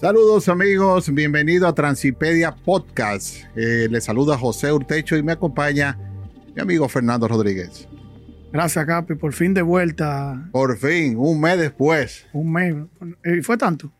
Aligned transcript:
Saludos 0.00 0.48
amigos, 0.48 1.12
bienvenido 1.12 1.66
a 1.66 1.74
Transipedia 1.74 2.54
Podcast. 2.54 3.38
Eh, 3.56 3.88
les 3.90 4.04
saluda 4.04 4.38
José 4.38 4.72
Urtecho 4.72 5.16
y 5.16 5.24
me 5.24 5.32
acompaña 5.32 5.98
mi 6.54 6.62
amigo 6.62 6.88
Fernando 6.88 7.26
Rodríguez. 7.26 7.88
Gracias, 8.52 8.86
Capi, 8.86 9.16
por 9.16 9.32
fin 9.32 9.54
de 9.54 9.62
vuelta. 9.62 10.48
Por 10.52 10.76
fin, 10.76 11.16
un 11.18 11.40
mes 11.40 11.58
después. 11.58 12.28
Un 12.32 12.52
mes. 12.52 12.76
¿Y 13.24 13.42
fue 13.42 13.56
tanto? 13.56 13.90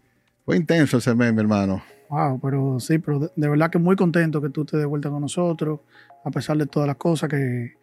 Fue 0.45 0.57
intenso 0.57 0.99
ese 0.99 1.17
mes, 1.17 1.35
mi 1.35 1.41
hermano. 1.41 1.83
Wow, 2.11 2.39
pero 2.41 2.79
sí, 2.79 2.99
pero 2.99 3.33
de, 3.35 3.49
verdad 3.49 3.69
que 3.69 3.79
muy 3.79 3.97
contento 3.97 4.41
que 4.41 4.51
tú 4.51 4.61
estés 4.61 4.79
de 4.79 4.87
vuelta 4.87 5.11
con 5.11 5.21
nosotros, 5.21 5.81
a 6.25 6.31
pesar 6.31 6.57
de 6.59 6.67
todas 6.67 6.87
las 6.87 6.97
cosas 6.97 7.29
que, 7.29 7.75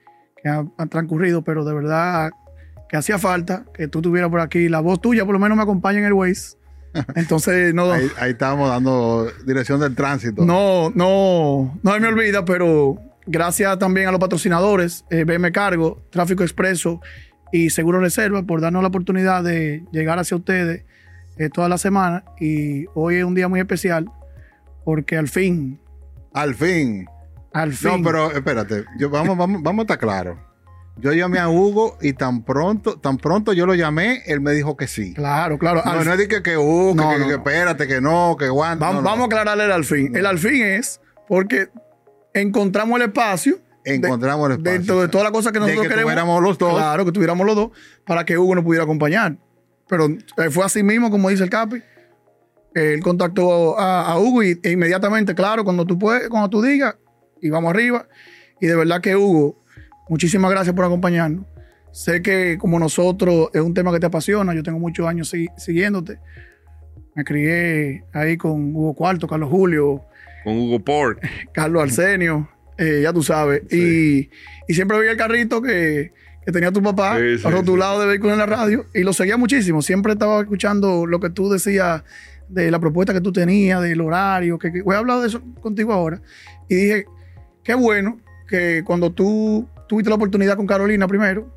han, 0.46 0.72
transcurrido, 0.90 1.44
pero 1.44 1.66
de 1.66 1.74
verdad 1.74 2.32
que 2.88 2.96
hacía 2.96 3.20
falta 3.20 3.66
que 3.74 3.90
tú 3.90 4.00
estuvieras 4.00 4.30
por 4.30 4.40
aquí. 4.40 4.70
La 4.70 4.80
voz 4.80 5.02
tuya 5.02 5.26
por 5.26 5.34
lo 5.34 5.40
menos 5.40 5.58
me 5.58 5.64
acompaña 5.64 6.00
en 6.00 6.06
el 6.06 6.14
Waze. 6.14 6.56
Entonces, 7.16 7.74
no. 7.74 7.92
ahí, 7.92 8.10
ahí 8.18 8.32
estábamos 8.32 8.70
dando 8.70 9.32
dirección 9.46 9.80
del 9.80 9.96
tránsito. 9.96 10.46
No, 10.46 10.92
no, 10.96 11.80
no 11.82 12.00
me 12.00 12.08
olvida, 12.08 12.46
pero 12.46 13.00
gracias 13.26 13.78
también 13.80 14.08
a 14.08 14.12
los 14.12 14.20
patrocinadores, 14.20 15.06
eh, 15.10 15.24
BM 15.24 15.52
Cargo, 15.52 16.02
Tráfico 16.10 16.44
Expreso 16.44 17.02
y 17.52 17.70
Seguro 17.70 18.00
Reserva 18.00 18.44
por 18.44 18.62
darnos 18.62 18.82
la 18.82 18.90
oportunidad 18.90 19.44
de 19.44 19.84
llegar 19.92 20.20
hacia 20.20 20.38
ustedes 20.38 20.84
eh, 21.38 21.50
toda 21.50 21.70
la 21.70 21.78
semana. 21.78 22.24
Y 22.40 22.86
hoy 22.94 23.16
es 23.16 23.24
un 23.24 23.36
día 23.36 23.48
muy 23.48 23.60
especial 23.60 24.10
porque 24.84 25.18
al 25.18 25.28
fin. 25.28 25.80
Al 26.34 26.56
fin. 26.56 27.08
Al 27.54 27.74
fin. 27.74 27.92
No, 27.92 28.04
pero 28.04 28.32
espérate, 28.32 28.86
yo, 28.98 29.10
vamos, 29.10 29.38
vamos, 29.38 29.62
vamos 29.64 29.80
a 29.80 29.84
estar 29.84 30.00
claros. 30.00 30.38
Yo 30.98 31.12
llamé 31.12 31.40
a 31.40 31.50
Hugo 31.50 31.98
y 32.02 32.14
tan 32.14 32.44
pronto, 32.44 32.98
tan 32.98 33.18
pronto 33.18 33.52
yo 33.52 33.66
lo 33.66 33.76
llamé, 33.76 34.24
él 34.28 34.40
me 34.40 34.54
dijo 34.54 34.78
que 34.78 34.88
sí. 34.88 35.14
Claro, 35.14 35.60
claro. 35.60 35.82
No, 35.86 36.04
no 36.04 36.14
es 36.14 36.28
que, 36.28 36.42
que 36.42 36.58
Hugo, 36.58 36.96
que, 36.96 37.34
espérate, 37.34 37.88
que 37.88 38.00
no, 38.00 38.38
que 38.40 38.46
aguanta. 38.46 38.86
Vamos, 38.86 39.04
vamos 39.04 39.24
a 39.24 39.26
aclararle 39.26 39.66
el 39.66 39.72
al 39.72 39.84
fin. 39.84 40.16
El 40.16 40.26
al 40.26 40.40
fin 40.40 40.64
es 40.64 41.02
porque 41.28 41.70
encontramos 42.34 42.96
el 43.02 43.08
espacio. 43.08 43.60
Encontramos 43.84 44.48
el 44.48 44.58
espacio. 44.58 44.72
Dentro 44.72 45.02
de 45.02 45.08
todas 45.10 45.26
las 45.26 45.34
cosas 45.34 45.52
que 45.52 45.60
nosotros 45.60 45.84
de 45.84 45.90
que 45.90 45.90
queremos. 45.90 46.14
tuviéramos 46.14 46.42
los 46.42 46.58
dos. 46.58 46.74
Claro, 46.74 47.06
que 47.06 47.12
tuviéramos 47.12 47.46
los 47.46 47.56
dos 47.56 47.72
para 48.06 48.24
que 48.24 48.38
Hugo 48.38 48.56
nos 48.56 48.64
pudiera 48.64 48.86
acompañar. 48.86 49.38
Pero 49.90 50.08
eh, 50.08 50.50
fue 50.50 50.64
así 50.64 50.82
mismo, 50.82 51.12
como 51.12 51.30
dice 51.30 51.44
el 51.44 51.50
Capi. 51.50 51.84
Él 52.74 53.02
contactó 53.02 53.80
a, 53.80 54.18
Hugo 54.20 54.44
y, 54.44 54.60
e 54.64 54.72
inmediatamente, 54.72 55.36
claro, 55.36 55.64
cuando 55.64 55.86
tú 55.86 55.98
puedes, 55.98 56.28
cuando 56.30 56.50
tú 56.50 56.62
digas, 56.62 56.96
y 57.42 57.50
vamos 57.50 57.70
arriba. 57.70 58.08
Y 58.60 58.68
de 58.68 58.76
verdad 58.76 59.02
que 59.02 59.16
Hugo 59.16 59.65
Muchísimas 60.10 60.52
gracias 60.52 60.76
por 60.76 60.86
acompañarnos. 60.86 61.46
Sé 61.92 62.22
que 62.22 62.58
como 62.60 62.78
nosotros 62.78 63.50
es 63.54 63.62
un 63.62 63.74
tema 63.74 63.92
que 63.94 64.00
te 64.00 64.06
apasiona, 64.06 64.54
yo 64.54 64.64
tengo 64.64 64.80
muchos 64.80 65.08
años 65.08 65.34
siguiéndote. 65.58 66.20
Me 67.16 67.24
crié 67.24 68.04
ahí 68.12 68.36
con 68.36 68.76
Hugo 68.76 68.94
Cuarto, 68.94 69.28
Carlos 69.28 69.50
Julio. 69.50 70.04
Con 70.44 70.58
Hugo 70.58 70.80
Port. 70.80 71.20
Carlos 71.54 71.84
Arsenio, 71.84 72.50
eh, 72.78 73.00
ya 73.02 73.14
tú 73.14 73.24
sabes. 73.24 73.62
Y, 73.72 74.30
siempre 74.68 75.00
veía 75.00 75.12
el 75.12 75.18
carrito 75.18 75.62
que, 75.62 76.12
tenía 76.52 76.72
tu 76.74 76.84
papá 76.84 77.18
sí, 77.18 77.38
rotulado 77.38 78.02
de 78.02 78.08
vehículo 78.08 78.34
en 78.34 78.40
la 78.40 78.46
radio 78.46 78.86
y 78.94 79.04
lo 79.04 79.14
seguía 79.14 79.38
muchísimo. 79.38 79.82
Siempre 79.82 80.14
estaba 80.14 80.42
escuchando 80.42 81.06
lo 81.06 81.22
que 81.22 81.30
tú 81.30 81.50
decías 81.50 82.04
de 82.50 82.70
la 82.70 82.80
propuesta 82.80 83.14
que 83.14 83.22
tú 83.22 83.32
tenías, 83.32 83.82
del 83.82 84.02
horario. 84.02 84.60
Que, 84.60 84.82
voy 84.82 84.96
a 84.96 85.00
hablar 85.00 85.22
de 85.22 85.28
eso 85.28 85.42
contigo 85.62 85.94
ahora. 85.94 86.22
Y 86.68 86.76
dije, 86.76 87.06
qué 87.64 87.74
bueno 87.74 88.20
que 88.50 88.84
cuando 88.86 89.14
tú 89.14 89.68
tuviste 89.88 90.10
la 90.10 90.16
oportunidad 90.16 90.56
con 90.56 90.68
Carolina 90.68 91.08
primero, 91.08 91.54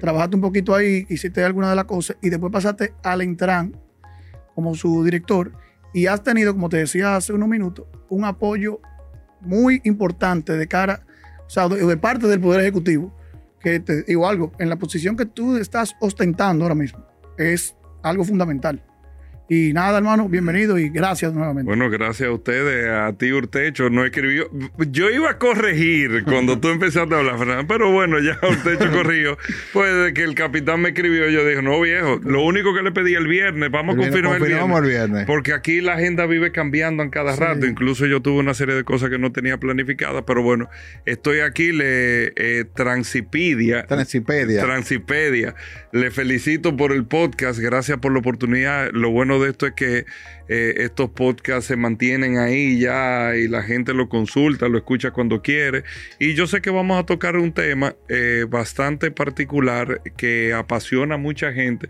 trabajaste 0.00 0.36
un 0.36 0.42
poquito 0.42 0.74
ahí, 0.74 1.06
hiciste 1.08 1.44
alguna 1.44 1.70
de 1.70 1.76
las 1.76 1.84
cosas 1.84 2.16
y 2.20 2.30
después 2.30 2.52
pasaste 2.52 2.94
al 3.02 3.22
Intran 3.22 3.76
como 4.54 4.74
su 4.74 5.04
director 5.04 5.52
y 5.92 6.06
has 6.06 6.22
tenido, 6.22 6.52
como 6.52 6.68
te 6.68 6.78
decía 6.78 7.16
hace 7.16 7.32
unos 7.32 7.48
minutos, 7.48 7.86
un 8.08 8.24
apoyo 8.24 8.80
muy 9.40 9.80
importante 9.84 10.56
de 10.56 10.66
cara, 10.66 11.04
o 11.46 11.50
sea, 11.50 11.68
de, 11.68 11.96
parte 11.96 12.26
del 12.26 12.40
Poder 12.40 12.60
Ejecutivo, 12.60 13.14
que 13.60 13.80
te 13.80 14.02
digo 14.02 14.26
algo, 14.26 14.52
en 14.58 14.68
la 14.68 14.76
posición 14.76 15.16
que 15.16 15.26
tú 15.26 15.56
estás 15.56 15.94
ostentando 16.00 16.64
ahora 16.64 16.74
mismo, 16.74 17.04
es 17.36 17.76
algo 18.02 18.24
fundamental. 18.24 18.82
Y 19.54 19.74
nada, 19.74 19.98
hermano, 19.98 20.30
bienvenido 20.30 20.78
y 20.78 20.88
gracias 20.88 21.34
nuevamente. 21.34 21.66
Bueno, 21.68 21.90
gracias 21.90 22.26
a 22.26 22.32
ustedes, 22.32 22.88
a 22.88 23.12
ti 23.12 23.30
Urtecho, 23.32 23.90
no 23.90 24.02
escribió. 24.02 24.48
Yo 24.90 25.10
iba 25.10 25.28
a 25.28 25.36
corregir 25.36 26.24
cuando 26.24 26.58
tú 26.58 26.68
empezaste 26.68 27.14
a 27.14 27.18
hablar, 27.18 27.36
Fernando, 27.36 27.66
pero 27.66 27.92
bueno, 27.92 28.18
ya 28.18 28.38
Urtecho 28.48 28.90
corrigió. 28.90 29.36
Pues 29.74 29.94
de 30.04 30.14
que 30.14 30.22
el 30.22 30.34
capitán 30.34 30.80
me 30.80 30.88
escribió, 30.88 31.28
yo 31.28 31.46
dije, 31.46 31.60
no 31.60 31.78
viejo, 31.82 32.18
lo 32.24 32.42
único 32.42 32.74
que 32.74 32.80
le 32.82 32.92
pedí 32.92 33.12
el 33.12 33.26
viernes, 33.26 33.70
vamos 33.70 33.96
a 33.96 33.98
confirmar 33.98 34.36
el 34.36 34.48
viernes, 34.48 34.78
el 34.78 34.88
viernes, 34.88 35.26
Porque 35.26 35.52
aquí 35.52 35.82
la 35.82 35.96
agenda 35.96 36.24
vive 36.24 36.50
cambiando 36.50 37.02
en 37.02 37.10
cada 37.10 37.36
rato. 37.36 37.66
Incluso 37.66 38.06
yo 38.06 38.22
tuve 38.22 38.38
una 38.38 38.54
serie 38.54 38.74
de 38.74 38.84
cosas 38.84 39.10
que 39.10 39.18
no 39.18 39.32
tenía 39.32 39.58
planificadas, 39.58 40.24
pero 40.26 40.42
bueno, 40.42 40.70
estoy 41.04 41.40
aquí, 41.40 41.72
le 41.72 42.32
eh, 42.36 42.64
Transipedia. 42.74 43.84
Transipedia. 43.84 44.62
Transipedia. 44.62 45.54
Le 45.92 46.10
felicito 46.10 46.74
por 46.74 46.92
el 46.92 47.04
podcast, 47.04 47.58
gracias 47.58 47.98
por 47.98 48.12
la 48.12 48.20
oportunidad. 48.20 48.90
Lo 48.92 49.10
bueno 49.10 49.41
de 49.41 49.41
esto 49.46 49.66
es 49.66 49.72
que 49.72 50.04
eh, 50.48 50.74
estos 50.78 51.10
podcasts 51.10 51.66
se 51.66 51.76
mantienen 51.76 52.38
ahí 52.38 52.80
ya 52.80 53.34
y 53.36 53.48
la 53.48 53.62
gente 53.62 53.94
lo 53.94 54.08
consulta, 54.08 54.68
lo 54.68 54.78
escucha 54.78 55.10
cuando 55.10 55.42
quiere. 55.42 55.84
Y 56.18 56.34
yo 56.34 56.46
sé 56.46 56.60
que 56.60 56.70
vamos 56.70 56.98
a 57.00 57.06
tocar 57.06 57.36
un 57.36 57.52
tema 57.52 57.94
eh, 58.08 58.46
bastante 58.48 59.10
particular 59.10 60.02
que 60.16 60.52
apasiona 60.52 61.14
a 61.14 61.18
mucha 61.18 61.52
gente 61.52 61.88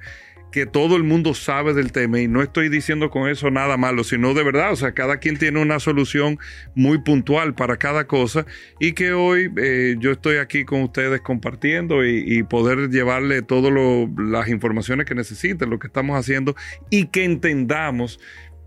que 0.53 0.67
todo 0.67 0.97
el 0.97 1.03
mundo 1.03 1.35
sabe 1.35 1.75
del 1.75 1.91
tema 1.91 2.21
y 2.21 2.29
no 2.29 2.43
estoy 2.43 2.69
diciendo 2.69 3.11
con 3.11 3.29
eso 3.29 3.51
nada 3.51 3.77
malo, 3.77 4.05
sino 4.05 4.35
de 4.35 4.45
verdad, 4.45 4.73
o 4.73 4.77
sea, 4.77 4.93
cada 4.93 5.17
quien 5.17 5.39
tiene 5.39 5.61
una 5.61 5.81
solución 5.81 6.39
muy 6.75 6.99
puntual 6.99 7.55
para 7.55 7.79
cada 7.79 8.07
cosa 8.07 8.47
y 8.79 8.93
que 8.93 9.13
hoy 9.15 9.51
eh, 9.57 9.97
yo 9.99 10.13
estoy 10.13 10.37
aquí 10.37 10.65
con 10.65 10.83
ustedes 10.83 11.21
compartiendo 11.21 12.05
y, 12.05 12.43
poder 12.53 12.91
llevarle 12.91 13.41
todas 13.41 13.73
las 14.19 14.49
informaciones 14.49 15.07
que 15.07 15.15
necesiten, 15.15 15.71
lo 15.71 15.79
que 15.79 15.87
estamos 15.87 16.19
haciendo 16.19 16.55
y 16.91 17.07
que 17.07 17.25
entendamos 17.25 18.21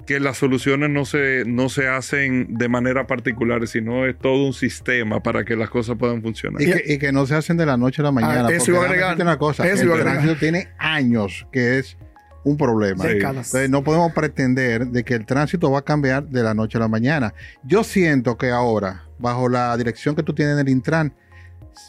que 0.05 0.19
las 0.19 0.37
soluciones 0.37 0.89
no 0.89 1.05
se, 1.05 1.43
no 1.45 1.69
se 1.69 1.87
hacen 1.87 2.57
de 2.57 2.69
manera 2.69 3.07
particular, 3.07 3.67
sino 3.67 4.05
es 4.05 4.17
todo 4.17 4.45
un 4.45 4.53
sistema 4.53 5.21
para 5.21 5.43
que 5.43 5.55
las 5.55 5.69
cosas 5.69 5.97
puedan 5.97 6.21
funcionar. 6.21 6.61
Y 6.61 6.97
que, 6.99 7.11
no 7.11 7.25
se 7.25 7.35
hacen 7.35 7.57
de 7.57 7.65
la 7.65 7.75
noche 7.75 8.01
a 8.01 8.05
la 8.05 8.11
mañana. 8.11 8.47
Ah, 8.47 8.53
eso 8.53 8.71
iba 8.71 8.81
a 8.81 8.85
agregar. 8.85 9.19
Una 9.19 9.37
cosa, 9.37 9.67
el 9.67 9.79
tránsito 9.79 10.35
tiene 10.37 10.69
años 10.77 11.47
que 11.51 11.79
es 11.79 11.97
un 12.43 12.57
problema. 12.57 13.05
Entonces 13.09 13.69
no 13.69 13.83
podemos 13.83 14.13
pretender 14.13 14.87
de 14.87 15.03
que 15.03 15.15
el 15.15 15.25
tránsito 15.25 15.71
va 15.71 15.79
a 15.79 15.83
cambiar 15.83 16.27
de 16.27 16.43
la 16.43 16.53
noche 16.53 16.77
a 16.77 16.81
la 16.81 16.87
mañana. 16.87 17.33
Yo 17.63 17.83
siento 17.83 18.37
que 18.37 18.51
ahora, 18.51 19.05
bajo 19.17 19.49
la 19.49 19.75
dirección 19.75 20.15
que 20.15 20.21
tú 20.21 20.33
tienes 20.33 20.53
en 20.53 20.59
el 20.59 20.69
Intran, 20.69 21.15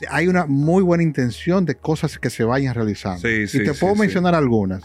hay 0.09 0.27
una 0.27 0.47
muy 0.47 0.83
buena 0.83 1.03
intención 1.03 1.67
de 1.67 1.75
cosas 1.75 2.19
que 2.19 2.31
se 2.31 2.45
vayan 2.45 2.75
realizando. 2.75 3.29
y 3.29 3.47
te 3.47 3.75
puedo 3.75 3.95
mencionar 3.95 4.35
algunas. 4.35 4.83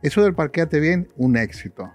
Eso 0.00 0.22
del 0.22 0.34
parqueate 0.34 0.78
bien, 0.78 1.08
un 1.16 1.36
éxito 1.36 1.90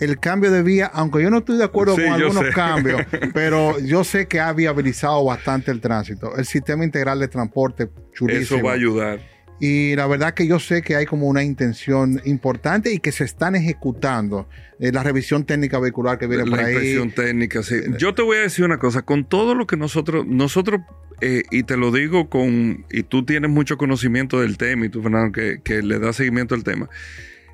el 0.00 0.18
cambio 0.18 0.50
de 0.50 0.62
vía, 0.62 0.86
aunque 0.86 1.22
yo 1.22 1.30
no 1.30 1.38
estoy 1.38 1.58
de 1.58 1.64
acuerdo 1.64 1.94
con 1.94 2.04
algunos 2.04 2.44
cambios, 2.54 3.02
pero 3.34 3.78
yo 3.80 4.04
sé 4.04 4.26
que 4.26 4.40
ha 4.40 4.52
viabilizado 4.52 5.24
bastante 5.24 5.70
el 5.70 5.80
tránsito. 5.80 6.36
El 6.36 6.46
sistema 6.46 6.84
integral 6.84 7.20
de 7.20 7.28
transporte, 7.28 7.88
chulísimo. 8.12 8.58
Eso 8.58 8.64
va 8.64 8.72
a 8.72 8.74
ayudar. 8.74 9.20
Y 9.60 9.94
la 9.94 10.06
verdad 10.06 10.32
que 10.32 10.46
yo 10.46 10.58
sé 10.58 10.80
que 10.80 10.96
hay 10.96 11.04
como 11.04 11.26
una 11.26 11.42
intención 11.44 12.22
importante 12.24 12.92
y 12.94 12.98
que 12.98 13.12
se 13.12 13.24
están 13.24 13.54
ejecutando. 13.54 14.48
Eh, 14.78 14.90
la 14.90 15.02
revisión 15.02 15.44
técnica 15.44 15.78
vehicular 15.78 16.18
que 16.18 16.26
viene 16.26 16.46
por 16.46 16.58
ahí. 16.58 16.72
La 16.72 16.80
revisión 16.80 17.10
técnica, 17.10 17.62
sí. 17.62 17.76
Yo 17.98 18.14
te 18.14 18.22
voy 18.22 18.38
a 18.38 18.40
decir 18.40 18.64
una 18.64 18.78
cosa, 18.78 19.02
con 19.02 19.26
todo 19.26 19.54
lo 19.54 19.66
que 19.66 19.76
nosotros, 19.76 20.26
nosotros, 20.26 20.80
eh, 21.20 21.42
y 21.50 21.64
te 21.64 21.76
lo 21.76 21.92
digo 21.92 22.30
con, 22.30 22.86
y 22.90 23.02
tú 23.02 23.26
tienes 23.26 23.50
mucho 23.50 23.76
conocimiento 23.76 24.40
del 24.40 24.56
tema, 24.56 24.86
y 24.86 24.88
tú, 24.88 25.02
Fernando, 25.02 25.32
que, 25.32 25.60
que 25.62 25.82
le 25.82 25.98
das 25.98 26.16
seguimiento 26.16 26.54
al 26.54 26.64
tema 26.64 26.88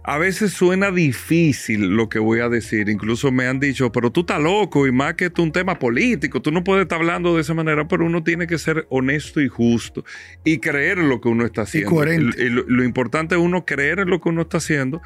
a 0.08 0.18
veces 0.18 0.52
suena 0.52 0.92
difícil 0.92 1.96
lo 1.96 2.08
que 2.08 2.20
voy 2.20 2.38
a 2.38 2.48
decir. 2.48 2.88
Incluso 2.88 3.32
me 3.32 3.48
han 3.48 3.58
dicho, 3.58 3.90
pero 3.90 4.12
tú 4.12 4.20
estás 4.20 4.40
loco 4.40 4.86
y 4.86 4.92
más 4.92 5.14
que 5.14 5.26
es 5.26 5.32
un 5.38 5.50
tema 5.50 5.80
político. 5.80 6.40
Tú 6.40 6.52
no 6.52 6.62
puedes 6.62 6.82
estar 6.82 7.00
hablando 7.00 7.34
de 7.34 7.40
esa 7.40 7.54
manera, 7.54 7.88
pero 7.88 8.06
uno 8.06 8.22
tiene 8.22 8.46
que 8.46 8.56
ser 8.56 8.86
honesto 8.88 9.40
y 9.40 9.48
justo 9.48 10.04
y 10.44 10.58
creer 10.58 10.98
en 10.98 11.08
lo 11.08 11.20
que 11.20 11.28
uno 11.28 11.44
está 11.44 11.62
haciendo. 11.62 11.90
Y 11.90 11.92
coherente. 11.92 12.50
lo, 12.50 12.84
importante 12.84 13.34
es 13.34 13.40
uno 13.40 13.66
creer 13.66 13.98
en 13.98 14.10
lo 14.10 14.20
que 14.20 14.28
uno 14.28 14.42
está 14.42 14.58
haciendo 14.58 15.02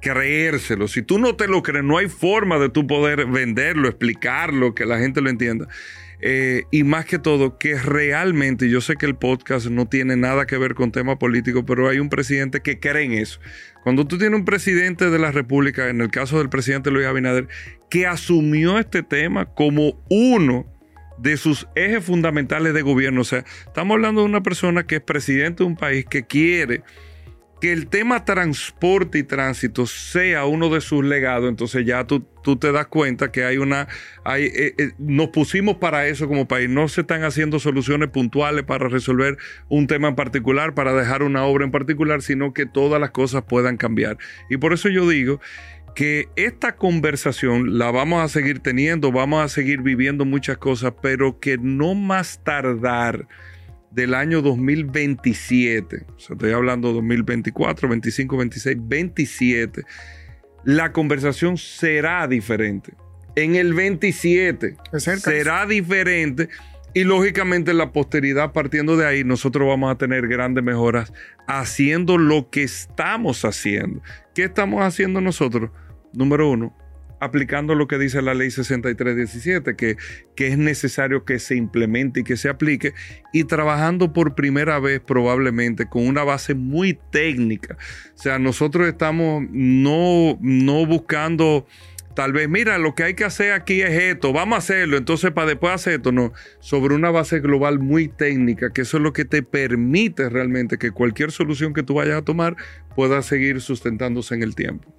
creérselo. 0.00 0.86
Si 0.86 1.02
tú 1.02 1.18
no 1.18 1.34
te 1.34 1.48
lo 1.48 1.64
crees, 1.64 1.82
no 1.82 1.98
hay 1.98 2.08
forma 2.08 2.58
de 2.60 2.68
tú 2.68 2.86
poder 2.86 3.26
venderlo, 3.26 3.88
explicarlo, 3.88 4.76
que 4.76 4.86
la 4.86 4.98
gente 5.00 5.20
lo 5.20 5.30
entienda. 5.30 5.66
Eh, 6.28 6.64
y 6.72 6.82
más 6.82 7.04
que 7.04 7.20
todo, 7.20 7.56
que 7.56 7.78
realmente, 7.78 8.68
yo 8.68 8.80
sé 8.80 8.96
que 8.96 9.06
el 9.06 9.14
podcast 9.14 9.66
no 9.66 9.86
tiene 9.86 10.16
nada 10.16 10.44
que 10.44 10.58
ver 10.58 10.74
con 10.74 10.90
tema 10.90 11.20
político, 11.20 11.64
pero 11.64 11.88
hay 11.88 12.00
un 12.00 12.08
presidente 12.08 12.62
que 12.62 12.80
cree 12.80 13.04
en 13.04 13.12
eso. 13.12 13.38
Cuando 13.84 14.08
tú 14.08 14.18
tienes 14.18 14.36
un 14.36 14.44
presidente 14.44 15.08
de 15.08 15.20
la 15.20 15.30
República, 15.30 15.88
en 15.88 16.00
el 16.00 16.10
caso 16.10 16.38
del 16.38 16.48
presidente 16.48 16.90
Luis 16.90 17.06
Abinader, 17.06 17.46
que 17.90 18.08
asumió 18.08 18.80
este 18.80 19.04
tema 19.04 19.44
como 19.54 20.02
uno 20.10 20.66
de 21.16 21.36
sus 21.36 21.68
ejes 21.76 22.04
fundamentales 22.04 22.74
de 22.74 22.82
gobierno, 22.82 23.20
o 23.20 23.24
sea, 23.24 23.44
estamos 23.64 23.94
hablando 23.94 24.22
de 24.22 24.26
una 24.26 24.42
persona 24.42 24.84
que 24.84 24.96
es 24.96 25.02
presidente 25.02 25.62
de 25.62 25.68
un 25.68 25.76
país 25.76 26.06
que 26.06 26.24
quiere 26.24 26.82
que 27.60 27.72
el 27.72 27.86
tema 27.88 28.24
transporte 28.24 29.18
y 29.18 29.22
tránsito 29.22 29.86
sea 29.86 30.44
uno 30.44 30.68
de 30.68 30.80
sus 30.80 31.04
legados, 31.04 31.48
entonces 31.48 31.86
ya 31.86 32.06
tú, 32.06 32.26
tú 32.42 32.56
te 32.56 32.70
das 32.70 32.86
cuenta 32.88 33.32
que 33.32 33.44
hay 33.44 33.56
una, 33.56 33.88
eh, 34.36 34.74
eh, 34.78 34.90
nos 34.98 35.28
pusimos 35.28 35.76
para 35.76 36.06
eso 36.06 36.28
como 36.28 36.46
país, 36.46 36.68
no 36.68 36.86
se 36.88 37.00
están 37.00 37.24
haciendo 37.24 37.58
soluciones 37.58 38.10
puntuales 38.10 38.64
para 38.64 38.88
resolver 38.88 39.38
un 39.68 39.86
tema 39.86 40.08
en 40.08 40.16
particular, 40.16 40.74
para 40.74 40.92
dejar 40.92 41.22
una 41.22 41.44
obra 41.44 41.64
en 41.64 41.70
particular, 41.70 42.20
sino 42.20 42.52
que 42.52 42.66
todas 42.66 43.00
las 43.00 43.10
cosas 43.10 43.44
puedan 43.44 43.78
cambiar. 43.78 44.18
Y 44.50 44.58
por 44.58 44.74
eso 44.74 44.90
yo 44.90 45.08
digo 45.08 45.40
que 45.94 46.28
esta 46.36 46.76
conversación 46.76 47.78
la 47.78 47.90
vamos 47.90 48.22
a 48.22 48.28
seguir 48.28 48.60
teniendo, 48.60 49.12
vamos 49.12 49.42
a 49.42 49.48
seguir 49.48 49.80
viviendo 49.80 50.26
muchas 50.26 50.58
cosas, 50.58 50.92
pero 51.00 51.40
que 51.40 51.56
no 51.56 51.94
más 51.94 52.44
tardar 52.44 53.26
del 53.96 54.12
año 54.12 54.42
2027, 54.42 56.04
o 56.14 56.20
sea, 56.20 56.34
estoy 56.34 56.52
hablando 56.52 56.92
2024, 56.92 57.88
25, 57.88 58.36
26, 58.36 58.76
27, 58.82 59.82
la 60.64 60.92
conversación 60.92 61.56
será 61.56 62.28
diferente. 62.28 62.92
En 63.36 63.56
el 63.56 63.72
27 63.72 64.76
será 64.98 65.64
diferente 65.64 66.50
y 66.92 67.04
lógicamente 67.04 67.70
en 67.70 67.78
la 67.78 67.92
posteridad, 67.92 68.52
partiendo 68.52 68.98
de 68.98 69.06
ahí, 69.06 69.24
nosotros 69.24 69.66
vamos 69.66 69.90
a 69.90 69.96
tener 69.96 70.28
grandes 70.28 70.62
mejoras 70.62 71.14
haciendo 71.46 72.18
lo 72.18 72.50
que 72.50 72.64
estamos 72.64 73.46
haciendo. 73.46 74.02
¿Qué 74.34 74.44
estamos 74.44 74.82
haciendo 74.82 75.22
nosotros? 75.22 75.70
Número 76.12 76.50
uno, 76.50 76.76
aplicando 77.20 77.74
lo 77.74 77.86
que 77.86 77.98
dice 77.98 78.22
la 78.22 78.34
ley 78.34 78.50
6317, 78.50 79.76
que, 79.76 79.96
que 80.34 80.48
es 80.48 80.58
necesario 80.58 81.24
que 81.24 81.38
se 81.38 81.56
implemente 81.56 82.20
y 82.20 82.24
que 82.24 82.36
se 82.36 82.48
aplique, 82.48 82.94
y 83.32 83.44
trabajando 83.44 84.12
por 84.12 84.34
primera 84.34 84.78
vez 84.78 85.00
probablemente 85.00 85.86
con 85.86 86.06
una 86.06 86.24
base 86.24 86.54
muy 86.54 86.98
técnica. 87.10 87.76
O 88.14 88.18
sea, 88.18 88.38
nosotros 88.38 88.86
estamos 88.88 89.44
no, 89.50 90.38
no 90.40 90.86
buscando... 90.86 91.66
Tal 92.14 92.32
vez, 92.32 92.48
mira, 92.48 92.78
lo 92.78 92.94
que 92.94 93.02
hay 93.02 93.12
que 93.12 93.24
hacer 93.24 93.52
aquí 93.52 93.82
es 93.82 93.90
esto, 93.90 94.32
vamos 94.32 94.56
a 94.56 94.58
hacerlo, 94.60 94.96
entonces 94.96 95.32
para 95.32 95.48
después 95.48 95.74
hacer 95.74 95.96
esto, 95.96 96.12
no, 96.12 96.32
sobre 96.60 96.94
una 96.94 97.10
base 97.10 97.40
global 97.40 97.78
muy 97.78 98.08
técnica, 98.08 98.72
que 98.72 98.80
eso 98.80 98.96
es 98.96 99.02
lo 99.02 99.12
que 99.12 99.26
te 99.26 99.42
permite 99.42 100.30
realmente 100.30 100.78
que 100.78 100.92
cualquier 100.92 101.30
solución 101.30 101.74
que 101.74 101.82
tú 101.82 101.92
vayas 101.92 102.16
a 102.16 102.22
tomar 102.22 102.56
pueda 102.94 103.20
seguir 103.20 103.60
sustentándose 103.60 104.34
en 104.34 104.42
el 104.42 104.54
tiempo. 104.54 104.96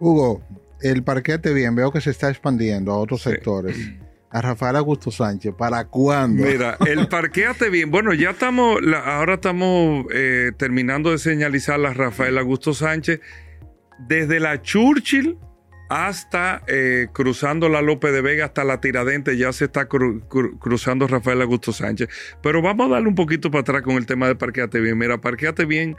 Hugo, 0.00 0.42
el 0.80 1.02
parquete 1.02 1.52
bien, 1.52 1.74
veo 1.74 1.92
que 1.92 2.00
se 2.00 2.10
está 2.10 2.28
expandiendo 2.28 2.92
a 2.92 2.98
otros 2.98 3.22
sectores. 3.22 3.76
A 4.28 4.42
Rafael 4.42 4.76
Augusto 4.76 5.10
Sánchez, 5.10 5.54
¿para 5.56 5.86
cuándo? 5.86 6.44
Mira, 6.44 6.76
el 6.86 7.06
parqueate 7.08 7.70
bien. 7.70 7.90
Bueno, 7.90 8.12
ya 8.12 8.30
estamos, 8.30 8.80
ahora 9.04 9.34
estamos 9.34 10.04
eh, 10.12 10.50
terminando 10.58 11.10
de 11.10 11.18
señalizar 11.18 11.84
a 11.86 11.94
Rafael 11.94 12.36
Augusto 12.36 12.74
Sánchez 12.74 13.20
desde 13.98 14.40
la 14.40 14.60
Churchill 14.60 15.38
hasta 15.88 16.62
eh, 16.66 17.06
cruzando 17.12 17.68
la 17.68 17.80
López 17.80 18.12
de 18.12 18.20
Vega 18.20 18.46
hasta 18.46 18.64
la 18.64 18.80
Tiradente, 18.80 19.36
ya 19.36 19.52
se 19.52 19.66
está 19.66 19.86
cruzando 19.86 21.06
Rafael 21.06 21.40
Augusto 21.42 21.72
Sánchez. 21.72 22.08
Pero 22.42 22.60
vamos 22.60 22.88
a 22.88 22.94
darle 22.94 23.08
un 23.08 23.14
poquito 23.14 23.50
para 23.50 23.60
atrás 23.60 23.82
con 23.82 23.96
el 23.96 24.06
tema 24.06 24.26
de 24.26 24.34
parqueate 24.34 24.80
bien. 24.80 24.98
Mira, 24.98 25.20
parqueate 25.20 25.64
bien 25.64 25.96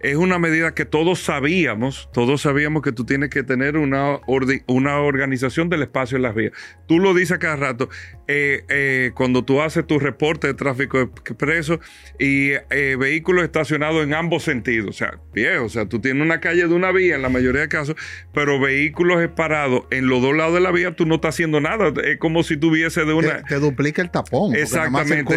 es 0.00 0.16
una 0.16 0.38
medida 0.38 0.74
que 0.74 0.84
todos 0.84 1.20
sabíamos, 1.20 2.10
todos 2.12 2.42
sabíamos 2.42 2.82
que 2.82 2.92
tú 2.92 3.04
tienes 3.04 3.30
que 3.30 3.42
tener 3.42 3.76
una, 3.76 4.20
una 4.66 5.00
organización 5.00 5.70
del 5.70 5.82
espacio 5.82 6.16
en 6.16 6.22
las 6.22 6.34
vías. 6.34 6.52
Tú 6.86 6.98
lo 6.98 7.14
dices 7.14 7.38
cada 7.38 7.56
rato, 7.56 7.88
eh, 8.28 8.64
eh, 8.68 9.12
cuando 9.14 9.44
tú 9.44 9.62
haces 9.62 9.86
tu 9.86 9.98
reporte 9.98 10.48
de 10.48 10.54
tráfico 10.54 11.00
expreso 11.00 11.80
y 12.18 12.50
eh, 12.70 12.96
vehículos 12.98 13.44
estacionados 13.44 14.04
en 14.04 14.12
ambos 14.12 14.42
sentidos, 14.42 14.90
o 14.90 14.92
sea, 14.92 15.18
viejo, 15.32 15.64
o 15.64 15.68
sea, 15.68 15.86
tú 15.86 15.98
tienes 15.98 16.22
una 16.22 16.40
calle 16.40 16.68
de 16.68 16.74
una 16.74 16.92
vía 16.92 17.16
en 17.16 17.22
la 17.22 17.30
mayoría 17.30 17.62
de 17.62 17.68
casos, 17.68 17.96
pero 18.34 18.60
vehículos 18.60 19.26
parados 19.34 19.84
en 19.90 20.08
los 20.08 20.20
dos 20.20 20.36
lados 20.36 20.54
de 20.54 20.60
la 20.60 20.72
vía, 20.72 20.94
tú 20.94 21.06
no 21.06 21.16
estás 21.16 21.36
haciendo 21.36 21.60
nada, 21.60 21.92
es 22.04 22.18
como 22.18 22.42
si 22.42 22.56
tuviese 22.58 23.04
de 23.04 23.14
una... 23.14 23.42
Te, 23.44 23.56
duplica 23.56 24.02
el 24.02 24.10
tapón. 24.10 24.54
Exactamente, 24.54 25.36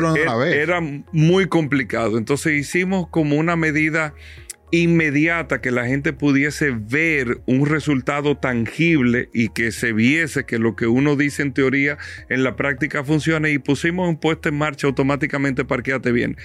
era 0.54 0.82
muy 1.14 1.48
complicado, 1.48 2.18
entonces 2.18 2.54
hicimos 2.54 3.08
como 3.10 3.38
una 3.38 3.56
medida 3.56 4.14
inmediata 4.72 5.62
que 5.62 5.72
la 5.72 5.86
gente 5.86 6.14
pudiese 6.14 6.72
ver 6.72 7.42
un 7.46 7.66
resultado 7.66 8.38
tangible 8.38 9.30
y 9.34 9.50
que 9.50 9.72
se 9.72 9.94
viese 9.94 10.46
que 10.46 10.60
lo 10.60 10.76
que 10.76 10.88
uno 10.88 11.16
dice 11.16 11.42
en 11.42 11.54
teoría 11.54 11.98
en 12.30 12.44
la 12.44 12.56
práctica 12.56 13.04
funciona 13.04 13.50
y 13.50 13.58
pusimos 13.58 14.08
un 14.08 14.20
puesto 14.20 14.50
en 14.50 14.58
marcha 14.58 14.88
automáticamente 14.88 15.66
Parqueate 15.66 16.12
Bien. 16.12 16.38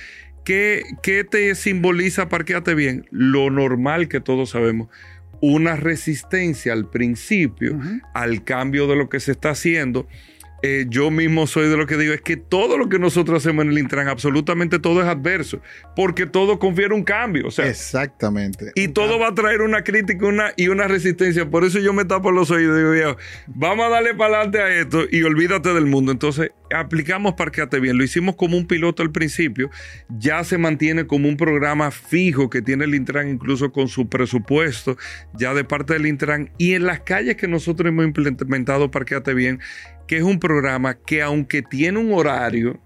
¿Qué, 0.45 0.83
¿Qué, 1.03 1.25
te 1.25 1.55
simboliza 1.55 2.29
Parqueate 2.29 2.75
Bien? 2.75 3.07
Lo 3.11 3.51
normal 3.51 4.09
que 4.09 4.21
todos 4.21 4.51
sabemos. 4.51 4.89
Una 5.41 5.77
resistencia 5.77 6.73
al 6.73 6.89
principio, 6.89 7.79
al 8.15 8.45
cambio 8.45 8.87
de 8.87 8.97
lo 8.97 9.09
que 9.09 9.21
se 9.21 9.33
está 9.33 9.51
haciendo 9.51 10.07
eh, 10.67 10.87
yo 10.89 11.11
mismo 11.11 11.47
soy 11.47 11.69
de 11.69 11.77
lo 11.77 11.87
que 11.87 11.99
digo, 11.99 12.15
es 12.15 12.23
que 12.23 12.39
todo 12.39 12.79
lo 12.79 12.89
que 12.89 12.99
nosotros 12.99 13.37
hacemos 13.37 13.67
en 13.67 13.73
el 13.73 13.79
Intran, 13.79 14.09
absolutamente 14.09 14.79
todo 14.79 15.03
es 15.03 15.07
adverso, 15.07 15.61
porque 15.95 16.25
todo 16.25 16.59
confiere 16.59 16.95
un 16.95 17.05
cambio. 17.05 17.49
O 17.49 17.51
sea, 17.51 17.69
Exactamente. 17.69 18.73
Y 18.75 18.89
todo 18.89 19.19
va 19.19 19.29
a 19.29 19.35
traer 19.35 19.61
una 19.61 19.85
crítica 19.85 20.25
una, 20.27 20.55
y 20.57 20.69
una 20.69 20.89
resistencia. 20.89 21.51
Por 21.51 21.65
eso 21.65 21.81
yo 21.81 21.93
me 21.93 22.07
tapo 22.07 22.33
los 22.33 22.51
oídos 22.51 22.77
y 22.77 22.79
digo, 22.79 22.93
viejo, 22.93 23.17
vamos 23.47 23.85
a 23.85 23.89
darle 23.91 24.15
para 24.15 24.37
adelante 24.37 24.63
a 24.63 24.81
esto 24.81 25.05
y 25.11 25.23
olvídate 25.25 25.75
del 25.75 25.85
mundo. 25.85 26.13
Entonces, 26.13 26.51
aplicamos 26.75 27.35
Parqueate 27.35 27.79
Bien. 27.79 27.99
Lo 27.99 28.05
hicimos 28.05 28.35
como 28.37 28.57
un 28.57 28.67
piloto 28.67 29.03
al 29.03 29.13
principio, 29.13 29.69
ya 30.09 30.45
se 30.45 30.57
mantiene 30.57 31.07
como 31.07 31.29
un 31.29 31.37
programa 31.37 31.91
fijo 31.91 32.49
que 32.49 32.63
tiene 32.63 32.85
el 32.85 32.95
Intran, 32.95 33.29
incluso 33.29 33.71
con 33.71 33.89
su 33.89 34.09
presupuesto, 34.09 34.97
ya 35.35 35.53
de 35.53 35.65
parte 35.65 35.93
del 35.93 36.07
Intran. 36.07 36.51
Y 36.57 36.73
en 36.73 36.85
las 36.85 37.01
calles 37.01 37.37
que 37.37 37.49
nosotros 37.49 37.89
hemos 37.89 38.07
implementado 38.07 38.91
Parqueate 38.91 39.35
Bien, 39.35 39.61
que 40.07 40.19
es 40.19 40.23
un 40.23 40.39
programa 40.39 40.95
que 40.95 41.23
aunque 41.23 41.63
tiene 41.63 41.99
un 41.99 42.13
horario, 42.13 42.81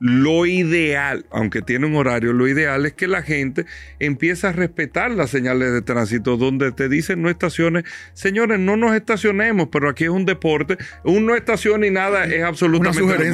lo 0.00 0.46
ideal, 0.46 1.26
aunque 1.30 1.60
tiene 1.60 1.86
un 1.86 1.94
horario, 1.94 2.32
lo 2.32 2.48
ideal 2.48 2.86
es 2.86 2.94
que 2.94 3.06
la 3.06 3.20
gente 3.20 3.66
empiece 3.98 4.46
a 4.46 4.52
respetar 4.52 5.10
las 5.10 5.28
señales 5.28 5.72
de 5.72 5.82
tránsito 5.82 6.38
donde 6.38 6.72
te 6.72 6.88
dicen 6.88 7.20
no 7.20 7.28
estaciones. 7.28 7.84
Señores, 8.14 8.58
no 8.58 8.78
nos 8.78 8.94
estacionemos, 8.94 9.68
pero 9.70 9.90
aquí 9.90 10.04
es 10.04 10.10
un 10.10 10.24
deporte. 10.24 10.78
Un 11.04 11.26
no 11.26 11.36
estaciona 11.36 11.86
y 11.86 11.90
nada 11.90 12.24
es 12.24 12.42
absolutamente, 12.42 13.28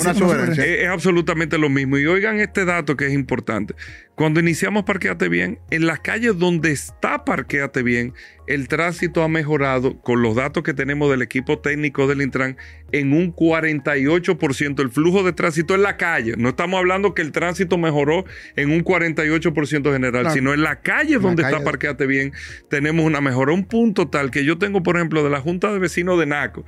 es 0.83 0.89
absolutamente 0.89 1.57
lo 1.57 1.69
mismo. 1.69 1.99
Y 1.99 2.07
oigan 2.07 2.41
este 2.41 2.65
dato 2.65 2.97
que 2.97 3.07
es 3.07 3.13
importante. 3.13 3.77
Cuando 4.17 4.41
iniciamos 4.41 4.85
Parqueate 4.85 5.29
Bien, 5.29 5.59
en 5.71 5.87
las 5.87 6.01
calles 6.01 6.39
donde 6.39 6.73
está 6.73 7.27
Parqueate 7.27 7.83
Bien, 7.83 8.15
el 8.47 8.67
tránsito 8.67 9.23
ha 9.23 9.29
mejorado 9.29 10.01
con 10.01 10.23
los 10.23 10.35
datos 10.35 10.63
que 10.63 10.73
tenemos 10.73 11.11
del 11.11 11.21
equipo 11.21 11.59
técnico 11.59 12.07
del 12.07 12.23
Intran 12.23 12.57
en 12.93 13.13
un 13.13 13.37
48% 13.37 14.81
el 14.81 14.91
flujo 14.91 15.23
de 15.23 15.35
tránsito 15.35 15.75
en 15.75 15.83
la 15.83 15.99
calle. 15.99 16.33
No 16.39 16.49
estamos 16.49 16.79
hablando 16.79 17.13
que 17.13 17.21
el 17.21 17.31
tránsito 17.31 17.77
mejoró 17.77 18.25
en 18.57 18.71
un 18.71 18.83
48% 18.83 19.93
general, 19.93 20.31
sino 20.31 20.55
en 20.55 20.63
la 20.63 20.81
calle 20.81 21.19
donde 21.19 21.43
está 21.43 21.63
Parqueate 21.63 22.07
Bien 22.07 22.33
tenemos 22.71 23.05
una 23.05 23.21
mejora. 23.21 23.53
Un 23.53 23.67
punto 23.67 24.09
tal 24.09 24.31
que 24.31 24.47
yo 24.47 24.57
tengo, 24.57 24.83
por 24.83 24.97
ejemplo, 24.97 25.25
de 25.25 25.29
la 25.29 25.43
Junta 25.43 25.71
de 25.71 25.79
Vecinos 25.79 26.19
de 26.19 26.25
Naco 26.25 26.65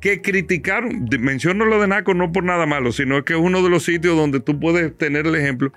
que 0.00 0.22
criticaron, 0.22 1.06
menciono 1.20 1.66
lo 1.66 1.78
de 1.78 1.86
Naco 1.86 2.14
no 2.14 2.32
por 2.32 2.42
nada 2.42 2.64
malo, 2.64 2.90
sino 2.90 3.22
que 3.22 3.34
es 3.34 3.38
uno 3.38 3.62
de 3.62 3.68
los 3.68 3.84
sitios 3.84 4.16
donde 4.16 4.40
tú 4.40 4.58
puedes 4.58 4.96
tener 4.96 5.26
el 5.26 5.34
ejemplo 5.36 5.72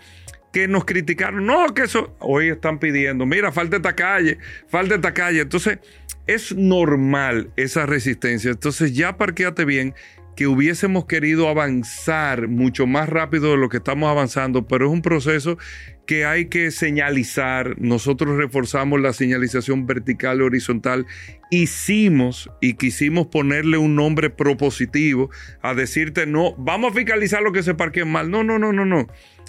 que 0.54 0.68
nos 0.68 0.86
criticaron, 0.86 1.46
no, 1.48 1.74
que 1.74 1.82
eso, 1.82 2.16
hoy 2.20 2.50
están 2.50 2.78
pidiendo, 2.78 3.26
mira, 3.26 3.52
falta 3.52 3.78
esta 3.78 3.96
calle, 3.96 4.38
falta 4.70 4.96
esta 4.96 5.12
calle. 5.14 5.42
Entonces, 5.42 5.80
es 6.28 6.56
normal 6.56 7.52
esa 7.58 7.88
resistencia. 7.88 8.52
Entonces, 8.52 8.94
ya 8.94 9.18
parqueate 9.18 9.66
bien 9.66 9.96
que 10.36 10.48
hubiésemos 10.48 11.06
querido 11.06 11.48
avanzar 11.50 12.48
mucho 12.48 12.88
más 12.88 13.10
rápido 13.10 13.52
de 13.52 13.58
lo 13.58 13.70
que 13.70 13.78
estamos 13.78 14.10
avanzando, 14.10 14.68
pero 14.68 14.86
es 14.86 14.92
un 14.92 15.02
proceso 15.02 15.58
que 16.06 16.26
hay 16.26 16.46
que 16.46 16.70
señalizar. 16.70 17.76
Nosotros 17.80 18.38
reforzamos 18.38 19.02
la 19.02 19.14
señalización 19.14 19.88
vertical 19.88 20.40
y 20.40 20.44
horizontal. 20.44 21.08
Hicimos 21.50 22.50
y 22.62 22.76
quisimos 22.76 23.28
ponerle 23.28 23.78
un 23.78 23.96
nombre 23.96 24.30
propositivo 24.30 25.32
a 25.62 25.74
decirte, 25.74 26.28
no, 26.28 26.56
vamos 26.58 26.92
a 26.92 26.96
fiscalizar 26.96 27.42
lo 27.42 27.52
que 27.52 27.64
se 27.64 27.74
parqueen 27.74 28.12
mal. 28.12 28.30
No, 28.30 28.44
no, 28.44 28.60
no, 28.60 28.72
no, 28.72 28.86
no 28.86 29.08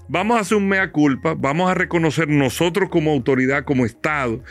vamos 0.09 0.37
a 0.37 0.41
hacer 0.41 0.59
un 0.59 0.69
mea 0.69 0.91
culpa, 0.91 1.35
vamos 1.35 1.71
a 1.71 1.75
reconocer 1.75 2.29
nosotros 2.29 2.91
como 2.91 3.13
autoridad, 3.13 3.65
como 3.65 3.87
Estado, 3.87 4.43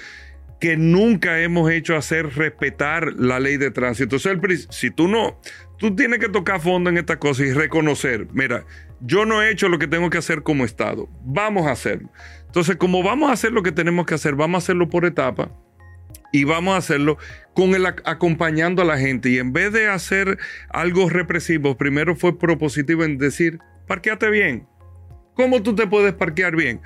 que 0.60 0.78
nunca 0.78 1.42
hemos 1.42 1.70
hecho 1.72 1.96
hacer 1.96 2.36
respetar 2.36 3.14
la 3.18 3.40
ley 3.40 3.58
de 3.58 3.72
tránsito. 3.72 4.16
Entonces, 4.16 4.68
si 4.72 4.92
tú 4.92 5.08
no, 5.08 5.40
tú 5.78 5.96
tienes 5.96 6.20
que 6.20 6.30
tocar 6.30 6.62
fondo 6.62 6.90
en 6.90 6.98
esta 6.98 7.20
cosa 7.20 7.44
y 7.44 7.52
reconocer, 7.52 8.28
mira, 8.32 8.66
yo 9.02 9.26
no 9.26 9.42
he 9.42 9.52
hecho 9.52 9.68
lo 9.68 9.80
que 9.80 9.88
tengo 9.88 10.10
que 10.10 10.18
hacer 10.18 10.44
como 10.44 10.64
Estado, 10.64 11.10
vamos 11.26 11.68
a 11.68 11.72
hacerlo. 11.72 12.10
Entonces, 12.46 12.78
como 12.78 13.04
vamos 13.04 13.30
a 13.30 13.34
hacer 13.34 13.52
lo 13.52 13.64
que 13.64 13.72
tenemos 13.72 14.06
que 14.06 14.16
hacer, 14.16 14.36
vamos 14.36 14.56
a 14.56 14.64
hacerlo 14.64 14.88
por 14.90 15.06
etapa 15.06 15.52
y 16.32 16.46
vamos 16.46 16.76
a 16.76 16.78
hacerlo 16.78 17.18
acompañando 18.06 18.82
a 18.82 18.86
la 18.86 18.98
gente. 18.98 19.30
Y 19.30 19.40
en 19.40 19.54
vez 19.54 19.74
de 19.74 19.88
hacer 19.88 20.38
algo 20.70 21.10
represivo, 21.10 21.78
primero 21.78 22.16
fue 22.16 22.40
propositivo 22.40 23.04
en 23.04 23.18
decir, 23.18 23.60
parqueate 23.88 24.30
bien, 24.30 24.68
¿Cómo 25.34 25.62
tú 25.64 25.76
te 25.76 25.88
puedes 25.88 26.14
parquear 26.14 26.56
bien? 26.56 26.82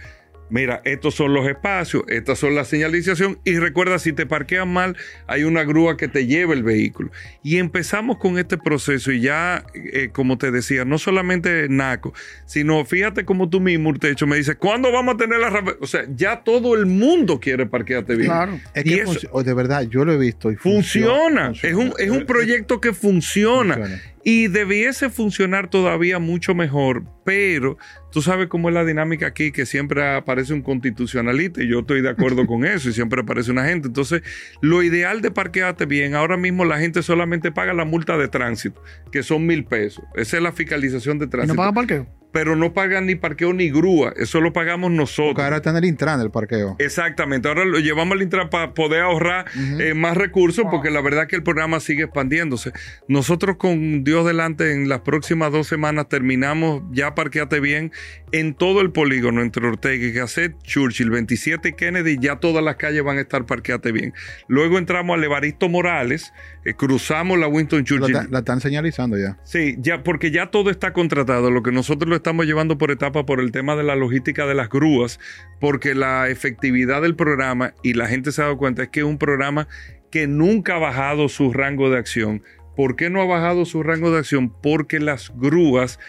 mira, 0.49 0.81
estos 0.85 1.15
son 1.15 1.33
los 1.33 1.47
espacios, 1.47 2.03
estas 2.07 2.39
son 2.39 2.55
las 2.55 2.67
señalización 2.67 3.39
y 3.43 3.57
recuerda, 3.57 3.99
si 3.99 4.13
te 4.13 4.25
parqueas 4.25 4.67
mal, 4.67 4.95
hay 5.25 5.43
una 5.43 5.63
grúa 5.63 5.97
que 5.97 6.07
te 6.07 6.25
lleva 6.25 6.53
el 6.53 6.63
vehículo. 6.63 7.11
Y 7.43 7.57
empezamos 7.57 8.17
con 8.17 8.37
este 8.37 8.57
proceso 8.57 9.11
y 9.11 9.21
ya, 9.21 9.65
eh, 9.73 10.09
como 10.11 10.37
te 10.37 10.51
decía, 10.51 10.85
no 10.85 10.97
solamente 10.97 11.67
NACO, 11.69 12.13
sino 12.45 12.83
fíjate 12.85 13.25
como 13.25 13.49
tú 13.49 13.59
mismo, 13.59 13.93
hecho 14.01 14.27
me 14.27 14.37
dice, 14.37 14.55
¿cuándo 14.55 14.91
vamos 14.91 15.15
a 15.15 15.17
tener 15.17 15.39
la... 15.39 15.63
O 15.81 15.87
sea, 15.87 16.05
ya 16.13 16.43
todo 16.43 16.75
el 16.75 16.85
mundo 16.85 17.39
quiere 17.39 17.65
parquearte 17.65 18.15
bien. 18.15 18.27
Claro. 18.27 18.59
Es 18.73 18.83
que 18.83 19.43
de 19.43 19.53
verdad, 19.53 19.83
yo 19.83 20.05
lo 20.05 20.13
he 20.13 20.17
visto. 20.17 20.51
Y 20.51 20.55
funciona. 20.55 21.51
Es, 21.61 21.73
un, 21.73 21.93
es 21.97 22.09
un 22.09 22.25
proyecto 22.25 22.79
que 22.79 22.93
funciona. 22.93 24.01
Y 24.23 24.47
debiese 24.47 25.09
funcionar 25.09 25.69
todavía 25.69 26.19
mucho 26.19 26.53
mejor, 26.53 27.03
pero 27.23 27.77
tú 28.17 28.23
sabes 28.23 28.47
cómo 28.47 28.69
es 28.69 28.73
la 28.73 28.83
dinámica 28.83 29.27
aquí, 29.27 29.51
que 29.51 29.67
siempre 29.67 30.15
aparece 30.15 30.51
un 30.51 30.63
constitucionalista 30.63 31.61
y 31.61 31.67
yo 31.67 31.81
estoy 31.81 32.01
de 32.01 32.09
acuerdo 32.09 32.47
con 32.47 32.65
eso 32.65 32.89
y 32.89 32.93
siempre 32.93 33.21
aparece 33.21 33.51
una 33.51 33.65
gente. 33.65 33.89
Entonces, 33.89 34.23
lo 34.59 34.81
ideal 34.81 35.21
de 35.21 35.29
parquearte 35.29 35.85
bien, 35.85 36.15
ahora 36.15 36.35
mismo 36.35 36.65
la 36.65 36.79
gente 36.79 37.03
solamente 37.03 37.51
paga 37.51 37.75
la 37.75 37.85
multa 37.85 38.17
de 38.17 38.27
tránsito, 38.27 38.81
que 39.11 39.21
son 39.21 39.45
mil 39.45 39.65
pesos. 39.65 40.03
Esa 40.15 40.37
es 40.37 40.41
la 40.41 40.51
fiscalización 40.51 41.19
de 41.19 41.27
tránsito. 41.27 41.53
¿Y 41.53 41.57
no 41.57 41.61
paga 41.61 41.73
parqueo? 41.73 42.07
Pero 42.37 42.55
no 42.55 42.71
pagan 42.71 43.07
ni 43.07 43.15
parqueo 43.15 43.51
ni 43.51 43.71
grúa. 43.71 44.13
Eso 44.15 44.41
lo 44.41 44.53
pagamos 44.53 44.91
nosotros. 44.91 45.29
Porque 45.29 45.41
ahora 45.41 45.55
está 45.55 45.71
en 45.71 45.77
el 45.77 45.85
Intran 45.85 46.21
el 46.21 46.29
parqueo. 46.29 46.75
Exactamente. 46.77 47.47
Ahora 47.47 47.65
lo 47.65 47.79
llevamos 47.79 48.15
al 48.15 48.21
Intran 48.21 48.51
para 48.51 48.75
poder 48.75 49.01
ahorrar 49.01 49.47
eh, 49.79 49.95
más 49.95 50.15
recursos, 50.15 50.65
porque 50.69 50.91
la 50.91 51.01
verdad 51.01 51.25
que 51.25 51.35
el 51.35 51.41
programa 51.41 51.79
sigue 51.79 52.03
expandiéndose. 52.03 52.73
Nosotros 53.07 53.57
con 53.57 54.03
Dios 54.03 54.23
delante, 54.23 54.71
en 54.71 54.87
las 54.87 54.99
próximas 54.99 55.51
dos 55.51 55.65
semanas 55.65 56.09
terminamos 56.09 56.83
ya 56.91 57.15
Parqueate 57.15 57.59
Bien 57.59 57.91
en 58.31 58.53
todo 58.53 58.81
el 58.81 58.91
polígono 58.91 59.41
entre 59.41 59.65
Ortega 59.65 60.05
y 60.05 60.11
Gasset, 60.11 60.61
Churchill, 60.61 61.09
27 61.09 61.69
y 61.69 61.73
Kennedy. 61.73 62.19
Ya 62.19 62.35
todas 62.35 62.63
las 62.63 62.75
calles 62.75 63.03
van 63.03 63.17
a 63.17 63.21
estar 63.21 63.47
Parqueate 63.47 63.91
Bien. 63.91 64.13
Luego 64.47 64.77
entramos 64.77 65.17
a 65.17 65.17
Levaristo 65.19 65.69
Morales, 65.69 66.33
eh, 66.65 66.75
cruzamos 66.75 67.39
la 67.39 67.47
Winston 67.47 67.83
Churchill. 67.83 68.27
La, 68.29 68.39
están 68.39 68.61
señalizando 68.61 69.17
ya. 69.17 69.39
Sí, 69.43 69.75
ya, 69.79 70.03
porque 70.03 70.29
ya 70.29 70.51
todo 70.51 70.69
está 70.69 70.93
contratado. 70.93 71.49
Lo 71.49 71.63
que 71.63 71.71
nosotros 71.71 72.07
lo 72.07 72.15
estamos 72.15 72.26
llevando 72.33 72.77
por 72.77 72.91
etapa 72.91 73.25
por 73.25 73.39
el 73.39 73.51
tema 73.51 73.75
de 73.75 73.83
la 73.83 73.95
logística 73.95 74.45
de 74.45 74.53
las 74.53 74.69
grúas, 74.69 75.19
porque 75.59 75.95
la 75.95 76.29
efectividad 76.29 77.01
del 77.01 77.15
programa, 77.15 77.73
y 77.83 77.93
la 77.93 78.07
gente 78.07 78.31
se 78.31 78.41
ha 78.41 78.45
dado 78.45 78.57
cuenta, 78.57 78.83
es 78.83 78.89
que 78.89 78.99
es 79.01 79.05
un 79.05 79.17
programa 79.17 79.67
que 80.11 80.27
nunca 80.27 80.75
ha 80.75 80.79
bajado 80.79 81.29
su 81.29 81.53
rango 81.53 81.89
de 81.89 81.97
acción. 81.97 82.43
¿Por 82.75 82.95
qué 82.95 83.09
no 83.09 83.21
ha 83.21 83.25
bajado 83.25 83.65
su 83.65 83.83
rango 83.83 84.11
de 84.11 84.19
acción? 84.19 84.53
Porque 84.61 84.99
las 84.99 85.31
grúas 85.35 85.99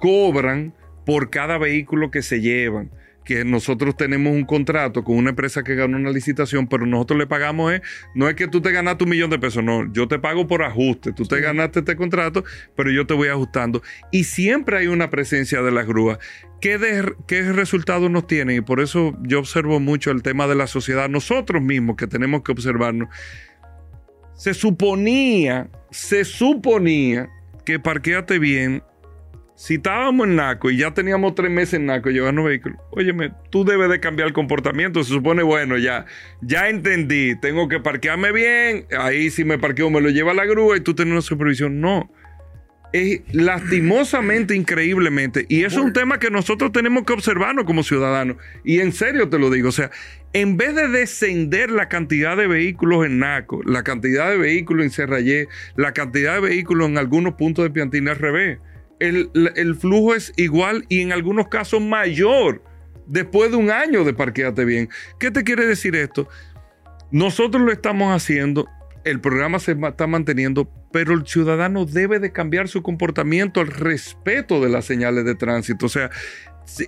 cobran 0.00 0.74
por 1.06 1.30
cada 1.30 1.58
vehículo 1.58 2.10
que 2.10 2.22
se 2.22 2.40
llevan 2.40 2.90
que 3.24 3.44
nosotros 3.44 3.96
tenemos 3.96 4.32
un 4.32 4.44
contrato 4.44 5.04
con 5.04 5.16
una 5.16 5.30
empresa 5.30 5.62
que 5.62 5.74
ganó 5.74 5.96
una 5.96 6.10
licitación, 6.10 6.66
pero 6.66 6.86
nosotros 6.86 7.18
le 7.18 7.26
pagamos, 7.26 7.72
es, 7.72 7.82
no 8.14 8.28
es 8.28 8.34
que 8.34 8.48
tú 8.48 8.60
te 8.60 8.72
ganaste 8.72 9.04
un 9.04 9.10
millón 9.10 9.30
de 9.30 9.38
pesos, 9.38 9.62
no, 9.62 9.90
yo 9.92 10.08
te 10.08 10.18
pago 10.18 10.46
por 10.46 10.62
ajuste, 10.62 11.12
tú 11.12 11.24
te 11.24 11.40
ganaste 11.40 11.80
este 11.80 11.96
contrato, 11.96 12.44
pero 12.76 12.90
yo 12.90 13.06
te 13.06 13.14
voy 13.14 13.28
ajustando. 13.28 13.82
Y 14.10 14.24
siempre 14.24 14.78
hay 14.78 14.86
una 14.86 15.10
presencia 15.10 15.62
de 15.62 15.70
las 15.70 15.86
grúas. 15.86 16.18
¿Qué, 16.60 16.78
¿Qué 17.26 17.52
resultados 17.52 18.10
nos 18.10 18.26
tienen? 18.26 18.56
Y 18.56 18.60
por 18.60 18.80
eso 18.80 19.16
yo 19.22 19.38
observo 19.38 19.80
mucho 19.80 20.10
el 20.10 20.22
tema 20.22 20.46
de 20.46 20.54
la 20.54 20.66
sociedad, 20.66 21.08
nosotros 21.08 21.62
mismos 21.62 21.96
que 21.96 22.06
tenemos 22.06 22.42
que 22.42 22.52
observarnos. 22.52 23.08
Se 24.34 24.54
suponía, 24.54 25.68
se 25.90 26.24
suponía 26.24 27.28
que 27.64 27.78
parqueate 27.78 28.38
bien 28.38 28.82
si 29.60 29.74
estábamos 29.74 30.26
en 30.26 30.36
NACO 30.36 30.70
y 30.70 30.78
ya 30.78 30.94
teníamos 30.94 31.34
tres 31.34 31.50
meses 31.50 31.74
en 31.74 31.84
NACO 31.84 32.08
llevando 32.08 32.44
vehículos, 32.44 32.78
óyeme, 32.92 33.30
tú 33.50 33.62
debes 33.62 33.90
de 33.90 34.00
cambiar 34.00 34.28
el 34.28 34.32
comportamiento. 34.32 35.04
Se 35.04 35.12
supone, 35.12 35.42
bueno, 35.42 35.76
ya, 35.76 36.06
ya 36.40 36.70
entendí, 36.70 37.38
tengo 37.38 37.68
que 37.68 37.78
parquearme 37.78 38.32
bien, 38.32 38.86
ahí 38.98 39.28
si 39.28 39.44
me 39.44 39.58
parqueo 39.58 39.90
me 39.90 40.00
lo 40.00 40.08
lleva 40.08 40.32
la 40.32 40.46
grúa 40.46 40.78
y 40.78 40.80
tú 40.80 40.94
tienes 40.94 41.12
una 41.12 41.20
supervisión. 41.20 41.78
No. 41.78 42.10
Es 42.94 43.20
lastimosamente, 43.32 44.56
increíblemente, 44.56 45.44
y 45.46 45.64
eso 45.64 45.80
es 45.80 45.84
un 45.84 45.92
tema 45.92 46.18
que 46.18 46.30
nosotros 46.30 46.72
tenemos 46.72 47.04
que 47.04 47.12
observarnos 47.12 47.66
como 47.66 47.82
ciudadanos. 47.82 48.38
Y 48.64 48.80
en 48.80 48.92
serio 48.92 49.28
te 49.28 49.38
lo 49.38 49.50
digo, 49.50 49.68
o 49.68 49.72
sea, 49.72 49.90
en 50.32 50.56
vez 50.56 50.74
de 50.74 50.88
descender 50.88 51.70
la 51.70 51.90
cantidad 51.90 52.34
de 52.34 52.46
vehículos 52.46 53.04
en 53.04 53.18
Naco, 53.18 53.62
la 53.64 53.82
cantidad 53.82 54.30
de 54.30 54.38
vehículos 54.38 54.86
en 54.86 54.90
Serrayé, 54.90 55.48
la 55.76 55.92
cantidad 55.92 56.36
de 56.36 56.40
vehículos 56.40 56.88
en 56.88 56.96
algunos 56.96 57.34
puntos 57.34 57.62
de 57.62 57.70
Piantina 57.70 58.12
al 58.12 58.18
revés 58.18 58.58
el, 59.00 59.76
flujo 59.76 60.14
es 60.14 60.32
igual 60.36 60.84
y 60.88 61.00
en 61.00 61.12
algunos 61.12 61.48
casos 61.48 61.80
mayor 61.80 62.62
después 63.06 63.50
de 63.50 63.56
un 63.56 63.70
año 63.70 64.04
de 64.04 64.14
parqueate 64.14 64.64
bien. 64.64 64.88
¿Qué 65.18 65.30
te 65.30 65.42
quiere 65.42 65.66
decir 65.66 65.96
esto? 65.96 66.28
Nosotros 67.10 67.62
lo 67.62 67.72
estamos 67.72 68.14
haciendo, 68.14 68.68
el 69.04 69.20
programa 69.20 69.58
se 69.58 69.72
está 69.72 70.06
manteniendo, 70.06 70.70
pero 70.92 71.14
el 71.14 71.26
ciudadano 71.26 71.86
debe 71.86 72.20
de 72.20 72.30
cambiar 72.30 72.68
su 72.68 72.82
comportamiento 72.82 73.60
al 73.60 73.66
respeto 73.66 74.60
de 74.60 74.68
las 74.68 74.84
señales 74.84 75.24
de 75.24 75.34
tránsito. 75.34 75.86
O 75.86 75.88
sea, 75.88 76.10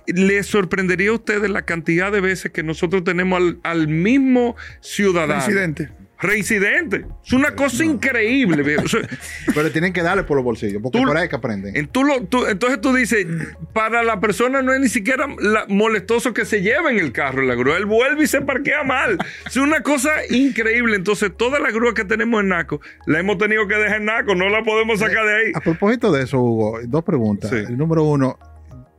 le 0.07 0.43
sorprendería 0.43 1.09
a 1.09 1.13
ustedes 1.13 1.49
la 1.49 1.63
cantidad 1.63 2.11
de 2.11 2.21
veces 2.21 2.51
que 2.51 2.63
nosotros 2.63 3.03
tenemos 3.03 3.37
al, 3.41 3.59
al 3.63 3.87
mismo 3.89 4.55
ciudadano. 4.79 5.43
Presidente 5.43 6.02
reincidente. 6.23 7.05
Es 7.23 7.33
una 7.33 7.55
cosa 7.55 7.83
increíble. 7.85 8.63
Pero 9.55 9.71
tienen 9.71 9.93
que 9.93 10.01
darle 10.01 10.23
por 10.23 10.37
los 10.37 10.43
bolsillos, 10.43 10.81
porque 10.81 10.99
por 10.99 11.17
ahí 11.17 11.29
que 11.29 11.35
aprenden. 11.35 11.75
entonces 11.75 12.81
tú 12.81 12.93
dices, 12.93 13.27
para 13.73 14.03
la 14.03 14.19
persona 14.19 14.61
no 14.61 14.73
es 14.73 14.79
ni 14.79 14.89
siquiera 14.89 15.27
molestoso 15.67 16.33
que 16.33 16.45
se 16.45 16.61
lleve 16.61 16.91
en 16.91 16.99
el 16.99 17.11
carro 17.11 17.43
la 17.43 17.55
grúa. 17.55 17.77
Él 17.77 17.85
vuelve 17.85 18.23
y 18.23 18.27
se 18.27 18.41
parquea 18.41 18.83
mal. 18.83 19.17
Es 19.45 19.57
una 19.57 19.81
cosa 19.81 20.09
increíble. 20.29 20.95
Entonces, 20.95 21.31
toda 21.35 21.59
la 21.59 21.71
grúa 21.71 21.93
que 21.93 22.05
tenemos 22.05 22.41
en 22.41 22.49
Naco, 22.49 22.81
la 23.05 23.19
hemos 23.19 23.37
tenido 23.37 23.67
que 23.67 23.75
dejar 23.75 23.97
en 23.97 24.05
Naco, 24.05 24.35
no 24.35 24.49
la 24.49 24.63
podemos 24.63 24.99
sacar 24.99 25.25
de 25.25 25.35
ahí. 25.35 25.51
A 25.53 25.59
propósito 25.59 26.11
de 26.11 26.23
eso, 26.23 26.39
Hugo, 26.39 26.79
dos 26.85 27.03
preguntas. 27.03 27.51
El 27.51 27.77
número 27.77 28.03
uno, 28.03 28.37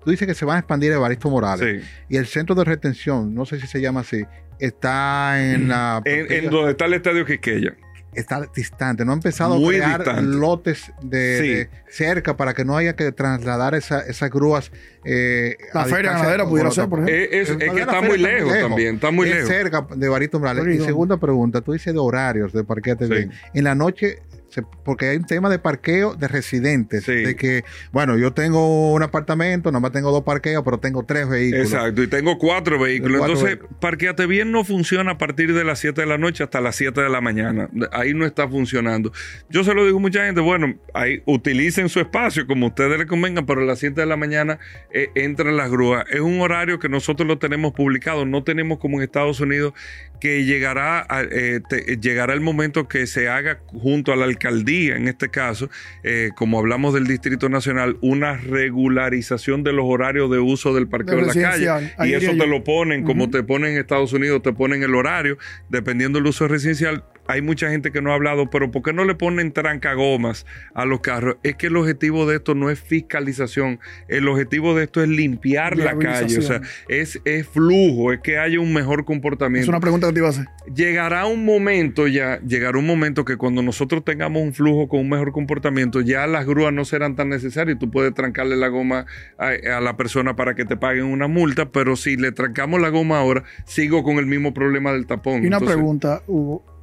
tú 0.04 0.10
dices 0.10 0.26
que 0.28 0.34
se 0.34 0.44
van 0.44 0.56
a 0.56 0.58
expandir 0.60 0.92
Evaristo 0.92 1.30
Morales. 1.30 1.84
Y 2.08 2.16
el 2.16 2.26
centro 2.26 2.54
de 2.54 2.64
retención, 2.64 3.34
no 3.34 3.46
sé 3.46 3.60
si 3.60 3.66
se 3.66 3.80
llama 3.80 4.00
así, 4.00 4.24
está 4.58 5.52
en 5.52 5.68
la... 5.68 6.02
En, 6.04 6.50
donde 6.50 6.72
está 6.72 6.86
el 6.86 6.94
estadio 6.94 7.24
Quiqueya. 7.24 7.74
Está 8.12 8.48
distante, 8.54 9.04
no 9.04 9.10
ha 9.10 9.14
empezado 9.16 9.54
a 9.54 9.68
crear 9.68 10.22
lotes 10.22 10.92
de, 11.02 11.68
cerca 11.88 12.36
para 12.36 12.54
que 12.54 12.64
no 12.64 12.76
haya 12.76 12.94
que 12.94 13.10
trasladar 13.10 13.74
esas 13.74 14.30
grúas. 14.30 14.70
Eh, 15.04 15.56
la 15.72 15.84
feria 15.86 16.12
ganadera 16.12 16.46
pudiera 16.46 16.70
ser, 16.70 16.88
por 16.88 17.00
ejemplo. 17.00 17.36
Es, 17.36 17.72
que 17.72 17.80
está 17.80 18.00
muy 18.00 18.18
lejos, 18.18 18.52
también, 18.52 18.94
está 18.94 19.10
muy 19.10 19.28
lejos. 19.28 19.48
cerca 19.48 19.84
de 19.96 20.08
Barito 20.08 20.38
Morales. 20.38 20.76
Y 20.76 20.84
segunda 20.84 21.16
pregunta, 21.16 21.60
tú 21.60 21.72
dices 21.72 21.92
de 21.92 21.98
horarios 21.98 22.52
de 22.52 22.62
parqueate 22.62 23.08
bien. 23.08 23.32
En 23.52 23.64
la 23.64 23.74
noche 23.74 24.20
porque 24.62 25.08
hay 25.08 25.16
un 25.16 25.24
tema 25.24 25.48
de 25.50 25.58
parqueo 25.58 26.14
de 26.14 26.28
residentes. 26.28 27.06
De 27.06 27.36
que, 27.36 27.64
bueno, 27.92 28.16
yo 28.16 28.32
tengo 28.32 28.92
un 28.92 29.02
apartamento, 29.02 29.72
nomás 29.72 29.92
tengo 29.92 30.10
dos 30.12 30.22
parqueos, 30.22 30.62
pero 30.64 30.78
tengo 30.78 31.04
tres 31.04 31.28
vehículos. 31.28 31.72
Exacto, 31.72 32.02
y 32.02 32.06
tengo 32.06 32.38
cuatro 32.38 32.78
vehículos. 32.78 33.20
Entonces, 33.20 33.58
parqueate 33.80 34.26
bien 34.26 34.52
no 34.52 34.64
funciona 34.64 35.12
a 35.12 35.18
partir 35.18 35.54
de 35.54 35.64
las 35.64 35.78
7 35.78 36.00
de 36.00 36.06
la 36.06 36.18
noche 36.18 36.44
hasta 36.44 36.60
las 36.60 36.76
7 36.76 37.00
de 37.00 37.08
la 37.08 37.20
mañana. 37.20 37.68
Ahí 37.92 38.14
no 38.14 38.26
está 38.26 38.48
funcionando. 38.48 39.12
Yo 39.48 39.64
se 39.64 39.74
lo 39.74 39.84
digo 39.84 39.98
a 39.98 40.00
mucha 40.00 40.24
gente, 40.24 40.40
bueno, 40.40 40.74
ahí 40.92 41.22
utilicen 41.24 41.88
su 41.88 42.00
espacio 42.00 42.46
como 42.46 42.68
ustedes 42.68 42.98
les 42.98 43.06
convengan, 43.06 43.46
pero 43.46 43.62
a 43.62 43.64
las 43.64 43.78
7 43.78 44.00
de 44.00 44.06
la 44.06 44.16
mañana 44.16 44.58
eh, 44.92 45.08
entran 45.14 45.56
las 45.56 45.70
grúas. 45.70 46.04
Es 46.10 46.20
un 46.20 46.40
horario 46.40 46.78
que 46.78 46.88
nosotros 46.88 47.26
lo 47.26 47.38
tenemos 47.38 47.72
publicado, 47.72 48.24
no 48.24 48.44
tenemos 48.44 48.78
como 48.78 48.98
en 48.98 49.04
Estados 49.04 49.40
Unidos 49.40 49.74
que 50.24 50.42
llegará, 50.46 51.06
eh, 51.30 51.60
llegará 52.00 52.32
el 52.32 52.40
momento 52.40 52.88
que 52.88 53.06
se 53.06 53.28
haga 53.28 53.60
junto 53.66 54.10
al 54.10 54.22
alcalde 54.22 54.54
alcaldía, 54.54 54.96
en 54.96 55.06
este 55.06 55.28
caso, 55.28 55.68
eh, 56.02 56.30
como 56.34 56.58
hablamos 56.58 56.94
del 56.94 57.06
Distrito 57.06 57.50
Nacional, 57.50 57.98
una 58.00 58.38
regularización 58.38 59.64
de 59.64 59.74
los 59.74 59.84
horarios 59.86 60.30
de 60.30 60.38
uso 60.38 60.74
del 60.74 60.88
parqueo 60.88 61.18
en 61.18 61.26
la 61.26 61.34
calle. 61.34 61.94
y 62.06 62.14
eso 62.14 62.32
te 62.38 62.46
lo 62.46 62.64
ponen, 62.64 63.04
como 63.04 63.28
te 63.28 63.42
ponen 63.42 63.72
en 63.72 63.80
Estados 63.80 64.14
Unidos, 64.14 64.40
te 64.40 64.54
ponen 64.54 64.82
el 64.82 64.94
horario, 64.94 65.36
dependiendo 65.68 66.18
del 66.18 66.28
uso 66.28 66.48
residencial 66.48 67.04
hay 67.26 67.42
mucha 67.42 67.70
gente 67.70 67.90
que 67.90 68.02
no 68.02 68.12
ha 68.12 68.14
hablado, 68.14 68.50
pero 68.50 68.70
¿por 68.70 68.82
qué 68.82 68.92
no 68.92 69.04
le 69.04 69.14
ponen 69.14 69.52
trancagomas 69.52 70.46
a 70.74 70.84
los 70.84 71.00
carros? 71.00 71.36
Es 71.42 71.56
que 71.56 71.68
el 71.68 71.76
objetivo 71.76 72.26
de 72.26 72.36
esto 72.36 72.54
no 72.54 72.70
es 72.70 72.80
fiscalización, 72.80 73.80
el 74.08 74.28
objetivo 74.28 74.74
de 74.74 74.84
esto 74.84 75.02
es 75.02 75.08
limpiar 75.08 75.76
la 75.76 75.96
calle, 75.98 76.38
o 76.38 76.42
sea, 76.42 76.60
es, 76.88 77.20
es 77.24 77.46
flujo, 77.46 78.12
es 78.12 78.20
que 78.20 78.38
haya 78.38 78.60
un 78.60 78.72
mejor 78.72 79.04
comportamiento. 79.04 79.64
Es 79.64 79.68
una 79.68 79.80
pregunta 79.80 80.08
que 80.08 80.12
te 80.12 80.18
iba 80.20 80.28
a 80.28 80.30
hacer. 80.30 80.46
Llegará 80.74 81.26
un 81.26 81.44
momento 81.44 82.06
ya, 82.08 82.40
llegará 82.40 82.78
un 82.78 82.86
momento 82.86 83.24
que 83.24 83.36
cuando 83.36 83.62
nosotros 83.62 84.04
tengamos 84.04 84.42
un 84.42 84.52
flujo 84.52 84.88
con 84.88 85.00
un 85.00 85.08
mejor 85.08 85.32
comportamiento, 85.32 86.00
ya 86.00 86.26
las 86.26 86.46
grúas 86.46 86.72
no 86.72 86.84
serán 86.84 87.16
tan 87.16 87.28
necesarias, 87.28 87.78
tú 87.78 87.90
puedes 87.90 88.14
trancarle 88.14 88.56
la 88.56 88.68
goma 88.68 89.06
a, 89.38 89.80
la 89.80 89.96
persona 89.96 90.36
para 90.36 90.54
que 90.54 90.64
te 90.64 90.76
paguen 90.76 91.04
una 91.04 91.28
multa, 91.28 91.70
pero 91.70 91.96
si 91.96 92.16
le 92.16 92.32
trancamos 92.32 92.80
la 92.80 92.88
goma 92.88 93.18
ahora, 93.18 93.44
sigo 93.64 94.02
con 94.02 94.16
el 94.16 94.26
mismo 94.26 94.54
problema 94.54 94.92
del 94.92 95.06
tapón. 95.06 95.44
Y 95.44 95.46
una 95.46 95.60
pregunta, 95.60 96.22
Hugo 96.26 96.73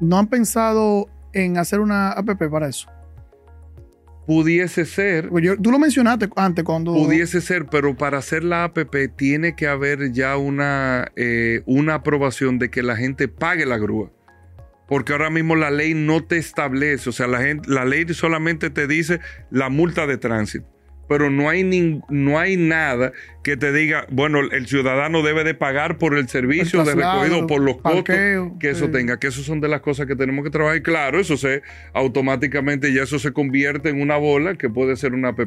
¿No 0.00 0.18
han 0.18 0.26
pensado 0.28 1.08
en 1.32 1.58
hacer 1.58 1.80
una 1.80 2.12
app 2.12 2.38
para 2.50 2.68
eso? 2.68 2.88
Pudiese 4.26 4.86
ser. 4.86 5.30
Tú 5.62 5.70
lo 5.70 5.78
mencionaste 5.78 6.30
antes 6.36 6.64
cuando. 6.64 6.94
Pudiese 6.94 7.40
ser, 7.40 7.66
pero 7.66 7.94
para 7.94 8.18
hacer 8.18 8.42
la 8.42 8.64
APP 8.64 9.14
tiene 9.16 9.54
que 9.54 9.66
haber 9.66 10.12
ya 10.12 10.36
una, 10.36 11.12
eh, 11.16 11.62
una 11.66 11.94
aprobación 11.94 12.58
de 12.58 12.70
que 12.70 12.82
la 12.82 12.96
gente 12.96 13.28
pague 13.28 13.66
la 13.66 13.76
grúa. 13.76 14.10
Porque 14.88 15.12
ahora 15.12 15.30
mismo 15.30 15.56
la 15.56 15.70
ley 15.70 15.94
no 15.94 16.24
te 16.24 16.36
establece, 16.36 17.08
o 17.08 17.12
sea, 17.12 17.26
la, 17.26 17.40
gente, 17.40 17.68
la 17.70 17.84
ley 17.84 18.06
solamente 18.12 18.68
te 18.68 18.86
dice 18.86 19.20
la 19.50 19.70
multa 19.70 20.06
de 20.06 20.18
tránsito 20.18 20.73
pero 21.08 21.30
no 21.30 21.48
hay, 21.48 22.00
no 22.08 22.38
hay 22.38 22.56
nada 22.56 23.12
que 23.42 23.56
te 23.56 23.72
diga, 23.72 24.06
bueno, 24.10 24.40
el 24.40 24.66
ciudadano 24.66 25.22
debe 25.22 25.44
de 25.44 25.54
pagar 25.54 25.98
por 25.98 26.16
el 26.16 26.28
servicio 26.28 26.84
de 26.84 26.94
recogido, 26.94 27.46
por 27.46 27.60
los 27.60 27.76
costos 27.76 28.16
que 28.58 28.70
eso 28.70 28.90
tenga, 28.90 29.18
que 29.18 29.26
eso 29.28 29.42
son 29.42 29.60
de 29.60 29.68
las 29.68 29.80
cosas 29.80 30.06
que 30.06 30.16
tenemos 30.16 30.44
que 30.44 30.50
trabajar. 30.50 30.78
Y 30.78 30.82
claro, 30.82 31.20
eso 31.20 31.36
se 31.36 31.62
automáticamente 31.92 32.92
ya 32.92 33.02
eso 33.02 33.18
se 33.18 33.32
convierte 33.32 33.90
en 33.90 34.00
una 34.00 34.16
bola 34.16 34.54
que 34.54 34.70
puede 34.70 34.96
ser 34.96 35.12
una 35.12 35.28
app. 35.28 35.40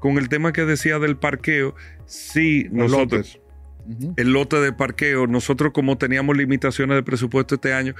Con 0.00 0.18
el 0.18 0.28
tema 0.28 0.52
que 0.52 0.64
decía 0.64 0.98
del 0.98 1.16
parqueo, 1.16 1.74
sí, 2.06 2.68
nosotros... 2.70 3.40
El 4.16 4.32
lote 4.32 4.56
de 4.60 4.72
parqueo, 4.72 5.26
nosotros 5.26 5.72
como 5.74 5.98
teníamos 5.98 6.34
limitaciones 6.38 6.96
de 6.96 7.02
presupuesto 7.02 7.56
este 7.56 7.74
año, 7.74 7.94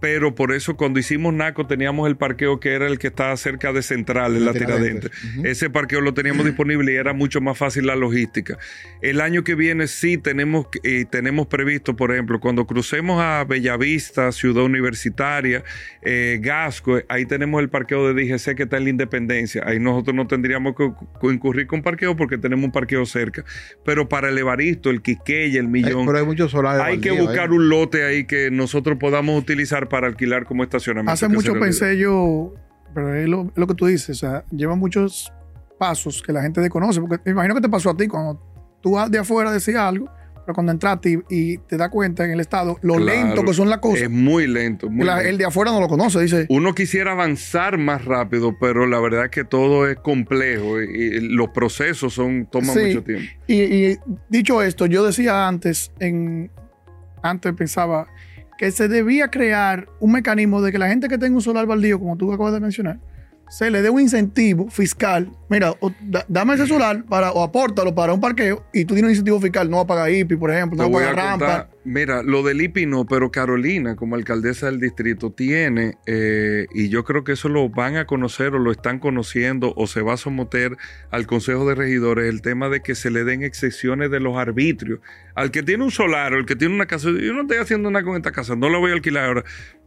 pero 0.00 0.34
por 0.34 0.52
eso 0.52 0.76
cuando 0.76 1.00
hicimos 1.00 1.34
NACO 1.34 1.66
teníamos 1.66 2.08
el 2.08 2.16
parqueo 2.16 2.60
que 2.60 2.72
era 2.72 2.86
el 2.86 2.98
que 2.98 3.08
estaba 3.08 3.36
cerca 3.36 3.72
de 3.72 3.82
Central, 3.82 4.36
en 4.36 4.44
la, 4.44 4.52
Tiradentes. 4.52 5.10
Ese 5.42 5.70
parqueo 5.70 6.00
lo 6.00 6.14
teníamos 6.14 6.44
disponible 6.46 6.92
y 6.92 6.96
era 6.96 7.12
mucho 7.12 7.40
más 7.40 7.58
fácil 7.58 7.86
la 7.86 7.96
logística. 7.96 8.58
El 9.02 9.20
año 9.20 9.42
que 9.42 9.54
viene 9.54 9.88
sí 9.88 10.16
tenemos, 10.18 10.66
eh, 10.84 11.04
tenemos 11.10 11.48
previsto, 11.48 11.96
por 11.96 12.12
ejemplo, 12.12 12.38
cuando 12.40 12.66
crucemos 12.66 13.20
a 13.20 13.44
Bellavista, 13.44 14.30
Ciudad 14.32 14.64
Universitaria, 14.64 15.64
eh, 16.02 16.38
Gasco, 16.40 16.98
ahí 17.08 17.26
tenemos 17.26 17.60
el 17.60 17.68
parqueo 17.68 18.12
de 18.12 18.22
DGC 18.22 18.54
que 18.54 18.64
está 18.64 18.76
en 18.76 18.84
la 18.84 18.90
Independencia. 18.90 19.62
Ahí 19.66 19.80
nosotros 19.80 20.14
no 20.14 20.26
tendríamos 20.26 20.74
que, 20.76 20.90
incurrir 21.28 21.66
con 21.66 21.82
parqueo 21.82 22.16
porque 22.16 22.38
tenemos 22.38 22.66
un 22.66 22.72
parqueo 22.72 23.04
cerca. 23.04 23.44
Pero 23.84 24.08
para 24.08 24.28
el 24.28 24.38
Evaristo, 24.38 24.90
el 24.90 25.02
Quiqueya, 25.02 25.58
el 25.58 25.68
Millón... 25.68 26.06
pero 26.06 26.18
hay 26.18 26.24
muchos 26.24 26.52
solares. 26.52 26.82
Hay 26.82 26.98
que 26.98 27.10
buscar 27.10 27.50
un 27.50 27.68
lote 27.68 28.04
ahí 28.04 28.24
que 28.24 28.50
nosotros 28.50 28.98
podamos 28.98 29.38
utilizar 29.38 29.87
para 29.88 30.06
alquilar 30.06 30.44
como 30.44 30.62
estacionamiento. 30.62 31.12
Hace 31.12 31.28
mucho 31.28 31.54
pensé 31.54 31.98
yo, 31.98 32.54
pero 32.94 33.14
es 33.14 33.28
lo, 33.28 33.66
que 33.66 33.74
tú 33.74 33.86
dices, 33.86 34.10
o 34.10 34.20
sea, 34.20 34.44
lleva 34.50 34.74
muchos 34.74 35.32
pasos 35.78 36.22
que 36.22 36.32
la 36.32 36.42
gente 36.42 36.60
desconoce, 36.60 37.00
porque 37.00 37.18
me 37.24 37.32
imagino 37.32 37.54
que 37.54 37.60
te 37.60 37.68
pasó 37.68 37.90
a 37.90 37.96
ti 37.96 38.08
cuando 38.08 38.42
tú 38.80 38.96
de 39.10 39.18
afuera 39.18 39.52
decías 39.52 39.80
algo, 39.80 40.10
pero 40.48 40.54
cuando 40.54 40.72
entraste 40.72 41.22
y, 41.28 41.58
te 41.58 41.76
das 41.76 41.90
cuenta 41.90 42.24
en 42.24 42.30
el 42.30 42.40
estado 42.40 42.78
lo 42.80 42.98
lento 42.98 43.44
que 43.44 43.52
son 43.52 43.68
las 43.68 43.80
cosas. 43.80 44.04
Es 44.04 44.10
muy 44.10 44.46
lento. 44.46 44.88
El 44.88 45.36
de 45.36 45.44
afuera 45.44 45.72
no 45.72 45.78
lo 45.80 45.88
conoce, 45.88 46.20
dice. 46.20 46.46
Uno 46.48 46.74
quisiera 46.74 47.12
avanzar 47.12 47.76
más 47.76 48.06
rápido, 48.06 48.56
pero 48.58 48.86
la 48.86 48.98
verdad 48.98 49.26
es 49.26 49.30
que 49.30 49.44
todo 49.44 49.86
es 49.86 49.98
complejo 49.98 50.80
y, 50.80 51.20
los 51.20 51.50
procesos 51.50 52.14
son 52.14 52.46
toman 52.46 52.74
mucho 52.74 53.02
tiempo. 53.02 53.30
Y, 53.46 53.62
y, 53.62 53.98
dicho 54.30 54.62
esto, 54.62 54.86
yo 54.86 55.04
decía 55.04 55.46
antes, 55.46 55.92
en, 56.00 56.50
antes 57.22 57.52
pensaba, 57.52 58.08
que 58.58 58.72
se 58.72 58.88
debía 58.88 59.28
crear 59.28 59.88
un 60.00 60.12
mecanismo 60.12 60.60
de 60.60 60.72
que 60.72 60.78
la 60.78 60.88
gente 60.88 61.08
que 61.08 61.16
tenga 61.16 61.36
un 61.36 61.42
solar 61.42 61.64
baldío, 61.66 61.98
como 61.98 62.16
tú 62.16 62.32
acabas 62.32 62.52
de 62.52 62.60
mencionar, 62.60 62.98
se 63.48 63.70
le 63.70 63.80
dé 63.80 63.88
un 63.88 64.00
incentivo 64.00 64.68
fiscal. 64.68 65.30
Mira, 65.48 65.74
dame 66.28 66.54
ese 66.54 66.66
solar 66.66 67.04
para, 67.04 67.32
o 67.32 67.42
apórtalo 67.42 67.94
para 67.94 68.12
un 68.12 68.20
parqueo 68.20 68.64
y 68.72 68.84
tú 68.84 68.94
tienes 68.94 69.04
un 69.04 69.10
incentivo 69.10 69.40
fiscal, 69.40 69.70
no 69.70 69.78
va 69.78 69.82
a 69.84 69.86
pagar 69.86 70.10
IPI, 70.10 70.36
por 70.36 70.50
ejemplo, 70.50 70.76
no 70.76 70.90
va 70.90 70.98
a 70.98 71.14
pagar 71.14 71.16
rampa. 71.16 71.68
Mira, 71.88 72.22
lo 72.22 72.42
del 72.42 72.60
IPI 72.60 72.84
no, 72.84 73.06
pero 73.06 73.30
Carolina, 73.30 73.96
como 73.96 74.14
alcaldesa 74.14 74.66
del 74.66 74.78
distrito, 74.78 75.32
tiene, 75.32 75.96
eh, 76.04 76.66
y 76.74 76.90
yo 76.90 77.02
creo 77.02 77.24
que 77.24 77.32
eso 77.32 77.48
lo 77.48 77.70
van 77.70 77.96
a 77.96 78.04
conocer 78.04 78.54
o 78.54 78.58
lo 78.58 78.70
están 78.70 78.98
conociendo 78.98 79.72
o 79.74 79.86
se 79.86 80.02
va 80.02 80.12
a 80.12 80.16
someter 80.18 80.76
al 81.10 81.26
Consejo 81.26 81.66
de 81.66 81.74
Regidores, 81.74 82.28
el 82.28 82.42
tema 82.42 82.68
de 82.68 82.82
que 82.82 82.94
se 82.94 83.10
le 83.10 83.24
den 83.24 83.42
excepciones 83.42 84.10
de 84.10 84.20
los 84.20 84.36
arbitrios. 84.36 85.00
Al 85.34 85.50
que 85.50 85.62
tiene 85.62 85.82
un 85.82 85.90
solar 85.90 86.34
o 86.34 86.36
el 86.36 86.44
que 86.44 86.56
tiene 86.56 86.74
una 86.74 86.84
casa, 86.84 87.08
yo 87.08 87.32
no 87.32 87.42
estoy 87.42 87.56
haciendo 87.56 87.90
nada 87.90 88.04
con 88.04 88.16
esta 88.16 88.32
casa, 88.32 88.54
no 88.54 88.68
la 88.68 88.76
voy 88.76 88.90
a 88.90 88.94
alquilar 88.94 89.24
ahora. 89.24 89.44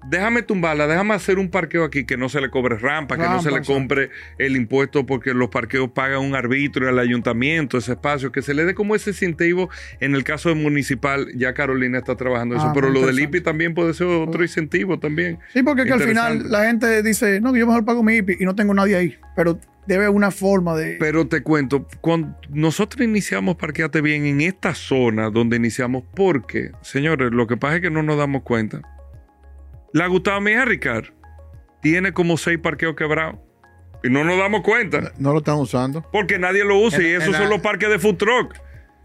Déjame 0.09 0.41
tumbarla, 0.41 0.87
déjame 0.87 1.13
hacer 1.13 1.37
un 1.37 1.51
parqueo 1.51 1.83
aquí 1.83 2.05
que 2.05 2.17
no 2.17 2.29
se 2.29 2.41
le 2.41 2.49
cobre 2.49 2.79
rampa, 2.79 3.17
que 3.17 3.23
no 3.23 3.43
se 3.43 3.51
le 3.51 3.61
compre 3.61 4.09
el 4.39 4.55
impuesto 4.55 5.05
porque 5.05 5.35
los 5.35 5.49
parqueos 5.49 5.91
pagan 5.91 6.21
un 6.21 6.33
arbitrio 6.33 6.89
al 6.89 6.97
ayuntamiento, 6.97 7.77
ese 7.77 7.91
espacio, 7.91 8.31
que 8.31 8.41
se 8.41 8.55
le 8.55 8.65
dé 8.65 8.73
como 8.73 8.95
ese 8.95 9.11
incentivo 9.11 9.69
en 9.99 10.15
el 10.15 10.23
caso 10.23 10.49
de 10.49 10.55
municipal, 10.55 11.27
ya 11.35 11.53
Carolina 11.53 11.90
está 11.97 12.15
trabajando 12.15 12.55
eso. 12.55 12.65
Ah, 12.65 12.71
pero 12.73 12.89
lo 12.89 13.05
del 13.05 13.19
IPI 13.19 13.41
también 13.41 13.73
puede 13.73 13.93
ser 13.93 14.07
otro 14.07 14.41
incentivo 14.41 14.99
también. 14.99 15.39
Sí, 15.53 15.63
porque 15.63 15.85
que 15.85 15.93
al 15.93 16.01
final 16.01 16.49
la 16.49 16.65
gente 16.65 17.03
dice, 17.03 17.41
no, 17.41 17.53
que 17.53 17.59
yo 17.59 17.67
mejor 17.67 17.85
pago 17.85 18.03
mi 18.03 18.15
IPI 18.15 18.37
y 18.39 18.45
no 18.45 18.55
tengo 18.55 18.73
nadie 18.73 18.95
ahí. 18.95 19.17
Pero 19.35 19.59
debe 19.87 20.09
una 20.09 20.31
forma 20.31 20.75
de... 20.75 20.97
Pero 20.99 21.27
te 21.27 21.41
cuento, 21.41 21.87
cuando 22.01 22.35
nosotros 22.49 23.05
iniciamos 23.05 23.55
Parqueate 23.55 24.01
Bien 24.01 24.25
en 24.25 24.41
esta 24.41 24.75
zona 24.75 25.29
donde 25.29 25.57
iniciamos, 25.57 26.03
porque, 26.15 26.71
señores, 26.81 27.31
lo 27.31 27.47
que 27.47 27.57
pasa 27.57 27.77
es 27.77 27.81
que 27.81 27.89
no 27.89 28.03
nos 28.03 28.17
damos 28.17 28.43
cuenta. 28.43 28.81
La 29.93 30.07
Gustavo 30.07 30.39
Mejía 30.41 30.65
Ricard 30.65 31.05
tiene 31.81 32.13
como 32.13 32.37
seis 32.37 32.59
parqueos 32.59 32.95
quebrados. 32.95 33.39
Y 34.03 34.09
no 34.09 34.23
nos 34.23 34.37
damos 34.37 34.61
cuenta. 34.61 35.11
No, 35.19 35.31
lo 35.31 35.39
están 35.39 35.57
usando. 35.57 36.03
Porque 36.11 36.39
nadie 36.39 36.63
lo 36.63 36.79
usa 36.79 37.01
y 37.01 37.07
esos 37.07 37.35
son 37.35 37.49
los 37.49 37.61
parques 37.61 37.89
de 37.89 37.99
food 37.99 38.15
truck. 38.15 38.55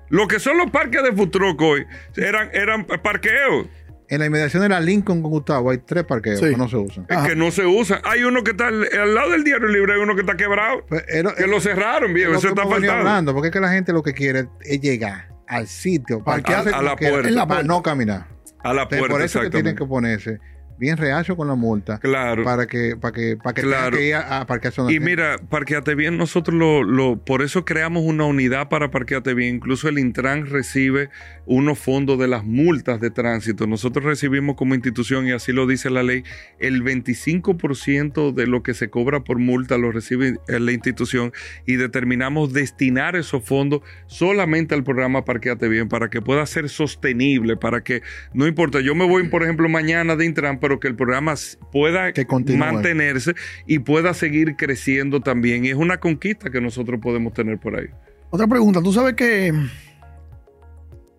Lo 0.09 0.29
que 0.29 0.39
son 0.39 0.59
los 0.59 0.71
parques 0.71 1.03
de 1.03 1.13
Futroco 1.13 1.69
hoy 1.69 1.87
eran, 2.17 2.51
eran 2.53 2.85
parqueos. 2.85 3.67
En 4.09 4.21
la 4.21 4.27
inmediación 4.27 4.63
de 4.63 4.69
la 4.69 4.81
Lincoln 4.81 5.21
con 5.21 5.33
Gustavo 5.33 5.71
hay 5.71 5.79
tres 5.79 6.05
parqueos 6.05 6.41
que 6.41 6.57
no 6.57 6.69
se 6.69 6.77
usan. 6.77 7.07
Es 7.09 7.19
que 7.19 7.35
no 7.35 7.51
se 7.51 7.67
usan. 7.67 8.01
Hay 8.05 8.23
uno 8.23 8.45
que 8.45 8.53
está 8.53 8.69
al, 8.69 9.15
lado 9.15 9.31
del 9.33 9.43
diario 9.43 9.67
libre, 9.67 9.95
hay 9.95 10.01
uno 10.01 10.15
que 10.15 10.21
está 10.21 10.37
quebrado. 10.37 10.85
Pues, 10.89 11.05
que 11.05 11.47
lo 11.47 11.61
cerraron, 11.61 12.15
viejo. 12.15 12.35
Eso 12.35 12.49
está 12.49 12.67
faltando. 12.67 13.33
porque 13.33 13.49
es 13.49 13.53
que 13.53 13.61
la 13.61 13.73
gente 13.73 13.93
lo 13.93 14.03
que 14.03 14.15
quiere 14.15 14.49
es 14.61 14.81
llegar 14.81 15.29
al 15.49 15.67
sitio, 15.67 16.23
parquearse 16.23 16.71
a, 16.71 16.83
la 16.83 16.97
puerta. 16.97 17.47
para 17.47 17.63
no 17.65 17.83
caminar. 17.83 18.27
A 18.63 18.73
la 18.73 18.89
puerta. 18.89 19.09
Por 19.09 19.23
eso 19.23 19.41
que 19.41 19.51
tienen 19.51 19.75
que 19.75 19.85
ponerse 19.85 20.39
bien 20.79 20.97
reacio 20.97 21.37
con 21.37 21.49
la 21.49 21.55
multa. 21.55 21.99
Claro. 21.99 22.45
Para 22.45 22.67
que, 22.67 22.97
para 22.97 23.13
que, 23.13 23.37
para 23.37 23.55
que 23.55 23.63
claro. 23.63 23.97
que 23.97 24.09
ir 24.09 24.15
a, 24.15 24.47
Y 24.89 25.01
mira, 25.01 25.39
Parqueate 25.49 25.95
Bien, 25.95 26.17
nosotros 26.17 26.57
lo, 26.57 26.83
lo, 26.83 27.17
por 27.17 27.43
eso 27.43 27.65
creamos 27.65 28.05
una 28.05 28.25
unidad 28.25 28.69
para 28.69 28.91
Parqueate 28.91 29.35
Bien. 29.35 29.57
Incluso 29.57 29.89
el 29.89 29.99
Intran 29.99 30.47
recibe 30.47 31.11
unos 31.47 31.79
fondos 31.79 32.19
de 32.19 32.29
las 32.29 32.45
multas 32.45 33.01
de 33.01 33.11
tránsito. 33.11 33.67
Nosotros 33.67 34.05
recibimos 34.05 34.57
como 34.57 34.75
institución, 34.75 35.27
y 35.27 35.33
así 35.33 35.53
lo 35.53 35.67
dice 35.67 35.91
la 35.91 36.03
ley, 36.03 36.25
el 36.59 36.83
25% 36.83 38.33
de 38.33 38.47
lo 38.47 38.63
que 38.63 38.75
se 38.75 38.91
cobra 38.91 39.21
por 39.21 39.39
multa 39.39 39.79
lo 39.79 39.93
recibe 39.93 40.37
la 40.49 40.73
institución 40.73 41.33
y 41.67 41.77
determinamos 41.77 42.53
destinar 42.53 43.17
esos 43.17 43.45
fondos 43.45 43.83
solamente 44.07 44.75
al 44.75 44.85
programa 44.85 45.25
Parqueate 45.25 45.69
Bien 45.69 45.89
para 45.89 46.11
que 46.11 46.21
pueda 46.21 46.45
ser 46.47 46.69
sostenible, 46.69 47.57
para 47.57 47.83
que 47.83 48.03
no 48.33 48.47
importa, 48.47 48.81
yo 48.81 48.95
me 48.95 49.07
voy, 49.07 49.29
por 49.29 49.43
ejemplo, 49.43 49.69
mañana 49.69 50.17
de 50.17 50.27
Intran, 50.27 50.59
pero 50.67 50.81
que 50.81 50.89
el 50.89 50.97
programa 50.97 51.35
pueda 51.71 52.13
mantenerse 52.57 53.35
y 53.69 53.79
pueda 53.79 54.15
seguir 54.15 54.57
creciendo 54.57 55.21
también. 55.21 55.65
Y 55.65 55.69
es 55.69 55.77
una 55.77 55.99
conquista 55.99 56.51
que 56.51 56.61
nosotros 56.61 56.99
podemos 57.01 57.33
tener 57.35 57.57
por 57.61 57.79
ahí. 57.79 57.87
Otra 58.31 58.49
pregunta, 58.49 58.83
tú 58.83 58.93
sabes 58.93 59.15
que 59.15 59.55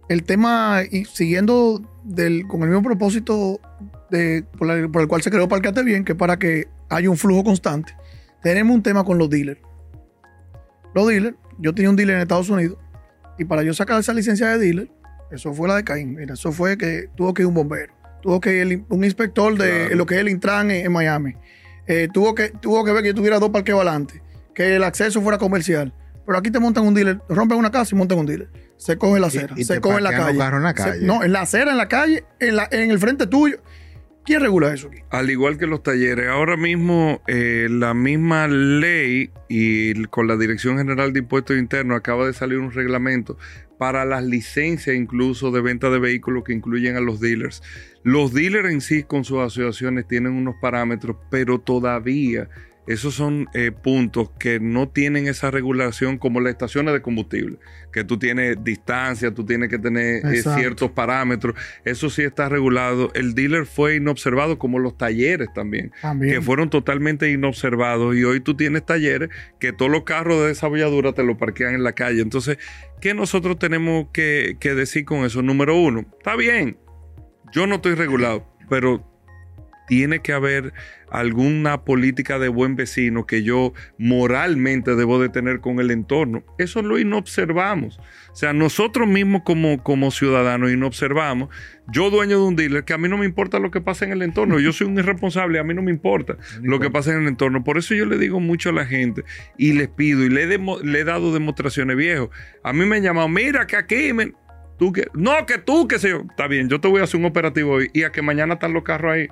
el 0.10 0.24
tema, 0.24 0.82
y 0.92 1.06
siguiendo 1.06 1.82
del, 2.04 2.46
con 2.46 2.62
el 2.64 2.68
mismo 2.68 2.84
propósito 2.84 3.62
de, 4.12 4.44
por, 4.58 4.70
el 4.70 5.08
cual 5.08 5.22
se 5.22 5.32
creó 5.32 5.48
Parqueate 5.48 5.82
Bien, 5.82 6.04
que 6.04 6.14
para 6.14 6.38
que 6.38 6.68
haya 6.90 7.10
un 7.10 7.16
flujo 7.16 7.46
constante, 7.46 7.94
tenemos 8.44 8.76
un 8.76 8.84
tema 8.84 9.06
con 9.06 9.18
los 9.18 9.30
dealers. 9.30 9.62
Los 10.94 11.08
dealers, 11.08 11.38
yo 11.58 11.74
tenía 11.74 11.90
un 11.90 11.96
dealer 11.96 12.18
en 12.18 12.24
Estados 12.24 12.50
Unidos 12.50 12.78
y 13.40 13.46
para 13.46 13.64
yo 13.64 13.74
sacar 13.74 13.98
esa 13.98 14.14
licencia 14.14 14.50
de 14.50 14.58
dealer, 14.58 14.92
eso 15.32 15.54
fue 15.54 15.70
la 15.70 15.78
de 15.78 15.86
Caín, 15.86 16.16
mira, 16.16 16.34
eso 16.34 16.52
fue 16.52 16.78
que 16.78 17.08
tuvo 17.16 17.34
que 17.34 17.44
ir 17.44 17.48
un 17.48 17.54
bombero 17.54 17.97
tuvo 18.22 18.42
que 18.42 18.58
ir 18.58 18.84
un 18.90 19.04
inspector 19.04 19.58
de 19.58 19.96
lo 19.96 20.06
que 20.06 20.16
es 20.16 20.22
el 20.22 20.30
Intran 20.30 20.72
en, 20.72 20.92
Miami. 20.92 21.36
Eh, 21.88 22.10
tuvo, 22.12 22.36
que, 22.36 22.50
tuvo 22.50 22.84
que 22.84 22.92
ver 22.92 23.02
que 23.02 23.10
yo 23.10 23.16
tuviera 23.16 23.40
dos 23.40 23.50
parques 23.50 23.74
adelante, 23.74 24.22
que 24.54 24.76
el 24.76 24.84
acceso 24.84 25.22
fuera 25.22 25.38
comercial. 25.38 25.94
Pero 26.26 26.38
aquí 26.38 26.52
te 26.52 26.60
montan 26.60 26.86
un 26.86 26.94
dealer, 26.94 27.20
rompen 27.30 27.58
una 27.58 27.72
casa 27.72 27.96
y 27.96 27.98
montan 27.98 28.20
un 28.20 28.26
dealer. 28.26 28.50
Se 28.76 28.98
coge 28.98 29.20
la 29.20 29.28
acera, 29.28 29.56
se 29.56 29.80
coge 29.80 29.98
en 29.98 30.04
la 30.04 30.12
calle. 30.12 30.32
En 30.32 30.64
la 30.64 30.74
calle. 30.74 31.06
no, 31.06 31.24
en 31.24 31.32
la 31.32 31.42
acera, 31.42 31.72
en 31.72 31.78
la 31.78 31.88
calle, 31.88 32.26
en, 32.40 32.58
la, 32.58 32.68
en 32.72 32.92
el 32.92 33.00
frente 33.00 33.28
tuyo. 33.28 33.58
¿Quién 34.28 34.42
regula 34.42 34.74
eso 34.74 34.90
aquí? 34.90 34.98
Al 35.10 35.30
igual 35.30 35.58
que 35.58 35.68
los 35.68 35.82
talleres, 35.82 36.28
ahora 36.28 36.58
mismo 36.58 37.22
eh, 37.28 37.70
la 37.72 37.94
misma 37.94 38.50
ley 38.50 39.30
y 39.48 40.04
con 40.08 40.28
la 40.28 40.36
Dirección 40.36 40.78
General 40.78 41.14
de 41.14 41.20
Impuestos 41.20 41.58
Internos 41.58 41.98
acaba 41.98 42.28
de 42.28 42.34
salir 42.34 42.58
un 42.58 42.74
reglamento 42.74 43.38
para 43.78 44.06
las 44.06 44.24
licencias 44.24 44.96
incluso 44.96 45.52
de 45.52 45.62
venta 45.62 45.90
de 45.90 46.00
vehículos 46.00 46.44
que 46.44 46.54
incluyen 46.54 46.96
a 46.96 47.02
los 47.02 47.20
dealers. 47.20 47.62
Los 48.04 48.34
dealers 48.34 48.70
en 48.70 48.82
sí 48.82 49.04
con 49.04 49.24
sus 49.24 49.40
asociaciones 49.40 50.08
tienen 50.08 50.34
unos 50.34 50.56
parámetros, 50.62 51.18
pero 51.30 51.60
todavía 51.60 52.50
esos 52.88 53.14
son 53.14 53.48
eh, 53.54 53.72
puntos 53.72 54.32
que 54.40 54.60
no 54.60 54.88
tienen 54.88 55.28
esa 55.28 55.52
regulación 55.52 56.18
como 56.18 56.40
las 56.40 56.52
estaciones 56.52 56.94
de 56.94 57.02
combustible, 57.02 57.58
que 57.92 58.06
tú 58.06 58.18
tienes 58.18 58.64
distancia, 58.64 59.34
tú 59.34 59.46
tienes 59.46 59.70
que 59.70 59.78
tener 59.78 60.26
eh, 60.26 60.42
ciertos 60.42 60.92
parámetros. 60.92 61.56
Eso 61.84 62.10
sí 62.10 62.22
está 62.22 62.48
regulado. 62.48 63.12
El 63.14 63.36
dealer 63.36 63.66
fue 63.66 63.98
inobservado 63.98 64.58
como 64.58 64.80
los 64.80 64.98
talleres 64.98 65.50
también, 65.54 65.92
que 66.22 66.42
fueron 66.42 66.70
totalmente 66.70 67.30
inobservados. 67.30 68.16
Y 68.16 68.24
hoy 68.24 68.40
tú 68.40 68.56
tienes 68.56 68.86
talleres 68.86 69.30
que 69.60 69.74
todos 69.74 69.92
los 69.92 70.04
carros 70.04 70.46
de 70.46 70.52
esa 70.52 70.68
bolladura 70.68 71.14
te 71.14 71.24
lo 71.24 71.38
parquean 71.38 71.76
en 71.76 71.84
la 71.84 71.92
calle. 71.92 72.22
Entonces, 72.22 72.58
¿qué 73.02 73.14
nosotros 73.14 73.60
tenemos 73.60 74.08
que, 74.14 74.56
que 74.60 74.74
decir 74.74 75.04
con 75.04 75.26
eso? 75.26 75.42
Número 75.42 75.76
uno, 75.78 76.06
está 76.18 76.36
bien, 76.38 76.78
yo 77.52 77.68
no 77.68 77.76
estoy 77.76 77.96
regulado, 77.96 78.48
pero 78.70 79.17
tiene 79.88 80.20
que 80.20 80.34
haber 80.34 80.74
alguna 81.10 81.84
política 81.86 82.38
de 82.38 82.50
buen 82.50 82.76
vecino 82.76 83.26
que 83.26 83.42
yo 83.42 83.74
moralmente 83.98 84.96
debo 84.96 85.20
de 85.20 85.30
tener 85.30 85.62
con 85.62 85.80
el 85.80 85.90
entorno. 85.92 86.44
Eso 86.58 86.82
lo 86.82 87.00
inobservamos. 87.00 87.98
O 88.32 88.36
sea, 88.36 88.54
nosotros 88.54 89.08
mismos 89.08 89.44
como, 89.44 89.82
como 89.82 90.12
ciudadanos 90.12 90.72
inobservamos. 90.72 91.50
Yo 91.88 92.10
dueño 92.10 92.40
de 92.40 92.46
un 92.46 92.56
dealer 92.58 92.84
que 92.84 92.94
a 92.94 92.98
mí 92.98 93.08
no 93.08 93.18
me 93.18 93.26
importa 93.26 93.60
lo 93.60 93.72
que 93.72 93.80
pasa 93.80 94.06
en 94.06 94.12
el 94.12 94.22
entorno. 94.22 94.60
Yo 94.60 94.74
soy 94.74 94.88
un 94.88 94.98
irresponsable, 95.00 95.60
a 95.60 95.64
mí 95.64 95.74
no 95.74 95.82
me 95.82 95.92
importa 95.92 96.38
lo 96.62 96.80
que 96.80 96.92
pasa 96.92 97.14
en 97.14 97.22
el 97.22 97.28
entorno. 97.28 97.64
Por 97.64 97.78
eso 97.78 97.96
yo 97.96 98.06
le 98.06 98.18
digo 98.18 98.40
mucho 98.40 98.70
a 98.70 98.74
la 98.74 98.86
gente 98.86 99.24
y 99.58 99.74
les 99.74 99.88
pido 99.88 100.24
y 100.26 100.30
le 100.30 100.44
he, 100.44 101.04
dado 101.06 101.34
demostraciones 101.34 101.96
viejo. 101.96 102.30
A 102.64 102.74
mí 102.74 102.86
me 102.86 102.98
han 102.98 103.04
llamado, 103.04 103.30
mira 103.30 103.66
que 103.66 103.78
aquí... 103.78 104.12
Me, 104.14 104.34
tú 104.78 104.92
que, 104.92 105.08
no, 105.14 105.46
que 105.46 105.58
tú, 105.58 105.88
que 105.88 105.98
sé 105.98 106.10
yo. 106.10 106.24
Está 106.30 106.48
bien, 106.48 106.68
yo 106.70 106.82
te 106.82 106.90
voy 106.90 107.02
a 107.02 107.06
hacer 107.06 107.20
un 107.20 107.26
operativo 107.26 107.72
hoy 107.72 107.90
y 107.94 108.04
a 108.04 108.12
que 108.12 108.22
mañana 108.22 108.56
están 108.56 108.74
los 108.74 108.84
carros 108.84 109.14
ahí. 109.14 109.28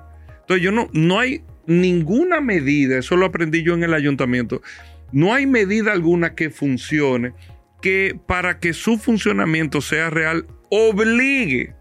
Entonces 0.46 0.62
yo 0.62 0.70
no, 0.70 0.88
no 0.92 1.18
hay 1.18 1.42
ninguna 1.66 2.40
medida, 2.40 2.98
eso 2.98 3.16
lo 3.16 3.26
aprendí 3.26 3.64
yo 3.64 3.74
en 3.74 3.82
el 3.82 3.94
ayuntamiento, 3.94 4.62
no 5.10 5.34
hay 5.34 5.46
medida 5.46 5.92
alguna 5.92 6.36
que 6.36 6.50
funcione 6.50 7.34
que 7.82 8.16
para 8.26 8.60
que 8.60 8.72
su 8.72 8.96
funcionamiento 8.96 9.80
sea 9.80 10.08
real 10.10 10.46
obligue 10.70 11.74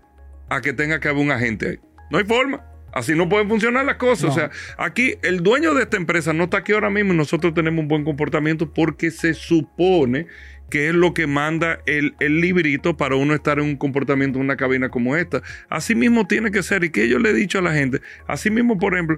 a 0.50 0.62
que 0.62 0.74
tenga 0.74 1.00
que 1.00 1.08
haber 1.08 1.24
un 1.24 1.32
agente 1.32 1.70
ahí. 1.70 1.80
No 2.10 2.18
hay 2.18 2.26
forma. 2.26 2.66
Así 2.92 3.14
no 3.14 3.28
pueden 3.28 3.50
funcionar 3.50 3.86
las 3.86 3.98
cosas. 3.98 4.30
O 4.30 4.34
sea, 4.34 4.52
aquí 4.78 5.16
el 5.22 5.44
dueño 5.44 5.74
de 5.74 5.84
esta 5.84 5.98
empresa 5.98 6.32
no 6.32 6.46
está 6.46 6.58
aquí 6.58 6.72
ahora 6.72 6.90
mismo 6.90 7.14
y 7.14 7.18
nosotros 7.18 7.54
tenemos 7.54 7.82
un 7.82 7.90
buen 7.90 8.06
comportamiento 8.06 8.74
porque 8.74 9.12
se 9.12 9.34
supone 9.34 10.28
que 10.76 10.90
es 10.90 10.94
lo 10.94 11.14
que 11.14 11.26
manda 11.26 11.80
el, 11.86 12.14
librito 12.20 12.98
para 12.98 13.16
uno 13.16 13.34
estar 13.34 13.60
en 13.60 13.64
un 13.64 13.76
comportamiento 13.78 14.40
en 14.40 14.44
una 14.44 14.58
cabina 14.58 14.90
como 14.90 15.16
esta. 15.16 15.42
Así 15.70 15.96
mismo 15.96 16.28
tiene 16.28 16.52
que 16.52 16.64
ser, 16.64 16.84
y 16.84 16.90
que 16.90 17.08
yo 17.08 17.18
le 17.18 17.30
he 17.30 17.34
dicho 17.34 17.60
a 17.60 17.62
la 17.62 17.72
gente, 17.72 18.02
así 18.28 18.50
mismo, 18.50 18.78
por 18.78 18.94
ejemplo, 18.94 19.18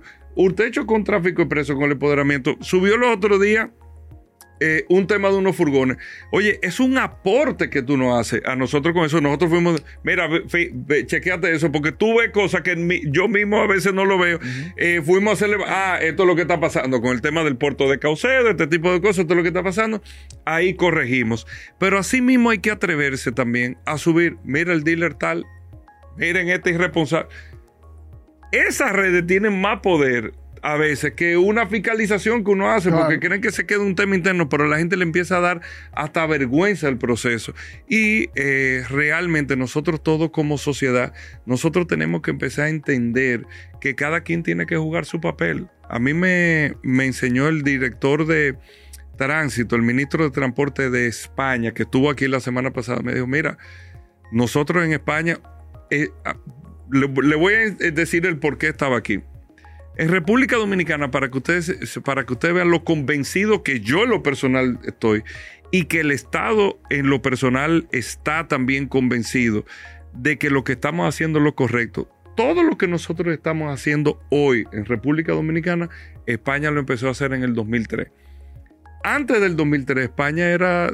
hecho 0.60 0.86
con 0.86 1.04
tráfico 1.04 1.42
expreso, 1.42 1.74
con 1.74 1.86
el 1.86 1.94
empoderamiento, 1.94 2.58
subió 2.60 2.96
los 2.96 3.10
otros 3.10 3.42
días 3.42 3.70
eh, 4.60 4.86
un 4.90 5.08
tema 5.08 5.30
de 5.30 5.36
unos 5.36 5.56
furgones. 5.56 5.98
Oye, 6.32 6.60
es 6.62 6.80
un 6.80 6.98
aporte 6.98 7.70
que 7.70 7.82
tú 7.82 7.98
nos 7.98 8.20
haces 8.20 8.42
a 8.46 8.56
nosotros 8.56 8.94
con 8.94 9.06
eso. 9.06 9.22
Nosotros 9.22 9.50
fuimos, 9.50 9.84
mira, 10.04 10.30
chequeate 11.06 11.54
eso, 11.54 11.72
porque 11.72 11.92
tú 11.92 12.18
ves 12.18 12.32
cosas 12.32 12.62
que 12.62 12.76
yo 13.12 13.28
mismo 13.28 13.58
a 13.58 13.68
veces 13.68 13.94
no 13.94 14.06
lo 14.06 14.18
veo. 14.18 14.40
Eh, 14.78 15.02
fuimos 15.04 15.32
a 15.32 15.34
hacerle, 15.34 15.64
ah, 15.68 16.00
esto 16.02 16.24
es 16.24 16.28
lo 16.28 16.36
que 16.36 16.42
está 16.44 16.60
pasando 16.60 17.02
con 17.02 17.12
el 17.12 17.22
tema 17.22 17.44
del 17.44 17.58
puerto 17.58 17.90
de 17.90 18.00
Caucedo, 18.00 18.50
este 18.50 18.68
tipo 18.68 18.92
de 18.92 19.02
cosas, 19.02 19.20
esto 19.20 19.34
es 19.34 19.38
lo 19.38 19.44
que 19.44 19.50
está 19.50 19.64
pasando. 19.64 20.02
Ahí 20.46 20.76
corregimos. 20.76 21.46
Pero 21.80 22.00
así 22.00 22.22
mismo 22.22 22.50
hay 22.50 22.60
que 22.60 22.72
atreverse 22.72 23.32
también 23.32 23.78
a 23.86 23.98
subir, 23.98 24.38
mira 24.44 24.74
el 24.74 24.84
dealer 24.84 25.14
tal, 25.14 25.46
miren 26.18 26.50
este 26.50 26.72
irresponsable. 26.72 27.30
Esas 28.52 28.94
redes 28.94 29.28
tienen 29.28 29.60
más 29.60 29.82
poder 29.82 30.34
a 30.68 30.76
veces 30.76 31.14
que 31.14 31.38
una 31.38 31.66
fiscalización 31.66 32.44
que 32.44 32.52
uno 32.52 32.70
hace, 32.70 32.92
porque 32.92 33.22
creen 33.22 33.40
que 33.40 33.54
se 33.54 33.66
queda 33.66 33.80
un 33.80 33.96
tema 33.96 34.18
interno, 34.18 34.50
pero 34.50 34.68
la 34.68 34.78
gente 34.80 34.98
le 34.98 35.04
empieza 35.04 35.38
a 35.38 35.40
dar 35.40 35.62
hasta 35.94 36.26
vergüenza 36.26 36.90
el 36.90 36.98
proceso. 36.98 37.54
Y 37.88 38.28
eh, 38.36 38.84
realmente 38.90 39.56
nosotros 39.56 40.04
todos 40.04 40.30
como 40.32 40.58
sociedad, 40.58 41.14
nosotros 41.46 41.88
tenemos 41.88 42.22
que 42.22 42.32
empezar 42.32 42.66
a 42.66 42.70
entender 42.70 43.46
que 43.80 43.96
cada 43.96 44.26
quien 44.26 44.44
tiene 44.44 44.66
que 44.66 44.76
jugar 44.76 45.06
su 45.06 45.22
papel. 45.22 45.70
A 45.88 46.00
mí 46.00 46.14
me, 46.14 46.76
me 46.84 47.06
enseñó 47.06 47.48
el 47.48 47.64
director 47.64 48.26
de 48.26 48.58
tránsito, 49.16 49.78
el 49.78 49.84
ministro 49.84 50.26
de 50.26 50.32
Transporte 50.32 50.90
de 50.90 51.08
España, 51.08 51.74
que 51.74 51.84
estuvo 51.84 52.10
aquí 52.10 52.28
la 52.28 52.42
semana 52.42 52.72
pasada, 52.72 53.00
me 53.02 53.14
dijo, 53.14 53.26
mira, 53.26 53.58
nosotros 54.34 54.84
en 54.84 54.92
España, 54.92 55.40
eh, 55.92 56.10
le 56.92 57.36
voy 57.38 57.54
a 57.54 57.70
decir 57.92 58.26
el 58.26 58.38
por 58.38 58.58
qué 58.58 58.68
estaba 58.68 58.98
aquí. 58.98 59.24
En 59.98 60.10
República 60.10 60.58
Dominicana, 60.58 61.10
para 61.10 61.32
que 61.32 61.40
ustedes, 61.40 62.00
para 62.06 62.24
que 62.24 62.34
ustedes 62.34 62.54
vean 62.54 62.70
lo 62.70 62.84
convencido 62.84 63.64
que 63.64 63.80
yo 63.80 64.04
en 64.04 64.12
lo 64.12 64.22
personal 64.22 64.80
estoy 64.86 65.24
y 65.72 65.86
que 65.86 66.02
el 66.02 66.12
Estado 66.12 66.80
en 66.92 67.10
lo 67.10 67.24
personal 67.24 67.88
está 67.92 68.48
también 68.48 68.88
convencido 68.88 69.66
de 70.14 70.38
que 70.38 70.52
lo 70.52 70.64
que 70.64 70.74
estamos 70.74 71.08
haciendo 71.08 71.40
es 71.40 71.46
lo 71.46 71.56
correcto. 71.56 72.08
Todo 72.36 72.62
lo 72.62 72.78
que 72.78 72.88
nosotros 72.88 73.34
estamos 73.34 73.74
haciendo 73.74 74.22
hoy 74.30 74.66
en 74.72 74.86
República 74.86 75.34
Dominicana, 75.34 75.90
España 76.28 76.70
lo 76.70 76.80
empezó 76.80 77.08
a 77.08 77.12
hacer 77.12 77.34
en 77.34 77.44
el 77.44 77.56
2003. 77.56 78.10
Antes 79.04 79.42
del 79.42 79.56
2003, 79.56 80.04
España 80.04 80.46
era 80.50 80.94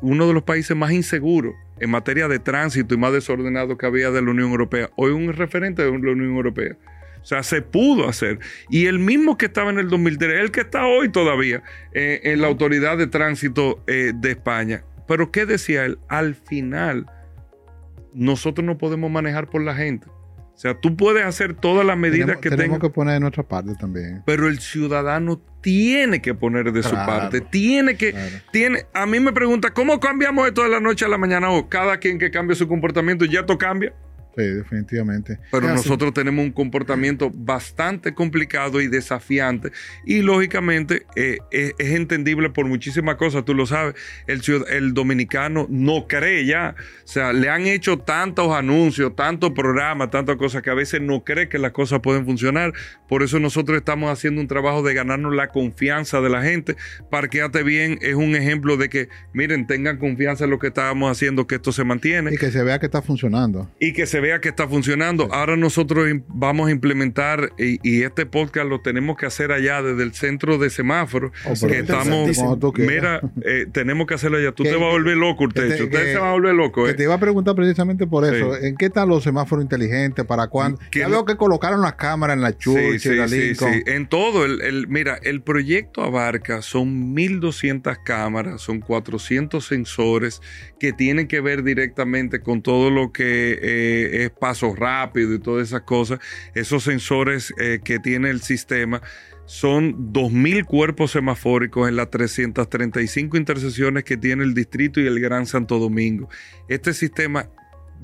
uno 0.00 0.28
de 0.28 0.34
los 0.34 0.44
países 0.44 0.76
más 0.76 0.92
inseguros 0.92 1.54
en 1.80 1.90
materia 1.90 2.28
de 2.28 2.38
tránsito 2.38 2.94
y 2.94 2.98
más 2.98 3.12
desordenado 3.12 3.76
que 3.76 3.86
había 3.86 4.12
de 4.12 4.22
la 4.22 4.30
Unión 4.30 4.50
Europea. 4.50 4.90
Hoy 4.94 5.10
un 5.10 5.32
referente 5.32 5.82
de 5.82 5.90
la 5.90 6.12
Unión 6.12 6.36
Europea. 6.36 6.76
O 7.22 7.24
sea, 7.24 7.42
se 7.42 7.62
pudo 7.62 8.08
hacer. 8.08 8.38
Y 8.70 8.86
el 8.86 8.98
mismo 8.98 9.36
que 9.36 9.46
estaba 9.46 9.70
en 9.70 9.78
el 9.78 9.88
2003, 9.88 10.40
el 10.40 10.50
que 10.50 10.60
está 10.60 10.86
hoy 10.86 11.10
todavía 11.10 11.62
eh, 11.92 12.20
en 12.24 12.40
la 12.40 12.46
Autoridad 12.48 12.96
de 12.98 13.06
Tránsito 13.06 13.82
eh, 13.86 14.12
de 14.14 14.30
España. 14.30 14.84
Pero 15.06 15.30
¿qué 15.30 15.46
decía 15.46 15.84
él? 15.84 15.98
Al 16.08 16.34
final, 16.34 17.06
nosotros 18.14 18.64
no 18.64 18.78
podemos 18.78 19.10
manejar 19.10 19.48
por 19.48 19.62
la 19.62 19.74
gente. 19.74 20.06
O 20.58 20.60
sea, 20.60 20.74
tú 20.74 20.96
puedes 20.96 21.24
hacer 21.24 21.54
todas 21.54 21.86
las 21.86 21.96
medidas 21.96 22.38
que 22.38 22.50
tenemos 22.50 22.80
que 22.80 22.90
poner 22.90 23.14
de 23.14 23.20
nuestra 23.20 23.44
parte 23.44 23.76
también. 23.76 24.24
Pero 24.26 24.48
el 24.48 24.58
ciudadano 24.58 25.40
tiene 25.60 26.20
que 26.20 26.34
poner 26.34 26.72
de 26.72 26.82
su 26.82 26.96
parte. 26.96 27.40
Tiene 27.40 27.96
que. 27.96 28.12
Tiene, 28.50 28.86
a 28.92 29.06
mí 29.06 29.20
me 29.20 29.32
pregunta, 29.32 29.70
¿cómo 29.70 30.00
cambiamos 30.00 30.48
esto 30.48 30.64
de 30.64 30.68
la 30.68 30.80
noche 30.80 31.04
a 31.04 31.08
la 31.08 31.16
mañana? 31.16 31.50
O 31.50 31.68
cada 31.68 31.98
quien 31.98 32.18
que 32.18 32.32
cambie 32.32 32.56
su 32.56 32.66
comportamiento 32.66 33.24
ya 33.24 33.46
todo 33.46 33.56
cambia. 33.56 33.94
Sí, 34.38 34.44
definitivamente. 34.44 35.40
Pero 35.50 35.66
nosotros 35.66 36.14
tenemos 36.14 36.44
un 36.44 36.52
comportamiento 36.52 37.28
bastante 37.28 38.14
complicado 38.14 38.80
y 38.80 38.86
desafiante. 38.86 39.72
Y 40.06 40.22
lógicamente 40.22 41.06
eh, 41.16 41.38
es, 41.50 41.72
entendible 41.76 42.48
por 42.48 42.66
muchísimas 42.66 43.16
cosas, 43.16 43.44
tú 43.44 43.52
lo 43.52 43.66
sabes. 43.66 43.96
El, 44.28 44.40
el 44.70 44.94
dominicano 44.94 45.66
no 45.68 46.06
cree 46.06 46.46
ya. 46.46 46.76
O 47.02 47.08
sea, 47.08 47.32
le 47.32 47.50
han 47.50 47.66
hecho 47.66 47.98
tantos 47.98 48.52
anuncios, 48.54 49.16
tantos 49.16 49.50
programas, 49.50 50.12
tantas 50.12 50.36
cosas 50.36 50.62
que 50.62 50.70
a 50.70 50.74
veces 50.74 51.00
no 51.00 51.24
cree 51.24 51.48
que 51.48 51.58
las 51.58 51.72
cosas 51.72 51.98
pueden 51.98 52.24
funcionar. 52.24 52.72
Por 53.08 53.24
eso 53.24 53.40
nosotros 53.40 53.76
estamos 53.76 54.08
haciendo 54.08 54.40
un 54.40 54.46
trabajo 54.46 54.84
de 54.84 54.94
ganarnos 54.94 55.34
la 55.34 55.48
confianza 55.48 56.20
de 56.20 56.30
la 56.30 56.42
gente. 56.42 56.76
Parqueate 57.10 57.64
bien 57.64 57.98
es 58.02 58.14
un 58.14 58.36
ejemplo 58.36 58.76
de 58.76 58.88
que, 58.88 59.08
miren, 59.32 59.66
tengan 59.66 59.96
confianza 59.96 60.44
en 60.44 60.50
lo 60.50 60.60
que 60.60 60.68
estábamos 60.68 61.10
haciendo, 61.10 61.48
que 61.48 61.56
esto 61.56 61.72
se 61.72 61.82
mantiene. 61.82 62.34
Y 62.34 62.36
que 62.36 62.52
se 62.52 62.62
vea 62.62 62.78
que 62.78 62.86
está 62.86 63.02
funcionando. 63.02 63.68
Y 63.80 63.92
que 63.92 64.06
se 64.06 64.20
vea 64.20 64.27
que 64.40 64.48
está 64.50 64.68
funcionando. 64.68 65.28
Ahora 65.32 65.56
nosotros 65.56 66.06
vamos 66.28 66.68
a 66.68 66.70
implementar, 66.70 67.52
y, 67.58 68.02
este 68.02 68.26
podcast 68.26 68.68
lo 68.68 68.80
tenemos 68.80 69.16
que 69.16 69.26
hacer 69.26 69.50
allá 69.50 69.82
desde 69.82 70.02
el 70.02 70.14
centro 70.14 70.58
de 70.58 70.70
semáforo, 70.70 71.32
oh, 71.46 71.66
que 71.66 71.78
estamos, 71.78 72.30
mira, 72.76 73.20
eh, 73.42 73.66
tenemos 73.72 74.06
que 74.06 74.14
hacerlo 74.14 74.38
allá. 74.38 74.52
Tú 74.52 74.62
te 74.62 74.74
vas 74.74 74.82
a 74.82 74.90
volver 74.90 75.16
loco, 75.16 75.44
usted, 75.44 75.80
usted 75.80 76.12
se 76.12 76.18
va 76.18 76.30
a 76.30 76.32
volver 76.32 76.54
loco. 76.54 76.88
Eh. 76.88 76.94
Te 76.94 77.04
iba 77.04 77.14
a 77.14 77.20
preguntar 77.20 77.54
precisamente 77.54 78.06
por 78.06 78.24
eso, 78.24 78.56
¿en 78.56 78.76
qué 78.76 78.86
están 78.86 79.08
los 79.08 79.24
semáforos 79.24 79.64
inteligentes? 79.64 80.24
¿Para 80.24 80.48
cuándo? 80.48 80.78
Ya 80.92 81.08
veo 81.08 81.24
que 81.24 81.36
colocaron 81.36 81.80
las 81.80 81.94
cámaras 81.94 82.36
en 82.36 82.42
la 82.42 82.56
Church, 82.56 83.00
sí, 83.00 83.14
la 83.14 83.28
sí, 83.28 83.52
en 83.86 84.06
todo. 84.06 84.44
El, 84.44 84.60
el, 84.60 84.88
mira, 84.88 85.18
el 85.22 85.42
proyecto 85.42 86.02
abarca, 86.02 86.62
son 86.62 87.14
1.200 87.16 87.98
cámaras, 88.04 88.60
son 88.60 88.80
400 88.80 89.64
sensores 89.64 90.40
que 90.78 90.92
tienen 90.92 91.26
que 91.28 91.40
ver 91.40 91.62
directamente 91.62 92.40
con 92.40 92.62
todo 92.62 92.90
lo 92.90 93.12
que 93.12 93.52
eh, 93.52 94.17
es 94.24 94.30
paso 94.30 94.74
rápido 94.74 95.34
y 95.34 95.38
todas 95.38 95.68
esas 95.68 95.82
cosas, 95.82 96.18
esos 96.54 96.84
sensores 96.84 97.52
eh, 97.58 97.80
que 97.82 97.98
tiene 97.98 98.30
el 98.30 98.40
sistema 98.40 99.02
son 99.46 100.12
2.000 100.12 100.66
cuerpos 100.66 101.12
semafóricos 101.12 101.88
en 101.88 101.96
las 101.96 102.10
335 102.10 103.36
intersecciones 103.36 104.04
que 104.04 104.18
tiene 104.18 104.44
el 104.44 104.52
distrito 104.52 105.00
y 105.00 105.06
el 105.06 105.20
Gran 105.20 105.46
Santo 105.46 105.78
Domingo. 105.78 106.28
Este 106.68 106.92
sistema 106.92 107.48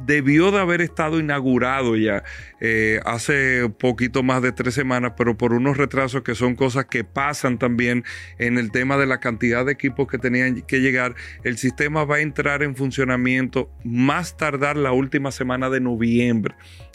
debió 0.04 0.50
de 0.50 0.58
haber 0.58 0.80
estado 0.80 1.18
inaugurado 1.18 1.96
ya 1.96 2.24
eh, 2.60 3.00
hace 3.04 3.70
poquito 3.78 4.22
más 4.22 4.42
de 4.42 4.52
tres 4.52 4.74
semanas, 4.74 5.12
pero 5.16 5.36
por 5.36 5.52
unos 5.52 5.76
retrasos 5.76 6.22
que 6.22 6.34
son 6.34 6.54
cosas 6.54 6.86
que 6.86 7.04
pasan 7.04 7.58
también 7.58 8.04
en 8.38 8.58
el 8.58 8.70
tema 8.70 8.96
de 8.96 9.06
la 9.06 9.20
cantidad 9.20 9.64
de 9.64 9.72
equipos 9.72 10.08
que 10.08 10.18
tenían 10.18 10.62
que 10.62 10.80
llegar, 10.80 11.14
el 11.42 11.58
sistema 11.58 12.04
va 12.04 12.16
a 12.16 12.20
entrar 12.20 12.62
en 12.62 12.76
funcionamiento 12.76 13.70
más 13.84 14.36
tardar 14.36 14.76
la 14.76 14.92
última 14.92 15.30
semana 15.30 15.70
de 15.70 15.80
noviembre. 15.80 16.54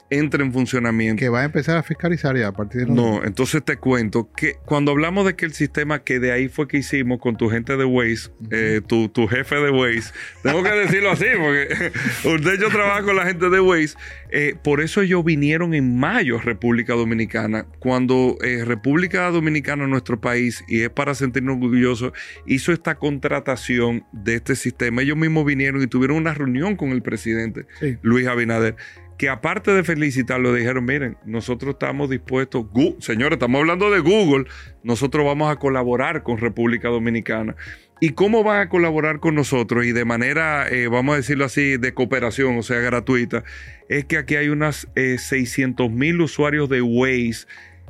Entre 0.10 0.44
en 0.44 0.52
funcionamiento. 0.52 1.20
Que 1.20 1.30
va 1.30 1.42
a 1.42 1.46
empezar 1.46 1.78
a 1.78 1.84
fiscalizar 1.84 2.38
ya 2.38 2.48
a 2.48 2.52
partir 2.52 2.86
de... 2.86 2.94
No, 2.94 3.24
entonces 3.24 3.64
te 3.64 3.78
cuento 3.78 4.32
que 4.36 4.56
cuando 4.66 4.92
hablamos 4.92 5.26
de 5.26 5.36
que 5.36 5.46
el 5.46 5.54
sistema 5.54 6.04
que 6.04 6.20
de 6.20 6.32
ahí 6.32 6.50
fue 6.50 6.68
que 6.68 6.78
hicimos 6.78 7.20
con 7.20 7.38
tu 7.38 7.50
gente 7.50 7.78
de 7.78 7.86
Waze, 7.86 8.30
eh, 8.52 8.82
tu, 8.88 9.28
jefe 9.28 9.56
de 9.56 9.70
Waze, 9.70 10.12
tengo 10.42 10.64
que 10.64 10.72
decirlo 10.72 11.12
así 11.12 11.26
porque 11.38 11.92
usted 12.36 12.60
yo 12.60 12.70
trabajo 12.70 13.08
con 13.08 13.16
la 13.16 13.26
gente 13.26 13.50
de 13.50 13.60
Waze, 13.60 13.96
eh, 14.32 14.56
por 14.64 14.82
eso 14.82 15.02
ellos 15.02 15.24
vinieron 15.24 15.74
en 15.74 15.98
mayo 15.98 16.38
a 16.38 16.42
República 16.42 16.94
Dominicana, 16.94 17.66
cuando 17.80 18.38
eh, 18.42 18.64
República 18.66 19.30
Dominicana, 19.30 19.88
nuestro 19.88 20.20
país, 20.20 20.64
y 20.68 20.82
es 20.82 20.90
para 20.90 21.16
sentirnos 21.16 21.56
orgullosos, 21.56 22.14
hizo 22.46 22.72
esta 22.72 22.96
contratación 22.96 24.06
de 24.12 24.36
este 24.36 24.56
sistema. 24.56 25.02
Ellos 25.02 25.18
mismos 25.18 25.46
vinieron 25.46 25.82
y 25.82 25.88
tuvieron 25.88 26.18
una 26.18 26.34
reunión 26.34 26.76
con 26.76 26.90
el 26.90 27.02
presidente 27.02 27.66
Luis 28.02 28.28
Abinader 28.28 28.76
que 29.20 29.28
aparte 29.28 29.72
de 29.72 29.84
felicitarlo, 29.84 30.54
dijeron, 30.54 30.86
miren, 30.86 31.18
nosotros 31.26 31.74
estamos 31.74 32.10
dispuestos, 32.10 32.66
señores, 33.00 33.34
estamos 33.34 33.60
hablando 33.60 33.92
de 33.92 34.00
Google, 34.00 34.46
nosotros 34.82 35.26
vamos 35.26 35.52
a 35.52 35.58
colaborar 35.58 36.24
con 36.24 36.38
República 36.38 36.88
Dominicana. 36.88 37.58
¿Y 38.00 38.12
cómo 38.12 38.46
van 38.46 38.62
a 38.62 38.70
colaborar 38.70 39.20
con 39.20 39.36
nosotros? 39.36 39.86
Y 39.86 39.92
de 39.92 40.06
manera, 40.06 40.70
eh, 40.70 40.88
vamos 40.88 41.14
a 41.14 41.18
decirlo 41.18 41.44
así, 41.44 41.76
de 41.76 41.94
cooperación, 41.94 42.58
o 42.58 42.64
sea, 42.64 42.80
gratuita, 42.80 43.44
es 43.90 44.06
que 44.06 44.18
aquí 44.18 44.38
hay 44.38 44.48
unas 44.48 44.88
600 44.96 45.86
eh, 45.86 45.90
mil 45.90 46.22
usuarios 46.22 46.70
de 46.70 46.82
Waze 46.82 47.46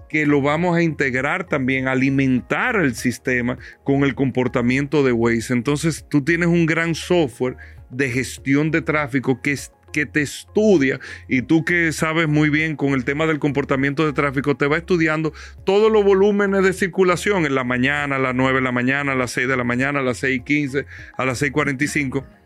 que 0.10 0.26
lo 0.26 0.42
vamos 0.42 0.76
a 0.76 0.82
integrar 0.82 1.44
también, 1.44 1.88
alimentar 1.88 2.76
el 2.78 2.96
sistema 2.96 3.60
con 3.84 4.04
el 4.04 4.15
comportamiento 4.15 5.04
de 5.04 5.12
Waze. 5.12 5.54
Entonces 5.54 6.04
tú 6.10 6.24
tienes 6.24 6.48
un 6.48 6.65
gran 6.65 6.96
software 6.96 7.58
de 7.92 8.10
gestión 8.10 8.72
de 8.72 8.82
tráfico 8.82 9.44
que 9.44 9.52
que 9.91 10.06
te 10.06 10.21
estudia 10.21 10.99
y 11.28 11.41
tú 11.41 11.65
que 11.65 11.91
sabes 11.91 12.28
muy 12.28 12.49
bien 12.49 12.75
con 12.75 12.89
el 12.93 13.06
tema 13.06 13.25
del 13.25 13.39
comportamiento 13.39 14.06
de 14.06 14.13
tráfico, 14.13 14.56
te 14.56 14.67
va 14.67 14.78
estudiando 14.78 15.34
todos 15.65 15.91
los 15.91 16.04
volúmenes 16.04 16.63
de 16.63 16.73
circulación 16.73 17.45
en 17.45 17.56
la 17.56 17.63
mañana, 17.63 18.15
a 18.17 18.19
las 18.19 18.36
9 18.36 18.56
de 18.56 18.62
la 18.62 18.71
mañana, 18.71 19.12
a 19.12 19.15
las 19.15 19.32
6 19.32 19.47
de 19.47 19.58
la 19.58 19.63
mañana, 19.63 19.99
a 19.99 20.04
las 20.04 20.23
6.15, 20.23 20.86
a 21.17 21.25
las 21.25 21.41
6.45 21.41 22.25
y 22.38 22.38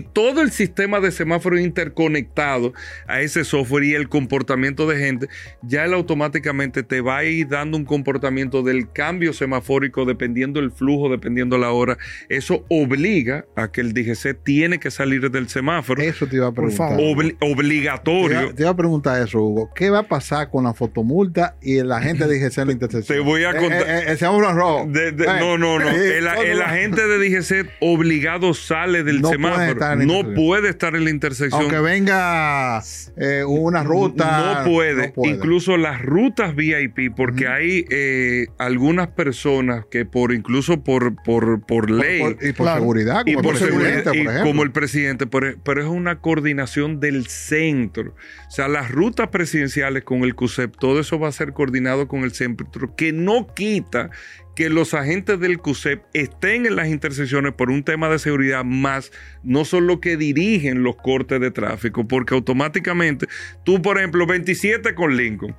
todo 0.00 0.42
el 0.42 0.50
sistema 0.50 1.00
de 1.00 1.12
semáforo 1.12 1.58
interconectado 1.58 2.72
a 3.06 3.20
ese 3.20 3.44
software 3.44 3.84
y 3.84 3.94
el 3.94 4.08
comportamiento 4.08 4.88
de 4.88 4.98
gente, 4.98 5.28
ya 5.62 5.84
él 5.84 5.94
automáticamente 5.94 6.82
te 6.82 7.00
va 7.00 7.18
a 7.18 7.24
ir 7.24 7.48
dando 7.48 7.76
un 7.76 7.84
comportamiento 7.84 8.62
del 8.62 8.90
cambio 8.90 9.32
semafórico 9.32 10.04
dependiendo 10.04 10.60
el 10.60 10.72
flujo, 10.72 11.08
dependiendo 11.08 11.58
la 11.58 11.70
hora. 11.70 11.98
Eso 12.28 12.64
obliga 12.68 13.44
a 13.54 13.70
que 13.70 13.80
el 13.80 13.92
DGC 13.92 14.42
tiene 14.42 14.78
que 14.78 14.90
salir 14.90 15.30
del 15.30 15.48
semáforo. 15.48 16.02
Eso 16.02 16.26
te 16.26 16.36
iba 16.36 16.48
a 16.48 16.52
preguntar. 16.52 16.98
obligatorio. 17.40 18.54
Te 18.54 18.62
iba, 18.62 18.70
a 18.70 18.76
preguntar 18.76 19.22
eso, 19.22 19.40
Hugo. 19.40 19.70
¿Qué 19.74 19.90
va 19.90 20.00
a 20.00 20.02
pasar 20.02 20.50
con 20.50 20.64
la 20.64 20.74
fotomulta 20.74 21.56
y 21.62 21.78
el 21.78 21.92
agente 21.92 22.26
de 22.26 22.38
DGC 22.38 22.58
en 22.58 22.66
la 22.66 22.72
intersección? 22.72 23.18
Te 23.18 23.24
voy 23.24 23.44
a 23.44 23.56
contar. 23.56 23.82
Eh, 23.82 23.98
eh, 23.98 24.04
el 24.08 24.18
semáforo 24.18 24.52
rojo. 24.52 24.86
no, 24.86 25.58
no, 25.58 25.78
no. 25.78 25.90
el, 25.90 26.60
agente 26.60 27.06
de 27.06 27.18
DGC 27.18 27.70
obligado 27.80 28.54
sale 28.54 29.02
del 29.02 29.24
semáforo 29.24 29.75
no 29.96 30.34
puede 30.34 30.70
estar 30.70 30.94
en 30.96 31.04
la 31.04 31.10
intersección. 31.10 31.62
Aunque 31.62 31.80
venga 31.80 32.82
eh, 33.16 33.44
una 33.44 33.82
ruta. 33.82 34.64
No 34.64 34.70
puede. 34.70 35.12
Incluso 35.16 35.76
las 35.76 36.02
rutas 36.02 36.54
VIP, 36.54 37.14
porque 37.14 37.48
hay 37.48 37.86
eh, 37.90 38.46
algunas 38.58 39.08
personas 39.08 39.86
que 39.90 40.04
por 40.04 40.32
incluso 40.32 40.82
por, 40.82 41.22
por, 41.22 41.60
por 41.64 41.90
ley. 41.90 42.36
y 42.40 42.52
por 42.52 42.68
seguridad, 42.68 43.24
como, 43.24 43.40
y 43.40 43.42
por 43.42 43.56
seguridad, 43.56 44.42
como 44.42 44.62
el 44.62 44.70
presidente, 44.70 45.26
pero, 45.26 45.80
es 45.80 45.86
una 45.86 46.20
coordinación 46.20 47.00
del 47.00 47.26
centro. 47.26 48.14
O 48.48 48.50
sea, 48.50 48.68
las 48.68 48.90
rutas 48.90 49.28
presidenciales 49.28 50.04
con 50.04 50.22
el 50.22 50.34
CUSEP, 50.34 50.76
todo 50.76 51.00
eso 51.00 51.18
va 51.18 51.28
a 51.28 51.32
ser 51.32 51.52
coordinado 51.52 52.08
con 52.08 52.24
el 52.24 52.32
centro, 52.32 52.94
que 52.96 53.12
no 53.12 53.46
quita 53.54 54.10
que 54.56 54.70
los 54.70 54.94
agentes 54.94 55.38
del 55.38 55.58
CUSEP 55.58 56.02
estén 56.14 56.64
en 56.66 56.76
las 56.76 56.88
intersecciones 56.88 57.52
por 57.52 57.70
un 57.70 57.84
tema 57.84 58.08
de 58.08 58.18
seguridad 58.18 58.64
más, 58.64 59.12
no 59.44 59.66
son 59.66 59.86
los 59.86 60.00
que 60.00 60.16
dirigen 60.16 60.82
los 60.82 60.96
cortes 60.96 61.40
de 61.40 61.50
tráfico, 61.50 62.08
porque 62.08 62.34
automáticamente 62.34 63.26
tú, 63.64 63.82
por 63.82 63.98
ejemplo, 63.98 64.26
27 64.26 64.94
con 64.94 65.14
Lincoln, 65.14 65.54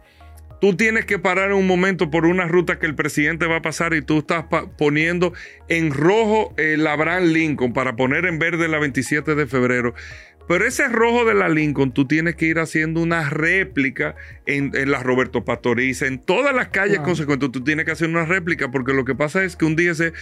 tú 0.60 0.76
tienes 0.76 1.06
que 1.06 1.20
parar 1.20 1.54
un 1.54 1.68
momento 1.68 2.10
por 2.10 2.26
una 2.26 2.48
ruta 2.48 2.80
que 2.80 2.88
el 2.88 2.96
presidente 2.96 3.46
va 3.46 3.58
a 3.58 3.62
pasar 3.62 3.94
y 3.94 4.02
tú 4.02 4.18
estás 4.18 4.46
poniendo 4.78 5.32
en 5.70 5.92
rojo 5.92 6.56
el 6.58 6.88
Abraham 6.88 7.26
Lincoln 7.26 7.74
para 7.74 7.96
poner 7.96 8.26
en 8.26 8.40
verde 8.40 8.68
la 8.68 8.80
27 8.80 9.36
de 9.36 9.46
febrero. 9.46 9.94
Pero 10.48 10.66
ese 10.66 10.88
rojo 10.88 11.26
de 11.26 11.34
la 11.34 11.50
Lincoln, 11.50 11.92
tú 11.92 12.08
tienes 12.08 12.36
que 12.36 12.46
ir 12.46 12.60
haciendo 12.60 13.02
una 13.02 13.30
réplica 13.30 14.16
en, 14.46 14.72
la 14.90 15.04
Roberto 15.04 15.44
Pastoriza, 15.44 16.08
en 16.08 16.20
todas 16.20 16.56
las 16.56 16.70
calles 16.70 17.00
consecuentes. 17.00 17.52
Tú 17.52 17.64
tienes 17.64 17.86
que 17.86 17.92
hacer 17.92 18.10
una 18.10 18.26
réplica 18.26 18.72
porque 18.72 18.94
lo 18.94 19.04
que 19.06 19.16
pasa 19.16 19.44
es 19.44 19.56
que 19.56 19.66
un 19.66 19.76
día 19.76 19.94
se 19.94 20.14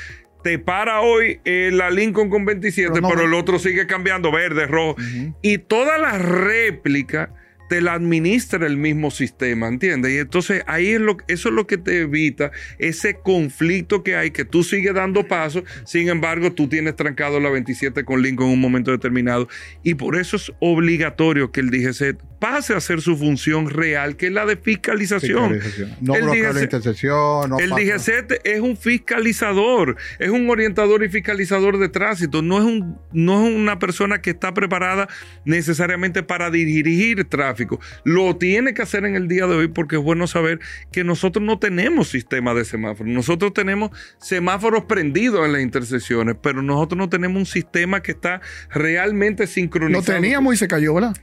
te 0.44 0.60
para 0.60 1.02
hoy 1.02 1.40
eh, 1.46 1.72
la 1.74 1.90
Lincoln 1.90 2.30
con 2.30 2.46
27, 2.46 3.02
pero, 3.02 3.26
el 3.26 3.34
otro 3.34 3.58
sigue 3.58 3.88
cambiando 3.88 4.32
verde, 4.32 4.68
rojo. 4.68 4.96
Y 5.42 5.60
todas 5.60 6.00
las 6.00 6.22
réplicas 6.22 7.30
te 7.70 7.82
la 7.82 7.94
administra 7.94 8.68
el 8.68 8.78
mismo 8.78 9.12
sistema, 9.12 9.68
¿entiendes? 9.68 10.14
Y 10.14 10.18
entonces 10.18 10.64
ahí 10.68 10.90
es 10.90 11.02
lo, 11.02 11.18
eso 11.28 11.50
es 11.50 11.56
lo 11.56 11.66
que 11.66 11.78
te 11.78 12.02
evita 12.02 12.52
ese 12.78 13.16
conflicto 13.16 14.04
que 14.04 14.16
hay, 14.16 14.32
que 14.32 14.46
tú 14.46 14.64
sigues 14.64 14.94
dando 14.94 15.28
pasos, 15.28 15.64
sin 15.86 16.10
embargo 16.10 16.52
tú 16.52 16.68
tienes 16.68 16.96
trancado 16.96 17.40
la 17.40 17.50
27 17.50 18.04
con 18.04 18.22
Lincoln 18.22 18.48
en 18.48 18.54
un 18.54 18.62
momento 18.62 18.92
determinado. 18.92 19.48
Y 19.84 19.96
por 19.96 20.18
eso 20.18 20.36
es 20.36 20.52
obligatorio 20.60 21.52
que 21.52 21.62
el 21.62 21.70
DGC 21.70 22.18
pase 22.40 22.74
a 22.74 22.78
hacer 22.78 23.02
su 23.02 23.18
función 23.18 23.70
real, 23.70 24.18
que 24.18 24.28
es 24.28 24.32
la 24.32 24.46
de 24.46 24.58
fiscalización. 24.58 25.60
No 26.02 26.16
el 26.16 26.26
DGC, 26.26 26.54
la 26.54 26.64
intersección. 26.64 27.52
el 27.60 27.70
DGC 27.70 28.42
es 28.44 28.60
un 28.60 28.78
fiscalizador, 28.78 29.96
es 30.20 30.30
un 30.30 30.50
orientador 30.50 31.04
y 31.04 31.10
fiscalizador 31.10 31.80
de 31.80 31.90
tránsito, 31.90 32.42
no 32.42 32.60
es, 32.60 32.66
un, 32.66 33.00
no 33.12 33.48
es 33.48 33.56
una 33.56 33.80
persona 33.80 34.22
que 34.22 34.32
está 34.32 34.54
preparada 34.54 35.08
necesariamente 35.46 36.22
para 36.22 36.52
dirigir 36.52 37.24
tránsito 37.26 37.55
lo 38.04 38.36
tiene 38.38 38.74
que 38.74 38.82
hacer 38.82 39.06
en 39.06 39.16
el 39.16 39.28
día 39.28 39.48
de 39.48 39.56
hoy 39.56 39.68
porque 39.68 39.98
es 39.98 40.02
bueno 40.02 40.28
saber 40.28 40.60
que 40.92 41.04
nosotros 41.04 41.44
no 41.44 41.60
tenemos 41.60 42.10
sistema 42.10 42.54
de 42.54 42.66
semáforos. 42.66 43.12
Nosotros 43.14 43.54
tenemos 43.54 43.92
semáforos 44.20 44.86
prendidos 44.86 45.46
en 45.46 45.54
las 45.54 45.62
intersecciones, 45.62 46.36
pero 46.42 46.62
nosotros 46.62 46.98
no 46.98 47.10
tenemos 47.10 47.38
un 47.38 47.46
sistema 47.46 48.02
que 48.02 48.12
está 48.12 48.42
realmente 48.70 49.48
sincronizado. 49.48 50.06
Lo 50.06 50.22
teníamos 50.22 50.54
y 50.54 50.58
se 50.58 50.68
cayó, 50.68 50.94
¿verdad? 50.94 51.16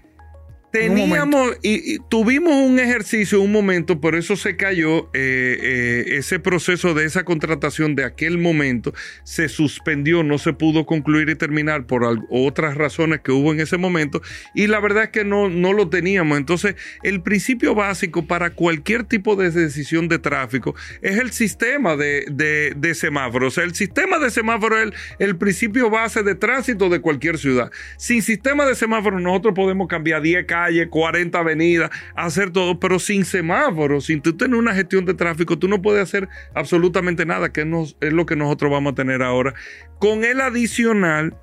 Teníamos 0.73 1.59
y, 1.63 1.99
tuvimos 2.09 2.55
un 2.55 2.79
ejercicio, 2.79 3.43
un 3.43 3.53
momento, 3.53 4.01
por 4.01 4.15
eso 4.15 4.37
se 4.37 4.57
cayó 4.57 5.11
eh, 5.13 5.59
eh, 5.61 6.05
ese 6.17 6.39
proceso 6.39 6.95
de 6.95 7.05
esa 7.05 7.25
contratación 7.25 7.95
de 7.95 8.05
aquel 8.05 8.39
momento, 8.39 8.95
se 9.23 9.51
suspendió, 9.51 10.23
no 10.23 10.39
se 10.39 10.55
pudo 10.55 10.87
concluir 10.87 11.29
y 11.29 11.35
terminar 11.35 11.87
por 11.87 12.03
otras 12.31 12.75
razones 12.75 13.21
que 13.21 13.33
hubo 13.33 13.53
en 13.53 13.61
ese 13.61 13.77
momento 13.77 14.23
y 14.55 14.67
la 14.67 14.81
verdad 14.81 15.05
es 15.05 15.11
que 15.11 15.25
no, 15.25 15.51
no 15.51 15.75
lo 15.75 15.91
teníamos. 15.91 16.39
Entonces, 16.39 16.75
el 17.03 17.21
principio 17.21 17.75
básico 17.75 18.27
para 18.27 18.55
cualquier 18.55 19.05
tipo 19.05 19.37
de 19.37 19.51
decisión 19.51 20.09
de 20.09 20.19
tráfico 20.19 20.75
es 21.03 21.19
el 21.19 21.33
sistema 21.33 21.97
de, 21.97 22.25
de, 22.31 22.95
semáforos. 22.95 23.59
el 23.59 23.75
sistema 23.75 24.19
de 24.19 24.31
semáforos 24.31 24.79
es 24.79 24.85
el, 25.19 25.29
el 25.29 25.37
principio 25.37 25.91
base 25.91 26.23
de 26.23 26.35
tránsito 26.35 26.89
de 26.89 27.01
cualquier 27.01 27.37
ciudad. 27.37 27.71
Sin 27.99 28.23
sistema 28.23 28.65
de 28.65 28.75
semáforos 28.75 29.21
nosotros 29.21 29.55
podemos 29.55 29.87
cambiar 29.87 30.23
10 30.23 30.47
calle, 30.63 30.89
40 30.89 31.39
avenidas, 31.39 31.91
hacer 32.15 32.51
todo, 32.51 32.79
pero 32.79 32.99
sin 32.99 33.25
semáforos, 33.25 34.07
sin 34.07 34.21
tú 34.21 34.37
tener 34.37 34.57
una 34.57 34.75
gestión 34.75 35.05
de 35.05 35.15
tráfico, 35.15 35.59
tú 35.59 35.69
no 35.69 35.83
puedes 35.83 36.03
hacer 36.03 36.29
absolutamente 36.55 37.27
nada, 37.27 37.53
que 37.53 37.63
es 38.01 38.13
lo 38.13 38.27
que 38.27 38.37
nosotros 38.37 38.71
vamos 38.71 38.93
a 38.93 38.95
tener 38.95 39.23
ahora. 39.23 39.55
Con 39.99 40.25
el 40.25 40.41
adicional 40.41 41.37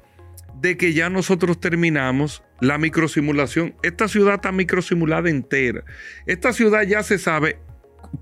de 0.62 0.78
que 0.78 0.94
ya 0.94 1.10
nosotros 1.10 1.60
terminamos 1.60 2.44
la 2.60 2.78
microsimulación. 2.78 3.76
Esta 3.82 4.08
ciudad 4.08 4.36
está 4.36 4.52
microsimulada 4.52 5.30
entera. 5.30 5.84
Esta 6.26 6.52
ciudad 6.52 6.84
ya 6.84 7.02
se 7.04 7.18
sabe 7.18 7.60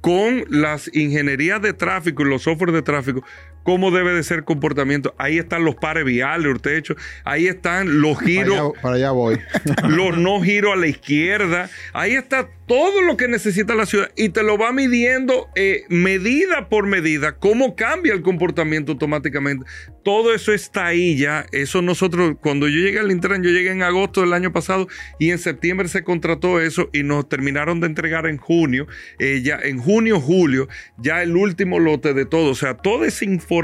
con 0.02 0.44
las 0.50 0.94
ingenierías 0.94 1.62
de 1.62 1.74
tráfico 1.74 2.24
y 2.24 2.30
los 2.30 2.44
softwares 2.44 2.76
de 2.76 2.82
tráfico 2.82 3.24
cómo 3.68 3.92
debe 3.92 4.14
de 4.14 4.24
ser 4.24 4.46
comportamiento. 4.46 5.14
Ahí 5.18 5.38
están 5.40 5.66
los 5.66 5.76
pares 5.76 6.06
viales, 6.06 6.56
hecho. 6.68 6.96
Ahí 7.26 7.48
están 7.48 8.00
los 8.00 8.18
giros. 8.18 8.72
Para 8.82 8.96
allá, 8.96 9.12
voy. 9.12 9.42
los 9.90 10.18
no 10.18 10.42
giros 10.42 10.72
a 10.72 10.78
la 10.78 10.88
izquierda. 10.88 11.70
Ahí 11.92 12.14
está 12.14 12.48
todo 12.66 13.02
lo 13.02 13.16
que 13.16 13.30
necesita 13.30 13.76
la 13.76 13.86
ciudad 13.86 14.12
y 14.18 14.30
te 14.30 14.44
lo 14.44 14.58
va 14.58 14.74
midiendo 14.74 15.48
eh, 15.56 15.84
medida 15.88 16.68
por 16.68 16.86
medida, 16.86 17.38
cómo 17.38 17.78
cambia 17.78 18.14
el 18.14 18.22
comportamiento 18.22 18.92
automáticamente. 18.92 19.66
Todo 20.04 20.34
eso 20.34 20.54
está 20.54 20.88
ahí 20.88 21.18
ya. 21.18 21.46
Eso 21.54 21.82
nosotros, 21.82 22.36
cuando 22.42 22.68
yo 22.68 22.80
llegué 22.80 23.00
al 23.00 23.12
Intran, 23.12 23.42
yo 23.42 23.50
llegué 23.50 23.72
en 23.72 23.84
agosto 23.84 24.22
del 24.22 24.34
año 24.34 24.52
pasado 24.52 24.88
y 25.18 25.32
en 25.32 25.40
septiembre 25.40 25.88
se 25.88 26.04
contrató 26.04 26.60
eso 26.60 26.90
y 26.92 27.04
nos 27.04 27.28
terminaron 27.30 27.80
de 27.80 27.88
entregar 27.88 28.28
en 28.28 28.38
junio, 28.38 28.88
eh, 29.20 29.42
ya 29.44 29.60
en 29.62 29.80
junio, 29.80 30.20
julio, 30.20 30.68
ya 30.98 31.24
el 31.24 31.38
último 31.38 31.80
lote 31.80 32.14
de 32.14 32.26
todo. 32.26 32.52
O 32.52 32.56
sea, 32.56 32.76
toda 32.76 33.08
esa 33.08 33.24
información 33.24 33.57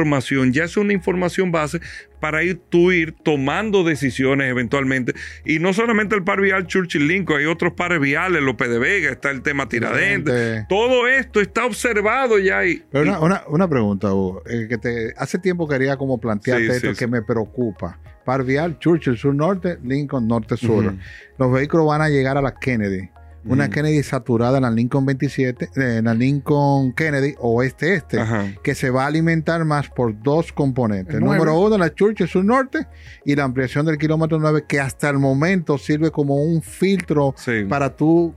ya 0.52 0.64
es 0.64 0.78
una 0.78 0.94
información 0.94 1.52
base 1.52 1.80
para 2.20 2.44
ir 2.44 2.62
tú 2.70 2.92
ir 2.92 3.14
tomando 3.24 3.84
decisiones 3.84 4.50
eventualmente. 4.50 5.14
Y 5.46 5.60
no 5.60 5.74
solamente 5.74 6.16
el 6.16 6.24
par 6.24 6.42
vial 6.42 6.68
Churchill 6.68 7.08
Lincoln, 7.08 7.40
hay 7.40 7.46
otros 7.46 7.74
pares 7.74 8.00
viales, 8.00 8.42
López 8.42 8.70
de 8.70 8.80
Vega, 8.80 9.12
está 9.12 9.32
el 9.32 9.42
tema 9.42 9.68
Tiradentes. 9.68 10.66
Todo 10.68 11.08
esto 11.08 11.42
está 11.42 11.66
observado 11.66 12.40
ya 12.40 12.60
ahí. 12.60 12.84
Pero 12.92 13.22
una, 13.50 13.68
pregunta, 13.68 14.14
Hugo, 14.14 14.42
eh, 14.48 14.68
que 14.70 14.78
te, 14.78 15.14
hace 15.18 15.38
tiempo 15.38 15.68
quería 15.68 15.98
como 15.98 16.18
plantearte 16.18 16.78
esto 16.78 16.94
que 16.94 17.08
me 17.08 17.22
preocupa. 17.22 18.00
Par 18.24 18.46
vial 18.46 18.80
Churchill 18.80 19.18
sur-norte, 19.18 19.80
Lincoln 19.84 20.28
norte-sur. 20.28 20.94
Los 21.38 21.52
vehículos 21.52 21.88
van 21.88 22.02
a 22.02 22.10
llegar 22.10 22.38
a 22.38 22.42
la 22.42 22.56
Kennedy 22.56 23.10
una 23.46 23.70
Kennedy 23.70 24.04
saturada 24.04 24.58
en 24.58 24.64
la 24.64 24.72
Lincoln 24.72 25.06
27, 25.06 25.70
eh, 25.76 25.98
en 25.98 26.06
la 26.06 26.14
Lincoln 26.14 26.94
Kennedy 26.94 27.36
oeste-este, 27.40 28.20
que 28.64 28.76
se 28.76 28.90
va 28.90 29.04
a 29.04 29.08
alimentar 29.08 29.66
más 29.66 29.90
por 29.90 30.22
dos 30.22 30.52
componentes. 30.54 31.20
número 31.20 31.60
uno, 31.60 31.78
la 31.78 31.94
Churchill 31.94 32.28
Sur 32.28 32.46
Norte 32.46 32.88
y 33.26 33.36
la 33.36 33.44
ampliación 33.44 33.86
del 33.86 33.98
kilómetro 33.98 34.40
9, 34.40 34.66
que 34.68 34.80
hasta 34.80 35.10
el 35.10 35.20
momento 35.20 35.78
sirve 35.78 36.12
como 36.12 36.36
un 36.36 36.62
filtro 36.62 37.36
para 37.70 37.96
tú 37.96 38.34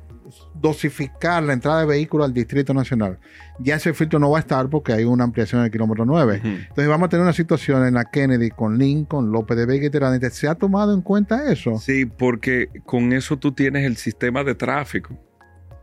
dosificar 0.54 1.42
la 1.42 1.52
entrada 1.52 1.80
de 1.80 1.86
vehículos 1.86 2.26
al 2.26 2.34
Distrito 2.34 2.74
Nacional. 2.74 3.18
Ya 3.58 3.76
ese 3.76 3.94
filtro 3.94 4.18
no 4.18 4.30
va 4.30 4.38
a 4.38 4.40
estar 4.40 4.68
porque 4.68 4.92
hay 4.92 5.04
una 5.04 5.24
ampliación 5.24 5.62
del 5.62 5.70
kilómetro 5.70 6.04
9. 6.04 6.40
Entonces 6.44 6.88
vamos 6.88 7.06
a 7.06 7.08
tener 7.08 7.22
una 7.22 7.32
situación 7.32 7.86
en 7.86 7.94
la 7.94 8.04
Kennedy 8.04 8.50
con 8.50 8.78
Lincoln, 8.78 9.32
López 9.32 9.56
de 9.56 9.66
Vega 9.66 9.86
y. 9.86 10.30
¿Se 10.30 10.48
ha 10.48 10.54
tomado 10.54 10.94
en 10.94 11.02
cuenta 11.02 11.50
eso? 11.50 11.78
Sí, 11.78 12.06
porque 12.06 12.68
con 12.84 13.12
eso 13.12 13.38
tú 13.38 13.52
tienes 13.52 13.84
el 13.84 13.96
sistema 13.96 14.44
de 14.44 14.54
tráfico. 14.54 15.18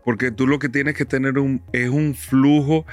Porque 0.03 0.31
tú 0.31 0.47
lo 0.47 0.59
que 0.59 0.69
tienes 0.69 0.95
que 0.95 1.05
tener 1.05 1.39
un, 1.39 1.61
es 1.71 1.89
un 1.89 2.13
flujo 2.13 2.85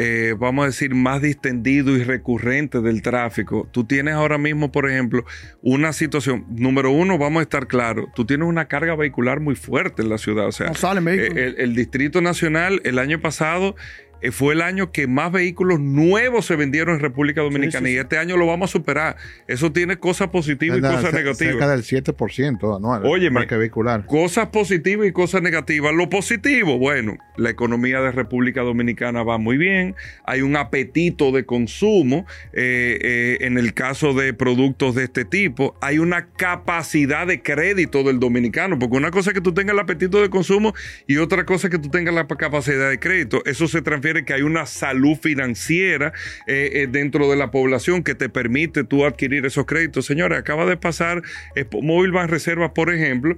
eh, 0.00 0.36
vamos 0.38 0.62
a 0.62 0.66
decir, 0.66 0.94
más 0.94 1.20
distendido 1.20 1.96
y 1.96 2.04
recurrente 2.04 2.80
del 2.80 3.02
tráfico. 3.02 3.68
Tú 3.72 3.82
tienes 3.82 4.14
ahora 4.14 4.38
mismo, 4.38 4.70
por 4.70 4.88
ejemplo, 4.88 5.24
una 5.60 5.92
situación, 5.92 6.46
número 6.50 6.92
uno, 6.92 7.18
vamos 7.18 7.40
a 7.40 7.42
estar 7.42 7.66
claros, 7.66 8.06
tú 8.14 8.24
tienes 8.24 8.46
una 8.46 8.68
carga 8.68 8.94
vehicular 8.94 9.40
muy 9.40 9.56
fuerte 9.56 10.02
en 10.02 10.08
la 10.08 10.18
ciudad. 10.18 10.46
O 10.46 10.52
sea, 10.52 10.70
eh, 10.70 11.54
el 11.58 11.74
Distrito 11.74 12.20
Nacional 12.20 12.80
el 12.84 13.00
año 13.00 13.20
pasado 13.20 13.74
fue 14.32 14.54
el 14.54 14.62
año 14.62 14.92
que 14.92 15.06
más 15.06 15.32
vehículos 15.32 15.80
nuevos 15.80 16.46
se 16.46 16.56
vendieron 16.56 16.94
en 16.96 17.00
República 17.00 17.40
Dominicana 17.40 17.88
y 17.88 17.96
este 17.96 18.18
año 18.18 18.36
lo 18.36 18.46
vamos 18.46 18.70
a 18.70 18.72
superar. 18.72 19.16
Eso 19.46 19.72
tiene 19.72 19.98
cosas 19.98 20.28
positivas 20.28 20.78
y 20.78 20.82
cosas 20.82 21.12
negativas. 21.12 21.54
Cerca 21.54 21.68
del 21.68 21.82
7% 21.82 22.76
anual. 22.76 23.02
Oye, 23.04 23.30
vehicular. 23.30 24.04
Cosas 24.06 24.48
positivas 24.48 25.06
y 25.06 25.12
cosas 25.12 25.42
negativas. 25.42 25.94
Lo 25.94 26.08
positivo, 26.08 26.78
bueno, 26.78 27.16
la 27.36 27.50
economía 27.50 28.00
de 28.00 28.12
República 28.12 28.62
Dominicana 28.62 29.22
va 29.22 29.38
muy 29.38 29.56
bien. 29.56 29.94
Hay 30.24 30.42
un 30.42 30.56
apetito 30.56 31.32
de 31.32 31.44
consumo 31.44 32.26
eh, 32.52 32.98
eh, 33.00 33.38
en 33.40 33.58
el 33.58 33.74
caso 33.74 34.12
de 34.14 34.34
productos 34.34 34.94
de 34.94 35.04
este 35.04 35.24
tipo. 35.24 35.76
Hay 35.80 35.98
una 35.98 36.26
capacidad 36.26 37.26
de 37.26 37.42
crédito 37.42 38.02
del 38.02 38.20
dominicano, 38.20 38.78
porque 38.78 38.96
una 38.96 39.10
cosa 39.10 39.30
es 39.30 39.34
que 39.34 39.40
tú 39.40 39.54
tengas 39.54 39.74
el 39.74 39.80
apetito 39.80 40.20
de 40.20 40.30
consumo 40.30 40.74
y 41.06 41.18
otra 41.18 41.44
cosa 41.44 41.68
es 41.68 41.70
que 41.70 41.78
tú 41.78 41.88
tengas 41.88 42.14
la 42.14 42.26
capacidad 42.26 42.90
de 42.90 42.98
crédito. 42.98 43.42
Eso 43.44 43.68
se 43.68 43.82
transfiere 43.82 44.07
que 44.24 44.34
hay 44.34 44.42
una 44.42 44.66
salud 44.66 45.16
financiera 45.16 46.12
eh, 46.46 46.70
eh, 46.74 46.88
dentro 46.90 47.30
de 47.30 47.36
la 47.36 47.50
población 47.50 48.02
que 48.02 48.14
te 48.14 48.28
permite 48.28 48.84
tú 48.84 49.04
adquirir 49.04 49.46
esos 49.46 49.66
créditos. 49.66 50.06
Señores, 50.06 50.38
acaba 50.38 50.66
de 50.66 50.76
pasar 50.76 51.22
Móvil 51.82 52.12
Bank 52.12 52.30
Reservas, 52.30 52.72
por 52.74 52.92
ejemplo, 52.92 53.36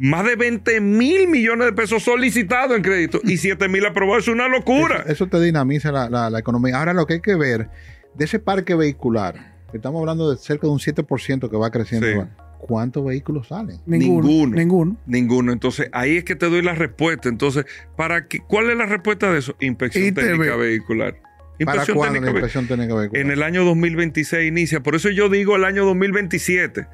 más 0.00 0.24
de 0.24 0.34
20 0.34 0.80
mil 0.80 1.28
millones 1.28 1.66
de 1.66 1.72
pesos 1.74 2.02
solicitados 2.02 2.74
en 2.74 2.82
crédito 2.82 3.20
y 3.22 3.36
7 3.36 3.68
mil 3.68 3.84
aprobados. 3.84 4.24
Es 4.24 4.32
una 4.32 4.48
locura. 4.48 5.04
Eso, 5.06 5.26
te 5.26 5.40
dinamiza 5.40 5.92
la, 5.92 6.38
economía. 6.38 6.78
Ahora 6.78 6.94
lo 6.94 7.06
que 7.06 7.14
hay 7.14 7.20
que 7.20 7.34
ver 7.34 7.68
de 8.14 8.24
ese 8.24 8.38
parque 8.38 8.74
vehicular, 8.74 9.54
estamos 9.72 10.00
hablando 10.00 10.30
de 10.30 10.38
cerca 10.38 10.66
de 10.66 10.72
un 10.72 10.78
7% 10.78 11.50
que 11.50 11.56
va 11.56 11.70
creciendo. 11.70 12.28
¿Cuántos 12.60 13.04
vehículos 13.04 13.48
salen? 13.48 13.80
Ninguno. 13.86 14.54
Ninguno. 14.54 14.96
Ninguno. 15.06 15.52
Entonces, 15.52 15.88
ahí 15.92 16.16
es 16.16 16.24
que 16.24 16.36
te 16.36 16.48
doy 16.48 16.62
la 16.62 16.74
respuesta. 16.74 17.28
Entonces, 17.28 17.64
¿para 17.96 18.28
qué, 18.28 18.40
¿cuál 18.40 18.70
es 18.70 18.76
la 18.76 18.86
respuesta 18.86 19.32
de 19.32 19.38
eso? 19.38 19.56
Inspección 19.60 20.14
técnica 20.14 20.56
vehicular. 20.56 21.16
Inspección 21.58 21.98
¿Para 21.98 22.12
técnica, 22.12 22.30
inspección 22.30 22.66
técnica 22.66 22.94
vehicular? 22.94 23.22
En 23.22 23.30
el 23.30 23.42
año 23.42 23.64
2026 23.64 24.48
inicia. 24.48 24.82
Por 24.82 24.94
eso 24.94 25.10
yo 25.10 25.28
digo 25.28 25.56
el 25.56 25.64
año 25.64 25.84
2027 25.84 26.86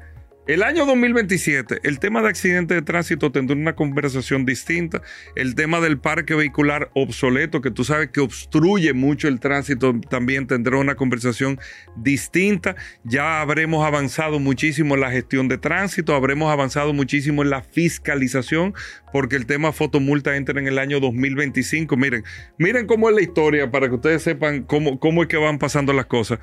el 0.47 0.63
año 0.63 0.85
2027, 0.85 1.81
el 1.83 1.99
tema 1.99 2.21
de 2.21 2.29
accidentes 2.29 2.77
de 2.77 2.81
tránsito 2.81 3.33
tendrá 3.33 3.55
una 3.55 3.75
conversación 3.75 4.45
distinta. 4.45 5.01
El 5.35 5.55
tema 5.55 5.81
del 5.81 5.99
parque 5.99 6.35
vehicular 6.35 6.89
obsoleto, 6.93 7.59
que 7.59 7.69
tú 7.69 7.83
sabes 7.83 8.11
que 8.11 8.21
obstruye 8.21 8.93
mucho 8.93 9.27
el 9.27 9.41
tránsito, 9.41 9.99
también 10.09 10.47
tendrá 10.47 10.77
una 10.77 10.95
conversación 10.95 11.59
distinta. 11.97 12.77
Ya 13.03 13.41
habremos 13.41 13.85
avanzado 13.85 14.39
muchísimo 14.39 14.95
en 14.95 15.01
la 15.01 15.11
gestión 15.11 15.49
de 15.49 15.57
tránsito, 15.57 16.15
habremos 16.15 16.49
avanzado 16.49 16.93
muchísimo 16.93 17.43
en 17.43 17.49
la 17.49 17.61
fiscalización, 17.61 18.73
porque 19.11 19.35
el 19.35 19.47
tema 19.47 19.73
fotomulta 19.73 20.37
entra 20.37 20.59
en 20.61 20.67
el 20.67 20.79
año 20.79 21.01
2025. 21.01 21.97
Miren, 21.97 22.23
miren 22.57 22.87
cómo 22.87 23.09
es 23.09 23.15
la 23.15 23.21
historia 23.21 23.69
para 23.69 23.89
que 23.89 23.95
ustedes 23.95 24.21
sepan 24.21 24.63
cómo, 24.63 24.97
cómo 24.97 25.23
es 25.23 25.27
que 25.27 25.35
van 25.35 25.59
pasando 25.59 25.91
las 25.91 26.05
cosas. 26.05 26.39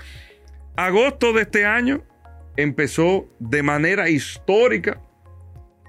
Agosto 0.77 1.33
de 1.33 1.43
este 1.43 1.65
año, 1.65 2.05
empezó 2.57 3.29
de 3.39 3.63
manera 3.63 4.09
histórica, 4.09 5.01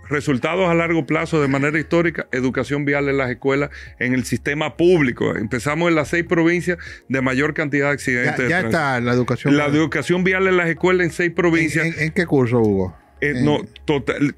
resultados 0.08 0.70
a 0.70 0.74
largo 0.74 1.06
plazo 1.06 1.42
de 1.42 1.48
manera 1.48 1.80
histórica, 1.80 2.28
educación 2.32 2.86
vial 2.86 3.10
en 3.10 3.18
las 3.18 3.30
escuelas, 3.32 3.70
en 4.00 4.14
el 4.14 4.26
sistema 4.26 4.78
público. 4.78 5.36
Empezamos 5.36 5.90
en 5.90 5.96
las 5.96 6.10
seis 6.10 6.26
provincias 6.26 6.78
de 7.10 7.22
mayor 7.22 7.54
cantidad 7.54 7.88
de 7.88 7.94
accidentes. 7.94 8.50
Ya, 8.50 8.62
está 8.62 9.00
la 9.02 9.14
educación 9.14 9.58
La 9.58 9.66
educación 9.66 10.24
vial 10.24 10.48
en 10.48 10.58
las 10.58 10.70
escuelas 10.70 11.06
en 11.06 11.12
seis 11.12 11.32
provincias. 11.32 11.98
en 11.98 12.12
qué 12.12 12.26
curso, 12.26 12.60
Hugo? 12.60 13.05
Eh, 13.22 13.34
no, 13.42 13.62
total, 13.86 14.36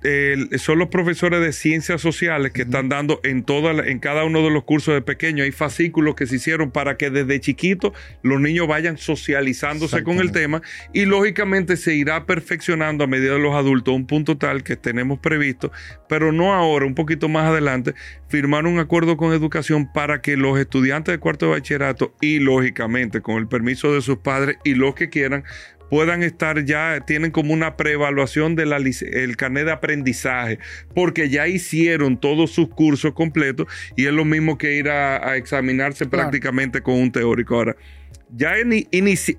son 0.58 0.80
los 0.80 0.90
profesores 0.90 1.42
de 1.42 1.52
ciencias 1.52 2.00
sociales 2.00 2.52
que 2.52 2.62
están 2.62 2.90
dando 2.90 3.20
en, 3.24 3.44
toda 3.44 3.72
en 3.88 4.00
cada 4.00 4.24
uno 4.24 4.44
de 4.44 4.52
los 4.52 4.64
cursos 4.64 4.94
de 4.94 5.02
pequeño. 5.02 5.44
Hay 5.44 5.52
fascículos 5.52 6.16
que 6.16 6.28
se 6.28 6.36
hicieron 6.36 6.72
para 6.72 6.96
que 6.96 7.10
desde 7.10 7.40
chiquitos 7.40 7.94
los 8.22 8.40
niños 8.40 8.68
vayan 8.68 8.98
socializándose 8.98 10.04
con 10.04 10.20
el 10.20 10.32
tema 10.32 10.62
y 10.94 11.06
lógicamente 11.06 11.76
se 11.76 11.96
irá 11.96 12.26
perfeccionando 12.26 13.04
a 13.04 13.08
medida 13.08 13.34
de 13.34 13.40
los 13.40 13.56
adultos 13.56 13.96
un 13.96 14.06
punto 14.06 14.38
tal 14.38 14.64
que 14.64 14.76
tenemos 14.76 15.20
previsto, 15.20 15.72
pero 16.08 16.32
no 16.32 16.54
ahora, 16.54 16.86
un 16.86 16.96
poquito 16.96 17.30
más 17.30 17.46
adelante, 17.46 17.94
firmar 18.30 18.66
un 18.66 18.80
acuerdo 18.80 19.18
con 19.18 19.34
educación 19.34 19.92
para 19.92 20.22
que 20.22 20.38
los 20.38 20.60
estudiantes 20.60 21.14
de 21.14 21.20
cuarto 21.20 21.48
de 21.48 21.52
bachillerato 21.54 22.14
y 22.22 22.40
lógicamente 22.40 23.22
con 23.22 23.38
el 23.38 23.48
permiso 23.48 23.94
de 23.94 24.02
sus 24.02 24.18
padres 24.18 24.58
y 24.64 24.76
los 24.76 24.96
que 24.96 25.10
quieran 25.10 25.44
puedan 25.90 26.24
estar 26.24 26.64
ya, 26.66 27.00
tienen 27.06 27.32
como 27.32 27.54
una 27.54 27.78
preevaluación 27.78 28.56
del 28.56 29.36
carnet 29.38 29.66
de 29.66 29.72
aprendizaje, 29.72 30.60
porque 30.94 31.30
ya 31.30 31.48
hicieron 31.48 32.20
todos 32.20 32.52
sus 32.52 32.70
cursos 32.70 33.14
completos 33.14 33.68
y 33.96 34.06
es 34.06 34.14
lo 34.14 34.26
mismo 34.26 34.58
que 34.58 34.76
ir 34.76 34.90
a, 34.90 35.36
examinarse 35.38 36.06
prácticamente 36.06 36.82
con 36.82 36.96
un 36.96 37.12
teórico. 37.12 37.56
Ahora, 37.56 37.76
ya 38.36 38.54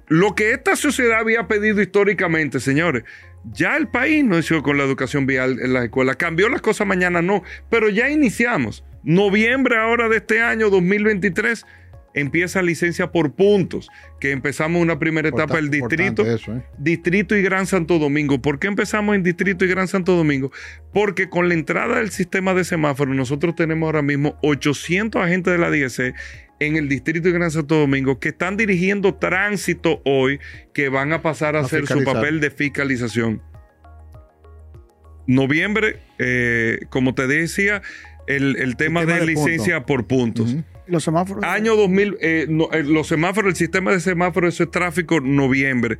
lo 0.08 0.34
que 0.34 0.52
esta 0.52 0.76
sociedad 0.76 1.20
había 1.20 1.46
pedido 1.46 1.80
históricamente, 1.82 2.60
señores, 2.60 3.04
ya 3.52 3.76
el 3.76 3.88
país 3.88 4.24
no 4.24 4.34
inició 4.34 4.62
con 4.62 4.78
la 4.78 4.84
educación 4.84 5.26
vial 5.26 5.58
en 5.60 5.72
las 5.72 5.84
escuelas. 5.84 6.16
Cambió 6.16 6.48
las 6.48 6.60
cosas 6.60 6.86
mañana, 6.86 7.22
no, 7.22 7.42
pero 7.70 7.88
ya 7.88 8.10
iniciamos. 8.10 8.84
Noviembre 9.02 9.76
ahora 9.76 10.08
de 10.08 10.16
este 10.16 10.40
año 10.40 10.70
2023 10.70 11.64
empieza 12.14 12.62
licencia 12.62 13.12
por 13.12 13.32
puntos, 13.32 13.88
que 14.20 14.30
empezamos 14.30 14.82
una 14.82 14.98
primera 14.98 15.28
etapa 15.28 15.58
el 15.58 15.70
distrito, 15.70 16.24
¿eh? 16.26 16.62
distrito 16.78 17.36
y 17.36 17.42
Gran 17.42 17.66
Santo 17.66 17.98
Domingo. 17.98 18.40
¿Por 18.40 18.58
qué 18.58 18.66
empezamos 18.66 19.14
en 19.14 19.22
distrito 19.22 19.64
y 19.64 19.68
Gran 19.68 19.88
Santo 19.88 20.16
Domingo? 20.16 20.50
Porque 20.92 21.28
con 21.28 21.48
la 21.48 21.54
entrada 21.54 21.98
del 21.98 22.10
sistema 22.10 22.54
de 22.54 22.64
semáforo 22.64 23.14
nosotros 23.14 23.54
tenemos 23.54 23.86
ahora 23.86 24.02
mismo 24.02 24.38
800 24.42 25.22
agentes 25.22 25.52
de 25.52 25.58
la 25.58 25.70
DGC 25.70 26.14
en 26.60 26.76
el 26.76 26.88
distrito 26.88 27.28
y 27.28 27.32
Gran 27.32 27.50
Santo 27.50 27.76
Domingo 27.76 28.18
que 28.18 28.30
están 28.30 28.56
dirigiendo 28.56 29.14
tránsito 29.14 30.02
hoy, 30.04 30.40
que 30.74 30.88
van 30.88 31.12
a 31.12 31.22
pasar 31.22 31.56
a, 31.56 31.60
hacer 31.60 31.86
su 31.86 32.02
papel 32.04 32.40
de 32.40 32.50
fiscalización. 32.50 33.42
Noviembre, 35.26 36.00
eh, 36.18 36.80
como 36.88 37.14
te 37.14 37.26
decía, 37.26 37.82
el, 38.26 38.76
tema, 38.76 39.04
de, 39.04 39.24
licencia 39.26 39.84
por 39.84 40.06
puntos. 40.06 40.56
Los 40.88 41.04
semáforos. 41.04 41.44
Año 41.44 41.76
2000, 41.76 42.16
eh, 42.20 42.46
eh, 42.72 42.82
los 42.82 43.06
semáforos, 43.06 43.50
el 43.50 43.56
sistema 43.56 43.92
de 43.92 44.00
semáforos, 44.00 44.54
eso 44.54 44.64
es 44.64 44.70
tráfico 44.70 45.20
noviembre. 45.20 45.98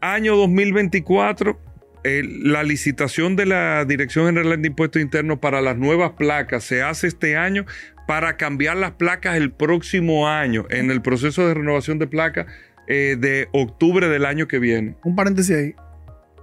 Año 0.00 0.36
2024, 0.36 1.60
la 2.02 2.62
licitación 2.62 3.36
de 3.36 3.44
la 3.44 3.84
Dirección 3.84 4.26
General 4.26 4.60
de 4.60 4.68
Impuestos 4.68 5.02
Internos 5.02 5.38
para 5.38 5.60
las 5.60 5.76
nuevas 5.76 6.12
placas 6.12 6.64
se 6.64 6.82
hace 6.82 7.08
este 7.08 7.36
año 7.36 7.66
para 8.10 8.36
cambiar 8.36 8.76
las 8.76 8.90
placas 8.92 9.36
el 9.36 9.52
próximo 9.52 10.26
año 10.26 10.64
en 10.70 10.90
el 10.90 11.02
proceso 11.02 11.46
de 11.46 11.54
renovación 11.54 12.00
de 12.00 12.08
placas 12.08 12.46
eh, 12.88 13.16
de 13.16 13.48
octubre 13.52 14.08
del 14.08 14.24
año 14.24 14.48
que 14.48 14.58
viene. 14.58 14.96
Un 15.04 15.14
paréntesis 15.14 15.56
ahí. 15.56 15.74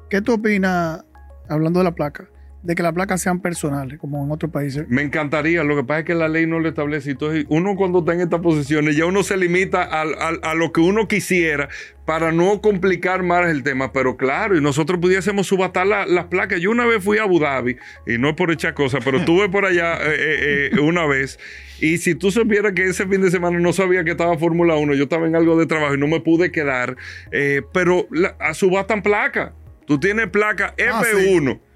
¿Qué 0.10 0.22
tú 0.22 0.32
opinas, 0.32 1.03
hablando 1.49 1.82
de 1.82 1.84
la 1.84 1.91
placa, 1.93 2.30
de 2.68 2.76
que 2.76 2.84
las 2.84 2.91
placas 2.91 3.22
sean 3.22 3.39
personales, 3.39 3.97
como 3.97 4.22
en 4.26 4.30
otros 4.30 4.51
países. 4.51 4.86
Me 4.89 5.01
encantaría, 5.01 5.63
lo 5.63 5.78
que 5.78 5.86
pasa 5.86 5.99
es 5.99 6.05
que 6.05 6.13
la 6.13 6.28
ley 6.28 6.45
no 6.45 6.59
lo 6.59 6.68
establece. 6.68 7.11
Entonces, 7.11 7.45
uno 7.47 7.78
cuando 7.78 7.99
está 7.99 8.13
en 8.13 8.20
estas 8.20 8.41
posiciones, 8.41 8.97
ya 8.97 9.05
uno 9.05 9.24
se 9.24 9.38
limita 9.38 9.84
a, 9.84 10.53
lo 10.53 10.74
que 10.74 10.82
uno 10.82 11.07
quisiera 11.07 11.70
para 12.03 12.34
no 12.34 12.59
complicar 12.59 13.24
más 13.24 13.47
el 13.47 13.63
tema. 13.63 13.93
Pero 13.93 14.18
claro, 14.18 14.57
y 14.57 14.61
nosotros 14.61 14.99
pudiésemos 14.99 15.47
subastar 15.47 15.88
las 15.88 16.26
placas. 16.26 16.59
Yo 16.59 16.70
una 16.70 16.86
vez 16.86 17.01
fui 17.01 17.20
a 17.20 17.24
Abu 17.24 17.39
Dhabi, 17.39 17.78
y 18.05 18.18
no 18.18 18.28
es 18.28 18.36
por 18.36 18.51
echar 18.51 18.74
cosas, 18.74 19.01
pero 19.01 19.20
estuve 19.20 19.47
por 19.47 19.63
allá 19.63 19.95
eh, 19.95 20.15
eh, 20.18 20.70
eh, 20.74 20.80
una 20.82 21.05
vez. 21.05 21.39
Y 21.80 21.99
si 21.99 22.15
tú 22.15 22.32
supieras 22.32 22.74
que 22.74 22.84
ese 22.84 23.07
fin 23.07 23.22
de 23.22 23.32
semana 23.32 23.57
no 23.59 23.72
sabía 23.72 24.03
que 24.03 24.11
estaba 24.11 24.38
Fórmula 24.38 24.76
1, 24.76 24.93
yo 24.95 25.03
estaba 25.03 25.26
en 25.26 25.38
algo 25.38 25.57
de 25.57 25.68
trabajo 25.68 25.95
y 25.95 25.97
no 25.97 26.07
me 26.07 26.20
pude 26.20 26.51
quedar, 26.51 26.97
pero 27.72 28.09
a 28.39 28.53
subastan 28.53 29.01
placa. 29.01 29.53
Tú 29.86 30.01
tienes 30.01 30.28
placa 30.28 30.76
F1. 30.76 31.61
Ah, 31.61 31.66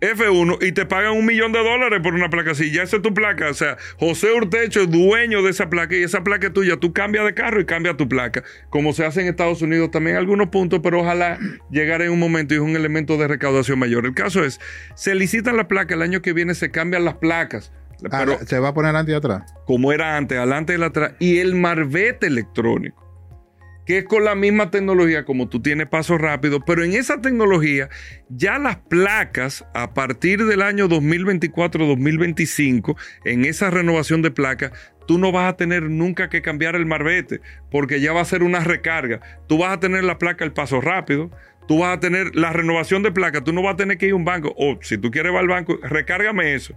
F1 0.00 0.58
y 0.66 0.72
te 0.72 0.86
pagan 0.86 1.12
un 1.12 1.26
millón 1.26 1.52
de 1.52 1.58
dólares 1.58 2.00
por 2.02 2.14
una 2.14 2.30
placa 2.30 2.52
así. 2.52 2.70
Ya 2.70 2.82
esa 2.82 2.96
es 2.96 3.02
tu 3.02 3.12
placa. 3.12 3.48
O 3.50 3.54
sea, 3.54 3.76
José 3.98 4.32
Urtecho 4.32 4.80
es 4.80 4.90
dueño 4.90 5.42
de 5.42 5.50
esa 5.50 5.68
placa 5.68 5.96
y 5.96 6.02
esa 6.02 6.24
placa 6.24 6.48
es 6.48 6.52
tuya. 6.52 6.78
Tú 6.78 6.92
cambias 6.92 7.24
de 7.24 7.34
carro 7.34 7.60
y 7.60 7.66
cambias 7.66 7.96
tu 7.96 8.08
placa. 8.08 8.42
Como 8.70 8.92
se 8.92 9.04
hace 9.04 9.20
en 9.20 9.28
Estados 9.28 9.62
Unidos 9.62 9.90
también 9.90 10.16
algunos 10.16 10.48
puntos, 10.48 10.80
pero 10.82 11.00
ojalá 11.00 11.38
llegar 11.70 12.02
en 12.02 12.10
un 12.10 12.18
momento 12.18 12.54
y 12.54 12.56
es 12.56 12.62
un 12.62 12.76
elemento 12.76 13.16
de 13.18 13.28
recaudación 13.28 13.78
mayor. 13.78 14.06
El 14.06 14.14
caso 14.14 14.44
es, 14.44 14.60
se 14.94 15.14
licitan 15.14 15.56
las 15.56 15.66
placas, 15.66 15.96
el 15.96 16.02
año 16.02 16.22
que 16.22 16.32
viene 16.32 16.54
se 16.54 16.70
cambian 16.70 17.04
las 17.04 17.14
placas. 17.14 17.72
Ah, 18.10 18.24
pero, 18.24 18.38
se 18.46 18.58
va 18.58 18.68
a 18.68 18.74
poner 18.74 18.90
adelante 18.90 19.12
y 19.12 19.14
atrás. 19.14 19.54
Como 19.66 19.92
era 19.92 20.16
antes, 20.16 20.38
adelante 20.38 20.76
y 20.78 20.82
atrás. 20.82 21.12
Y 21.18 21.38
el 21.38 21.54
marbete 21.54 22.28
electrónico 22.28 23.09
que 23.90 23.98
es 23.98 24.04
con 24.04 24.22
la 24.22 24.36
misma 24.36 24.70
tecnología 24.70 25.24
como 25.24 25.48
tú 25.48 25.60
tienes 25.60 25.88
paso 25.88 26.16
rápido, 26.16 26.60
pero 26.64 26.84
en 26.84 26.92
esa 26.92 27.20
tecnología 27.20 27.88
ya 28.28 28.56
las 28.60 28.76
placas 28.76 29.66
a 29.74 29.94
partir 29.94 30.44
del 30.44 30.62
año 30.62 30.88
2024-2025, 30.88 32.96
en 33.24 33.44
esa 33.44 33.68
renovación 33.68 34.22
de 34.22 34.30
placas, 34.30 34.70
tú 35.08 35.18
no 35.18 35.32
vas 35.32 35.52
a 35.52 35.56
tener 35.56 35.90
nunca 35.90 36.28
que 36.28 36.40
cambiar 36.40 36.76
el 36.76 36.86
marbete, 36.86 37.40
porque 37.68 38.00
ya 38.00 38.12
va 38.12 38.20
a 38.20 38.24
ser 38.24 38.44
una 38.44 38.60
recarga. 38.60 39.22
Tú 39.48 39.58
vas 39.58 39.72
a 39.72 39.80
tener 39.80 40.04
la 40.04 40.18
placa 40.18 40.44
el 40.44 40.52
paso 40.52 40.80
rápido, 40.80 41.32
tú 41.66 41.80
vas 41.80 41.96
a 41.96 41.98
tener 41.98 42.36
la 42.36 42.52
renovación 42.52 43.02
de 43.02 43.10
placa, 43.10 43.42
tú 43.42 43.52
no 43.52 43.60
vas 43.60 43.74
a 43.74 43.78
tener 43.78 43.98
que 43.98 44.06
ir 44.06 44.12
a 44.12 44.14
un 44.14 44.24
banco, 44.24 44.54
o 44.56 44.78
si 44.82 44.98
tú 44.98 45.10
quieres 45.10 45.32
ir 45.32 45.38
al 45.38 45.48
banco, 45.48 45.80
recárgame 45.82 46.54
eso 46.54 46.76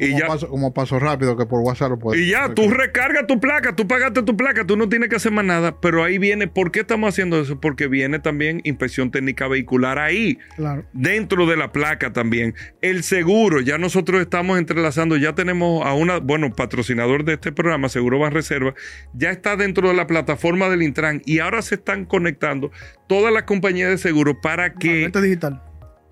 y 0.00 0.18
ya, 0.18 0.26
paso, 0.26 0.48
como 0.48 0.74
paso 0.74 0.98
rápido 0.98 1.36
que 1.36 1.46
por 1.46 1.60
WhatsApp 1.60 1.90
lo 1.90 1.98
puedes. 1.98 2.20
Y 2.20 2.30
ya, 2.30 2.54
tú 2.54 2.68
recargas 2.70 3.26
tu 3.26 3.40
placa, 3.40 3.74
tú 3.74 3.86
pagaste 3.86 4.22
tu 4.22 4.36
placa, 4.36 4.66
tú 4.66 4.76
no 4.76 4.88
tienes 4.88 5.08
que 5.08 5.16
hacer 5.16 5.32
más 5.32 5.44
nada. 5.44 5.80
Pero 5.80 6.04
ahí 6.04 6.18
viene, 6.18 6.48
¿por 6.48 6.70
qué 6.70 6.80
estamos 6.80 7.08
haciendo 7.08 7.40
eso? 7.40 7.60
Porque 7.60 7.88
viene 7.88 8.18
también 8.18 8.60
inspección 8.64 9.10
técnica 9.10 9.48
vehicular 9.48 9.98
ahí. 9.98 10.38
Claro. 10.56 10.84
Dentro 10.92 11.46
de 11.46 11.56
la 11.56 11.72
placa 11.72 12.12
también. 12.12 12.54
El 12.82 13.02
seguro, 13.02 13.60
ya 13.60 13.78
nosotros 13.78 14.20
estamos 14.20 14.58
entrelazando, 14.58 15.16
ya 15.16 15.34
tenemos 15.34 15.86
a 15.86 15.94
una, 15.94 16.18
bueno, 16.18 16.52
patrocinador 16.52 17.24
de 17.24 17.34
este 17.34 17.52
programa, 17.52 17.88
Seguro 17.88 18.18
Van 18.18 18.32
Reserva, 18.32 18.74
ya 19.14 19.30
está 19.30 19.56
dentro 19.56 19.88
de 19.88 19.94
la 19.94 20.06
plataforma 20.06 20.68
del 20.68 20.82
Intran 20.82 21.22
y 21.24 21.38
ahora 21.38 21.62
se 21.62 21.76
están 21.76 22.04
conectando 22.04 22.70
todas 23.06 23.32
las 23.32 23.44
compañías 23.44 23.90
de 23.90 23.98
seguro 23.98 24.40
para 24.40 24.74
que. 24.74 25.10
digital 25.22 25.62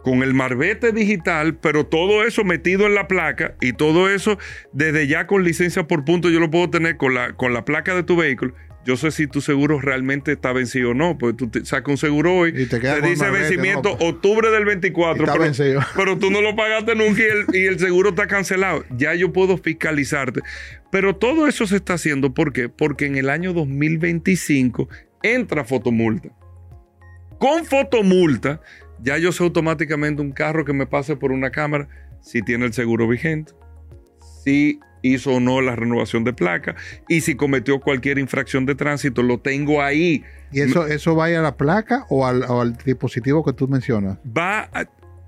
con 0.06 0.22
el 0.22 0.34
marbete 0.34 0.92
digital, 0.92 1.56
pero 1.56 1.84
todo 1.84 2.24
eso 2.24 2.44
metido 2.44 2.86
en 2.86 2.94
la 2.94 3.08
placa 3.08 3.56
y 3.60 3.72
todo 3.72 4.08
eso 4.08 4.38
desde 4.72 5.08
ya 5.08 5.26
con 5.26 5.42
licencia 5.42 5.88
por 5.88 6.04
punto 6.04 6.30
yo 6.30 6.38
lo 6.38 6.48
puedo 6.48 6.70
tener 6.70 6.96
con 6.96 7.12
la, 7.12 7.32
con 7.32 7.52
la 7.52 7.64
placa 7.64 7.92
de 7.92 8.04
tu 8.04 8.14
vehículo. 8.14 8.54
Yo 8.84 8.96
sé 8.96 9.10
si 9.10 9.26
tu 9.26 9.40
seguro 9.40 9.80
realmente 9.80 10.30
está 10.30 10.52
vencido 10.52 10.90
o 10.90 10.94
no, 10.94 11.18
porque 11.18 11.36
tú 11.36 11.48
te 11.48 11.64
sacas 11.64 11.88
un 11.88 11.98
seguro 11.98 12.36
hoy, 12.36 12.50
y 12.50 12.66
te, 12.66 12.78
dice 13.00 13.30
vencimiento 13.30 13.94
octubre 13.94 14.52
del 14.52 14.64
24, 14.64 15.26
pero, 15.26 15.80
pero, 15.96 16.18
tú 16.18 16.30
no 16.30 16.40
lo 16.40 16.54
pagaste 16.54 16.94
nunca 16.94 17.22
y 17.22 17.24
el, 17.24 17.44
y 17.52 17.66
el 17.66 17.80
seguro 17.80 18.10
está 18.10 18.28
cancelado. 18.28 18.84
Ya 18.96 19.12
yo 19.16 19.32
puedo 19.32 19.58
fiscalizarte. 19.58 20.40
Pero 20.92 21.16
todo 21.16 21.48
eso 21.48 21.66
se 21.66 21.74
está 21.74 21.94
haciendo, 21.94 22.32
¿por 22.32 22.52
qué? 22.52 22.68
Porque 22.68 23.06
en 23.06 23.16
el 23.16 23.28
año 23.28 23.52
2025 23.52 24.88
entra 25.24 25.64
fotomulta. 25.64 26.28
Con 27.40 27.64
fotomulta 27.64 28.60
ya 29.02 29.18
yo 29.18 29.32
sé 29.32 29.42
automáticamente 29.42 30.22
un 30.22 30.32
carro 30.32 30.64
que 30.64 30.72
me 30.72 30.86
pase 30.86 31.16
por 31.16 31.32
una 31.32 31.50
cámara 31.50 31.88
si 32.20 32.42
tiene 32.42 32.66
el 32.66 32.72
seguro 32.72 33.06
vigente, 33.06 33.52
si 34.42 34.80
hizo 35.02 35.34
o 35.34 35.40
no 35.40 35.60
la 35.60 35.76
renovación 35.76 36.24
de 36.24 36.32
placa 36.32 36.74
y 37.08 37.20
si 37.20 37.34
cometió 37.34 37.80
cualquier 37.80 38.18
infracción 38.18 38.66
de 38.66 38.74
tránsito, 38.74 39.22
lo 39.22 39.38
tengo 39.38 39.82
ahí. 39.82 40.24
¿Y 40.52 40.60
eso, 40.60 40.86
eso 40.86 41.14
va 41.16 41.26
a 41.26 41.30
ir 41.30 41.36
a 41.36 41.42
la 41.42 41.56
placa 41.56 42.06
o 42.08 42.26
al, 42.26 42.76
dispositivo 42.84 43.44
que 43.44 43.52
tú 43.52 43.68
mencionas? 43.68 44.18
Va 44.26 44.70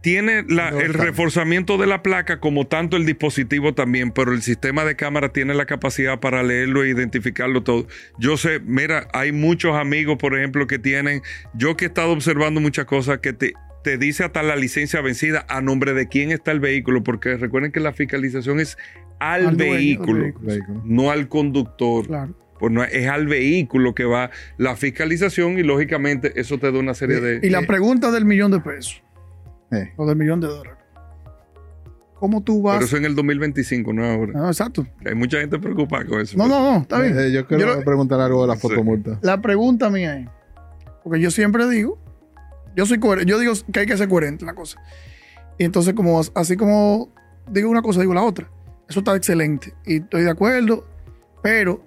tiene 0.09 0.39
el 0.49 0.95
reforzamiento 0.95 1.77
de 1.77 1.87
la 1.87 2.03
placa 2.03 2.41
como 2.41 2.67
tanto 2.67 2.97
el 2.97 3.05
dispositivo 3.05 3.75
también, 3.75 4.11
pero 4.11 4.33
el 4.33 4.41
sistema 4.41 4.87
de 4.87 4.97
cámara 4.97 5.35
tiene 5.35 5.53
la 5.53 5.67
capacidad 5.67 6.19
para 6.19 6.43
leerlo 6.43 6.83
e 6.83 6.89
identificarlo 6.89 7.63
todo. 7.63 7.87
Yo 8.19 8.39
sé, 8.39 8.59
mira, 8.65 9.07
hay 9.13 9.33
muchos 9.33 9.77
amigos, 9.77 10.17
por 10.17 10.35
ejemplo, 10.35 10.67
que 10.67 10.79
tienen, 10.79 11.21
yo 11.53 11.77
que 11.77 11.85
he 11.85 11.89
estado 11.89 12.13
observando 12.13 12.59
muchas 12.59 12.87
cosas 12.87 13.19
que 13.19 13.35
te, 13.35 13.53
te 13.85 13.99
dice 13.99 14.25
hasta 14.25 14.43
la 14.43 14.57
licencia 14.57 15.03
vencida 15.03 15.45
a 15.47 15.61
nombre 15.61 15.93
de 15.93 16.09
quién 16.09 16.31
está 16.31 16.53
el 16.53 16.61
vehículo, 16.61 17.05
porque 17.05 17.37
recuerden 17.37 17.71
que 17.71 17.81
la 17.81 17.93
fiscalización 17.93 18.61
es 18.61 18.79
al, 19.21 19.57
vehículo, 19.57 20.33
no 20.85 21.11
al 21.11 21.29
conductor. 21.29 22.07
Pues 22.59 22.73
no, 22.73 22.83
es 22.83 23.07
al 23.07 23.27
vehículo 23.27 23.95
que 23.95 24.05
va 24.05 24.31
la 24.57 24.75
fiscalización 24.75 25.59
y 25.59 25.63
lógicamente 25.63 26.33
eso 26.41 26.59
te 26.59 26.73
da 26.73 26.79
una 26.79 26.95
serie 26.95 27.21
de... 27.21 27.47
Y 27.47 27.51
la 27.51 27.63
pregunta 27.67 28.11
del 28.11 28.25
millón 28.25 28.51
de 28.51 28.59
pesos. 28.59 29.03
Eh. 29.71 29.93
O 29.97 30.07
del 30.07 30.17
millón 30.17 30.41
de 30.41 30.49
dólares. 30.49 30.79
¿Cómo 32.15 32.43
tú 32.43 32.63
vas? 32.63 32.77
Pero 32.77 32.87
eso 32.87 32.97
en 32.97 33.05
el 33.05 33.15
2025, 33.15 33.93
no 33.93 34.05
ahora. 34.05 34.33
No, 34.33 34.47
exacto. 34.49 34.87
Hay 35.07 35.15
mucha 35.15 35.39
gente 35.39 35.59
preocupada 35.59 36.05
con 36.05 36.21
eso. 36.21 36.37
No, 36.37 36.49
no, 36.49 36.61
no, 36.61 36.79
está 36.79 37.01
bien. 37.01 37.19
Eh, 37.19 37.31
yo 37.31 37.47
quiero 37.47 37.81
preguntar 37.85 38.21
algo 38.21 38.43
de 38.43 38.49
la 38.49 38.57
fotomulta. 38.57 39.19
La 39.23 39.41
pregunta 39.41 39.89
mía 39.89 40.19
es, 40.19 40.29
porque 41.05 41.21
yo 41.21 41.31
siempre 41.31 41.69
digo, 41.69 41.99
yo 42.75 42.87
soy 42.87 42.99
coherente, 42.99 43.31
yo 43.31 43.39
digo 43.39 43.53
que 43.73 43.81
hay 43.81 43.87
que 43.87 43.97
ser 43.97 44.09
coherente 44.09 44.43
en 44.43 44.49
la 44.49 44.55
cosa. 44.55 44.81
Y 45.59 45.65
entonces, 45.65 45.95
como 45.95 46.21
así 46.35 46.57
como 46.57 47.13
digo 47.51 47.71
una 47.71 47.83
cosa, 47.83 48.01
digo 48.01 48.15
la 48.15 48.23
otra. 48.23 48.51
Eso 48.89 49.01
está 49.01 49.15
excelente. 49.15 49.75
Y 49.87 49.99
estoy 49.99 50.23
de 50.23 50.31
acuerdo, 50.31 50.87
pero 51.43 51.87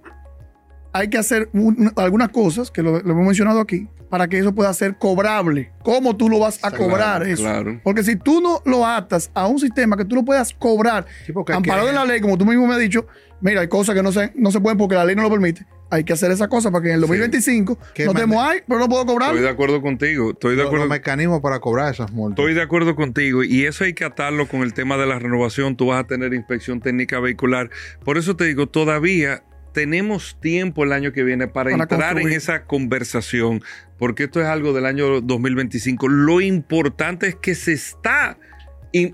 hay 0.94 1.10
que 1.10 1.18
hacer 1.18 1.50
algunas 1.96 2.30
cosas, 2.30 2.72
que 2.72 2.84
lo 2.84 3.00
hemos 3.00 3.26
mencionado 3.26 3.60
aquí, 3.60 3.90
para 4.12 4.28
que 4.28 4.38
eso 4.38 4.54
pueda 4.54 4.72
ser 4.74 4.98
cobrable. 4.98 5.72
¿Cómo 5.84 6.18
tú 6.18 6.30
lo 6.30 6.38
vas 6.38 6.60
a 6.64 6.70
cobrar 6.70 7.24
eso? 7.24 7.50
Porque 7.82 8.04
si 8.04 8.18
tú 8.18 8.42
no 8.42 8.62
lo 8.66 8.86
atas 8.86 9.32
a 9.34 9.48
un 9.48 9.58
sistema 9.58 9.96
que 9.96 10.04
tú 10.04 10.16
lo 10.16 10.26
puedas 10.26 10.54
cobrar, 10.54 11.06
amparado 11.48 11.88
en 11.88 11.96
la 11.96 12.04
ley, 12.04 12.20
como 12.20 12.38
tú 12.38 12.46
mismo 12.46 12.68
me 12.68 12.74
has 12.74 12.80
dicho, 12.82 13.08
mira, 13.40 13.62
hay 13.62 13.70
cosas 13.70 13.96
que 13.96 14.04
no 14.04 14.12
se, 14.12 14.34
no 14.36 14.52
se 14.52 14.60
pueden 14.60 14.78
porque 14.78 14.96
la 14.96 15.06
ley 15.06 15.16
no 15.16 15.22
lo 15.22 15.30
permite. 15.30 15.66
Hay 15.90 16.04
que 16.04 16.12
hacer 16.12 16.30
esa 16.30 16.50
cosa 16.50 16.72
para 16.72 16.84
que 16.84 16.90
en 16.90 16.96
el 16.96 17.02
2025 17.02 17.80
no 18.06 18.14
tenemos 18.14 18.44
ahí, 18.44 18.60
pero 18.68 18.82
no 18.82 18.90
puedo 18.90 19.06
cobrar. 19.06 19.30
Estoy 19.30 19.44
de 19.44 19.50
acuerdo 19.50 19.82
contigo. 19.82 20.32
Estoy 20.32 20.58
de 20.58 20.64
acuerdo. 20.64 20.86
Los 20.86 20.90
mecanismos 20.90 21.40
para 21.40 21.60
cobrar 21.60 21.94
esas 21.94 22.12
multas. 22.12 22.40
Estoy 22.40 22.54
de 22.54 22.62
acuerdo 22.62 22.96
contigo. 22.96 23.44
Y 23.44 23.66
eso 23.66 23.86
hay 23.86 23.94
que 23.94 24.04
atarlo 24.04 24.48
con 24.48 24.62
el 24.62 24.74
tema 24.74 24.98
de 24.98 25.06
la 25.06 25.20
renovación. 25.20 25.78
Tú 25.78 25.88
vas 25.88 26.02
a 26.02 26.08
tener 26.08 26.34
inspección 26.34 26.82
técnica 26.82 27.20
vehicular. 27.22 27.70
Por 28.04 28.18
eso 28.18 28.38
te 28.38 28.46
digo, 28.46 28.68
todavía 28.68 29.44
tenemos 29.72 30.38
tiempo 30.40 30.84
el 30.84 30.94
año 30.94 31.12
que 31.12 31.24
viene 31.24 31.48
para, 31.48 31.72
entrar 31.72 32.20
en 32.20 32.30
esa 32.30 32.66
conversación, 32.66 33.62
porque 34.02 34.24
esto 34.24 34.42
es 34.42 34.48
algo 34.48 34.74
del 34.74 34.88
año 34.88 35.22
2025. 35.22 36.08
Lo 36.08 36.42
importante 36.42 37.28
es 37.28 37.36
que 37.36 37.54
se 37.54 37.74
está, 37.74 38.40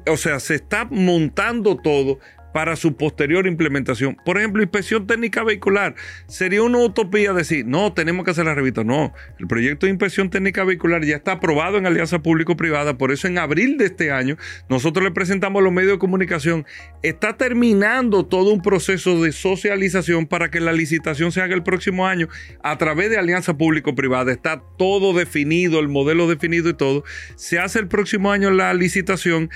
o 0.10 0.16
sea, 0.16 0.40
se 0.40 0.56
está 0.56 0.86
montando 0.86 1.76
todo 1.76 2.20
para 2.58 2.76
su 2.76 2.98
posterior 2.98 3.46
implementación. 3.46 4.18
Por 4.26 4.40
ejemplo, 4.40 4.64
inspección 4.64 5.06
técnica 5.06 5.44
vehicular. 5.44 5.94
Sería 6.26 6.64
una 6.64 6.80
utopía 6.80 7.32
decir, 7.32 7.68
no, 7.68 7.94
tenemos 7.94 8.26
que 8.26 8.32
hacer 8.32 8.46
la 8.46 8.56
revista. 8.56 8.84
No, 8.84 9.14
el 9.38 9.46
proyecto 9.46 9.86
de 9.86 9.92
inspección 9.92 10.32
técnica 10.32 10.64
vehicular 10.64 11.06
ya 11.06 11.18
está 11.18 11.34
aprobado 11.34 11.78
en 11.78 11.86
alianza 11.86 12.24
público-privada. 12.24 12.98
Por 12.98 13.12
eso 13.12 13.28
en 13.28 13.38
abril 13.38 13.78
de 13.78 13.86
este 13.86 14.12
año 14.12 14.38
nosotros 14.70 15.04
le 15.04 15.12
presentamos 15.12 15.60
a 15.60 15.64
los 15.66 15.72
medios 15.72 15.92
de 15.92 16.00
comunicación. 16.00 16.66
Está 17.04 17.38
terminando 17.38 18.26
todo 18.26 18.52
un 18.52 18.64
proceso 18.64 19.22
de 19.22 19.34
socialización 19.34 20.26
para 20.26 20.50
que 20.50 20.60
la 20.60 20.74
licitación 20.74 21.32
se 21.32 21.42
haga 21.42 21.54
el 21.54 21.62
próximo 21.62 22.08
año 22.08 22.28
a 22.64 22.80
través 22.80 23.12
de 23.12 23.20
alianza 23.20 23.56
público-privada. 23.56 24.32
Está 24.32 24.64
todo 24.80 25.14
definido, 25.14 25.80
el 25.80 25.90
modelo 25.90 26.28
definido 26.28 26.70
y 26.70 26.74
todo. 26.74 27.04
Se 27.36 27.60
hace 27.60 27.78
el 27.78 27.88
próximo 27.88 28.32
año 28.32 28.50
la 28.50 28.74
licitación 28.74 29.52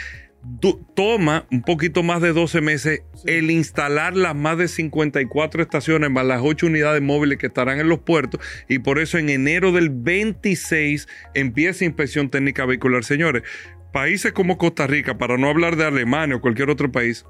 toma 0.96 1.46
un 1.52 1.62
poquito 1.62 2.04
más 2.04 2.22
de 2.22 2.34
12 2.34 2.62
meses 2.62 3.04
el 3.26 3.52
instalar 3.52 4.16
las 4.16 4.36
más 4.36 4.58
de 4.58 4.68
54 4.68 5.62
estaciones 5.62 6.10
más 6.10 6.26
las 6.26 6.42
8 6.44 6.66
unidades 6.66 7.02
móviles 7.02 7.38
que 7.38 7.48
estarán 7.48 7.80
en 7.80 7.90
los 7.90 8.00
puertos 8.00 8.42
y 8.68 8.80
por 8.80 9.00
eso 9.00 9.18
en 9.18 9.30
enero 9.30 9.72
del 9.72 9.90
26 9.90 11.08
empieza 11.34 11.86
inspección 11.86 12.30
técnica 12.30 12.66
vehicular. 12.66 13.04
Señores, 13.04 13.44
países 13.92 14.32
como 14.32 14.58
Costa 14.58 14.88
Rica, 14.88 15.18
para 15.18 15.38
no 15.38 15.48
hablar 15.48 15.76
de 15.76 15.86
Alemania 15.86 16.38
o 16.38 16.42
cualquier 16.42 16.70
otro 16.70 16.92
país, 16.92 17.26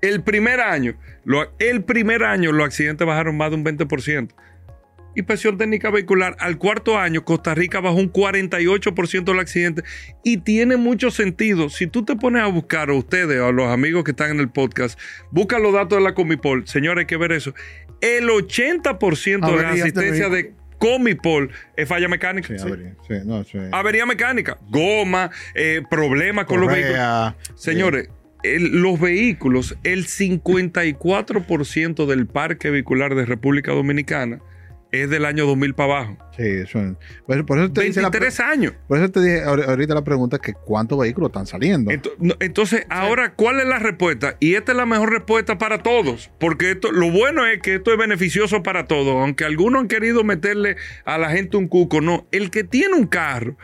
el 0.00 0.22
primer 0.22 0.60
año, 0.60 0.96
el 1.58 1.82
primer 1.82 2.24
año 2.24 2.52
los 2.52 2.66
accidentes 2.66 3.06
bajaron 3.06 3.36
más 3.36 3.50
de 3.50 3.56
un 3.56 3.64
20%. 3.64 4.34
Inspección 5.14 5.58
técnica 5.58 5.90
vehicular. 5.90 6.36
Al 6.40 6.58
cuarto 6.58 6.98
año, 6.98 7.24
Costa 7.24 7.54
Rica 7.54 7.80
bajó 7.80 7.96
un 7.96 8.12
48% 8.12 9.24
del 9.24 9.38
accidente 9.38 9.82
y 10.22 10.38
tiene 10.38 10.76
mucho 10.76 11.10
sentido. 11.10 11.68
Si 11.68 11.86
tú 11.86 12.04
te 12.04 12.16
pones 12.16 12.42
a 12.42 12.46
buscar, 12.46 12.90
a 12.90 12.94
ustedes 12.94 13.40
o 13.40 13.46
a 13.46 13.52
los 13.52 13.68
amigos 13.68 14.04
que 14.04 14.12
están 14.12 14.30
en 14.30 14.40
el 14.40 14.50
podcast, 14.50 14.98
busca 15.30 15.58
los 15.58 15.72
datos 15.72 15.98
de 15.98 16.04
la 16.04 16.14
Comipol. 16.14 16.66
Señores, 16.66 17.02
hay 17.02 17.06
que 17.06 17.16
ver 17.16 17.32
eso. 17.32 17.54
El 18.00 18.28
80% 18.28 19.56
de 19.56 19.62
la 19.62 19.70
asistencia 19.70 20.28
de 20.28 20.52
Comipol 20.78 21.50
es 21.76 21.88
falla 21.88 22.08
mecánica. 22.08 22.48
Sí, 22.48 22.56
avería. 23.72 24.06
mecánica. 24.06 24.58
Goma, 24.68 25.30
eh, 25.54 25.82
problemas 25.88 26.46
con 26.46 26.60
los 26.60 26.70
vehículos. 26.70 27.34
Señores, 27.54 28.08
los 28.42 29.00
vehículos, 29.00 29.78
el 29.84 30.06
54% 30.06 32.06
del 32.06 32.26
parque 32.26 32.70
vehicular 32.70 33.14
de 33.14 33.24
República 33.24 33.72
Dominicana 33.72 34.40
es 35.02 35.10
del 35.10 35.24
año 35.24 35.46
2000 35.46 35.74
para 35.74 35.92
abajo. 35.92 36.18
Sí, 36.36 36.42
eso 36.42 36.80
es. 36.80 37.44
Por, 37.44 37.58
eso 37.58 37.72
te 37.72 37.80
23 37.82 38.40
años. 38.40 38.72
Por 38.88 38.98
eso 38.98 39.10
te 39.10 39.20
dije 39.20 39.42
ahorita 39.42 39.94
la 39.94 40.02
pregunta 40.04 40.38
que 40.38 40.52
cuántos 40.52 40.98
vehículos 40.98 41.28
están 41.28 41.46
saliendo. 41.46 41.92
Entonces, 42.40 42.86
ahora, 42.90 43.34
¿cuál 43.34 43.60
es 43.60 43.66
la 43.66 43.78
respuesta? 43.78 44.36
Y 44.40 44.54
esta 44.54 44.72
es 44.72 44.78
la 44.78 44.86
mejor 44.86 45.12
respuesta 45.12 45.58
para 45.58 45.82
todos, 45.82 46.30
porque 46.40 46.72
esto, 46.72 46.90
lo 46.90 47.10
bueno 47.10 47.46
es 47.46 47.60
que 47.60 47.76
esto 47.76 47.92
es 47.92 47.98
beneficioso 47.98 48.62
para 48.62 48.86
todos, 48.86 49.14
aunque 49.16 49.44
algunos 49.44 49.82
han 49.82 49.88
querido 49.88 50.24
meterle 50.24 50.76
a 51.04 51.18
la 51.18 51.30
gente 51.30 51.56
un 51.56 51.68
cuco, 51.68 52.00
no, 52.00 52.26
el 52.32 52.50
que 52.50 52.64
tiene 52.64 52.94
un 52.94 53.06
carro 53.06 53.56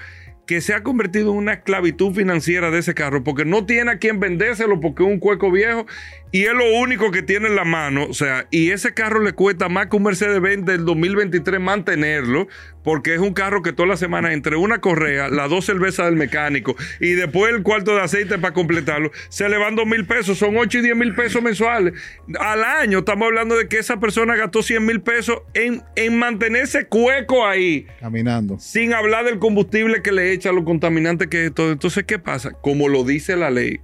que 0.51 0.61
se 0.61 0.75
ha 0.75 0.83
convertido 0.83 1.31
en 1.31 1.39
una 1.39 1.53
esclavitud 1.53 2.13
financiera 2.13 2.73
de 2.73 2.81
ese 2.81 2.93
carro, 2.93 3.23
porque 3.23 3.45
no 3.45 3.67
tiene 3.67 3.93
a 3.93 3.99
quien 3.99 4.19
vendérselo 4.19 4.81
porque 4.81 5.05
es 5.05 5.09
un 5.09 5.21
cueco 5.21 5.53
viejo 5.53 5.87
y 6.33 6.45
es 6.45 6.53
lo 6.53 6.73
único 6.79 7.11
que 7.11 7.23
tiene 7.23 7.49
en 7.49 7.57
la 7.57 7.65
mano. 7.65 8.07
O 8.09 8.15
sea, 8.15 8.47
y 8.51 8.71
ese 8.71 8.95
carro 8.95 9.21
le 9.23 9.33
cuesta 9.33 9.69
más 9.69 9.89
que 9.89 9.97
un 9.97 10.05
Mercedes-Benz 10.05 10.65
del 10.65 10.85
2023 10.85 11.61
mantenerlo, 11.61 12.49
porque 12.85 13.15
es 13.15 13.21
un 13.21 13.35
carro 13.35 13.63
que 13.63 13.73
toda 13.73 13.89
la 13.89 13.97
semana 13.97 14.33
entre 14.33 14.57
una 14.57 14.81
correa, 14.81 15.29
las 15.29 15.51
dos 15.51 15.67
cervezas 15.67 16.07
del 16.07 16.17
mecánico 16.17 16.77
y 16.99 17.13
después 17.13 17.53
el 17.53 17.63
cuarto 17.63 17.95
de 17.95 18.01
aceite 18.01 18.39
para 18.39 18.55
completarlo, 18.55 19.11
se 19.29 19.49
le 19.49 19.59
van 19.59 19.77
dos 19.77 19.87
mil 19.87 20.07
pesos, 20.07 20.39
son 20.39 20.57
8 20.57 20.79
y 20.79 20.83
10 20.83 20.97
mil 20.97 21.15
pesos 21.15 21.43
mensuales. 21.43 21.95
Al 22.39 22.65
año 22.65 23.01
estamos 23.01 23.27
hablando 23.27 23.57
de 23.57 23.69
que 23.69 23.79
esa 23.79 23.99
persona 23.99 24.37
gastó 24.37 24.63
100 24.63 24.85
mil 24.85 25.01
pesos 25.01 25.43
en, 25.55 25.83
en 25.97 26.19
mantener 26.19 26.63
ese 26.63 26.87
cueco 26.87 27.47
ahí. 27.47 27.87
Caminando. 28.01 28.59
Sin 28.59 28.95
hablar 28.95 29.25
del 29.25 29.39
combustible 29.39 30.03
que 30.03 30.13
le 30.13 30.33
echa, 30.33 30.53
lo 30.53 30.65
contaminante 30.65 31.29
que 31.29 31.47
es 31.47 31.55
todo. 31.55 31.73
Entonces, 31.73 32.05
¿qué 32.05 32.19
pasa? 32.19 32.53
Como 32.53 32.89
lo 32.89 33.05
dice 33.05 33.37
la 33.37 33.51
ley, 33.51 33.81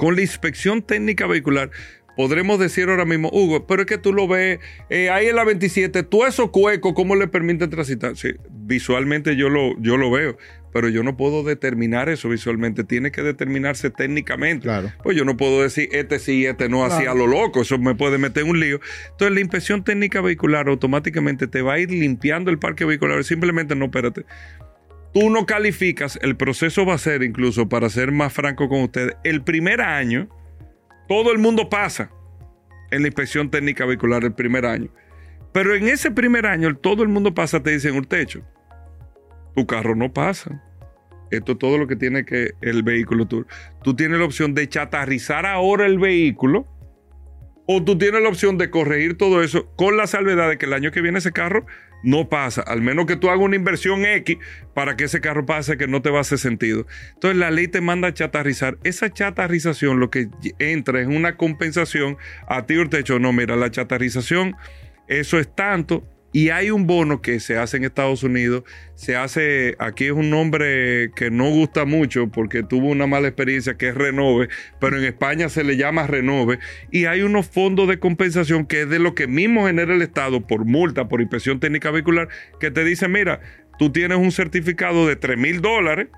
con 0.00 0.16
la 0.16 0.22
inspección 0.22 0.80
técnica 0.80 1.26
vehicular, 1.26 1.70
podremos 2.16 2.58
decir 2.58 2.88
ahora 2.88 3.04
mismo, 3.04 3.28
Hugo, 3.30 3.66
pero 3.66 3.82
es 3.82 3.86
que 3.86 3.98
tú 3.98 4.14
lo 4.14 4.26
ves 4.26 4.58
eh, 4.88 5.10
ahí 5.10 5.26
en 5.26 5.36
la 5.36 5.44
27, 5.44 6.04
tú 6.04 6.24
esos 6.24 6.48
cuecos, 6.48 6.94
¿cómo 6.94 7.16
le 7.16 7.28
permite 7.28 7.68
transitar? 7.68 8.16
Sí, 8.16 8.30
visualmente 8.50 9.36
yo 9.36 9.50
lo, 9.50 9.78
yo 9.78 9.98
lo 9.98 10.10
veo, 10.10 10.38
pero 10.72 10.88
yo 10.88 11.02
no 11.02 11.18
puedo 11.18 11.42
determinar 11.42 12.08
eso 12.08 12.30
visualmente, 12.30 12.82
tiene 12.82 13.12
que 13.12 13.22
determinarse 13.22 13.90
técnicamente. 13.90 14.62
Claro. 14.62 14.90
Pues 15.02 15.18
yo 15.18 15.26
no 15.26 15.36
puedo 15.36 15.62
decir 15.62 15.90
este 15.92 16.18
sí, 16.18 16.46
este 16.46 16.70
no, 16.70 16.82
así 16.86 17.04
a 17.04 17.12
lo 17.12 17.26
loco, 17.26 17.60
eso 17.60 17.76
me 17.76 17.94
puede 17.94 18.16
meter 18.16 18.44
en 18.44 18.48
un 18.48 18.58
lío. 18.58 18.80
Entonces 19.10 19.34
la 19.34 19.40
inspección 19.40 19.84
técnica 19.84 20.22
vehicular 20.22 20.68
automáticamente 20.68 21.46
te 21.46 21.60
va 21.60 21.74
a 21.74 21.78
ir 21.78 21.90
limpiando 21.90 22.50
el 22.50 22.58
parque 22.58 22.86
vehicular, 22.86 23.22
simplemente 23.22 23.76
no, 23.76 23.84
espérate 23.84 24.24
tú 25.12 25.30
no 25.30 25.46
calificas, 25.46 26.18
el 26.22 26.36
proceso 26.36 26.86
va 26.86 26.94
a 26.94 26.98
ser, 26.98 27.22
incluso 27.22 27.68
para 27.68 27.88
ser 27.88 28.12
más 28.12 28.32
franco 28.32 28.68
con 28.68 28.82
ustedes, 28.82 29.16
el 29.24 29.42
primer 29.42 29.80
año, 29.80 30.28
todo 31.08 31.32
el 31.32 31.38
mundo 31.38 31.68
pasa 31.68 32.10
en 32.90 33.02
la 33.02 33.08
inspección 33.08 33.50
técnica 33.50 33.86
vehicular 33.86 34.24
el 34.24 34.32
primer 34.32 34.66
año. 34.66 34.90
Pero 35.52 35.74
en 35.74 35.88
ese 35.88 36.10
primer 36.10 36.46
año, 36.46 36.76
todo 36.76 37.02
el 37.02 37.08
mundo 37.08 37.34
pasa, 37.34 37.62
te 37.62 37.70
dicen 37.70 37.96
un 37.96 38.04
techo. 38.04 38.42
Tu 39.56 39.66
carro 39.66 39.96
no 39.96 40.12
pasa. 40.12 40.62
Esto 41.30 41.52
es 41.52 41.58
todo 41.58 41.78
lo 41.78 41.86
que 41.86 41.96
tiene 41.96 42.24
que 42.24 42.52
el 42.60 42.82
vehículo. 42.82 43.26
Tú, 43.26 43.46
tú 43.82 43.94
tienes 43.94 44.18
la 44.18 44.24
opción 44.24 44.54
de 44.54 44.68
chatarrizar 44.68 45.46
ahora 45.46 45.86
el 45.86 45.98
vehículo 45.98 46.66
o 47.66 47.82
tú 47.84 47.96
tienes 47.96 48.22
la 48.22 48.28
opción 48.28 48.58
de 48.58 48.70
corregir 48.70 49.16
todo 49.16 49.42
eso 49.42 49.72
con 49.76 49.96
la 49.96 50.08
salvedad 50.08 50.48
de 50.48 50.58
que 50.58 50.66
el 50.66 50.72
año 50.72 50.90
que 50.90 51.00
viene 51.00 51.18
ese 51.18 51.32
carro 51.32 51.66
no 52.02 52.28
pasa, 52.28 52.62
al 52.62 52.80
menos 52.80 53.06
que 53.06 53.16
tú 53.16 53.28
hagas 53.28 53.42
una 53.42 53.56
inversión 53.56 54.04
X 54.04 54.38
para 54.74 54.96
que 54.96 55.04
ese 55.04 55.20
carro 55.20 55.46
pase 55.46 55.76
que 55.76 55.86
no 55.86 56.02
te 56.02 56.10
va 56.10 56.18
a 56.18 56.20
hacer 56.22 56.38
sentido. 56.38 56.86
Entonces 57.14 57.38
la 57.38 57.50
ley 57.50 57.68
te 57.68 57.80
manda 57.80 58.08
a 58.08 58.14
chatarrizar. 58.14 58.78
Esa 58.84 59.12
chatarrización 59.12 60.00
lo 60.00 60.10
que 60.10 60.28
entra 60.58 61.00
es 61.00 61.06
una 61.06 61.36
compensación 61.36 62.16
a 62.46 62.66
ti, 62.66 62.74
techo. 62.88 63.18
No, 63.18 63.32
mira, 63.32 63.56
la 63.56 63.70
chatarrización, 63.70 64.56
eso 65.08 65.38
es 65.38 65.54
tanto, 65.54 66.04
y 66.32 66.50
hay 66.50 66.70
un 66.70 66.86
bono 66.86 67.20
que 67.22 67.40
se 67.40 67.56
hace 67.56 67.76
en 67.76 67.84
Estados 67.84 68.22
Unidos, 68.22 68.64
se 68.94 69.16
hace, 69.16 69.76
aquí 69.78 70.06
es 70.06 70.12
un 70.12 70.30
nombre 70.30 71.10
que 71.16 71.30
no 71.30 71.48
gusta 71.50 71.84
mucho 71.84 72.28
porque 72.28 72.62
tuvo 72.62 72.88
una 72.88 73.06
mala 73.06 73.28
experiencia 73.28 73.74
que 73.74 73.88
es 73.88 73.94
Renove, 73.94 74.48
pero 74.80 74.98
en 74.98 75.04
España 75.04 75.48
se 75.48 75.64
le 75.64 75.76
llama 75.76 76.06
Renove, 76.06 76.58
y 76.90 77.06
hay 77.06 77.22
unos 77.22 77.48
fondos 77.48 77.88
de 77.88 77.98
compensación 77.98 78.66
que 78.66 78.82
es 78.82 78.88
de 78.88 78.98
lo 78.98 79.14
que 79.14 79.26
mismo 79.26 79.66
genera 79.66 79.94
el 79.94 80.02
Estado 80.02 80.46
por 80.46 80.64
multa, 80.64 81.08
por 81.08 81.20
inspección 81.20 81.60
técnica 81.60 81.90
vehicular, 81.90 82.28
que 82.60 82.70
te 82.70 82.84
dice, 82.84 83.08
mira, 83.08 83.40
tú 83.78 83.90
tienes 83.90 84.18
un 84.18 84.32
certificado 84.32 85.06
de 85.06 85.16
3 85.16 85.38
mil 85.38 85.60
dólares, 85.60 86.08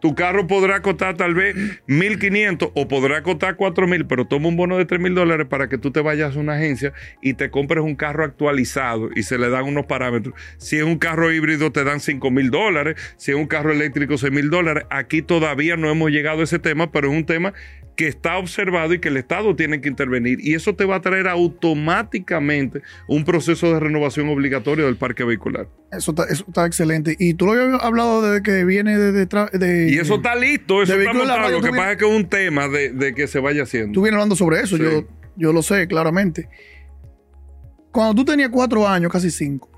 tu 0.00 0.14
carro 0.14 0.46
podrá 0.46 0.80
costar 0.82 1.16
tal 1.16 1.34
vez 1.34 1.56
1.500 1.88 2.72
o 2.74 2.88
podrá 2.88 3.22
costar 3.22 3.56
4.000, 3.56 4.06
pero 4.08 4.26
toma 4.26 4.48
un 4.48 4.56
bono 4.56 4.78
de 4.78 4.86
3.000 4.86 5.14
dólares 5.14 5.46
para 5.48 5.68
que 5.68 5.78
tú 5.78 5.90
te 5.90 6.00
vayas 6.00 6.36
a 6.36 6.40
una 6.40 6.54
agencia 6.54 6.92
y 7.20 7.34
te 7.34 7.50
compres 7.50 7.84
un 7.84 7.96
carro 7.96 8.24
actualizado 8.24 9.10
y 9.14 9.22
se 9.22 9.38
le 9.38 9.48
dan 9.48 9.64
unos 9.64 9.86
parámetros. 9.86 10.34
Si 10.56 10.76
es 10.76 10.84
un 10.84 10.98
carro 10.98 11.32
híbrido 11.32 11.72
te 11.72 11.84
dan 11.84 11.98
5.000 11.98 12.50
dólares, 12.50 12.96
si 13.16 13.32
es 13.32 13.36
un 13.36 13.46
carro 13.46 13.72
eléctrico 13.72 14.14
6.000 14.14 14.48
dólares. 14.50 14.84
Aquí 14.90 15.22
todavía 15.22 15.76
no 15.76 15.90
hemos 15.90 16.10
llegado 16.10 16.40
a 16.40 16.44
ese 16.44 16.58
tema, 16.58 16.92
pero 16.92 17.10
es 17.10 17.16
un 17.16 17.26
tema 17.26 17.52
que 17.98 18.06
está 18.06 18.38
observado 18.38 18.94
y 18.94 19.00
que 19.00 19.08
el 19.08 19.16
Estado 19.16 19.56
tiene 19.56 19.80
que 19.80 19.88
intervenir. 19.88 20.38
Y 20.40 20.54
eso 20.54 20.76
te 20.76 20.84
va 20.84 20.94
a 20.94 21.00
traer 21.00 21.26
automáticamente 21.26 22.80
un 23.08 23.24
proceso 23.24 23.74
de 23.74 23.80
renovación 23.80 24.28
obligatorio 24.28 24.86
del 24.86 24.94
parque 24.94 25.24
vehicular. 25.24 25.66
Eso 25.90 26.12
está, 26.12 26.22
eso 26.26 26.44
está 26.46 26.64
excelente. 26.64 27.16
Y 27.18 27.34
tú 27.34 27.46
lo 27.46 27.54
habías 27.54 27.82
hablado 27.82 28.22
desde 28.22 28.44
que 28.44 28.64
viene 28.64 28.96
de 28.96 29.10
detrás. 29.10 29.50
De, 29.50 29.90
y 29.90 29.98
eso 29.98 30.14
está 30.14 30.36
listo, 30.36 30.80
eso 30.80 30.94
está 30.94 31.12
montado. 31.12 31.50
Lo 31.50 31.60
que 31.60 31.70
pasa 31.70 31.90
es 31.90 31.98
que 31.98 32.08
es 32.08 32.16
un 32.16 32.28
tema 32.28 32.68
de, 32.68 33.14
que 33.16 33.26
se 33.26 33.40
vaya 33.40 33.64
haciendo. 33.64 33.94
Tú 33.94 34.02
vienes 34.02 34.14
hablando 34.14 34.36
sobre 34.36 34.60
eso, 34.60 34.76
yo, 34.76 35.04
yo 35.34 35.52
lo 35.52 35.62
sé 35.62 35.88
claramente. 35.88 36.48
Cuando 37.90 38.14
tú 38.14 38.24
tenías 38.24 38.50
cuatro 38.50 38.86
años, 38.86 39.10
casi 39.10 39.28
cinco, 39.28 39.72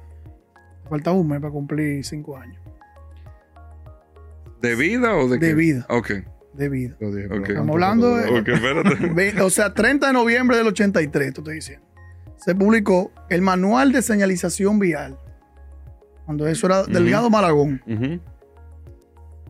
faltaba 0.91 1.17
un 1.17 1.27
mes 1.27 1.41
para 1.41 1.53
cumplir 1.55 2.05
cinco 2.05 2.37
años. 2.37 2.61
¿De 4.61 4.75
vida 4.75 5.17
o 5.17 5.27
de 5.27 5.39
qué? 5.39 5.47
De 5.47 5.55
vida. 5.55 5.87
Ok 5.89 6.11
de 6.53 6.69
vida. 6.69 6.97
Estamos 7.01 7.75
hablando 7.75 8.17
de. 8.17 9.35
o 9.43 9.51
sea, 9.51 9.75
30 9.75 10.09
de 10.09 10.13
noviembre 10.13 10.57
del 10.57 10.67
83, 10.69 11.35
te 11.35 11.41
estoy 11.41 11.55
diciendo. 11.55 11.87
Se 12.37 12.55
publicó 12.55 13.13
el 13.29 13.43
manual 13.43 13.93
de 13.93 14.03
señalización 14.03 14.79
vial. 14.79 15.19
Cuando 16.25 16.47
eso 16.49 16.67
era 16.67 16.85
del 16.85 17.13
uh 17.15 17.31
Malagón. 17.31 17.83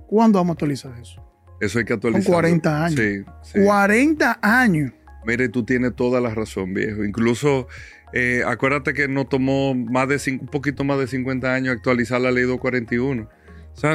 ¿Cuándo 0.06 0.38
vamos 0.38 0.50
a 0.50 0.52
actualizar 0.54 0.92
eso? 1.00 1.24
Eso 1.60 1.78
hay 1.78 1.84
que 1.84 1.92
actualizar. 1.92 2.24
Con 2.24 2.32
40 2.32 2.84
años. 2.84 3.00
Sí, 3.42 3.60
40 3.62 4.38
años. 4.42 4.92
Mire, 5.24 5.48
tú 5.50 5.64
tienes 5.64 5.94
toda 5.94 6.20
la 6.20 6.34
razón, 6.34 6.72
viejo. 6.72 7.04
Incluso, 7.04 7.68
eh, 8.12 8.42
acuérdate 8.46 8.94
que 8.94 9.06
no 9.06 9.26
tomó 9.26 9.74
más 9.74 10.08
de 10.08 10.38
un 10.40 10.46
poquito 10.46 10.82
más 10.82 10.98
de 10.98 11.06
50 11.06 11.52
años 11.52 11.76
actualizar 11.76 12.20
la 12.20 12.30
ley 12.30 12.44
241 12.44 13.28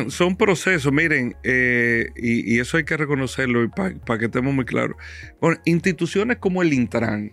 son 0.09 0.36
procesos, 0.36 0.91
miren, 0.91 1.36
eh, 1.43 2.09
y, 2.15 2.59
eso 2.59 2.77
hay 2.77 2.83
que 2.83 2.97
reconocerlo 2.97 3.69
para 3.69 4.19
que 4.19 4.25
estemos 4.25 4.53
muy 4.53 4.65
claros. 4.65 4.97
Bueno, 5.39 5.59
instituciones 5.65 6.38
como 6.38 6.61
el 6.61 6.73
Intran, 6.73 7.31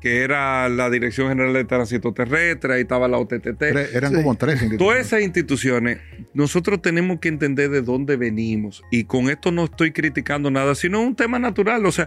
que 0.00 0.22
era 0.22 0.68
la 0.68 0.90
Dirección 0.90 1.28
General 1.28 1.52
de 1.52 1.64
Tránsito 1.64 2.12
Terrestre, 2.12 2.74
ahí 2.74 2.82
estaba 2.82 3.08
la 3.08 3.18
OTTT. 3.18 3.62
eran 3.94 4.14
como 4.14 4.34
tres 4.34 4.62
instituciones. 4.62 4.78
Todas 4.78 5.06
esas 5.06 5.22
instituciones, 5.22 5.98
nosotros 6.34 6.82
tenemos 6.82 7.20
que 7.20 7.28
entender 7.28 7.70
de 7.70 7.80
dónde 7.80 8.16
venimos. 8.16 8.82
Y 8.90 9.04
con 9.04 9.30
esto 9.30 9.50
no 9.50 9.64
estoy 9.64 9.92
criticando 9.92 10.50
nada, 10.50 10.74
sino 10.74 11.00
un 11.00 11.16
tema 11.16 11.38
natural. 11.38 11.86
O 11.86 11.92
sea, 11.92 12.06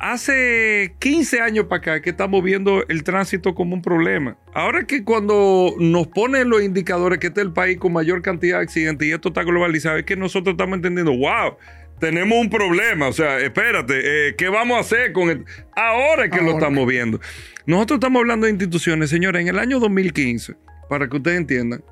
Hace 0.00 0.94
15 1.00 1.40
años 1.40 1.66
para 1.66 1.80
acá 1.80 2.02
que 2.02 2.10
estamos 2.10 2.42
viendo 2.42 2.84
el 2.88 3.02
tránsito 3.02 3.54
como 3.54 3.74
un 3.74 3.82
problema. 3.82 4.36
Ahora 4.54 4.84
que 4.86 5.02
cuando 5.02 5.74
nos 5.78 6.06
ponen 6.06 6.48
los 6.48 6.62
indicadores 6.62 7.18
que 7.18 7.28
este 7.28 7.40
es 7.40 7.46
el 7.46 7.52
país 7.52 7.78
con 7.78 7.92
mayor 7.92 8.22
cantidad 8.22 8.58
de 8.58 8.62
accidentes 8.62 9.08
y 9.08 9.12
esto 9.12 9.28
está 9.28 9.42
globalizado, 9.42 9.96
es 9.96 10.04
que 10.04 10.16
nosotros 10.16 10.54
estamos 10.54 10.76
entendiendo, 10.76 11.16
wow, 11.16 11.56
tenemos 11.98 12.38
un 12.38 12.48
problema. 12.48 13.08
O 13.08 13.12
sea, 13.12 13.40
espérate, 13.40 14.28
eh, 14.28 14.34
¿qué 14.36 14.48
vamos 14.48 14.76
a 14.76 14.80
hacer 14.80 15.12
con 15.12 15.30
el... 15.30 15.44
Ahora 15.74 16.30
que 16.30 16.40
lo 16.42 16.52
estamos 16.52 16.86
viendo. 16.86 17.20
Nosotros 17.66 17.96
estamos 17.96 18.20
hablando 18.20 18.46
de 18.46 18.52
instituciones, 18.52 19.10
señores, 19.10 19.42
en 19.42 19.48
el 19.48 19.58
año 19.58 19.80
2015 19.80 20.67
para 20.88 21.08
que 21.08 21.16
ustedes 21.16 21.38
entiendan, 21.38 21.82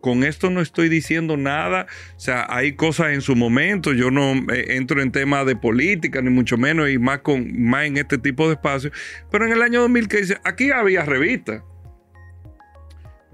con 0.00 0.24
esto 0.24 0.50
no 0.50 0.60
estoy 0.60 0.88
diciendo 0.88 1.36
nada, 1.36 1.86
o 2.16 2.20
sea, 2.20 2.46
hay 2.48 2.74
cosas 2.74 3.12
en 3.12 3.20
su 3.20 3.34
momento, 3.36 3.92
yo 3.92 4.10
no 4.10 4.32
eh, 4.52 4.76
entro 4.76 5.02
en 5.02 5.12
temas 5.12 5.46
de 5.46 5.56
política, 5.56 6.22
ni 6.22 6.30
mucho 6.30 6.56
menos, 6.56 6.88
y 6.90 6.98
más, 6.98 7.20
con, 7.20 7.60
más 7.60 7.86
en 7.86 7.96
este 7.96 8.18
tipo 8.18 8.46
de 8.46 8.54
espacios, 8.54 8.92
pero 9.30 9.46
en 9.46 9.52
el 9.52 9.62
año 9.62 9.80
2015 9.82 10.38
aquí 10.44 10.70
había 10.70 11.04
revistas. 11.04 11.62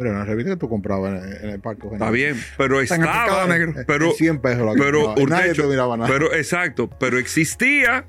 Pero 0.00 0.12
en 0.12 0.18
la 0.18 0.24
revista 0.24 0.52
que 0.52 0.56
tú 0.56 0.66
comprabas 0.70 1.22
en, 1.42 1.50
el 1.50 1.60
parque. 1.60 1.86
Está 1.92 2.10
bien, 2.10 2.34
pero 2.56 2.80
estaba. 2.80 3.46
Negro. 3.46 3.74
Pero, 3.86 4.12
100 4.12 4.40
pesos 4.40 4.64
la 4.64 4.72
pero, 4.72 5.14
nadie 5.28 5.52
te 5.52 5.62
miraba 5.64 5.94
nada. 5.98 6.08
Pero, 6.10 6.32
exacto, 6.32 6.88
pero 6.88 7.18
existía. 7.18 8.06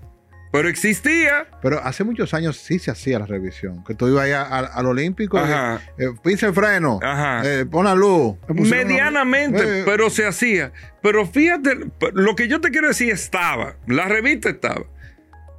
Pero 0.51 0.67
existía. 0.67 1.47
Pero 1.61 1.79
hace 1.83 2.03
muchos 2.03 2.33
años 2.33 2.57
sí 2.57 2.77
se 2.79 2.91
hacía 2.91 3.19
la 3.19 3.25
revisión. 3.25 3.83
Que 3.85 3.95
tú 3.95 4.07
ibas 4.07 4.25
allá 4.25 4.43
al, 4.43 4.85
Olímpico, 4.85 5.37
Ajá. 5.37 5.81
Eh, 5.97 6.09
el 6.25 6.53
freno, 6.53 6.99
Ajá. 7.01 7.41
Eh, 7.45 7.65
pon 7.65 7.85
la 7.85 7.95
luz. 7.95 8.35
Medianamente, 8.49 9.79
eh, 9.79 9.83
pero 9.85 10.09
se 10.09 10.27
hacía. 10.27 10.73
Pero 11.01 11.25
fíjate, 11.25 11.77
lo 12.13 12.35
que 12.35 12.47
yo 12.47 12.59
te 12.59 12.69
quiero 12.69 12.89
decir 12.89 13.11
estaba. 13.11 13.75
La 13.87 14.05
revista 14.05 14.49
estaba. 14.49 14.85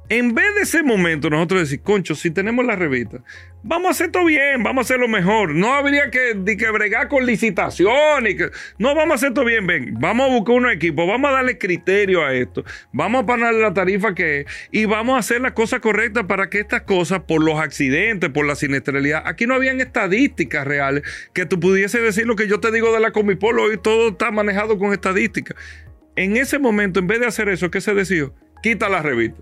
En 0.09 0.35
vez 0.35 0.53
de 0.55 0.61
ese 0.63 0.83
momento, 0.83 1.29
nosotros 1.29 1.61
decir, 1.61 1.81
concho, 1.81 2.13
si 2.13 2.29
tenemos 2.29 2.65
la 2.65 2.75
revista, 2.75 3.19
vamos 3.63 3.87
a 3.87 3.91
hacer 3.91 4.11
todo 4.11 4.25
bien, 4.25 4.61
vamos 4.61 4.81
a 4.81 4.85
hacerlo 4.85 5.07
mejor. 5.07 5.55
No 5.55 5.73
habría 5.73 6.11
que, 6.11 6.43
que 6.57 6.71
bregar 6.71 7.07
con 7.07 7.25
licitación. 7.25 8.25
No, 8.77 8.95
vamos 8.95 9.11
a 9.11 9.15
hacer 9.15 9.33
todo 9.33 9.45
bien, 9.45 9.65
ven. 9.65 9.95
Vamos 9.99 10.29
a 10.29 10.33
buscar 10.33 10.55
un 10.55 10.69
equipo, 10.69 11.07
vamos 11.07 11.31
a 11.31 11.35
darle 11.35 11.57
criterio 11.57 12.25
a 12.25 12.33
esto, 12.33 12.65
vamos 12.91 13.23
a 13.23 13.25
ponerle 13.25 13.61
la 13.61 13.73
tarifa 13.73 14.13
que 14.13 14.41
es 14.41 14.45
y 14.71 14.85
vamos 14.85 15.15
a 15.15 15.19
hacer 15.19 15.39
las 15.39 15.53
cosas 15.53 15.79
correctas 15.79 16.25
para 16.25 16.49
que 16.49 16.59
estas 16.59 16.81
cosas, 16.81 17.21
por 17.21 17.41
los 17.41 17.57
accidentes, 17.57 18.29
por 18.29 18.45
la 18.45 18.55
siniestralidad, 18.55 19.23
aquí 19.25 19.47
no 19.47 19.55
habían 19.55 19.79
estadísticas 19.79 20.67
reales 20.67 21.03
que 21.33 21.45
tú 21.45 21.61
pudiese 21.61 22.01
decir 22.01 22.27
lo 22.27 22.35
que 22.35 22.49
yo 22.49 22.59
te 22.59 22.71
digo 22.71 22.91
de 22.93 22.99
la 22.99 23.11
Comipolo, 23.11 23.63
hoy 23.63 23.77
todo 23.81 24.09
está 24.09 24.31
manejado 24.31 24.77
con 24.77 24.91
estadísticas. 24.91 25.55
En 26.17 26.35
ese 26.35 26.59
momento, 26.59 26.99
en 26.99 27.07
vez 27.07 27.21
de 27.21 27.27
hacer 27.27 27.47
eso, 27.47 27.71
¿qué 27.71 27.79
se 27.79 27.93
decidió? 27.93 28.35
Quita 28.61 28.89
la 28.89 29.01
revista 29.01 29.41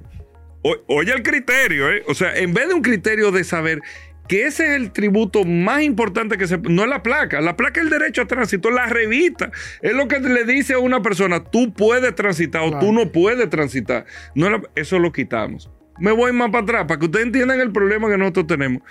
oye 0.88 1.14
el 1.14 1.24
criterio, 1.24 1.92
¿eh? 1.92 2.04
O 2.08 2.14
sea, 2.14 2.36
en 2.36 2.54
vez 2.54 2.68
de 2.68 2.74
un 2.74 2.82
criterio 2.82 3.32
de 3.32 3.44
saber 3.44 3.82
que 4.28 4.46
ese 4.46 4.64
es 4.64 4.72
el 4.72 4.92
tributo 4.92 5.44
más 5.44 5.82
importante 5.82 6.38
que 6.38 6.48
se... 6.48 6.58
No 6.58 6.84
es 6.84 6.90
la 6.90 7.04
placa, 7.04 7.42
la 7.42 7.58
placa 7.58 7.82
es 7.82 7.86
el 7.86 7.90
derecho 7.92 8.22
a 8.22 8.28
tránsito, 8.28 8.72
la 8.72 8.86
revista. 8.86 9.52
Es 9.82 9.94
lo 9.94 10.08
que 10.08 10.20
le 10.20 10.46
dice 10.46 10.74
a 10.74 10.80
una 10.80 11.02
persona, 11.02 11.44
tú 11.44 11.74
puedes 11.74 12.16
transitar 12.16 12.62
o 12.62 12.80
tú 12.80 12.94
no 12.94 13.12
puedes 13.12 13.50
transitar. 13.50 14.06
No 14.34 14.62
eso 14.76 15.00
lo 15.00 15.12
quitamos. 15.12 15.70
Me 16.00 16.12
voy 16.12 16.32
más 16.32 16.50
para 16.50 16.64
atrás, 16.64 16.86
para 16.88 17.00
que 17.00 17.08
ustedes 17.08 17.26
entiendan 17.26 17.60
el 17.60 17.72
problema 17.72 18.10
que 18.10 18.18
nosotros 18.18 18.48
tenemos. 18.48 18.84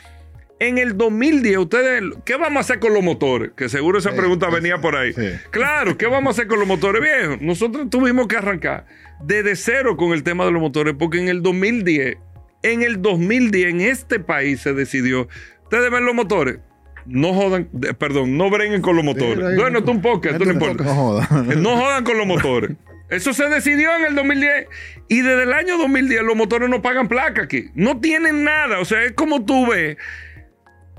En 0.61 0.77
el 0.77 0.99
2010, 0.99 1.57
ustedes, 1.57 2.03
¿qué 2.27 2.37
vamos 2.37 2.59
a 2.59 2.61
hacer 2.61 2.81
con 2.81 2.93
los 2.93 3.03
motores? 3.03 3.53
Que 3.57 3.71
seguro 3.71 3.99
esa 3.99 4.13
pregunta 4.13 4.51
venía 4.51 4.77
por 4.77 4.95
ahí. 4.95 5.15
Claro, 5.51 5.97
¿qué 5.97 6.07
vamos 6.07 6.29
a 6.29 6.31
hacer 6.33 6.49
con 6.49 6.59
los 6.59 6.69
motores 6.69 7.01
viejos? 7.01 7.41
Nosotros 7.41 7.89
tuvimos 7.89 8.29
que 8.29 8.37
arrancar 8.37 8.85
desde 9.25 9.57
cero 9.57 9.97
con 9.97 10.13
el 10.13 10.23
tema 10.23 10.45
de 10.45 10.53
los 10.53 10.61
motores, 10.61 10.95
porque 10.99 11.19
en 11.19 11.31
el 11.31 11.43
2010, 11.43 12.19
en 12.63 12.83
el 12.83 13.01
2010, 13.01 13.71
en 13.71 13.81
este 13.81 14.21
país 14.21 14.61
se 14.61 14.75
decidió, 14.75 15.29
ustedes 15.63 15.91
ven 15.91 16.05
los 16.05 16.15
motores, 16.15 16.59
no 17.07 17.33
jodan, 17.33 17.71
perdón, 17.99 18.37
no 18.37 18.51
breguen 18.51 18.83
con 18.83 18.97
los 18.97 19.05
motores. 19.05 19.57
bueno, 19.57 19.79
esto 19.79 19.91
un 19.91 20.03
poco, 20.03 20.29
esto 20.29 20.45
no 20.45 20.53
importa. 20.53 20.85
No 20.85 20.95
jodan. 20.95 21.63
no 21.63 21.77
jodan 21.79 22.05
con 22.05 22.19
los 22.19 22.27
motores. 22.27 22.73
Eso 23.09 23.33
se 23.33 23.49
decidió 23.49 23.97
en 23.97 24.05
el 24.05 24.15
2010 24.15 24.67
y 25.09 25.23
desde 25.23 25.43
el 25.43 25.53
año 25.53 25.79
2010 25.79 26.23
los 26.23 26.37
motores 26.37 26.69
no 26.69 26.81
pagan 26.81 27.09
placa 27.09 27.43
aquí. 27.43 27.71
No 27.75 27.99
tienen 27.99 28.45
nada. 28.45 28.79
O 28.79 28.85
sea, 28.85 29.03
es 29.03 29.13
como 29.13 29.45
tú 29.45 29.67
ves 29.67 29.97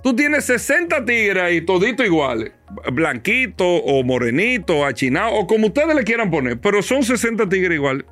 Tú 0.04 0.16
tienes 0.16 0.46
60 0.46 1.06
tigres 1.06 1.54
y 1.54 1.62
todito 1.62 2.04
iguales. 2.04 2.52
Blanquito 2.92 3.66
o 3.66 4.04
morenito, 4.04 4.86
achinado, 4.86 5.34
o 5.34 5.48
como 5.48 5.68
ustedes 5.68 5.96
le 5.96 6.04
quieran 6.04 6.32
poner. 6.32 6.60
Pero 6.60 6.82
son 6.82 7.04
60 7.04 7.48
tigres 7.50 7.76
iguales. 7.76 8.06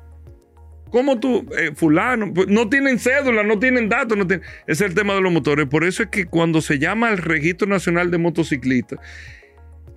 ¿Cómo 0.90 1.18
tú, 1.20 1.46
eh, 1.56 1.70
fulano? 1.74 2.32
Pues, 2.34 2.48
no 2.48 2.68
tienen 2.68 2.98
cédula, 2.98 3.42
no 3.42 3.58
tienen 3.58 3.88
datos. 3.88 4.18
No 4.18 4.24
Ese 4.24 4.40
es 4.66 4.80
el 4.80 4.94
tema 4.94 5.14
de 5.14 5.20
los 5.20 5.32
motores. 5.32 5.66
Por 5.66 5.84
eso 5.84 6.02
es 6.02 6.08
que 6.08 6.26
cuando 6.26 6.60
se 6.60 6.78
llama 6.78 7.10
el 7.10 7.18
Registro 7.18 7.68
Nacional 7.68 8.10
de 8.10 8.18
Motociclistas, 8.18 8.98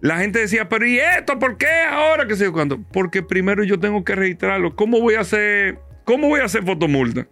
la 0.02 0.18
gente 0.20 0.40
decía, 0.40 0.70
pero 0.70 0.86
¿y 0.86 1.00
esto? 1.00 1.40
¿Por 1.40 1.58
qué 1.58 1.68
ahora? 1.90 2.28
¿Qué 2.28 2.36
sé 2.36 2.46
yo 2.46 2.54
cuándo? 2.54 2.80
Porque 2.92 3.24
primero 3.24 3.64
yo 3.64 3.80
tengo 3.80 4.04
que 4.04 4.16
registrarlo. 4.16 4.76
¿Cómo 4.76 5.00
voy 5.00 5.16
a 5.16 5.22
hacer, 5.22 5.80
cómo 6.06 6.28
voy 6.28 6.42
a 6.42 6.46
hacer 6.46 6.64
fotomulta? 6.64 7.28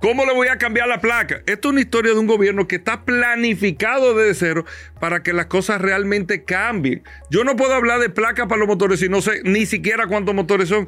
¿Cómo 0.00 0.24
le 0.24 0.32
voy 0.32 0.46
a 0.46 0.58
cambiar 0.58 0.86
la 0.86 1.00
placa? 1.00 1.42
Esto 1.46 1.68
es 1.68 1.72
una 1.72 1.80
historia 1.80 2.12
de 2.12 2.18
un 2.20 2.28
gobierno 2.28 2.68
que 2.68 2.76
está 2.76 3.04
planificado 3.04 4.14
desde 4.14 4.34
cero 4.34 4.64
para 5.00 5.24
que 5.24 5.32
las 5.32 5.46
cosas 5.46 5.80
realmente 5.80 6.44
cambien. 6.44 7.02
Yo 7.30 7.42
no 7.42 7.56
puedo 7.56 7.74
hablar 7.74 7.98
de 7.98 8.08
placa 8.08 8.46
para 8.46 8.60
los 8.60 8.68
motores 8.68 9.00
si 9.00 9.08
no 9.08 9.20
sé 9.20 9.42
ni 9.42 9.66
siquiera 9.66 10.06
cuántos 10.06 10.36
motores 10.36 10.68
son. 10.68 10.86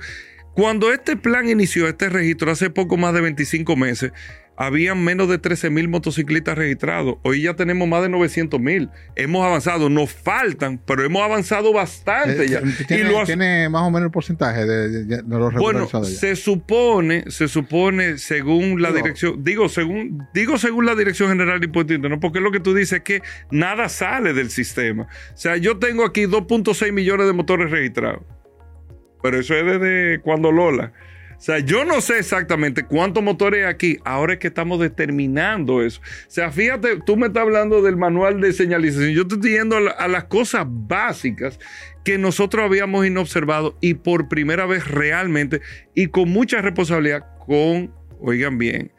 Cuando 0.54 0.92
este 0.92 1.16
plan 1.16 1.48
inició, 1.48 1.88
este 1.88 2.08
registro, 2.08 2.52
hace 2.52 2.70
poco 2.70 2.96
más 2.96 3.12
de 3.12 3.20
25 3.20 3.76
meses, 3.76 4.12
habían 4.60 5.02
menos 5.02 5.26
de 5.30 5.38
13 5.38 5.70
mil 5.70 5.88
motociclistas 5.88 6.58
registrados. 6.58 7.14
Hoy 7.22 7.40
ya 7.42 7.54
tenemos 7.54 7.88
más 7.88 8.02
de 8.02 8.10
900 8.10 8.60
mil. 8.60 8.90
Hemos 9.16 9.42
avanzado, 9.42 9.88
nos 9.88 10.12
faltan, 10.12 10.78
pero 10.84 11.02
hemos 11.02 11.22
avanzado 11.22 11.72
bastante 11.72 12.46
ya. 12.46 12.60
¿Tiene, 12.86 13.70
más 13.70 13.82
o 13.84 13.90
menos 13.90 14.08
el 14.08 14.10
porcentaje 14.10 14.66
de, 14.66 15.22
los 15.26 15.54
Bueno, 15.54 15.88
se 16.04 16.36
supone, 16.36 17.24
se 17.30 17.48
supone, 17.48 18.18
según 18.18 18.82
la 18.82 18.92
dirección, 18.92 19.42
digo 19.42 19.70
según, 19.70 20.26
digo 20.34 20.58
según 20.58 20.84
la 20.84 20.94
Dirección 20.94 21.30
General 21.30 21.58
de 21.58 21.64
Impuestos 21.64 21.98
¿no? 21.98 22.20
porque 22.20 22.40
lo 22.40 22.52
que 22.52 22.60
tú 22.60 22.74
dices 22.74 22.98
es 22.98 23.02
que 23.02 23.22
nada 23.50 23.88
sale 23.88 24.34
del 24.34 24.50
sistema. 24.50 25.04
O 25.04 25.36
sea, 25.38 25.56
yo 25.56 25.78
tengo 25.78 26.04
aquí 26.04 26.24
2.6 26.24 26.92
millones 26.92 27.26
de 27.26 27.32
motores 27.32 27.70
registrados. 27.70 28.24
Pero 29.22 29.40
eso 29.40 29.54
es 29.54 29.64
desde 29.64 30.20
cuando 30.20 30.52
Lola. 30.52 30.92
O 31.40 31.42
sea, 31.42 31.58
yo 31.58 31.86
no 31.86 32.02
sé 32.02 32.18
exactamente 32.18 32.84
cuántos 32.84 33.22
motores 33.22 33.64
hay 33.64 33.70
aquí. 33.70 33.98
Ahora 34.04 34.34
es 34.34 34.38
que 34.38 34.48
estamos 34.48 34.78
determinando 34.78 35.82
eso. 35.82 36.02
O 36.02 36.30
sea, 36.30 36.52
fíjate, 36.52 36.98
tú 37.06 37.16
me 37.16 37.28
estás 37.28 37.44
hablando 37.44 37.80
del 37.80 37.96
manual 37.96 38.42
de 38.42 38.52
señalización. 38.52 39.12
Yo 39.12 39.26
te 39.26 39.36
estoy 39.36 39.52
yendo 39.52 39.78
a, 39.78 40.06
las 40.06 40.24
cosas 40.24 40.66
básicas 40.68 41.58
que 42.04 42.18
nosotros 42.18 42.62
habíamos 42.62 43.06
inobservado 43.06 43.78
y 43.80 43.94
por 43.94 44.28
primera 44.28 44.66
vez 44.66 44.86
realmente 44.86 45.62
y 45.94 46.08
con 46.08 46.28
mucha 46.28 46.60
responsabilidad 46.60 47.24
con, 47.46 47.90
oigan 48.20 48.58
bien, 48.58 48.92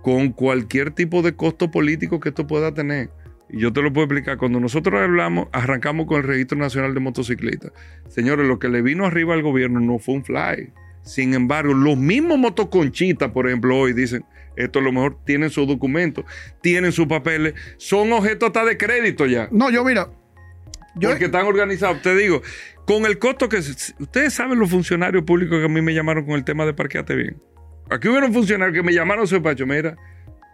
con 0.00 0.30
cualquier 0.30 0.92
tipo 0.92 1.22
de 1.22 1.34
costo 1.34 1.72
político 1.72 2.20
que 2.20 2.28
esto 2.28 2.46
pueda 2.46 2.72
tener. 2.72 3.10
Y 3.50 3.58
yo 3.58 3.72
te 3.72 3.82
lo 3.82 3.92
puedo 3.92 4.04
explicar. 4.04 4.38
Cuando 4.38 4.60
nosotros 4.60 5.00
hablamos, 5.00 5.48
arrancamos 5.50 6.06
con 6.06 6.18
el 6.18 6.22
Registro 6.22 6.56
Nacional 6.56 6.94
de 6.94 7.00
Motociclistas. 7.00 7.72
Señores, 8.06 8.46
lo 8.46 8.60
que 8.60 8.68
le 8.68 8.80
vino 8.80 9.06
arriba 9.06 9.34
al 9.34 9.42
gobierno 9.42 9.80
no 9.80 9.98
fue 9.98 10.14
un 10.14 10.24
fly. 10.24 10.72
Sin 11.04 11.34
embargo, 11.34 11.74
los 11.74 11.96
mismos 11.96 12.38
motoconchitas, 12.38 13.30
por 13.30 13.46
ejemplo, 13.46 13.78
hoy 13.78 13.92
dicen, 13.92 14.24
esto 14.56 14.78
a 14.78 14.82
lo 14.82 14.90
mejor 14.90 15.18
tienen 15.24 15.50
sus 15.50 15.68
documentos, 15.68 16.24
tienen 16.62 16.92
sus 16.92 17.06
papeles, 17.06 17.54
son 17.76 18.12
objetos 18.12 18.48
hasta 18.48 18.64
de 18.64 18.78
crédito 18.78 19.26
ya. 19.26 19.48
No, 19.52 19.70
yo 19.70 19.84
mira. 19.84 20.08
Yo... 20.96 21.10
Porque 21.10 21.26
están 21.26 21.46
organizados. 21.46 22.00
Te 22.02 22.16
digo, 22.16 22.40
con 22.86 23.04
el 23.04 23.18
costo 23.18 23.48
que... 23.48 23.58
Ustedes 23.58 24.32
saben 24.32 24.58
los 24.58 24.70
funcionarios 24.70 25.24
públicos 25.24 25.58
que 25.58 25.66
a 25.66 25.68
mí 25.68 25.82
me 25.82 25.92
llamaron 25.92 26.24
con 26.24 26.34
el 26.34 26.44
tema 26.44 26.64
de 26.64 26.72
parqueate 26.72 27.14
bien. 27.14 27.42
Aquí 27.90 28.08
hubo 28.08 28.18
un 28.18 28.32
funcionario 28.32 28.72
que 28.72 28.82
me 28.82 28.94
llamaron 28.94 29.24
a 29.24 29.26
su 29.26 29.34
despacho, 29.34 29.66
mira, 29.66 29.96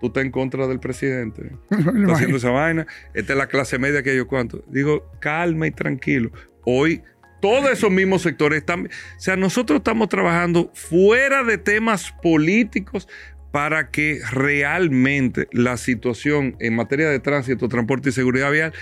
tú 0.01 0.09
estás 0.09 0.25
en 0.25 0.33
contra 0.33 0.67
del 0.67 0.81
presidente. 0.81 1.53
Estás 1.71 2.13
haciendo 2.13 2.39
esa 2.39 2.51
vaina. 2.51 2.87
Esta 3.15 3.35
es 3.35 3.39
la 3.39 3.47
clase 3.47 3.79
media 3.79 4.03
que 4.03 4.17
yo 4.17 4.27
cuánto. 4.27 4.65
Digo, 4.67 5.13
calma 5.21 5.69
y 5.69 5.71
tranquilo. 5.71 6.33
Hoy 6.65 7.03
todos 7.41 7.71
esos 7.71 7.91
mismos 7.91 8.23
sectores 8.23 8.59
están... 8.59 8.87
O 8.87 9.21
sea, 9.21 9.37
nosotros 9.37 9.79
estamos 9.79 10.09
trabajando 10.09 10.71
fuera 10.75 11.45
de 11.45 11.59
temas 11.59 12.13
políticos 12.23 13.09
para 13.51 13.91
que 13.91 14.21
realmente 14.31 15.49
la 15.53 15.77
situación 15.77 16.57
en 16.61 16.77
materia 16.77 17.09
de 17.09 17.19
tránsito, 17.19 17.69
transporte 17.69 18.11
y 18.11 18.13
seguridad 18.13 18.51
vial 18.51 18.73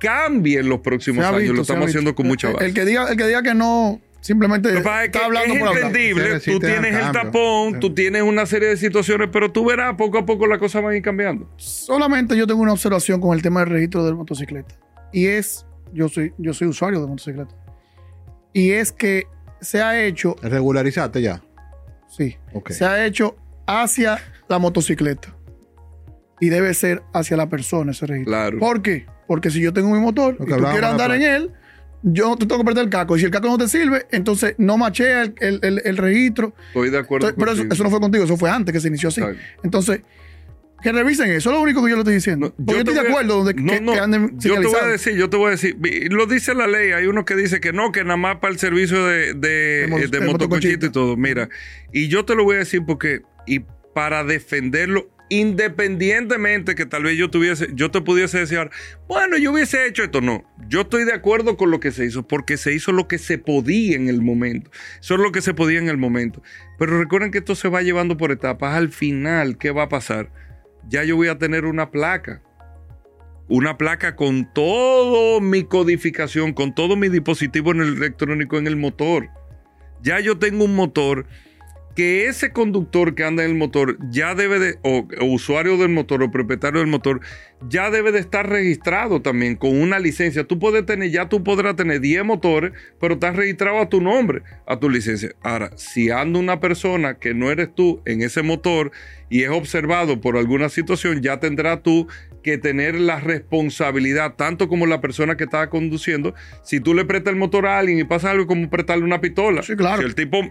cambie 0.00 0.60
en 0.60 0.68
los 0.68 0.80
próximos 0.80 1.24
años. 1.24 1.54
Lo 1.54 1.62
estamos 1.62 1.88
haciendo 1.88 2.14
con 2.14 2.26
mucha 2.26 2.50
base. 2.50 2.66
El, 2.66 2.74
que 2.74 2.84
diga, 2.84 3.10
el 3.10 3.16
que 3.16 3.26
diga 3.26 3.42
que 3.42 3.54
no, 3.54 4.00
simplemente 4.20 4.76
está 4.76 5.24
hablando 5.24 5.54
es 5.54 5.76
entendible. 5.76 6.40
Tú 6.40 6.58
tienes 6.58 6.94
el 6.94 7.12
tapón, 7.12 7.80
tú 7.80 7.94
tienes 7.94 8.22
una 8.22 8.46
serie 8.46 8.68
de 8.68 8.76
situaciones, 8.76 9.28
pero 9.32 9.50
tú 9.50 9.64
verás 9.64 9.94
poco 9.96 10.18
a 10.18 10.26
poco 10.26 10.46
la 10.46 10.58
cosa 10.58 10.80
va 10.80 10.90
a 10.90 10.96
ir 10.96 11.02
cambiando. 11.02 11.48
Solamente 11.56 12.36
yo 12.36 12.46
tengo 12.46 12.62
una 12.62 12.72
observación 12.72 13.20
con 13.20 13.36
el 13.36 13.42
tema 13.42 13.60
del 13.60 13.70
registro 13.70 14.04
de 14.04 14.12
motocicleta. 14.12 14.74
Y 15.12 15.26
es, 15.26 15.66
yo 15.92 16.08
soy, 16.08 16.32
yo 16.38 16.54
soy 16.54 16.68
usuario 16.68 17.00
de 17.00 17.06
motocicleta 17.06 17.61
y 18.52 18.72
es 18.72 18.92
que 18.92 19.26
se 19.60 19.82
ha 19.82 20.02
hecho. 20.02 20.36
¿Regularizaste 20.42 21.22
ya? 21.22 21.42
Sí. 22.08 22.36
Se 22.68 22.84
ha 22.84 23.04
hecho 23.06 23.36
hacia 23.66 24.18
la 24.48 24.58
motocicleta. 24.58 25.34
Y 26.40 26.48
debe 26.48 26.74
ser 26.74 27.02
hacia 27.14 27.36
la 27.36 27.48
persona 27.48 27.92
ese 27.92 28.06
registro. 28.06 28.32
Claro. 28.32 28.58
¿Por 28.58 28.82
qué? 28.82 29.06
Porque 29.26 29.50
si 29.50 29.60
yo 29.60 29.72
tengo 29.72 29.90
mi 29.90 30.00
motor 30.00 30.34
y 30.34 30.44
tú 30.44 30.56
quieres 30.56 30.82
andar 30.82 31.14
en 31.14 31.22
él, 31.22 31.52
yo 32.02 32.36
tú 32.36 32.46
tengo 32.46 32.60
que 32.60 32.66
perder 32.66 32.84
el 32.84 32.90
caco. 32.90 33.16
Y 33.16 33.20
si 33.20 33.26
el 33.26 33.30
caco 33.30 33.46
no 33.46 33.58
te 33.58 33.68
sirve, 33.68 34.06
entonces 34.10 34.54
no 34.58 34.76
machea 34.76 35.32
el, 35.38 35.96
registro. 35.96 36.52
Estoy 36.68 36.90
de 36.90 36.98
acuerdo. 36.98 37.32
pero 37.36 37.52
eso, 37.52 37.84
no 37.84 37.90
fue 37.90 38.00
contigo, 38.00 38.24
eso 38.24 38.36
fue 38.36 38.50
antes 38.50 38.72
que 38.72 38.80
se 38.80 38.88
inició 38.88 39.08
así. 39.08 39.22
Entonces, 39.62 40.02
que 40.82 40.92
revisen 40.92 41.30
eso, 41.30 41.50
es 41.50 41.56
lo 41.56 41.62
único 41.62 41.82
que 41.82 41.90
yo 41.90 41.96
le 41.96 42.00
estoy 42.00 42.14
diciendo. 42.14 42.54
yo, 42.58 42.78
estoy 42.78 42.94
de 42.94 43.00
acuerdo 43.00 43.44
donde 43.44 43.54
que, 43.54 44.00
anden 44.00 44.38
Yo 44.38 44.60
te 44.60 44.66
voy 44.66 44.80
a 44.80 44.86
decir, 44.86 45.14
yo 45.14 45.30
te 45.30 45.36
voy 45.36 45.48
a 45.48 45.50
decir, 45.50 45.76
lo 46.10 46.26
dice 46.26 46.54
la 46.54 46.66
ley, 46.66 46.92
hay 46.92 47.06
uno 47.06 47.24
que 47.24 47.36
dice 47.36 47.60
que 47.60 47.72
no, 47.72 47.92
que 47.92 48.04
nada 48.04 48.16
más 48.16 48.36
para 48.36 48.52
el 48.52 48.58
servicio 48.58 49.06
de, 49.06 49.34
de, 49.34 49.86
de, 49.86 50.72
y 50.72 50.90
todo. 50.90 51.16
Mira, 51.16 51.48
y 51.92 52.08
yo 52.08 52.24
te 52.24 52.34
lo 52.34 52.44
voy 52.44 52.56
a 52.56 52.58
decir 52.60 52.82
porque, 52.86 53.22
y 53.46 53.60
para 53.94 54.24
defenderlo 54.24 55.08
independientemente 55.32 56.74
que 56.74 56.84
tal 56.84 57.04
vez 57.04 57.16
yo 57.16 57.30
tuviese, 57.30 57.68
yo 57.72 57.90
te 57.90 58.02
pudiese 58.02 58.40
decir, 58.40 58.70
bueno, 59.08 59.38
yo 59.38 59.52
hubiese 59.52 59.86
hecho 59.86 60.02
esto. 60.02 60.20
No, 60.20 60.44
yo 60.68 60.82
estoy 60.82 61.04
de 61.04 61.14
acuerdo 61.14 61.56
con 61.56 61.70
lo 61.70 61.80
que 61.80 61.90
se 61.90 62.04
hizo, 62.04 62.28
porque 62.28 62.58
se 62.58 62.74
hizo 62.74 62.92
lo 62.92 63.08
que 63.08 63.16
se 63.16 63.38
podía 63.38 63.96
en 63.96 64.08
el 64.08 64.20
momento. 64.20 64.70
Eso 65.00 65.14
es 65.14 65.20
lo 65.20 65.32
que 65.32 65.40
se 65.40 65.54
podía 65.54 65.78
en 65.78 65.88
el 65.88 65.96
momento. 65.96 66.42
Pero 66.78 66.98
recuerden 66.98 67.30
que 67.30 67.38
esto 67.38 67.54
se 67.54 67.70
va 67.70 67.80
llevando 67.80 68.18
por 68.18 68.30
etapas. 68.30 68.74
Al 68.74 68.90
final, 68.90 69.56
¿qué 69.56 69.70
va 69.70 69.84
a 69.84 69.88
pasar? 69.88 70.30
Ya 70.88 71.04
yo 71.04 71.16
voy 71.16 71.28
a 71.28 71.38
tener 71.38 71.64
una 71.64 71.90
placa. 71.90 72.42
Una 73.48 73.76
placa 73.76 74.16
con 74.16 74.52
toda 74.52 75.40
mi 75.40 75.64
codificación, 75.64 76.52
con 76.52 76.74
todo 76.74 76.96
mi 76.96 77.08
dispositivo 77.08 77.72
en 77.72 77.80
el 77.80 77.96
electrónico 77.96 78.58
en 78.58 78.66
el 78.66 78.76
motor. 78.76 79.28
Ya 80.02 80.20
yo 80.20 80.38
tengo 80.38 80.64
un 80.64 80.74
motor 80.74 81.26
que 81.94 82.26
ese 82.26 82.52
conductor 82.52 83.14
que 83.14 83.24
anda 83.24 83.44
en 83.44 83.50
el 83.50 83.56
motor 83.56 83.98
ya 84.10 84.34
debe 84.34 84.58
de, 84.58 84.78
o, 84.82 85.06
usuario 85.24 85.76
del 85.76 85.90
motor 85.90 86.22
o 86.22 86.30
propietario 86.30 86.80
del 86.80 86.88
motor, 86.88 87.20
ya 87.68 87.90
debe 87.90 88.12
de 88.12 88.18
estar 88.18 88.48
registrado 88.48 89.20
también 89.20 89.56
con 89.56 89.80
una 89.80 89.98
licencia. 89.98 90.44
Tú 90.44 90.58
puedes 90.58 90.86
tener, 90.86 91.10
ya 91.10 91.28
tú 91.28 91.44
podrás 91.44 91.76
tener 91.76 92.00
10 92.00 92.24
motores, 92.24 92.72
pero 93.00 93.14
estás 93.14 93.36
registrado 93.36 93.78
a 93.78 93.88
tu 93.88 94.00
nombre, 94.00 94.42
a 94.66 94.78
tu 94.78 94.88
licencia. 94.88 95.32
Ahora, 95.42 95.70
si 95.76 96.10
anda 96.10 96.38
una 96.38 96.60
persona 96.60 97.14
que 97.14 97.34
no 97.34 97.50
eres 97.50 97.74
tú 97.74 98.00
en 98.06 98.22
ese 98.22 98.42
motor 98.42 98.90
y 99.28 99.42
es 99.42 99.50
observado 99.50 100.20
por 100.20 100.36
alguna 100.36 100.68
situación, 100.68 101.22
ya 101.22 101.40
tendrás 101.40 101.82
tú 101.82 102.08
que 102.42 102.58
tener 102.58 102.98
la 102.98 103.20
responsabilidad, 103.20 104.34
tanto 104.34 104.68
como 104.68 104.86
la 104.86 105.00
persona 105.00 105.36
que 105.36 105.44
estaba 105.44 105.70
conduciendo. 105.70 106.34
Si 106.64 106.80
tú 106.80 106.94
le 106.94 107.04
prestas 107.04 107.32
el 107.32 107.38
motor 107.38 107.66
a 107.66 107.78
alguien 107.78 107.98
y 107.98 108.04
pasa 108.04 108.30
algo 108.30 108.46
como 108.46 108.68
prestarle 108.68 109.04
una 109.04 109.20
pistola. 109.20 109.62
Sí, 109.62 109.76
claro. 109.76 110.02
Si 110.02 110.08
el 110.08 110.14
tipo 110.14 110.42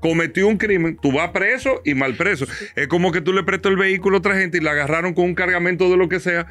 cometió 0.00 0.48
un 0.48 0.56
crimen, 0.56 0.96
tú 1.00 1.12
vas 1.12 1.30
preso 1.30 1.80
y 1.84 1.94
mal 1.94 2.14
preso. 2.14 2.46
Es 2.76 2.88
como 2.88 3.12
que 3.12 3.20
tú 3.20 3.32
le 3.32 3.42
prestas 3.42 3.70
el 3.70 3.78
vehículo 3.78 4.16
a 4.16 4.18
otra 4.18 4.36
gente 4.36 4.58
y 4.58 4.60
la 4.60 4.72
agarraron 4.72 5.14
con 5.14 5.24
un 5.24 5.34
cargamento 5.34 5.90
de 5.90 5.96
lo 5.96 6.08
que 6.08 6.20
sea. 6.20 6.46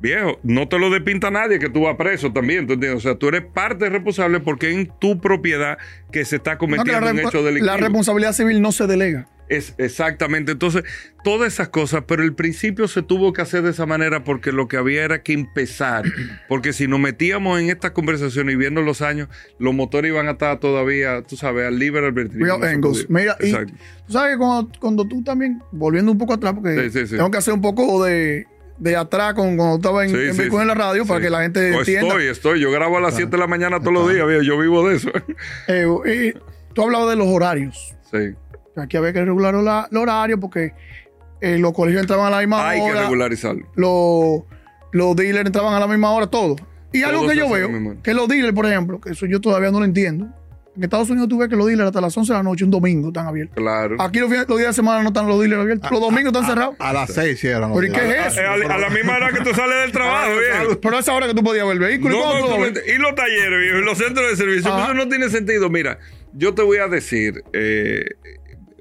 Viejo, 0.00 0.38
no 0.44 0.68
te 0.68 0.78
lo 0.78 0.90
despinta 0.90 1.30
nadie 1.30 1.58
que 1.58 1.68
tú 1.68 1.82
vas 1.82 1.96
preso 1.96 2.32
también, 2.32 2.68
O 2.94 3.00
sea, 3.00 3.16
tú 3.16 3.28
eres 3.28 3.42
parte 3.42 3.88
responsable 3.88 4.38
porque 4.38 4.70
en 4.70 4.92
tu 5.00 5.20
propiedad 5.20 5.76
que 6.12 6.24
se 6.24 6.36
está 6.36 6.56
cometiendo 6.56 7.10
un 7.10 7.18
hecho 7.18 7.42
delictivo. 7.42 7.66
La 7.66 7.76
responsabilidad 7.76 8.32
civil 8.32 8.62
no 8.62 8.70
se 8.70 8.86
delega. 8.86 9.28
Es 9.48 9.74
exactamente. 9.78 10.52
Entonces, 10.52 10.84
todas 11.24 11.52
esas 11.52 11.68
cosas, 11.68 12.04
pero 12.06 12.22
el 12.22 12.34
principio 12.34 12.86
se 12.86 13.02
tuvo 13.02 13.32
que 13.32 13.40
hacer 13.40 13.62
de 13.62 13.70
esa 13.70 13.86
manera 13.86 14.24
porque 14.24 14.52
lo 14.52 14.68
que 14.68 14.76
había 14.76 15.04
era 15.04 15.22
que 15.22 15.32
empezar. 15.32 16.04
Porque 16.48 16.72
si 16.72 16.86
nos 16.86 17.00
metíamos 17.00 17.60
en 17.60 17.70
estas 17.70 17.90
conversaciones 17.92 18.54
y 18.54 18.56
viendo 18.56 18.82
los 18.82 19.02
años, 19.02 19.28
los 19.58 19.74
motores 19.74 20.10
iban 20.10 20.28
a 20.28 20.32
estar 20.32 20.58
todavía, 20.60 21.22
tú 21.22 21.36
sabes, 21.36 21.66
al 21.66 21.78
libre 21.78 22.06
albedrío. 22.06 22.58
Mira, 23.08 23.36
y 23.40 23.52
tú 23.52 24.12
sabes 24.12 24.36
que 24.36 24.78
cuando, 24.80 25.06
tú 25.06 25.22
también, 25.22 25.62
volviendo 25.72 26.12
un 26.12 26.18
poco 26.18 26.34
atrás, 26.34 26.54
porque 26.54 26.90
tengo 26.90 27.30
que 27.30 27.38
hacer 27.38 27.54
un 27.54 27.60
poco 27.60 28.04
de, 28.04 28.46
atrás 28.96 29.34
con, 29.34 29.56
cuando 29.56 29.76
estaba 29.76 30.06
en, 30.06 30.14
en, 30.16 30.66
la 30.66 30.74
radio 30.74 31.04
para 31.06 31.20
que 31.20 31.30
la 31.30 31.42
gente 31.42 31.76
entienda. 31.76 32.08
Estoy, 32.08 32.26
estoy. 32.26 32.60
Yo 32.60 32.70
grabo 32.70 32.96
a 32.96 33.00
las 33.00 33.14
7 33.14 33.30
de 33.30 33.38
la 33.38 33.46
mañana 33.46 33.80
todos 33.80 33.92
los 33.92 34.12
días, 34.12 34.26
yo 34.44 34.58
vivo 34.58 34.88
de 34.88 34.96
eso. 34.96 35.10
Eh, 35.68 36.34
tú 36.72 36.82
hablabas 36.82 37.10
de 37.10 37.16
los 37.16 37.26
horarios. 37.28 37.94
Sí. 38.10 38.34
Aquí 38.82 38.96
había 38.96 39.12
que 39.12 39.24
regular 39.24 39.54
los 39.54 40.02
horarios 40.02 40.38
porque 40.40 40.72
eh, 41.40 41.58
los 41.58 41.72
colegios 41.72 42.02
entraban 42.02 42.26
a 42.26 42.30
la 42.30 42.38
misma 42.38 42.58
hora. 42.58 42.70
Hay 42.70 42.80
que 42.80 42.92
regularizarlo. 42.92 43.66
Los, 43.74 44.42
los 44.92 45.16
dealers 45.16 45.46
entraban 45.46 45.74
a 45.74 45.80
la 45.80 45.86
misma 45.86 46.10
hora, 46.10 46.26
todo. 46.26 46.56
Y 46.92 47.02
algo 47.02 47.28
que 47.28 47.36
yo 47.36 47.48
veo, 47.50 48.00
que 48.02 48.14
los 48.14 48.28
dealers, 48.28 48.54
por 48.54 48.66
ejemplo, 48.66 49.00
que 49.00 49.10
eso 49.10 49.26
yo 49.26 49.40
todavía 49.40 49.70
no 49.70 49.78
lo 49.80 49.84
entiendo. 49.84 50.28
En 50.78 50.84
Estados 50.84 51.10
Unidos 51.10 51.28
tú 51.28 51.38
ves 51.38 51.48
que 51.48 51.56
los 51.56 51.66
dealers 51.66 51.88
hasta 51.88 52.00
las 52.00 52.16
11 52.16 52.32
de 52.32 52.38
la 52.38 52.42
noche, 52.44 52.64
un 52.64 52.70
domingo, 52.70 53.08
están 53.08 53.26
abiertos. 53.26 53.56
Claro. 53.56 53.96
Aquí 53.98 54.20
los, 54.20 54.30
días 54.30 54.46
de 54.46 54.72
semana 54.72 55.02
no 55.02 55.08
están 55.08 55.26
los 55.26 55.40
dealers 55.40 55.62
abiertos. 55.62 55.90
Los 55.90 56.00
domingos 56.00 56.32
están 56.32 56.46
cerrados. 56.46 56.76
A, 56.78 56.92
las 56.92 57.12
6 57.12 57.40
cierran. 57.40 57.72
¿Pero 57.74 57.92
qué 57.92 58.08
es 58.08 58.26
eso? 58.28 58.40
A, 58.48 58.78
la 58.78 58.88
misma 58.88 59.16
hora 59.16 59.32
que 59.32 59.40
tú 59.40 59.52
sales 59.54 59.80
del 59.80 59.90
trabajo, 59.90 60.30
viejo. 60.38 60.80
Pero 60.80 60.96
a 60.96 61.00
esa 61.00 61.14
hora 61.14 61.26
que 61.26 61.34
tú 61.34 61.42
podías 61.42 61.66
ver 61.66 61.74
el 61.74 61.80
vehículo. 61.80 62.16
y 62.16 62.96
los 62.96 63.14
talleres, 63.16 63.60
viejo, 63.60 63.78
y 63.78 63.84
los 63.84 63.98
centros 63.98 64.30
de 64.30 64.36
servicio. 64.36 64.78
Eso 64.78 64.94
no 64.94 65.08
tiene 65.08 65.28
sentido. 65.30 65.68
Mira, 65.68 65.98
yo 66.32 66.54
te 66.54 66.62
voy 66.62 66.78
a 66.78 66.86
decir, 66.86 67.42
eh, 67.52 68.04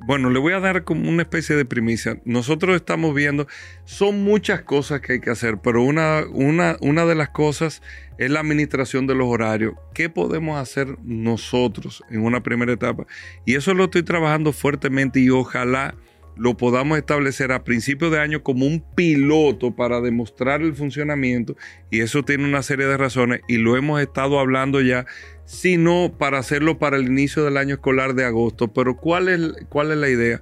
bueno, 0.08 0.30
le 0.30 0.40
voy 0.40 0.54
a 0.54 0.62
dar 0.62 0.86
como 0.86 1.10
una 1.10 1.24
especie 1.24 1.58
de 1.58 1.66
primicia. 1.66 2.22
Nosotros 2.24 2.78
estamos 2.78 3.14
viendo, 3.14 3.46
son 3.84 4.24
muchas 4.24 4.62
cosas 4.62 5.02
que 5.02 5.14
hay 5.14 5.20
que 5.20 5.32
hacer, 5.32 5.58
pero 5.62 5.84
una, 5.84 6.24
una, 6.32 6.78
una 6.80 7.06
de 7.06 7.14
las 7.14 7.28
cosas 7.28 7.82
es 8.18 8.32
la 8.32 8.40
administración 8.40 9.06
de 9.06 9.16
los 9.16 9.28
horarios. 9.28 9.74
¿Qué 9.94 10.10
podemos 10.10 10.58
hacer 10.58 10.98
nosotros 11.04 12.06
en 12.10 12.22
una 12.22 12.42
primera 12.42 12.72
etapa? 12.72 13.06
Y 13.44 13.56
eso 13.56 13.74
lo 13.74 13.84
estoy 13.84 14.04
trabajando 14.04 14.54
fuertemente 14.54 15.20
y 15.20 15.30
ojalá 15.30 15.94
lo 16.38 16.58
podamos 16.58 16.98
establecer 16.98 17.52
a 17.52 17.64
principio 17.64 18.10
de 18.10 18.20
año 18.20 18.44
como 18.44 18.66
un 18.66 18.84
piloto 18.96 19.76
para 19.76 20.02
demostrar 20.02 20.62
el 20.62 20.74
funcionamiento 20.74 21.56
y 21.92 22.02
eso 22.02 22.24
tiene 22.24 22.46
una 22.46 22.64
serie 22.64 22.86
de 22.88 22.98
razones 22.98 23.42
y 23.48 23.58
lo 23.58 23.78
hemos 23.78 24.02
estado 24.02 24.40
hablando 24.40 24.82
ya 24.82 25.06
sino 25.48 26.14
para 26.18 26.40
hacerlo 26.40 26.78
para 26.78 26.98
el 26.98 27.08
inicio 27.08 27.44
del 27.46 27.56
año 27.58 27.76
escolar 27.76 28.14
de 28.14 28.26
agosto. 28.26 28.74
Pero 28.74 28.98
¿cuál 28.98 29.30
es, 29.30 29.54
cuál 29.70 29.92
es 29.92 29.98
la 29.98 30.10
idea? 30.10 30.42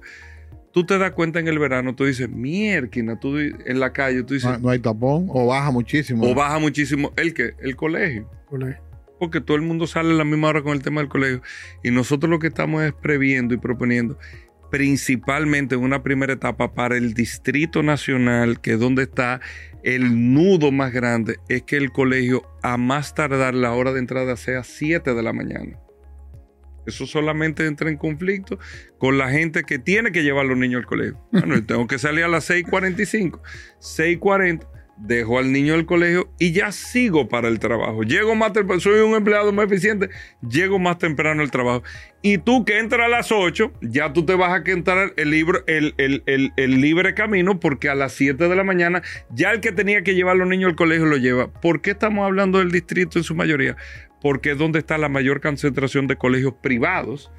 Tú 0.72 0.84
te 0.84 0.98
das 0.98 1.12
cuenta 1.12 1.38
en 1.38 1.48
el 1.48 1.58
verano, 1.58 1.94
tú 1.94 2.04
dices, 2.04 2.28
mierda, 2.28 3.18
tú 3.18 3.38
en 3.38 3.80
la 3.80 3.92
calle, 3.92 4.24
tú 4.24 4.34
dices... 4.34 4.60
No, 4.60 4.68
hay 4.68 4.80
tapón, 4.80 5.26
o 5.30 5.46
baja 5.46 5.70
muchísimo. 5.70 6.28
O 6.28 6.34
baja 6.34 6.58
muchísimo. 6.58 7.12
¿El 7.16 7.32
qué? 7.32 7.54
El 7.60 7.76
colegio. 7.76 8.28
colegio. 8.50 8.82
Porque 9.18 9.40
todo 9.40 9.56
el 9.56 9.62
mundo 9.62 9.86
sale 9.86 10.10
a 10.10 10.14
la 10.14 10.24
misma 10.24 10.48
hora 10.48 10.62
con 10.62 10.72
el 10.72 10.82
tema 10.82 11.00
del 11.00 11.08
colegio. 11.08 11.40
Y 11.82 11.92
nosotros 11.92 12.28
lo 12.28 12.40
que 12.40 12.48
estamos 12.48 12.82
es 12.82 12.92
previendo 12.92 13.54
y 13.54 13.58
proponiendo 13.58 14.18
principalmente 14.76 15.74
en 15.74 15.80
una 15.80 16.02
primera 16.02 16.34
etapa 16.34 16.74
para 16.74 16.98
el 16.98 17.14
Distrito 17.14 17.82
Nacional, 17.82 18.60
que 18.60 18.74
es 18.74 18.78
donde 18.78 19.04
está 19.04 19.40
el 19.82 20.34
nudo 20.34 20.70
más 20.70 20.92
grande, 20.92 21.38
es 21.48 21.62
que 21.62 21.78
el 21.78 21.92
colegio 21.92 22.42
a 22.62 22.76
más 22.76 23.14
tardar 23.14 23.54
la 23.54 23.72
hora 23.72 23.94
de 23.94 24.00
entrada 24.00 24.36
sea 24.36 24.64
7 24.64 25.14
de 25.14 25.22
la 25.22 25.32
mañana. 25.32 25.78
Eso 26.86 27.06
solamente 27.06 27.64
entra 27.66 27.88
en 27.88 27.96
conflicto 27.96 28.58
con 28.98 29.16
la 29.16 29.30
gente 29.30 29.62
que 29.62 29.78
tiene 29.78 30.12
que 30.12 30.22
llevar 30.22 30.44
a 30.44 30.48
los 30.48 30.58
niños 30.58 30.80
al 30.80 30.86
colegio. 30.86 31.26
Bueno, 31.32 31.64
tengo 31.64 31.86
que 31.86 31.98
salir 31.98 32.24
a 32.24 32.28
las 32.28 32.50
6.45, 32.50 33.40
6.40 33.80 34.66
dejo 34.96 35.38
al 35.38 35.52
niño 35.52 35.74
del 35.74 35.86
colegio 35.86 36.30
y 36.38 36.52
ya 36.52 36.72
sigo 36.72 37.28
para 37.28 37.48
el 37.48 37.58
trabajo. 37.58 38.02
Llego 38.02 38.34
más 38.34 38.52
temprano, 38.52 38.80
soy 38.80 39.00
un 39.00 39.14
empleado 39.14 39.52
más 39.52 39.66
eficiente, 39.66 40.08
llego 40.48 40.78
más 40.78 40.98
temprano 40.98 41.42
al 41.42 41.50
trabajo. 41.50 41.82
Y 42.22 42.38
tú 42.38 42.64
que 42.64 42.78
entras 42.78 43.06
a 43.06 43.08
las 43.08 43.30
8, 43.30 43.72
ya 43.82 44.12
tú 44.12 44.24
te 44.24 44.34
vas 44.34 44.52
a 44.52 44.64
que 44.64 44.72
entrar 44.72 45.12
el, 45.16 45.30
libro, 45.30 45.62
el, 45.66 45.94
el, 45.96 46.80
libre 46.80 47.14
camino 47.14 47.60
porque 47.60 47.88
a 47.88 47.94
las 47.94 48.12
7 48.12 48.48
de 48.48 48.56
la 48.56 48.64
mañana 48.64 49.02
ya 49.30 49.52
el 49.52 49.60
que 49.60 49.72
tenía 49.72 50.02
que 50.02 50.14
llevar 50.14 50.34
a 50.34 50.38
los 50.38 50.48
niños 50.48 50.70
al 50.70 50.76
colegio 50.76 51.06
lo 51.06 51.16
lleva. 51.16 51.52
¿Por 51.52 51.82
qué 51.82 51.90
estamos 51.90 52.24
hablando 52.24 52.58
del 52.58 52.72
distrito 52.72 53.18
en 53.18 53.24
su 53.24 53.34
mayoría? 53.34 53.76
Porque 54.20 54.52
es 54.52 54.58
donde 54.58 54.78
está 54.78 54.98
la 54.98 55.08
mayor 55.08 55.40
concentración 55.40 56.06
de 56.06 56.16
colegios 56.16 56.54
privados. 56.62 57.30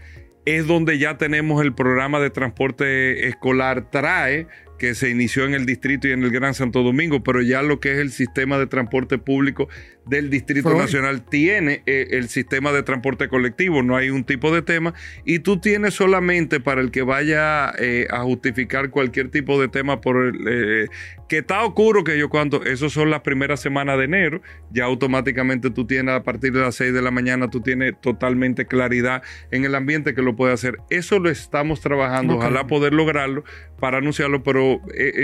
Es 0.45 0.65
donde 0.67 0.97
ya 0.97 1.17
tenemos 1.17 1.61
el 1.61 1.73
programa 1.73 2.21
de 2.21 2.29
transporte 2.29 3.27
escolar 3.27 3.89
TRAE, 3.91 4.47
que 4.77 4.95
se 4.95 5.09
inició 5.09 5.45
en 5.45 5.53
el 5.53 5.65
distrito 5.65 6.07
y 6.07 6.11
en 6.11 6.23
el 6.23 6.31
Gran 6.31 6.53
Santo 6.53 6.83
Domingo, 6.83 7.23
pero 7.23 7.41
ya 7.41 7.61
lo 7.61 7.79
que 7.79 7.93
es 7.93 7.99
el 7.99 8.11
sistema 8.11 8.57
de 8.57 8.67
transporte 8.67 9.17
público 9.17 9.69
del 10.09 10.29
Distrito 10.29 10.73
Nacional 10.73 11.23
tiene 11.23 11.83
eh, 11.85 12.07
el 12.11 12.29
sistema 12.29 12.71
de 12.71 12.83
transporte 12.83 13.27
colectivo, 13.27 13.83
no 13.83 13.95
hay 13.95 14.09
un 14.09 14.23
tipo 14.23 14.53
de 14.53 14.61
tema, 14.61 14.93
y 15.25 15.39
tú 15.39 15.59
tienes 15.59 15.95
solamente 15.95 16.59
para 16.59 16.81
el 16.81 16.91
que 16.91 17.01
vaya 17.01 17.73
eh, 17.77 18.07
a 18.09 18.21
justificar 18.21 18.89
cualquier 18.89 19.29
tipo 19.29 19.59
de 19.59 19.67
tema 19.67 20.01
por 20.01 20.17
el, 20.17 20.47
eh, 20.47 20.87
que 21.27 21.39
está 21.39 21.63
oscuro 21.65 22.03
que 22.03 22.17
yo 22.17 22.29
cuando, 22.29 22.63
eso 22.63 22.89
son 22.89 23.09
las 23.09 23.21
primeras 23.21 23.59
semanas 23.59 23.97
de 23.97 24.05
enero, 24.05 24.41
ya 24.71 24.85
automáticamente 24.85 25.69
tú 25.69 25.85
tienes 25.85 26.15
a 26.15 26.23
partir 26.23 26.53
de 26.53 26.61
las 26.61 26.75
6 26.75 26.93
de 26.93 27.01
la 27.01 27.11
mañana, 27.11 27.49
tú 27.49 27.61
tienes 27.61 27.99
totalmente 27.99 28.65
claridad 28.65 29.23
en 29.51 29.65
el 29.65 29.75
ambiente 29.75 30.13
que 30.13 30.21
lo 30.21 30.35
puede 30.35 30.53
hacer. 30.53 30.77
Eso 30.89 31.19
lo 31.19 31.29
estamos 31.29 31.81
trabajando, 31.81 32.35
ojalá 32.35 32.67
poder 32.67 32.93
lograrlo 32.93 33.43
para 33.79 33.97
anunciarlo, 33.97 34.41
pero 34.43 34.81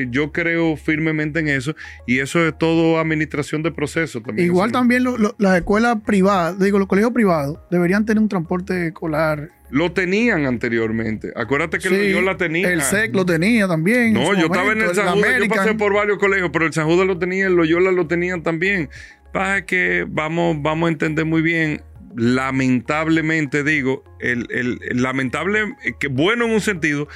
yo 0.09 0.31
creo 0.31 0.75
firmemente 0.75 1.39
en 1.39 1.47
eso 1.47 1.75
y 2.05 2.19
eso 2.19 2.45
es 2.45 2.57
todo 2.57 2.99
administración 2.99 3.63
de 3.63 3.71
proceso 3.71 4.21
también. 4.21 4.47
Igual 4.47 4.72
también 4.73 5.05
las 5.37 5.55
escuelas 5.55 5.97
privadas, 6.05 6.59
digo, 6.59 6.79
los 6.79 6.87
colegios 6.87 7.13
privados, 7.13 7.59
deberían 7.71 8.05
tener 8.05 8.21
un 8.21 8.27
transporte 8.27 8.87
escolar. 8.87 9.49
Lo 9.69 9.93
tenían 9.93 10.45
anteriormente. 10.45 11.31
Acuérdate 11.35 11.79
que 11.79 12.11
yo 12.11 12.21
la 12.21 12.35
tenía. 12.35 12.69
El 12.69 12.81
SEC 12.81 13.15
lo 13.15 13.25
tenía 13.25 13.67
también. 13.67 14.13
No, 14.13 14.33
yo 14.35 14.47
estaba 14.47 14.73
en 14.73 14.81
el 14.81 14.93
San 14.93 15.15
Judas, 15.15 15.39
yo 15.39 15.47
pasé 15.47 15.73
por 15.75 15.93
varios 15.93 16.17
colegios, 16.19 16.49
pero 16.51 16.65
el 16.65 16.73
San 16.73 16.85
Judas 16.85 17.07
lo 17.07 17.17
tenía, 17.17 17.47
el 17.47 17.55
Loyola 17.55 17.91
lo 17.91 18.05
tenían 18.05 18.43
también. 18.43 18.89
Pasa 19.31 19.65
que 19.65 20.05
vamos, 20.07 20.57
vamos 20.61 20.87
a 20.87 20.91
entender 20.91 21.25
muy 21.25 21.41
bien 21.41 21.81
lamentablemente 22.15 23.63
digo, 23.63 24.03
el, 24.19 24.79
lamentable, 24.93 25.75
que 25.99 26.07
bueno 26.07 26.45
en 26.45 26.51
un 26.51 26.61
sentido, 26.61 27.07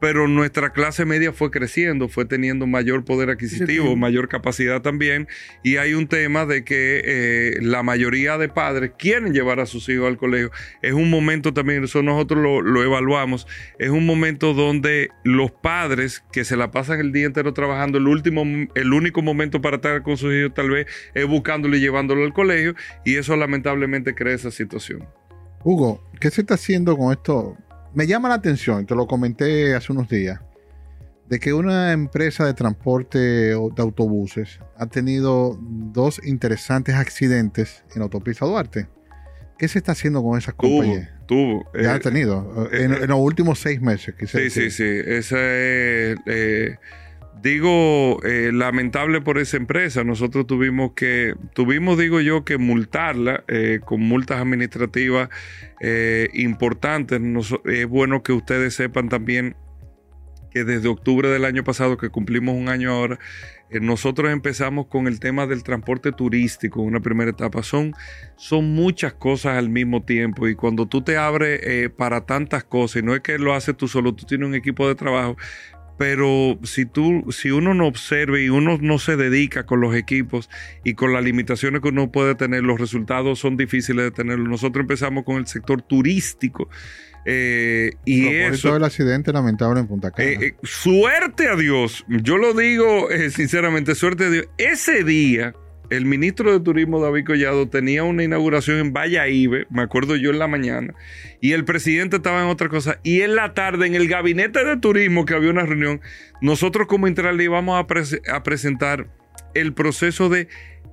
pero 0.00 0.28
nuestra 0.28 0.70
clase 0.70 1.04
media 1.04 1.32
fue 1.32 1.50
creciendo, 1.50 2.08
fue 2.08 2.24
teniendo 2.24 2.66
mayor 2.66 3.04
poder 3.04 3.30
adquisitivo, 3.30 3.96
mayor 3.96 4.28
capacidad 4.28 4.82
también, 4.82 5.28
y 5.62 5.76
hay 5.76 5.94
un 5.94 6.06
tema 6.06 6.46
de 6.46 6.64
que 6.64 7.02
eh, 7.04 7.58
la 7.62 7.82
mayoría 7.82 8.38
de 8.38 8.48
padres 8.48 8.92
quieren 8.98 9.32
llevar 9.32 9.60
a 9.60 9.66
sus 9.66 9.88
hijos 9.88 10.06
al 10.06 10.16
colegio. 10.16 10.50
Es 10.82 10.92
un 10.92 11.10
momento 11.10 11.54
también, 11.54 11.84
eso 11.84 12.02
nosotros 12.02 12.42
lo, 12.42 12.82
evaluamos, 12.82 13.46
es 13.78 13.90
un 13.90 14.06
momento 14.06 14.54
donde 14.54 15.10
los 15.24 15.50
padres 15.50 16.22
que 16.32 16.44
se 16.44 16.56
la 16.56 16.70
pasan 16.70 17.00
el 17.00 17.12
día 17.12 17.26
entero 17.26 17.52
trabajando, 17.52 17.98
el 17.98 18.06
último, 18.06 18.44
el 18.74 18.92
único 18.92 19.22
momento 19.22 19.60
para 19.60 19.76
estar 19.76 20.02
con 20.02 20.16
sus 20.16 20.34
hijos 20.34 20.54
tal 20.54 20.70
vez 20.70 20.86
es 21.14 21.26
buscándolo 21.26 21.76
y 21.76 21.80
llevándolo 21.80 22.24
al 22.24 22.32
colegio, 22.32 22.74
y 23.04 23.16
eso 23.16 23.36
lamentablemente 23.36 24.14
crea 24.14 24.34
esa 24.34 24.50
situación. 24.50 25.06
Hugo, 25.64 26.08
¿qué 26.20 26.30
se 26.30 26.42
está 26.42 26.54
haciendo 26.54 26.96
con 26.96 27.12
esto? 27.12 27.56
Me 27.96 28.06
llama 28.06 28.28
la 28.28 28.34
atención, 28.34 28.84
te 28.84 28.94
lo 28.94 29.06
comenté 29.06 29.74
hace 29.74 29.90
unos 29.90 30.06
días, 30.06 30.38
de 31.30 31.40
que 31.40 31.54
una 31.54 31.92
empresa 31.92 32.44
de 32.44 32.52
transporte 32.52 33.18
de 33.18 33.52
autobuses 33.54 34.60
ha 34.76 34.84
tenido 34.84 35.58
dos 35.58 36.20
interesantes 36.22 36.94
accidentes 36.94 37.84
en 37.94 38.02
autopista 38.02 38.44
Duarte. 38.44 38.86
¿Qué 39.58 39.66
se 39.66 39.78
está 39.78 39.92
haciendo 39.92 40.22
con 40.22 40.36
esas 40.36 40.52
compañías? 40.52 41.08
Tuvo. 41.24 41.64
Ya 41.72 41.94
ha 41.94 41.96
eh, 41.96 42.00
tenido. 42.00 42.68
Eh, 42.70 42.82
en, 42.82 43.08
los 43.08 43.18
últimos 43.18 43.60
seis 43.60 43.80
meses. 43.80 44.14
Sí, 44.26 44.50
sí, 44.50 44.70
sí. 44.70 44.84
Esa 44.84 45.38
es. 45.38 46.16
Eh, 46.26 46.76
digo, 47.42 48.22
eh, 48.24 48.50
lamentable 48.52 49.20
por 49.20 49.38
esa 49.38 49.56
empresa. 49.56 50.04
Nosotros 50.04 50.46
tuvimos 50.46 50.92
que, 50.92 51.34
tuvimos, 51.54 51.98
digo 51.98 52.20
yo, 52.20 52.44
que 52.44 52.58
multarla 52.58 53.44
eh, 53.48 53.80
con 53.84 54.00
multas 54.00 54.40
administrativas 54.40 55.28
eh, 55.80 56.28
importantes. 56.34 57.20
es 57.64 57.86
bueno 57.86 58.22
que 58.22 58.32
ustedes 58.32 58.74
sepan 58.74 59.08
también 59.08 59.56
que 60.50 60.64
desde 60.64 60.88
octubre 60.88 61.28
del 61.28 61.44
año 61.44 61.64
pasado, 61.64 61.98
que 61.98 62.08
cumplimos 62.08 62.54
un 62.54 62.70
año 62.70 62.90
ahora, 62.90 63.18
nosotros 63.68 64.32
empezamos 64.32 64.86
con 64.86 65.06
el 65.06 65.20
tema 65.20 65.46
del 65.46 65.64
transporte 65.64 66.12
turístico, 66.12 66.80
una 66.80 67.00
primera 67.00 67.32
etapa. 67.32 67.62
Son, 67.62 67.92
son 68.36 68.72
muchas 68.72 69.12
cosas 69.12 69.58
al 69.58 69.68
mismo 69.68 70.04
tiempo 70.04 70.48
y 70.48 70.54
cuando 70.54 70.86
tú 70.86 71.02
te 71.02 71.18
abres 71.18 71.90
para 71.90 72.24
tantas 72.24 72.64
cosas, 72.64 73.02
y 73.02 73.04
no 73.04 73.14
es 73.14 73.20
que 73.20 73.38
lo 73.38 73.52
haces 73.52 73.76
tú 73.76 73.86
solo, 73.86 74.14
tú 74.14 74.24
tienes 74.24 74.48
un 74.48 74.54
equipo 74.54 74.88
de 74.88 74.94
trabajo, 74.94 75.36
pero 75.98 76.58
si 76.62 76.84
tú, 76.84 77.24
si 77.30 77.50
uno 77.50 77.74
no 77.74 77.86
observa 77.86 78.38
y 78.38 78.48
uno 78.48 78.78
no 78.80 78.98
se 78.98 79.16
dedica 79.16 79.64
con 79.64 79.80
los 79.80 79.94
equipos 79.94 80.50
y 80.84 80.94
con 80.94 81.12
las 81.12 81.24
limitaciones 81.24 81.80
que 81.80 81.88
uno 81.88 82.12
puede 82.12 82.34
tener, 82.34 82.62
los 82.62 82.78
resultados 82.78 83.38
son 83.38 83.56
difíciles 83.56 84.04
de 84.04 84.10
tener. 84.10 84.38
Nosotros 84.38 84.82
empezamos 84.82 85.24
con 85.24 85.36
el 85.36 85.46
sector 85.46 85.82
turístico. 85.82 86.68
Eh, 87.24 87.92
y 88.04 88.28
eso 88.28 88.76
el 88.76 88.84
accidente 88.84 89.32
lamentable 89.32 89.80
en 89.80 89.88
Punta 89.88 90.12
Cana. 90.12 90.28
Eh, 90.28 90.38
eh, 90.40 90.54
suerte 90.62 91.48
a 91.48 91.56
Dios, 91.56 92.04
yo 92.08 92.36
lo 92.36 92.54
digo 92.54 93.08
sinceramente, 93.30 93.94
suerte 93.94 94.24
a 94.26 94.30
Dios. 94.30 94.46
Ese 94.58 95.02
día 95.02 95.54
el 95.90 96.04
ministro 96.04 96.52
de 96.52 96.60
Turismo 96.60 97.00
David 97.00 97.24
Collado 97.26 97.68
tenía 97.68 98.02
una 98.04 98.24
inauguración 98.24 98.78
en 98.78 98.94
Ibe, 99.30 99.66
me 99.70 99.82
acuerdo 99.82 100.16
yo 100.16 100.30
en 100.30 100.38
la 100.38 100.48
mañana, 100.48 100.94
y 101.40 101.52
el 101.52 101.64
presidente 101.64 102.16
estaba 102.16 102.42
en 102.42 102.48
otra 102.48 102.68
cosa, 102.68 102.98
y 103.02 103.20
en 103.22 103.36
la 103.36 103.54
tarde 103.54 103.86
en 103.86 103.94
el 103.94 104.08
gabinete 104.08 104.64
de 104.64 104.76
turismo 104.76 105.24
que 105.24 105.34
había 105.34 105.50
una 105.50 105.64
reunión, 105.64 106.00
nosotros 106.40 106.86
como 106.86 107.08
Intral 107.08 107.40
íbamos 107.40 107.76
a, 107.76 108.34
a 108.34 108.42
presentar 108.42 109.08
el 109.54 109.72
proceso 109.72 110.28
de 110.28 110.48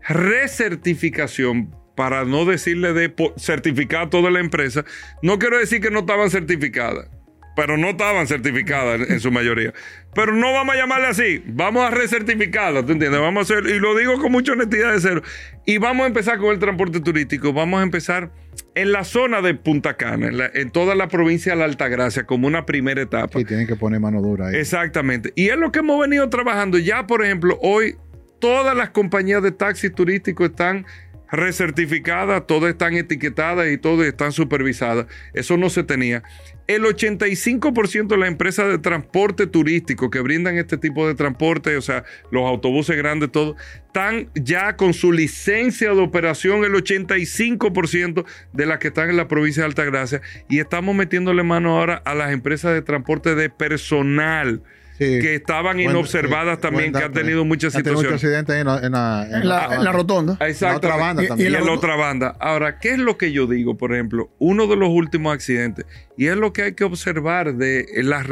recertificación 0.08 1.76
para 1.96 2.26
no 2.26 2.46
decirle 2.46 2.94
de 2.94 3.14
certificar 3.38 4.04
a 4.04 4.10
toda 4.10 4.32
la 4.32 4.40
empresa, 4.40 4.84
no 5.22 5.40
quiero 5.40 5.60
decir 5.60 5.82
que 5.82 5.92
no 5.92 6.00
estaban 6.00 6.30
certificadas, 6.30 7.10
pero 7.56 7.78
no 7.78 7.90
estaban 7.90 8.28
certificadas 8.28 9.10
en, 9.10 9.20
su 9.20 9.32
mayoría. 9.32 9.74
Pero 10.14 10.34
no 10.34 10.52
vamos 10.54 10.76
a 10.76 10.78
llamarle 10.78 11.08
así, 11.08 11.44
vamos 11.46 11.84
a 11.84 11.92
recertificarlas, 11.92 12.86
¿tú 12.86 12.94
entiendes? 12.94 13.20
Vamos 13.20 13.50
a 13.50 13.54
hacer, 13.54 13.70
y 13.70 13.80
lo 13.80 13.96
digo 13.96 14.20
con 14.20 14.32
mucha 14.32 14.54
honestidad 14.54 14.94
de 14.94 15.00
cero, 15.00 15.22
y 15.66 15.78
vamos 15.78 16.04
a 16.06 16.08
empezar 16.08 16.38
con 16.38 16.52
el 16.52 16.60
transporte 16.60 17.00
turístico, 17.00 17.54
vamos 17.54 17.80
a 17.80 17.84
empezar 17.84 18.32
en 18.76 18.92
la 18.92 19.04
zona 19.04 19.42
de 19.42 19.54
Punta 19.54 19.96
Cana, 19.98 20.50
en, 20.54 20.72
toda 20.72 20.96
la 20.96 21.08
provincia 21.08 21.54
de 21.54 21.60
la 21.60 21.66
Altagracia, 21.66 22.26
como 22.26 22.48
una 22.48 22.66
primera 22.66 23.02
etapa. 23.02 23.40
Sí, 23.40 23.46
tienen 23.46 23.68
que 23.68 23.76
poner 23.76 24.00
mano 24.00 24.22
dura 24.22 24.48
ahí. 24.48 24.56
Exactamente. 24.56 25.32
Y 25.36 25.50
es 25.50 25.58
lo 25.58 25.72
que 25.72 25.80
hemos 25.80 26.00
venido 26.00 26.30
trabajando. 26.30 26.78
Ya, 26.78 27.06
por 27.06 27.24
ejemplo, 27.24 27.58
hoy 27.62 27.96
todas 28.40 28.76
las 28.76 28.90
compañías 28.90 29.42
de 29.42 29.52
taxis 29.52 29.94
turísticos 29.94 30.50
están 30.50 30.86
recertificadas, 31.34 32.46
todas 32.46 32.70
están 32.70 32.94
etiquetadas 32.94 33.68
y 33.72 33.80
todas 33.80 34.06
están 34.08 34.32
supervisadas. 34.32 35.08
Eso 35.34 35.58
no 35.58 35.72
se 35.72 35.84
tenía. 35.84 36.22
El 36.68 36.84
85% 36.84 38.08
de 38.08 38.18
las 38.18 38.30
empresas 38.30 38.70
de 38.70 38.78
transporte 38.78 39.48
turístico 39.48 40.12
que 40.12 40.22
brindan 40.22 40.58
este 40.60 40.78
tipo 40.78 41.08
de 41.08 41.16
transporte, 41.16 41.76
o 41.76 41.82
sea, 41.82 42.06
los 42.30 42.46
autobuses 42.46 42.96
grandes, 42.96 43.32
todo, 43.32 43.56
están 43.88 44.30
ya 44.36 44.78
con 44.78 44.94
su 44.94 45.12
licencia 45.12 45.90
de 45.90 46.02
operación, 46.02 46.64
el 46.64 46.74
85% 46.74 48.26
de 48.54 48.66
las 48.68 48.78
que 48.78 48.90
están 48.90 49.10
en 49.10 49.18
la 49.18 49.28
provincia 49.28 49.64
de 49.64 49.68
Altagracia. 49.68 50.22
Y 50.50 50.60
estamos 50.60 50.96
metiéndole 50.96 51.42
mano 51.42 51.80
ahora 51.80 51.96
a 52.06 52.14
las 52.14 52.32
empresas 52.32 52.74
de 52.74 52.84
transporte 52.84 53.34
de 53.34 53.50
personal 53.50 54.62
que 54.98 55.36
estaban 55.36 55.80
inobservadas 55.80 56.60
también, 56.60 56.94
que 56.94 57.04
han 57.04 57.14
tenido 57.14 57.46
muchas 57.46 57.74
situaciones. 57.74 58.24
en 58.24 58.66
la, 58.66 59.28
en, 59.32 59.48
la, 59.48 59.92
rotonda. 59.92 60.38
Exacto. 60.42 60.88
En 60.88 60.90
la 60.90 60.96
otra 60.96 60.96
banda 60.96 61.28
también. 61.28 61.52
Y, 61.52 61.56
en 61.56 61.66
la 61.66 61.72
otra 61.72 61.96
banda. 61.96 62.36
Ahora, 62.40 62.80
¿qué 62.80 62.92
es 62.92 63.00
lo 63.00 63.18
que 63.18 63.32
yo 63.32 63.48
digo? 63.48 63.78
Por 63.78 63.94
ejemplo, 63.94 64.32
uno 64.40 64.68
de 64.68 64.76
los 64.76 64.90
últimos 64.90 65.34
accidentes, 65.34 65.86
y 66.18 66.28
es 66.28 66.38
lo 66.38 66.54
que 66.54 66.64
hay 66.64 66.74
que 66.74 66.84
observar 66.84 67.56
de 67.56 67.86
la... 68.04 68.24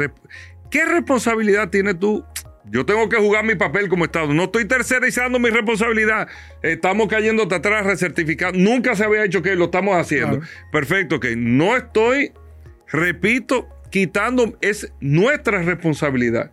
¿Qué 0.70 0.84
responsabilidad 0.86 1.68
tienes 1.68 1.98
tú? 1.98 2.24
Yo 2.70 2.86
tengo 2.86 3.08
que 3.08 3.16
jugar 3.16 3.44
mi 3.44 3.56
papel 3.56 3.88
como 3.88 4.04
Estado. 4.04 4.32
No 4.32 4.44
estoy 4.44 4.64
tercerizando 4.66 5.38
mi 5.38 5.50
responsabilidad. 5.50 6.28
Estamos 6.62 7.08
cayendo 7.08 7.42
atrás, 7.42 7.84
recertificando. 7.84 8.58
Nunca 8.58 8.94
se 8.94 9.04
había 9.04 9.24
hecho 9.24 9.42
que 9.42 9.56
lo 9.56 9.66
estamos 9.66 9.96
haciendo. 9.96 10.40
Perfecto, 10.70 11.18
que 11.18 11.34
no 11.36 11.76
estoy, 11.76 12.32
repito, 12.86 13.68
quitando, 13.92 14.58
es 14.62 14.90
nuestra 15.00 15.62
responsabilidad. 15.62 16.50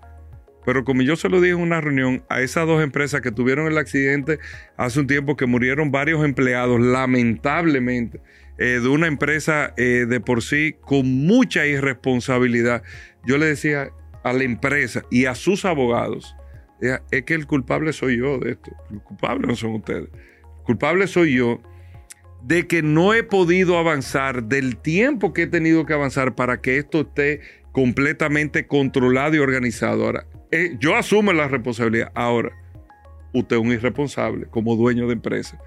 Pero 0.66 0.84
como 0.84 1.02
yo 1.02 1.16
se 1.16 1.30
lo 1.30 1.40
dije 1.40 1.54
en 1.54 1.62
una 1.62 1.80
reunión 1.82 2.24
a 2.30 2.42
esas 2.42 2.68
dos 2.68 2.84
empresas 2.84 3.22
que 3.22 3.32
tuvieron 3.32 3.66
el 3.66 3.78
accidente 3.78 4.40
hace 4.78 5.00
un 5.00 5.08
tiempo 5.08 5.38
que 5.38 5.46
murieron 5.46 5.90
varios 5.90 6.24
empleados, 6.24 6.82
lamentablemente, 6.82 8.22
eh, 8.58 8.80
de 8.82 8.88
una 8.90 9.08
empresa 9.08 9.74
eh, 9.78 10.06
de 10.08 10.20
por 10.20 10.44
sí 10.44 10.76
con 10.82 11.26
mucha 11.26 11.66
irresponsabilidad, 11.66 12.84
yo 13.26 13.38
le 13.38 13.46
decía 13.46 13.90
a 14.24 14.34
la 14.34 14.44
empresa 14.44 15.04
y 15.10 15.26
a 15.26 15.34
sus 15.34 15.64
abogados, 15.64 16.36
es 16.82 17.24
que 17.24 17.34
el 17.34 17.48
culpable 17.48 17.94
soy 17.94 18.18
yo 18.18 18.38
de 18.38 18.52
esto. 18.52 18.72
El 18.92 19.00
culpable 19.00 19.48
no 19.48 19.56
son 19.56 19.76
ustedes. 19.76 20.10
El 20.14 20.64
culpable 20.66 21.08
soy 21.08 21.36
yo 21.36 21.62
de 22.44 22.68
que 22.68 22.82
no 22.82 23.14
he 23.14 23.24
podido 23.24 23.78
avanzar, 23.78 24.44
del 24.44 24.78
tiempo 24.78 25.34
que 25.34 25.44
he 25.44 25.48
tenido 25.48 25.86
que 25.86 25.94
avanzar 25.94 26.36
para 26.36 26.62
que 26.62 26.78
esto 26.78 27.02
esté 27.02 27.42
completamente 27.72 28.68
controlado 28.68 29.36
y 29.36 29.40
organizado. 29.40 30.06
Ahora, 30.06 30.26
eh, 30.52 30.76
yo 30.80 30.96
asumo 30.96 31.34
la 31.34 31.48
responsabilidad. 31.48 32.12
Ahora, 32.16 32.52
usted 33.34 33.58
es 33.58 33.62
un 33.62 33.72
irresponsable 33.72 34.48
como 34.48 34.76
dueño 34.76 35.08
de 35.08 35.14
empresa. 35.14 35.60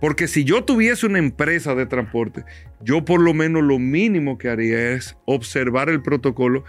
Porque 0.00 0.28
si 0.28 0.44
yo 0.44 0.64
tuviese 0.64 1.06
una 1.06 1.18
empresa 1.18 1.74
de 1.74 1.84
transporte, 1.84 2.44
yo 2.80 3.04
por 3.04 3.20
lo 3.20 3.34
menos 3.34 3.62
lo 3.62 3.78
mínimo 3.78 4.38
que 4.38 4.48
haría 4.48 4.92
es 4.92 5.16
observar 5.26 5.90
el 5.90 6.00
protocolo 6.00 6.64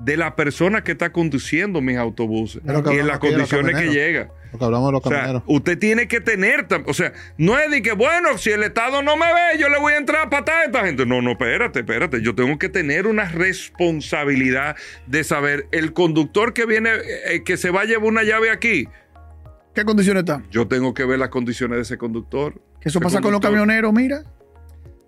de 0.00 0.16
la 0.16 0.36
persona 0.36 0.82
que 0.84 0.92
está 0.92 1.12
conduciendo 1.12 1.80
mis 1.80 1.96
autobuses 1.96 2.62
y 2.64 2.98
en 2.98 3.06
las 3.06 3.18
condiciones 3.18 3.76
que 3.76 3.90
llega. 3.90 4.30
Lo 4.52 4.58
que 4.58 4.64
hablamos 4.64 4.88
de 4.88 4.92
los 4.92 5.02
camioneros. 5.02 5.42
usted 5.46 5.78
tiene 5.78 6.08
que 6.08 6.20
tener, 6.20 6.66
o 6.86 6.94
sea, 6.94 7.12
no 7.36 7.58
es 7.58 7.70
de 7.70 7.82
que, 7.82 7.92
bueno, 7.92 8.38
si 8.38 8.50
el 8.50 8.62
Estado 8.62 9.02
no 9.02 9.16
me 9.16 9.26
ve, 9.26 9.58
yo 9.58 9.68
le 9.68 9.78
voy 9.78 9.92
a 9.92 9.98
entrar 9.98 10.26
a 10.26 10.30
patar 10.30 10.62
a 10.62 10.64
esta 10.64 10.86
gente. 10.86 11.04
No, 11.04 11.20
no, 11.20 11.32
espérate, 11.32 11.80
espérate. 11.80 12.22
Yo 12.22 12.34
tengo 12.34 12.58
que 12.58 12.68
tener 12.68 13.06
una 13.06 13.24
responsabilidad 13.24 14.76
de 15.06 15.24
saber 15.24 15.66
el 15.70 15.92
conductor 15.92 16.54
que 16.54 16.64
viene, 16.64 16.90
eh, 17.26 17.42
que 17.44 17.56
se 17.56 17.70
va 17.70 17.82
a 17.82 17.84
llevar 17.84 18.06
una 18.06 18.22
llave 18.22 18.50
aquí. 18.50 18.88
¿Qué 19.74 19.84
condiciones 19.84 20.22
está? 20.22 20.42
Yo 20.50 20.66
tengo 20.66 20.94
que 20.94 21.04
ver 21.04 21.18
las 21.18 21.28
condiciones 21.28 21.76
de 21.76 21.82
ese 21.82 21.98
conductor. 21.98 22.54
¿Qué 22.80 22.88
eso 22.88 23.00
pasa 23.00 23.20
con 23.20 23.32
los 23.32 23.40
camioneros, 23.40 23.92
mira? 23.92 24.22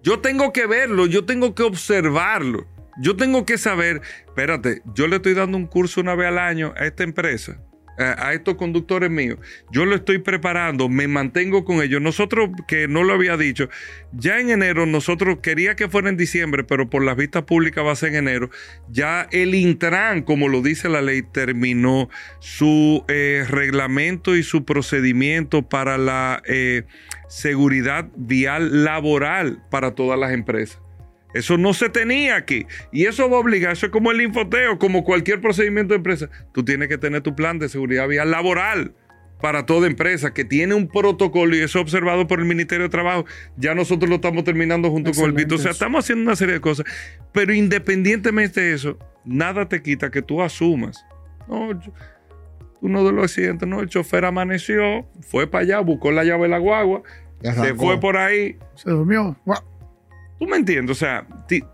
Yo 0.02 0.20
tengo 0.20 0.52
que 0.52 0.66
verlo, 0.66 1.06
yo 1.06 1.24
tengo 1.24 1.54
que 1.54 1.62
observarlo. 1.62 2.66
Yo 3.00 3.16
tengo 3.16 3.46
que 3.46 3.56
saber, 3.56 4.02
espérate, 4.26 4.82
yo 4.94 5.08
le 5.08 5.16
estoy 5.16 5.32
dando 5.32 5.56
un 5.56 5.66
curso 5.66 6.02
una 6.02 6.14
vez 6.14 6.28
al 6.28 6.38
año 6.38 6.74
a 6.76 6.84
esta 6.84 7.02
empresa, 7.02 7.58
a, 7.96 8.34
estos 8.34 8.56
conductores 8.56 9.10
míos. 9.10 9.38
Yo 9.70 9.86
lo 9.86 9.94
estoy 9.94 10.18
preparando, 10.18 10.90
me 10.90 11.08
mantengo 11.08 11.64
con 11.64 11.80
ellos. 11.80 12.02
Nosotros, 12.02 12.50
que 12.68 12.88
no 12.88 13.02
lo 13.02 13.14
había 13.14 13.38
dicho, 13.38 13.70
ya 14.12 14.38
en 14.38 14.50
enero 14.50 14.84
nosotros 14.84 15.38
quería 15.42 15.76
que 15.76 15.88
fuera 15.88 16.10
en 16.10 16.18
diciembre, 16.18 16.62
pero 16.62 16.90
por 16.90 17.02
las 17.02 17.16
vistas 17.16 17.44
públicas 17.44 17.86
va 17.86 17.92
a 17.92 17.96
ser 17.96 18.10
en 18.10 18.16
enero. 18.16 18.50
Ya 18.90 19.28
el 19.32 19.54
Intran, 19.54 20.20
como 20.20 20.48
lo 20.48 20.60
dice 20.60 20.90
la 20.90 21.00
ley, 21.00 21.22
terminó 21.22 22.10
su 22.38 23.02
eh, 23.08 23.46
reglamento 23.48 24.36
y 24.36 24.42
su 24.42 24.66
procedimiento 24.66 25.66
para 25.66 25.96
la 25.96 26.42
eh, 26.46 26.84
seguridad 27.30 28.08
vial 28.14 28.84
laboral 28.84 29.62
para 29.70 29.94
todas 29.94 30.18
las 30.18 30.32
empresas. 30.32 30.82
Eso 31.34 31.56
no 31.56 31.74
se 31.74 31.88
tenía 31.88 32.36
aquí. 32.36 32.66
Y 32.92 33.06
eso 33.06 33.28
va 33.30 33.36
a 33.36 33.40
obligar, 33.40 33.72
eso 33.72 33.86
es 33.86 33.92
como 33.92 34.10
el 34.10 34.20
infoteo, 34.20 34.78
como 34.78 35.04
cualquier 35.04 35.40
procedimiento 35.40 35.94
de 35.94 35.98
empresa. 35.98 36.28
Tú 36.52 36.64
tienes 36.64 36.88
que 36.88 36.98
tener 36.98 37.22
tu 37.22 37.34
plan 37.34 37.58
de 37.58 37.68
seguridad 37.68 38.08
vial 38.08 38.30
laboral 38.30 38.94
para 39.40 39.64
toda 39.64 39.86
empresa 39.86 40.34
que 40.34 40.44
tiene 40.44 40.74
un 40.74 40.88
protocolo 40.88 41.56
y 41.56 41.60
eso 41.60 41.80
observado 41.80 42.26
por 42.26 42.40
el 42.40 42.44
Ministerio 42.44 42.84
de 42.84 42.90
Trabajo. 42.90 43.24
Ya 43.56 43.74
nosotros 43.74 44.08
lo 44.08 44.16
estamos 44.16 44.44
terminando 44.44 44.90
junto 44.90 45.12
con 45.12 45.24
el 45.24 45.32
BIT. 45.32 45.52
O 45.52 45.58
sea, 45.58 45.70
estamos 45.70 46.04
haciendo 46.04 46.24
una 46.24 46.36
serie 46.36 46.54
de 46.54 46.60
cosas. 46.60 46.86
Pero 47.32 47.54
independientemente 47.54 48.60
de 48.60 48.74
eso, 48.74 48.98
nada 49.24 49.68
te 49.68 49.82
quita 49.82 50.10
que 50.10 50.22
tú 50.22 50.42
asumas. 50.42 51.04
No, 51.48 51.70
uno 52.80 53.04
de 53.04 53.12
los 53.12 53.24
accidentes, 53.24 53.68
no, 53.68 53.80
el 53.80 53.88
chofer 53.88 54.24
amaneció, 54.24 55.06
fue 55.20 55.46
para 55.46 55.64
allá, 55.64 55.80
buscó 55.80 56.10
la 56.10 56.24
llave 56.24 56.44
de 56.44 56.48
la 56.48 56.58
guagua, 56.58 57.02
se 57.42 57.74
fue 57.74 58.00
por 58.00 58.16
ahí. 58.16 58.56
Se 58.74 58.90
durmió. 58.90 59.36
¿Tú 60.40 60.46
me 60.46 60.56
entiendes? 60.56 60.96
O 60.96 60.98
sea, 60.98 61.26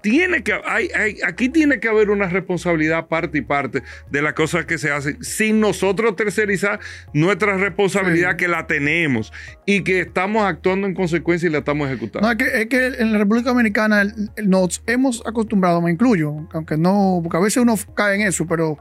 tiene 0.03 0.43
que, 0.43 0.53
hay, 0.65 0.89
aquí 1.25 1.49
tiene 1.49 1.79
que 1.79 1.87
haber 1.87 2.11
una 2.11 2.27
responsabilidad 2.27 3.07
parte 3.07 3.39
y 3.39 3.43
parte 3.43 3.85
de 4.11 4.23
las 4.23 4.33
cosas 4.33 4.67
que 4.67 4.77
se 4.77 4.91
hacen 4.91 5.23
sin 5.23 5.61
nosotros 5.61 6.17
tercerizar 6.17 6.81
nuestra 7.13 7.57
responsabilidad 7.59 8.35
que 8.35 8.49
la 8.49 8.67
tenemos 8.67 9.33
y 9.67 9.85
que 9.85 10.01
estamos 10.01 10.45
actuando 10.45 10.89
en 10.89 10.95
consecuencia 10.95 11.49
y 11.49 11.53
la 11.53 11.59
estamos 11.59 11.89
ejecutando. 11.89 12.27
No, 12.27 12.33
es 12.33 12.39
que, 12.39 12.63
es 12.63 12.67
que 12.67 12.87
en 13.01 13.13
la 13.13 13.19
República 13.19 13.51
Dominicana 13.51 14.03
nos 14.43 14.83
hemos 14.89 15.23
acostumbrado, 15.25 15.81
me 15.81 15.93
incluyo, 15.93 16.35
aunque 16.53 16.77
no, 16.77 17.21
porque 17.23 17.37
a 17.37 17.41
veces 17.41 17.59
uno 17.59 17.77
cae 17.95 18.17
en 18.17 18.23
eso, 18.23 18.49
pero 18.49 18.79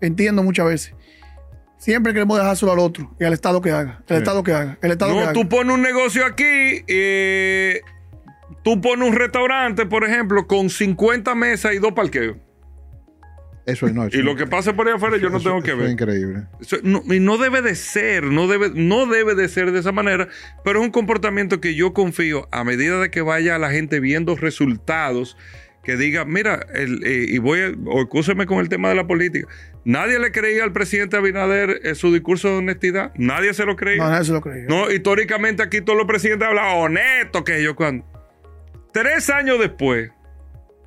entiendo 0.00 0.42
muchas 0.42 0.66
veces. 0.66 0.94
Siempre 1.78 2.12
queremos 2.12 2.36
dejárselo 2.36 2.72
al 2.72 2.80
otro 2.80 3.14
y 3.20 3.24
al 3.24 3.32
Estado 3.32 3.60
que 3.60 3.70
haga. 3.70 4.02
El 4.08 4.16
Estado 4.16 4.42
que 4.42 4.52
haga. 4.52 4.76
El 4.82 4.90
Estado 4.90 5.14
no, 5.14 5.32
tú 5.32 5.48
pones 5.48 5.72
un 5.72 5.82
negocio 5.82 6.26
aquí. 6.26 6.82
Eh, 6.88 7.80
Tú 8.62 8.80
pones 8.80 9.08
un 9.08 9.14
restaurante, 9.14 9.86
por 9.86 10.04
ejemplo, 10.04 10.46
con 10.46 10.70
50 10.70 11.34
mesas 11.34 11.74
y 11.74 11.78
dos 11.78 11.92
parqueos. 11.92 12.36
Eso 13.66 13.86
es 13.86 13.94
no. 13.94 14.08
y 14.10 14.22
lo 14.22 14.36
que 14.36 14.46
pase 14.46 14.72
por 14.72 14.88
ahí 14.88 14.94
afuera 14.94 15.16
yo 15.18 15.30
no 15.30 15.40
tengo 15.40 15.62
que 15.62 15.74
ver. 15.74 15.86
Es 15.86 15.92
increíble. 15.92 16.44
y 16.82 17.20
no 17.20 17.38
debe 17.38 17.62
de 17.62 17.74
ser, 17.74 18.24
no 18.24 18.48
debe, 18.48 18.70
no 18.74 19.06
debe 19.06 19.34
de 19.34 19.48
ser 19.48 19.70
de 19.70 19.80
esa 19.80 19.92
manera, 19.92 20.28
pero 20.64 20.80
es 20.80 20.84
un 20.84 20.90
comportamiento 20.90 21.60
que 21.60 21.74
yo 21.74 21.92
confío 21.92 22.48
a 22.50 22.64
medida 22.64 23.00
de 23.00 23.10
que 23.10 23.20
vaya 23.20 23.58
la 23.58 23.70
gente 23.70 24.00
viendo 24.00 24.34
resultados, 24.34 25.36
que 25.84 25.96
diga, 25.96 26.24
mira, 26.24 26.66
eh, 26.74 27.26
y 27.28 27.38
voy, 27.38 27.60
a, 27.60 27.72
o 27.86 28.08
con 28.08 28.58
el 28.60 28.68
tema 28.68 28.88
de 28.88 28.94
la 28.94 29.06
política, 29.06 29.46
nadie 29.84 30.18
le 30.18 30.32
creía 30.32 30.64
al 30.64 30.72
presidente 30.72 31.16
Abinader 31.16 31.80
en 31.84 31.94
su 31.94 32.12
discurso 32.12 32.48
de 32.48 32.54
honestidad, 32.56 33.12
nadie 33.16 33.54
se 33.54 33.64
lo 33.64 33.76
creía. 33.76 34.02
No, 34.02 34.10
nadie 34.10 34.24
se 34.24 34.32
lo 34.32 34.40
creía. 34.40 34.66
No, 34.68 34.90
históricamente 34.90 35.62
aquí 35.62 35.80
todos 35.80 35.98
los 35.98 36.06
presidentes 36.06 36.48
hablan 36.48 36.76
honesto, 36.76 37.44
que 37.44 37.62
yo 37.62 37.76
cuando... 37.76 38.19
Tres 38.92 39.30
años 39.30 39.58
después, 39.58 40.10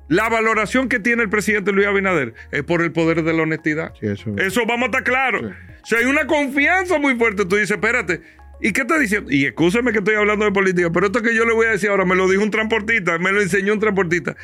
la 0.08 0.28
valoración 0.28 0.88
que 0.88 1.00
tiene 1.00 1.22
el 1.22 1.30
presidente 1.30 1.72
Luis 1.72 1.86
Abinader 1.86 2.34
es 2.52 2.62
por 2.62 2.82
el 2.82 2.92
poder 2.92 3.22
de 3.22 3.32
la 3.32 3.42
honestidad. 3.42 3.92
eso. 4.00 4.66
vamos 4.66 4.82
a 4.82 4.86
estar 4.86 5.04
claros. 5.04 5.52
Si 5.84 5.94
hay 5.94 6.04
una 6.04 6.26
confianza 6.26 6.98
muy 6.98 7.16
fuerte, 7.16 7.44
tú 7.44 7.56
dices, 7.56 7.72
espérate, 7.72 8.20
¿y 8.60 8.72
qué 8.72 8.82
está 8.82 8.98
diciendo? 8.98 9.30
Y 9.30 9.46
escúcheme 9.46 9.92
que 9.92 9.98
estoy 9.98 10.14
hablando 10.14 10.44
de 10.44 10.52
política, 10.52 10.90
pero 10.92 11.06
esto 11.06 11.22
que 11.22 11.34
yo 11.34 11.44
le 11.44 11.54
voy 11.54 11.66
a 11.66 11.70
decir 11.70 11.90
ahora, 11.90 12.04
me 12.04 12.14
lo 12.14 12.28
dijo 12.28 12.42
un 12.42 12.50
transportista, 12.50 13.18
me 13.18 13.32
lo 13.32 13.40
enseñó 13.40 13.72
un 13.72 13.80
transportista. 13.80 14.36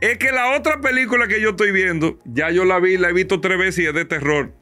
Es 0.00 0.16
que 0.16 0.32
la 0.32 0.56
otra 0.56 0.80
película 0.80 1.28
que 1.28 1.40
yo 1.40 1.50
estoy 1.50 1.72
viendo, 1.72 2.18
ya 2.24 2.50
yo 2.50 2.64
la 2.64 2.80
vi, 2.80 2.96
la 2.96 3.10
he 3.10 3.12
visto 3.12 3.40
tres 3.40 3.58
veces 3.58 3.84
y 3.84 3.86
es 3.86 3.94
de 3.94 4.04
terror. 4.04 4.52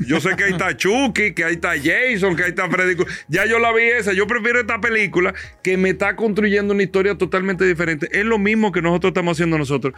Yo 0.00 0.20
sé 0.20 0.36
que 0.36 0.44
ahí 0.44 0.52
está 0.52 0.76
Chucky, 0.76 1.32
que 1.32 1.44
ahí 1.44 1.54
está 1.54 1.70
Jason, 1.70 2.36
que 2.36 2.44
ahí 2.44 2.50
está 2.50 2.68
Freddy. 2.68 2.96
Ya 3.28 3.46
yo 3.46 3.58
la 3.58 3.72
vi 3.72 3.84
esa. 3.84 4.12
Yo 4.12 4.26
prefiero 4.26 4.60
esta 4.60 4.80
película 4.80 5.34
que 5.62 5.76
me 5.76 5.90
está 5.90 6.16
construyendo 6.16 6.74
una 6.74 6.82
historia 6.82 7.16
totalmente 7.16 7.64
diferente. 7.64 8.08
Es 8.12 8.24
lo 8.24 8.38
mismo 8.38 8.72
que 8.72 8.82
nosotros 8.82 9.10
estamos 9.10 9.36
haciendo 9.36 9.58
nosotros. 9.58 9.94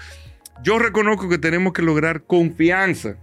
Yo 0.62 0.78
reconozco 0.78 1.28
que 1.28 1.38
tenemos 1.38 1.72
que 1.72 1.82
lograr 1.82 2.24
confianza. 2.24 3.16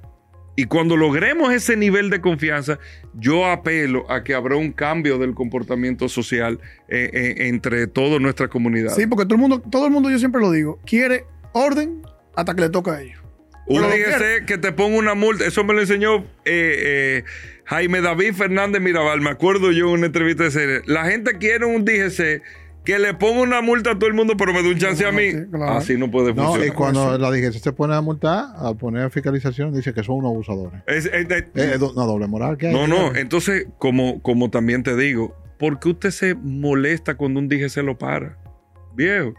Y 0.59 0.65
cuando 0.65 0.97
logremos 0.97 1.53
ese 1.53 1.77
nivel 1.77 2.09
de 2.09 2.19
confianza, 2.19 2.79
yo 3.13 3.45
apelo 3.45 4.11
a 4.11 4.23
que 4.23 4.33
habrá 4.33 4.55
un 4.55 4.71
cambio 4.71 5.19
del 5.19 5.35
comportamiento 5.35 6.09
social 6.09 6.59
eh, 6.87 7.11
eh, 7.13 7.47
entre 7.47 7.85
toda 7.85 8.17
nuestra 8.17 8.47
comunidad. 8.47 8.95
Sí, 8.95 9.05
porque 9.05 9.25
todo 9.25 9.35
el 9.35 9.41
mundo, 9.41 9.61
todo 9.61 9.85
el 9.85 9.91
mundo, 9.91 10.09
yo 10.09 10.17
siempre 10.17 10.41
lo 10.41 10.49
digo, 10.49 10.79
quiere 10.83 11.25
orden 11.53 12.01
hasta 12.35 12.55
que 12.55 12.61
le 12.61 12.69
toca 12.69 12.93
a 12.93 13.01
ellos. 13.03 13.26
Un 13.67 13.81
DGC 13.81 14.45
que 14.45 14.57
te 14.57 14.71
ponga 14.71 14.97
una 14.97 15.13
multa. 15.13 15.45
Eso 15.45 15.63
me 15.63 15.73
lo 15.73 15.81
enseñó 15.81 16.17
eh, 16.17 16.23
eh, 16.45 17.23
Jaime 17.65 18.01
David 18.01 18.33
Fernández 18.33 18.81
Mirabal. 18.81 19.21
Me 19.21 19.29
acuerdo 19.29 19.71
yo 19.71 19.87
en 19.87 19.93
una 19.93 20.05
entrevista 20.07 20.43
de 20.43 20.51
serie. 20.51 20.81
La 20.85 21.05
gente 21.05 21.37
quiere 21.37 21.65
un 21.65 21.83
DGC 21.83 22.41
que 22.85 22.99
le 22.99 23.13
ponga 23.13 23.41
una 23.41 23.61
multa 23.61 23.91
a 23.91 23.99
todo 23.99 24.07
el 24.07 24.13
mundo, 24.13 24.37
pero 24.37 24.53
me 24.53 24.63
da 24.63 24.69
un 24.69 24.77
chance 24.77 25.05
a 25.05 25.11
mí. 25.11 25.31
Así 25.67 25.97
no 25.97 26.09
puede 26.09 26.33
funcionar. 26.33 26.59
No, 26.59 26.65
y 26.65 26.71
cuando 26.71 27.17
la 27.17 27.29
DGC 27.29 27.61
se 27.61 27.73
pone 27.73 27.93
a 27.93 27.99
multar, 27.99 28.45
a 28.55 28.73
poner 28.75 29.11
fiscalización, 29.11 29.73
dice 29.73 29.93
que 29.93 30.03
son 30.03 30.19
unos 30.19 30.31
abusadores. 30.31 30.81
Es, 30.87 31.09
una 31.81 32.05
doble 32.05 32.27
moral 32.27 32.57
que 32.57 32.67
hay. 32.67 32.73
No, 32.73 32.87
no. 32.87 33.13
Entonces, 33.15 33.67
como, 33.77 34.21
como 34.21 34.49
también 34.49 34.83
te 34.83 34.95
digo, 34.95 35.35
¿por 35.59 35.79
qué 35.79 35.89
usted 35.89 36.11
se 36.11 36.35
molesta 36.35 37.15
cuando 37.15 37.41
un 37.41 37.49
DGC 37.49 37.77
lo 37.83 37.97
para? 37.97 38.37
Viejo 38.95 39.33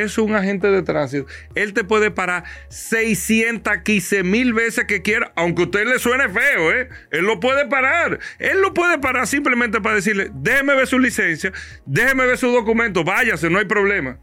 es 0.00 0.18
un 0.18 0.34
agente 0.34 0.68
de 0.68 0.82
tránsito. 0.82 1.26
Él 1.54 1.74
te 1.74 1.84
puede 1.84 2.10
parar 2.10 2.44
615 2.68 4.22
mil 4.22 4.54
veces 4.54 4.84
que 4.84 5.02
quiera, 5.02 5.32
aunque 5.36 5.62
a 5.62 5.64
usted 5.66 5.86
le 5.86 5.98
suene 5.98 6.28
feo, 6.28 6.72
¿eh? 6.72 6.88
Él 7.10 7.24
lo 7.24 7.40
puede 7.40 7.66
parar. 7.66 8.18
Él 8.38 8.60
lo 8.60 8.72
puede 8.72 8.98
parar 8.98 9.26
simplemente 9.26 9.80
para 9.80 9.96
decirle, 9.96 10.30
déjeme 10.32 10.74
ver 10.74 10.86
su 10.86 10.98
licencia, 10.98 11.52
déjeme 11.84 12.26
ver 12.26 12.38
su 12.38 12.48
documento, 12.48 13.04
váyase, 13.04 13.50
no 13.50 13.58
hay 13.58 13.66
problema. 13.66 14.18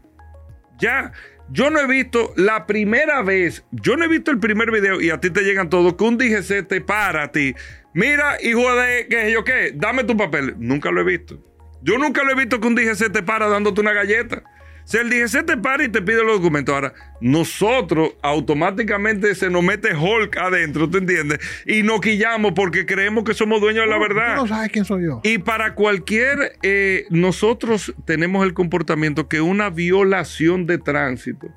Ya, 0.78 1.12
yo 1.50 1.68
no 1.70 1.80
he 1.80 1.86
visto 1.86 2.32
la 2.36 2.66
primera 2.66 3.22
vez, 3.22 3.64
yo 3.70 3.96
no 3.96 4.04
he 4.04 4.08
visto 4.08 4.30
el 4.30 4.38
primer 4.38 4.70
video 4.70 5.00
y 5.00 5.10
a 5.10 5.20
ti 5.20 5.30
te 5.30 5.42
llegan 5.42 5.68
todos, 5.68 5.94
que 5.94 6.04
un 6.04 6.16
DGC 6.16 6.66
te 6.66 6.80
para 6.80 7.24
a 7.24 7.32
ti. 7.32 7.54
Mira, 7.92 8.36
hijo 8.42 8.74
de, 8.76 9.06
¿qué 9.08 9.32
yo 9.32 9.42
qué? 9.44 9.72
Dame 9.74 10.04
tu 10.04 10.16
papel. 10.16 10.54
Nunca 10.58 10.90
lo 10.90 11.00
he 11.00 11.04
visto. 11.04 11.38
Yo 11.82 11.98
nunca 11.98 12.22
lo 12.22 12.32
he 12.32 12.34
visto 12.34 12.60
que 12.60 12.66
un 12.68 12.74
DGC 12.74 13.10
te 13.10 13.22
para 13.22 13.48
dándote 13.48 13.80
una 13.80 13.92
galleta. 13.92 14.42
Si 14.84 14.96
el 14.96 15.08
DGC 15.08 15.46
te 15.46 15.56
para 15.56 15.84
y 15.84 15.88
te 15.88 16.02
pide 16.02 16.24
los 16.24 16.38
documentos, 16.38 16.74
ahora 16.74 16.92
nosotros 17.20 18.14
automáticamente 18.22 19.34
se 19.34 19.50
nos 19.50 19.62
mete 19.62 19.94
Hulk 19.94 20.36
adentro, 20.36 20.88
¿tú 20.88 20.98
entiendes? 20.98 21.38
Y 21.66 21.82
nos 21.82 22.00
quillamos 22.00 22.52
porque 22.52 22.86
creemos 22.86 23.24
que 23.24 23.34
somos 23.34 23.60
dueños 23.60 23.84
de 23.84 23.90
la 23.90 23.98
verdad. 23.98 24.36
no 24.36 24.46
sabes 24.46 24.70
quién 24.70 24.84
soy 24.84 25.04
yo. 25.04 25.20
Y 25.22 25.38
para 25.38 25.74
cualquier, 25.74 26.58
eh, 26.62 27.06
nosotros 27.10 27.94
tenemos 28.04 28.44
el 28.44 28.54
comportamiento 28.54 29.28
que 29.28 29.40
una 29.40 29.70
violación 29.70 30.66
de 30.66 30.78
tránsito, 30.78 31.48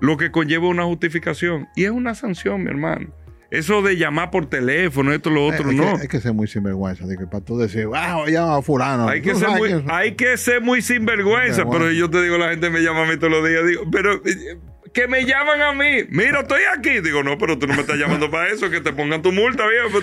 lo 0.00 0.16
que 0.16 0.30
conlleva 0.30 0.68
una 0.68 0.84
justificación, 0.84 1.68
y 1.74 1.84
es 1.84 1.90
una 1.90 2.14
sanción, 2.14 2.62
mi 2.62 2.70
hermano. 2.70 3.08
Eso 3.50 3.80
de 3.80 3.96
llamar 3.96 4.30
por 4.30 4.46
teléfono, 4.46 5.12
esto, 5.12 5.30
lo 5.30 5.46
otro, 5.46 5.70
no. 5.70 5.96
hay 5.96 6.08
que 6.08 6.20
ser 6.20 6.32
muy 6.32 6.48
sinvergüenza, 6.48 7.06
de 7.06 7.16
que 7.16 7.26
para 7.26 7.44
tú 7.44 7.56
decir, 7.56 7.86
ah, 7.94 8.24
llama 8.28 8.56
a 8.56 8.62
fulano. 8.62 9.08
Hay 9.08 9.22
que, 9.22 9.36
ser 9.36 9.50
muy, 9.50 9.84
hay 9.88 10.14
que 10.16 10.36
ser 10.36 10.60
muy 10.60 10.82
sinvergüenza, 10.82 11.64
pero 11.70 11.90
yo 11.92 12.10
te 12.10 12.22
digo, 12.22 12.38
la 12.38 12.50
gente 12.50 12.70
me 12.70 12.80
llama 12.80 13.04
a 13.04 13.06
mí 13.06 13.16
todos 13.16 13.32
los 13.32 13.48
días, 13.48 13.64
digo, 13.64 13.84
pero 13.90 14.14
eh, 14.14 14.58
que 14.96 15.06
me 15.08 15.24
llaman 15.26 15.60
a 15.60 15.72
mí, 15.74 16.06
mira, 16.08 16.40
estoy 16.40 16.62
aquí. 16.74 17.00
Digo, 17.00 17.22
no, 17.22 17.36
pero 17.36 17.58
tú 17.58 17.66
no 17.66 17.74
me 17.74 17.82
estás 17.82 17.98
llamando 17.98 18.30
para 18.30 18.48
eso, 18.48 18.70
que 18.70 18.80
te 18.80 18.94
pongan 18.94 19.20
tu 19.20 19.30
multa, 19.30 19.64
viejo. 19.68 20.00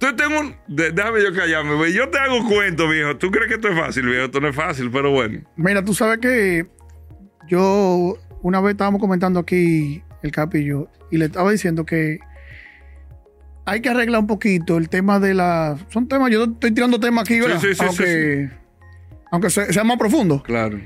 Tú 0.00 0.16
tengo 0.16 0.40
un... 0.40 0.56
Déjame 0.66 1.22
yo 1.22 1.32
callarme, 1.32 1.92
yo 1.92 2.08
te 2.08 2.18
hago 2.18 2.44
cuento, 2.48 2.88
viejo. 2.88 3.16
¿Tú 3.16 3.30
crees 3.30 3.46
que 3.46 3.54
esto 3.54 3.68
es 3.68 3.78
fácil, 3.78 4.06
viejo? 4.06 4.24
Esto 4.24 4.40
no 4.40 4.48
es 4.48 4.56
fácil, 4.56 4.90
pero 4.90 5.12
bueno. 5.12 5.40
Mira, 5.54 5.84
tú 5.84 5.94
sabes 5.94 6.18
que 6.18 6.66
yo 7.46 8.18
una 8.42 8.60
vez 8.60 8.72
estábamos 8.72 9.00
comentando 9.00 9.38
aquí 9.38 10.02
el 10.22 10.32
Capi 10.32 10.58
y 10.58 10.64
yo, 10.64 10.88
y 11.12 11.18
le 11.18 11.26
estaba 11.26 11.52
diciendo 11.52 11.86
que 11.86 12.18
hay 13.68 13.82
que 13.82 13.90
arreglar 13.90 14.22
un 14.22 14.26
poquito 14.26 14.78
el 14.78 14.88
tema 14.88 15.20
de 15.20 15.34
la. 15.34 15.76
Son 15.90 16.08
temas, 16.08 16.30
yo 16.30 16.44
estoy 16.44 16.72
tirando 16.72 16.98
temas 16.98 17.24
aquí, 17.24 17.38
¿verdad? 17.38 17.60
Sí, 17.60 17.74
sí, 17.74 17.84
aunque, 17.84 18.50
aunque 19.30 19.50
sea, 19.50 19.84
más 19.84 19.98
profundo. 19.98 20.42
Claro. 20.42 20.80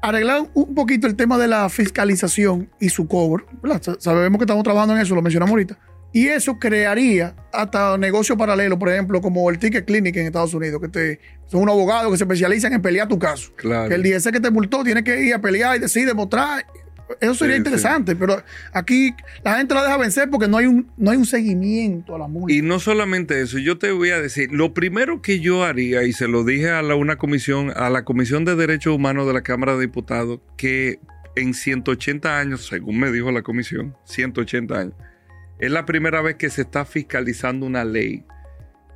Arreglar 0.00 0.42
un 0.54 0.74
poquito 0.74 1.08
el 1.08 1.16
tema 1.16 1.36
de 1.36 1.48
la 1.48 1.68
fiscalización 1.68 2.70
y 2.78 2.90
su 2.90 3.08
cobro. 3.08 3.46
¿verdad? 3.60 3.96
Sabemos 3.98 4.38
que 4.38 4.44
estamos 4.44 4.62
trabajando 4.62 4.94
en 4.94 5.00
eso, 5.00 5.16
lo 5.16 5.22
mencionamos 5.22 5.50
ahorita. 5.50 5.76
Y 6.12 6.28
eso 6.28 6.60
crearía 6.60 7.34
hasta 7.52 7.98
negocios 7.98 8.38
paralelos, 8.38 8.78
por 8.78 8.88
ejemplo, 8.90 9.20
como 9.20 9.50
el 9.50 9.58
Ticket 9.58 9.84
Clinic 9.84 10.14
en 10.16 10.26
Estados 10.26 10.54
Unidos, 10.54 10.80
que 10.80 10.88
te, 10.88 11.20
son 11.46 11.62
unos 11.62 11.72
abogados 11.72 12.12
que 12.12 12.18
se 12.18 12.22
especializan 12.22 12.72
en 12.72 12.82
pelear 12.82 13.08
tu 13.08 13.18
caso. 13.18 13.52
Claro. 13.56 13.88
Que 13.88 13.96
el 13.96 14.02
DSC 14.04 14.30
que 14.30 14.38
te 14.38 14.52
multó 14.52 14.84
tiene 14.84 15.02
que 15.02 15.24
ir 15.24 15.34
a 15.34 15.40
pelear 15.40 15.76
y 15.76 15.80
decir, 15.80 16.06
demostrar 16.06 16.64
eso 17.20 17.34
sería 17.34 17.56
interesante, 17.56 18.16
pero 18.16 18.42
aquí 18.72 19.14
la 19.42 19.58
gente 19.58 19.74
la 19.74 19.82
deja 19.82 19.96
vencer 19.98 20.30
porque 20.30 20.48
no 20.48 20.56
hay, 20.56 20.66
un, 20.66 20.90
no 20.96 21.10
hay 21.10 21.16
un 21.16 21.26
seguimiento 21.26 22.14
a 22.14 22.18
la 22.18 22.28
multa. 22.28 22.52
Y 22.52 22.62
no 22.62 22.78
solamente 22.78 23.40
eso, 23.40 23.58
yo 23.58 23.78
te 23.78 23.92
voy 23.92 24.10
a 24.10 24.20
decir, 24.20 24.50
lo 24.52 24.72
primero 24.72 25.20
que 25.20 25.40
yo 25.40 25.64
haría, 25.64 26.04
y 26.04 26.12
se 26.12 26.28
lo 26.28 26.44
dije 26.44 26.70
a 26.70 26.82
la, 26.82 26.94
una 26.94 27.16
comisión, 27.16 27.72
a 27.76 27.90
la 27.90 28.04
Comisión 28.04 28.44
de 28.44 28.56
Derechos 28.56 28.94
Humanos 28.94 29.26
de 29.26 29.34
la 29.34 29.42
Cámara 29.42 29.74
de 29.74 29.82
Diputados, 29.82 30.40
que 30.56 30.98
en 31.36 31.54
180 31.54 32.38
años, 32.38 32.66
según 32.66 32.98
me 32.98 33.10
dijo 33.10 33.30
la 33.32 33.42
comisión, 33.42 33.94
180 34.04 34.78
años, 34.78 34.94
es 35.58 35.70
la 35.70 35.84
primera 35.84 36.22
vez 36.22 36.36
que 36.36 36.50
se 36.50 36.62
está 36.62 36.84
fiscalizando 36.84 37.66
una 37.66 37.84
ley. 37.84 38.24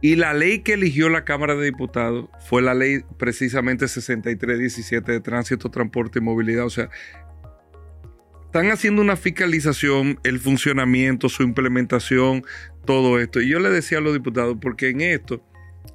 Y 0.01 0.15
la 0.15 0.33
ley 0.33 0.61
que 0.61 0.75
eligió 0.75 1.09
la 1.09 1.25
Cámara 1.25 1.57
de 1.57 1.65
Diputados 1.65 2.29
fue 2.47 2.63
la 2.63 2.75
ley 2.75 3.01
precisamente 3.19 3.89
6317 3.89 5.11
de 5.11 5.21
tránsito, 5.21 5.71
transporte 5.71 6.21
y 6.21 6.23
movilidad. 6.23 6.67
O 6.67 6.71
sea, 6.71 6.89
están 8.49 8.71
haciendo 8.71 9.03
una 9.03 9.17
fiscalización, 9.17 10.19
el 10.25 10.41
funcionamiento, 10.41 11.29
su 11.29 11.43
implementación, 11.43 12.47
todo 12.87 13.21
esto. 13.21 13.43
Y 13.43 13.49
yo 13.51 13.61
le 13.61 13.69
decía 13.69 13.99
a 13.99 14.01
los 14.01 14.15
diputados, 14.15 14.57
porque 14.59 14.89
en 14.89 15.03
esto, 15.03 15.45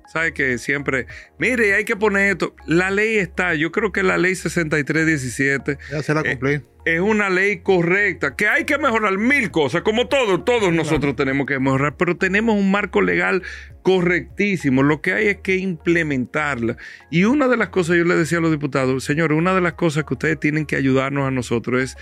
¿sabe 0.06 0.36
que 0.36 0.60
siempre, 0.60 1.08
mire, 1.40 1.74
hay 1.74 1.84
que 1.84 1.96
poner 1.96 2.30
esto? 2.30 2.56
La 2.68 2.92
ley 2.92 3.18
está, 3.18 3.56
yo 3.56 3.72
creo 3.72 3.92
que 3.92 4.04
la 4.04 4.20
ley 4.20 4.36
6317 4.36 5.80
ya 5.90 6.04
se 6.04 6.14
la 6.14 6.22
eh, 6.22 6.62
es 6.86 7.00
una 7.00 7.32
ley 7.32 7.62
correcta, 7.62 8.36
que 8.36 8.48
hay 8.48 8.66
que 8.66 8.78
mejorar 8.78 9.18
mil 9.18 9.50
cosas, 9.50 9.82
como 9.82 10.08
todos, 10.08 10.46
todos 10.46 10.72
nosotros 10.72 11.16
tenemos 11.16 11.48
que 11.48 11.58
mejorar, 11.58 11.98
pero 11.98 12.18
tenemos 12.18 12.56
un 12.56 12.70
marco 12.70 13.02
legal 13.02 13.42
correctísimo, 13.82 14.84
lo 14.84 15.02
que 15.02 15.14
hay 15.14 15.28
es 15.30 15.38
que 15.38 15.56
implementarla. 15.56 16.78
Y 17.10 17.24
una 17.24 17.48
de 17.48 17.58
las 17.58 17.70
cosas, 17.70 17.98
yo 17.98 18.04
le 18.04 18.16
decía 18.16 18.38
a 18.38 18.42
los 18.42 18.52
diputados, 18.52 19.04
señores, 19.04 19.36
una 19.36 19.56
de 19.56 19.62
las 19.62 19.74
cosas 19.74 20.04
que 20.04 20.14
ustedes 20.14 20.40
tienen 20.40 20.68
que 20.68 20.76
ayudarnos 20.76 21.28
a 21.28 21.32
nosotros 21.32 21.82
es 21.82 21.98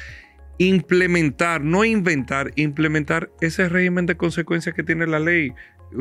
implementar, 0.67 1.63
no 1.63 1.83
inventar, 1.83 2.51
implementar 2.55 3.31
ese 3.41 3.67
régimen 3.67 4.05
de 4.05 4.15
consecuencias 4.15 4.75
que 4.75 4.83
tiene 4.83 5.07
la 5.07 5.19
ley 5.19 5.53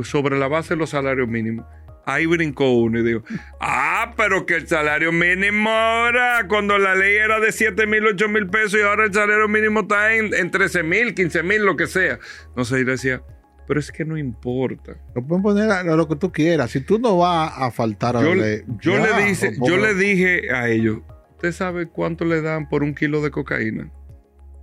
sobre 0.02 0.38
la 0.38 0.48
base 0.48 0.74
de 0.74 0.78
los 0.78 0.90
salarios 0.90 1.28
mínimos. 1.28 1.64
Ahí 2.04 2.26
brincó 2.26 2.74
uno 2.74 2.98
y 2.98 3.02
dijo, 3.02 3.22
ah, 3.61 4.12
pero 4.16 4.44
que 4.44 4.56
el 4.56 4.66
salario 4.66 5.12
mínimo 5.12 5.70
ahora, 5.70 6.46
cuando 6.46 6.76
la 6.78 6.94
ley 6.94 7.16
era 7.16 7.40
de 7.40 7.52
7 7.52 7.86
mil, 7.86 8.06
8 8.06 8.28
mil 8.28 8.48
pesos 8.48 8.80
y 8.80 8.82
ahora 8.82 9.04
el 9.04 9.14
salario 9.14 9.48
mínimo 9.48 9.80
está 9.80 10.14
en, 10.14 10.34
en 10.34 10.50
13 10.50 10.82
mil, 10.82 11.14
15 11.14 11.42
mil, 11.42 11.64
lo 11.64 11.76
que 11.76 11.86
sea. 11.86 12.18
No 12.54 12.64
sé, 12.64 12.80
y 12.80 12.84
decía, 12.84 13.22
pero 13.66 13.80
es 13.80 13.90
que 13.90 14.04
no 14.04 14.18
importa. 14.18 14.96
Lo 15.14 15.24
pueden 15.24 15.42
poner 15.42 15.70
a 15.70 15.82
lo 15.84 16.08
que 16.08 16.16
tú 16.16 16.32
quieras. 16.32 16.70
Si 16.70 16.80
tú 16.80 16.98
no 16.98 17.18
vas 17.18 17.52
a 17.54 17.70
faltar 17.70 18.16
a 18.16 18.22
yo, 18.22 18.34
le, 18.34 18.64
yo 18.80 18.98
le 18.98 19.24
dije, 19.24 19.52
yo 19.62 19.76
le 19.76 19.94
dije 19.94 20.52
a 20.52 20.68
ellos, 20.68 20.98
¿usted 21.32 21.52
sabe 21.52 21.86
cuánto 21.86 22.24
le 22.24 22.42
dan 22.42 22.68
por 22.68 22.82
un 22.82 22.94
kilo 22.94 23.22
de 23.22 23.30
cocaína? 23.30 23.90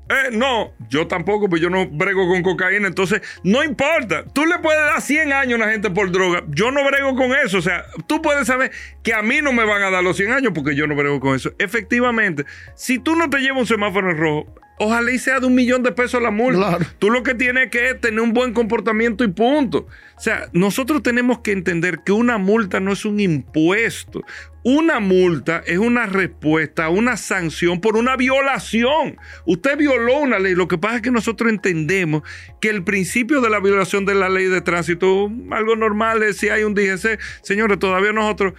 Eh, 0.10 0.30
no, 0.32 0.74
yo 0.89 1.08
tampoco, 1.08 1.49
pues 1.49 1.62
yo 1.62 1.70
no 1.70 1.88
brego 1.88 2.28
con 2.28 2.43
cocaína. 2.43 2.88
Entonces, 2.88 3.22
no 3.43 3.64
importa. 3.64 4.26
Tú 4.34 4.45
le 4.45 4.60
puedes 4.60 4.82
dar 4.82 5.01
100 5.01 5.34
años 5.34 5.53
a 5.53 5.64
una 5.64 5.72
gente 5.72 5.89
por 5.89 6.12
droga. 6.12 6.43
Yo 6.49 6.72
no 6.72 6.84
brego 6.86 7.16
con 7.16 7.34
eso. 7.34 7.58
O 7.58 7.62
sea, 7.62 7.86
tú 8.08 8.22
puedes 8.22 8.47
saber 8.47 8.72
que 9.03 9.14
a 9.14 9.22
mí 9.22 9.41
no 9.41 9.51
me 9.51 9.66
van 9.66 9.82
a 9.82 9.89
dar 9.89 10.03
los 10.03 10.18
100 10.18 10.32
años 10.32 10.51
porque 10.55 10.76
yo 10.76 10.88
no 10.88 10.95
brego 10.95 11.20
con 11.20 11.36
eso. 11.36 11.51
Efectivamente, 11.60 12.45
si 12.76 12.99
tú 12.99 13.16
no 13.16 13.30
te 13.30 13.39
llevas 13.39 13.62
un 13.62 13.68
semáforo 13.68 14.12
en 14.12 14.18
rojo, 14.18 14.53
Ojalá 14.80 15.12
y 15.12 15.18
sea 15.18 15.39
de 15.39 15.47
un 15.47 15.55
millón 15.55 15.82
de 15.82 15.91
pesos 15.91 16.22
la 16.22 16.30
multa. 16.30 16.78
Tú 16.99 17.10
lo 17.10 17.24
que 17.24 17.34
tienes 17.34 17.72
que 17.72 17.95
tener 17.95 18.22
un 18.22 18.34
buen 18.34 18.53
comportamiento 18.53 19.24
y 19.24 19.30
punto. 19.30 19.88
O 20.16 20.20
sea, 20.20 20.49
nosotros 20.53 21.01
tenemos 21.01 21.39
que 21.39 21.51
entender 21.51 22.01
que 22.05 22.12
una 22.12 22.38
multa 22.38 22.80
no 22.80 22.93
es 22.93 23.03
un 23.03 23.20
impuesto. 23.20 24.22
Una 24.70 24.99
multa 24.99 25.63
es 25.65 25.78
una 25.78 26.07
respuesta 26.07 26.89
una 26.89 27.15
sanción 27.15 27.80
por 27.80 27.95
una 27.95 28.18
violación. 28.18 29.18
Usted 29.45 29.78
violó 29.78 30.20
una 30.20 30.39
ley. 30.39 30.55
Lo 30.55 30.68
que 30.68 30.78
pasa 30.78 30.97
es 30.97 31.01
que 31.03 31.09
nosotros 31.09 31.49
entendemos 31.49 32.24
que 32.59 32.68
el 32.68 32.84
principio 32.84 33.39
de 33.39 33.49
la 33.49 33.61
violación 33.61 34.03
de 34.03 34.13
la 34.13 34.28
ley 34.28 34.47
de 34.47 34.59
tránsito, 34.59 35.32
algo 35.51 35.78
normal 35.78 36.22
es 36.22 36.36
si 36.36 36.49
hay 36.49 36.63
un 36.63 36.76
DGC. 36.76 37.18
Señores, 37.43 37.80
todavía 37.80 38.11
nosotros 38.11 38.55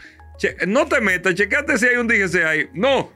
no 0.67 0.87
te 0.87 1.03
metas, 1.03 1.35
checate 1.35 1.77
si 1.77 1.89
hay 1.89 1.97
un 1.97 2.09
DGC 2.09 2.43
ahí. 2.43 2.71
No, 2.73 3.13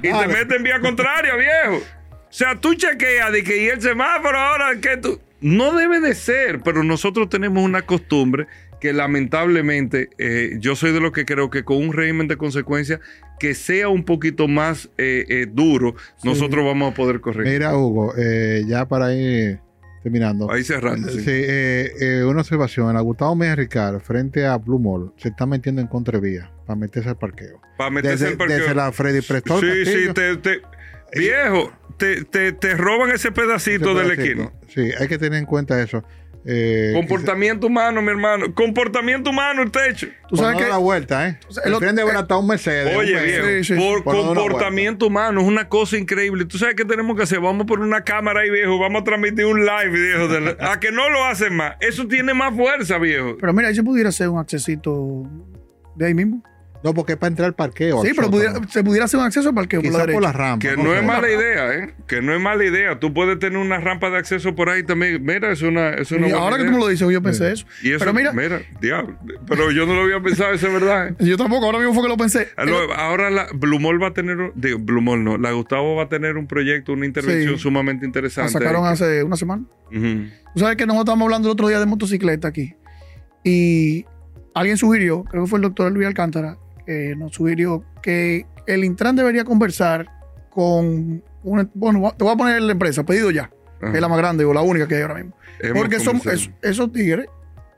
y 0.00 0.12
te 0.12 0.28
meten 0.28 0.58
en 0.58 0.62
vía 0.62 0.78
contraria, 0.78 1.34
viejo. 1.34 1.78
O 2.12 2.32
sea, 2.32 2.54
tú 2.54 2.74
chequeas 2.74 3.32
de 3.32 3.42
que 3.42 3.64
y 3.64 3.66
el 3.70 3.82
semáforo 3.82 4.38
ahora 4.38 4.80
que 4.80 4.98
tú. 4.98 5.20
No 5.40 5.74
debe 5.76 5.98
de 5.98 6.14
ser, 6.14 6.60
pero 6.60 6.84
nosotros 6.84 7.28
tenemos 7.28 7.64
una 7.64 7.82
costumbre 7.82 8.46
que 8.80 8.92
lamentablemente 8.92 10.10
eh, 10.18 10.56
yo 10.58 10.74
soy 10.74 10.92
de 10.92 11.00
los 11.00 11.12
que 11.12 11.24
creo 11.24 11.50
que 11.50 11.64
con 11.64 11.76
un 11.76 11.92
régimen 11.92 12.28
de 12.28 12.36
consecuencias 12.36 13.00
que 13.38 13.54
sea 13.54 13.88
un 13.88 14.04
poquito 14.04 14.48
más 14.48 14.90
eh, 14.98 15.24
eh, 15.28 15.46
duro, 15.50 15.94
nosotros 16.24 16.64
vamos 16.64 16.92
a 16.92 16.94
poder 16.94 17.20
corregir. 17.20 17.52
Mira, 17.52 17.76
Hugo, 17.76 18.14
ya 18.66 18.86
para 18.88 19.14
ir 19.14 19.60
terminando. 20.02 20.50
Ahí 20.50 20.64
cerrando. 20.64 21.10
Sí, 21.10 21.44
una 22.26 22.40
observación. 22.40 22.94
En 22.94 23.02
Gustavo 23.02 23.36
Mejía 23.36 23.56
Ricardo, 23.56 24.00
frente 24.00 24.46
a 24.46 24.56
Blue 24.56 24.78
Mall, 24.78 25.12
se 25.16 25.28
está 25.28 25.46
metiendo 25.46 25.80
en 25.80 25.86
contravía 25.86 26.50
para 26.66 26.78
meterse 26.78 27.10
al 27.10 27.18
parqueo. 27.18 27.60
Para 27.76 27.90
meterse 27.90 28.28
al 28.28 28.36
parqueo. 28.36 28.58
Desde 28.58 28.74
la 28.74 28.92
Freddy 28.92 29.20
Prestor. 29.20 29.60
Sí, 29.60 29.84
sí, 29.84 30.12
te, 30.14 30.60
viejo 31.18 31.72
te, 32.00 32.52
te, 32.52 32.74
roban 32.74 33.10
ese 33.10 33.30
pedacito, 33.30 33.94
del 33.94 34.12
equipo. 34.12 34.52
Sí, 34.68 34.90
hay 34.98 35.08
que 35.08 35.18
tener 35.18 35.38
en 35.38 35.46
cuenta 35.46 35.80
eso. 35.80 36.02
Eh, 36.44 36.92
comportamiento 36.94 37.66
humano, 37.66 38.00
mi 38.00 38.08
hermano. 38.08 38.54
Comportamiento 38.54 39.30
humano, 39.30 39.62
el 39.62 39.70
techo. 39.70 40.08
Tú 40.28 40.36
sabes 40.36 40.56
que. 40.56 40.68
la 40.68 40.78
vuelta, 40.78 41.28
¿eh? 41.28 41.38
el 41.64 41.76
tren 41.78 41.94
de 41.96 42.02
está 42.02 42.36
un 42.36 42.46
Mercedes. 42.46 42.96
Oye, 42.96 43.62
viejo. 43.62 44.02
por, 44.02 44.04
comportamiento 44.04 45.06
humano 45.06 45.40
es 45.40 45.46
una 45.46 45.68
cosa 45.68 45.98
increíble. 45.98 46.44
Tú 46.46 46.56
sabes 46.56 46.74
qué 46.74 46.84
tenemos 46.84 47.16
que 47.16 47.24
hacer. 47.24 47.40
Vamos 47.40 47.66
por 47.66 47.80
una 47.80 48.04
cámara 48.04 48.40
ahí, 48.40 48.50
viejo. 48.50 48.78
Vamos 48.78 49.02
a 49.02 49.04
transmitir 49.04 49.44
un 49.44 49.64
live, 49.64 49.90
viejo. 49.90 50.56
a 50.60 50.80
que 50.80 50.90
no 50.92 51.10
lo 51.10 51.24
hacen 51.24 51.54
más. 51.54 51.76
Eso 51.80 52.06
tiene 52.06 52.32
más 52.32 52.54
fuerza, 52.54 52.98
viejo. 52.98 53.36
Pero 53.38 53.52
mira, 53.52 53.68
eso 53.68 53.84
pudiera 53.84 54.10
ser 54.10 54.28
un 54.28 54.38
accesito 54.38 55.24
de 55.96 56.06
ahí 56.06 56.14
mismo. 56.14 56.42
No, 56.82 56.94
porque 56.94 57.12
es 57.12 57.18
para 57.18 57.28
entrar 57.28 57.46
al 57.46 57.54
parqueo. 57.54 58.02
Sí, 58.02 58.12
pero 58.16 58.30
se 58.68 58.82
pudiera 58.82 59.04
hacer 59.04 59.20
un 59.20 59.26
acceso 59.26 59.50
al 59.50 59.54
parqueo 59.54 59.82
por 59.82 59.92
la, 59.92 60.12
por 60.12 60.22
la 60.22 60.32
rampa. 60.32 60.66
Que 60.66 60.76
no, 60.76 60.94
es 60.94 61.04
mala 61.04 61.30
idea, 61.30 61.74
¿eh? 61.74 61.94
Que 62.06 62.22
no 62.22 62.34
es 62.34 62.40
mala 62.40 62.64
idea. 62.64 62.98
Tú 62.98 63.12
puedes 63.12 63.38
tener 63.38 63.58
una 63.58 63.78
rampa 63.78 64.08
de 64.08 64.16
acceso 64.16 64.54
por 64.54 64.70
ahí 64.70 64.82
también. 64.82 65.22
Mira, 65.22 65.52
es 65.52 65.60
una. 65.60 65.90
Es 65.90 66.10
una 66.10 66.28
y 66.28 66.32
ahora 66.32 66.56
que 66.56 66.64
tú 66.64 66.72
me 66.72 66.78
lo 66.78 66.88
dices, 66.88 67.06
yo 67.10 67.22
pensé 67.22 67.52
eso. 67.52 67.66
Y 67.82 67.90
eso. 67.90 67.98
Pero 67.98 68.14
mira. 68.14 68.32
Mira, 68.32 68.62
diablo. 68.80 69.18
Pero 69.46 69.70
yo 69.72 69.84
no 69.84 69.94
lo 69.94 70.02
había 70.02 70.20
pensado, 70.20 70.52
eso 70.52 70.68
es 70.68 70.72
verdad. 70.72 71.08
¿eh? 71.08 71.14
Yo 71.18 71.36
tampoco, 71.36 71.66
ahora 71.66 71.78
mismo 71.78 71.92
fue 71.92 72.02
que 72.02 72.08
lo 72.08 72.16
pensé. 72.16 72.48
Ahora 72.96 73.30
la 73.30 73.48
Blumol 73.52 74.02
va 74.02 74.08
a 74.08 74.14
tener. 74.14 74.52
Digo, 74.54 74.78
Blumol 74.78 75.22
no. 75.22 75.36
La 75.36 75.52
Gustavo 75.52 75.96
va 75.96 76.04
a 76.04 76.08
tener 76.08 76.38
un 76.38 76.46
proyecto, 76.46 76.94
una 76.94 77.04
intervención 77.04 77.58
sumamente 77.58 78.06
interesante. 78.06 78.54
La 78.54 78.58
sacaron 78.58 78.86
hace 78.86 79.22
una 79.22 79.36
semana. 79.36 79.64
Tú 79.90 80.60
sabes 80.60 80.76
que 80.76 80.86
nosotros 80.86 81.02
estábamos 81.02 81.26
hablando 81.26 81.48
el 81.48 81.52
otro 81.52 81.68
día 81.68 81.78
de 81.78 81.86
motocicleta 81.86 82.48
aquí. 82.48 82.74
Y 83.44 84.06
alguien 84.54 84.78
sugirió, 84.78 85.24
creo 85.24 85.44
que 85.44 85.50
fue 85.50 85.58
el 85.58 85.62
doctor 85.62 85.92
Luis 85.92 86.06
Alcántara 86.06 86.56
nos 87.16 87.32
sugirió 87.32 87.84
que 88.02 88.46
el 88.66 88.84
Intran 88.84 89.16
debería 89.16 89.44
conversar 89.44 90.08
con 90.50 91.22
bueno, 91.42 92.14
te 92.16 92.24
voy 92.24 92.32
a 92.32 92.36
poner 92.36 92.62
la 92.62 92.72
empresa, 92.72 93.04
pedido 93.04 93.30
ya, 93.30 93.50
que 93.80 93.94
es 93.94 94.00
la 94.00 94.08
más 94.08 94.18
grande 94.18 94.44
o 94.44 94.52
la 94.52 94.60
única 94.60 94.86
que 94.86 94.96
hay 94.96 95.02
ahora 95.02 95.14
mismo. 95.14 95.32
Porque 95.74 96.00
son, 96.00 96.20
esos 96.62 96.92
tigres, 96.92 97.26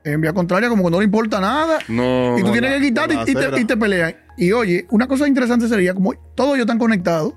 en 0.04 0.20
vía 0.20 0.32
contraria, 0.32 0.68
como 0.68 0.84
que 0.84 0.90
no 0.90 0.98
le 0.98 1.04
importa 1.04 1.40
nada. 1.40 1.78
y 1.88 2.42
tú 2.42 2.52
tienes 2.52 2.74
que 2.74 2.80
quitar 2.80 3.10
y, 3.12 3.34
te, 3.34 3.60
y, 3.60 3.64
te, 3.64 3.76
pelean. 3.76 4.16
Y 4.36 4.52
oye, 4.52 4.86
una 4.90 5.06
cosa 5.06 5.28
interesante 5.28 5.68
sería, 5.68 5.94
como 5.94 6.14
todos 6.34 6.54
ellos 6.54 6.64
están 6.64 6.78
conectados 6.78 7.34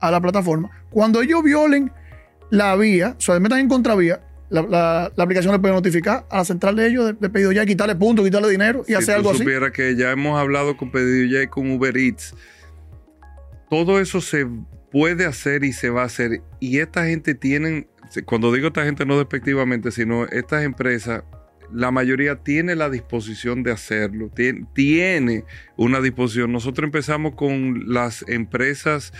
a 0.00 0.10
la 0.10 0.20
plataforma, 0.20 0.70
cuando 0.90 1.22
ellos 1.22 1.42
violen 1.42 1.90
la 2.50 2.76
vía, 2.76 3.16
o 3.18 3.20
sea, 3.20 3.40
metan 3.40 3.58
en 3.58 3.68
contravía, 3.68 4.20
la, 4.50 5.06
aplicación 5.16 5.52
le 5.52 5.58
puede 5.58 5.74
notificar 5.74 6.26
a 6.30 6.38
la 6.38 6.44
central 6.44 6.76
de 6.76 6.86
ellos 6.86 7.18
de, 7.18 7.28
pedido 7.28 7.52
ya 7.52 7.64
quitarle 7.66 7.94
puntos, 7.96 8.24
quitarle 8.24 8.50
dinero 8.50 8.84
y 8.86 8.94
hacer 8.94 9.16
algo 9.16 9.30
así. 9.30 9.38
Si 9.38 9.44
supiera 9.44 9.72
que 9.72 9.96
ya 9.96 10.12
hemos 10.12 10.38
hablado 10.38 10.76
con 10.76 10.90
pedido 10.90 11.32
ya 11.32 11.42
y 11.42 11.46
con 11.46 11.70
Uber 11.70 11.96
Eats, 11.96 12.34
todo 13.70 14.00
eso 14.00 14.20
se 14.20 14.46
puede 14.92 15.26
hacer 15.26 15.64
y 15.64 15.72
se 15.72 15.90
va 15.90 16.02
a 16.02 16.06
hacer. 16.06 16.42
Y 16.60 16.78
esta 16.78 17.06
gente 17.06 17.34
tienen, 17.34 17.88
cuando 18.26 18.52
digo 18.52 18.68
esta 18.68 18.84
gente 18.84 19.06
no 19.06 19.18
despectivamente, 19.18 19.90
sino 19.90 20.26
estas 20.26 20.62
empresas, 20.62 21.24
la 21.72 21.90
mayoría 21.90 22.36
tiene 22.36 22.76
la 22.76 22.90
disposición 22.90 23.62
de 23.62 23.72
hacerlo, 23.72 24.30
tiene, 24.34 24.66
tiene 24.74 25.44
una 25.76 26.00
disposición. 26.00 26.52
Nosotros 26.52 26.86
empezamos 26.86 27.34
con 27.34 27.92
las 27.92 28.24
empresas 28.28 29.12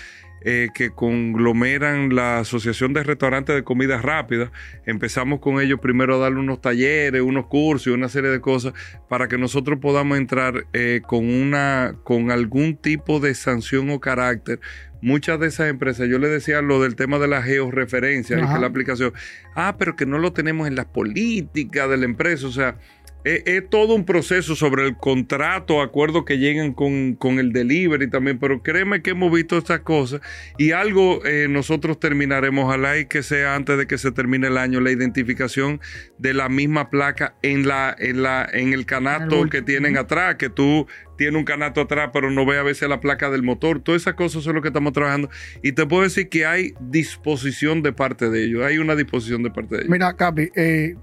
eh, 0.44 0.68
que 0.74 0.90
conglomeran 0.90 2.14
la 2.14 2.40
Asociación 2.40 2.92
de 2.92 3.02
Restaurantes 3.02 3.54
de 3.54 3.64
Comida 3.64 4.02
Rápida. 4.02 4.52
Empezamos 4.84 5.40
con 5.40 5.60
ellos 5.60 5.80
primero 5.80 6.16
a 6.16 6.18
darle 6.18 6.40
unos 6.40 6.60
talleres, 6.60 7.22
unos 7.22 7.46
cursos 7.46 7.86
y 7.86 7.90
una 7.90 8.10
serie 8.10 8.30
de 8.30 8.40
cosas 8.40 8.74
para 9.08 9.26
que 9.26 9.38
nosotros 9.38 9.78
podamos 9.80 10.18
entrar 10.18 10.66
eh, 10.74 11.00
con, 11.06 11.26
una, 11.26 11.96
con 12.04 12.30
algún 12.30 12.76
tipo 12.76 13.20
de 13.20 13.34
sanción 13.34 13.88
o 13.88 14.00
carácter. 14.00 14.60
Muchas 15.00 15.40
de 15.40 15.46
esas 15.46 15.68
empresas, 15.68 16.08
yo 16.08 16.18
le 16.18 16.28
decía 16.28 16.62
lo 16.62 16.82
del 16.82 16.94
tema 16.94 17.18
de 17.18 17.28
la 17.28 17.42
georreferencia, 17.42 18.36
que 18.36 18.42
la 18.42 18.66
aplicación, 18.66 19.12
ah, 19.54 19.76
pero 19.78 19.96
que 19.96 20.06
no 20.06 20.18
lo 20.18 20.32
tenemos 20.32 20.68
en 20.68 20.76
las 20.76 20.86
políticas 20.86 21.88
de 21.90 21.96
la 21.96 22.04
empresa, 22.04 22.46
o 22.46 22.52
sea, 22.52 22.76
es, 23.24 23.68
todo 23.70 23.94
un 23.94 24.04
proceso 24.04 24.54
sobre 24.54 24.86
el 24.86 24.96
contrato, 24.96 25.80
acuerdo 25.80 26.24
que 26.24 26.38
llegan 26.38 26.72
con, 26.72 27.16
el 27.38 27.52
delivery 27.52 28.10
también, 28.10 28.38
pero 28.38 28.62
créeme 28.62 29.00
que 29.02 29.10
hemos 29.10 29.32
visto 29.32 29.56
estas 29.56 29.80
cosas 29.80 30.20
y 30.58 30.72
algo 30.72 31.24
eh, 31.24 31.46
nosotros 31.48 31.98
terminaremos, 31.98 32.66
ojalá 32.66 32.98
y 32.98 33.06
que 33.06 33.22
sea 33.22 33.54
antes 33.54 33.78
de 33.78 33.86
que 33.86 33.96
se 33.96 34.12
termine 34.12 34.48
el 34.48 34.58
año, 34.58 34.80
la 34.80 34.90
identificación 34.90 35.80
de 36.18 36.34
la 36.34 36.48
misma 36.48 36.90
placa 36.90 37.34
en, 37.42 37.66
la, 37.66 37.96
en, 37.98 38.22
la, 38.22 38.46
en 38.52 38.74
el 38.74 38.84
canasto 38.84 39.48
que 39.48 39.62
tienen 39.62 39.96
atrás, 39.96 40.34
que 40.36 40.50
tú 40.50 40.86
tienes 41.16 41.38
un 41.38 41.44
canasto 41.44 41.82
atrás, 41.82 42.10
pero 42.12 42.30
no 42.30 42.44
ve 42.44 42.58
a 42.58 42.62
veces 42.62 42.88
la 42.88 43.00
placa 43.00 43.30
del 43.30 43.42
motor. 43.42 43.80
Todas 43.80 44.02
esas 44.02 44.14
cosas 44.14 44.42
son 44.42 44.56
lo 44.56 44.62
que 44.62 44.68
estamos 44.68 44.92
trabajando. 44.92 45.30
Y 45.62 45.72
te 45.72 45.86
puedo 45.86 46.02
decir 46.02 46.28
que 46.28 46.44
hay 46.44 46.74
disposición 46.80 47.82
de 47.82 47.92
parte 47.92 48.30
de 48.30 48.44
ellos. 48.44 48.64
Hay 48.64 48.78
una 48.78 48.96
disposición 48.96 49.42
de 49.42 49.50
parte 49.50 49.76
de 49.76 49.80
ellos. 49.82 49.90
Mira, 49.90 50.14
Capi, 50.14 50.50
eh, 50.54 50.96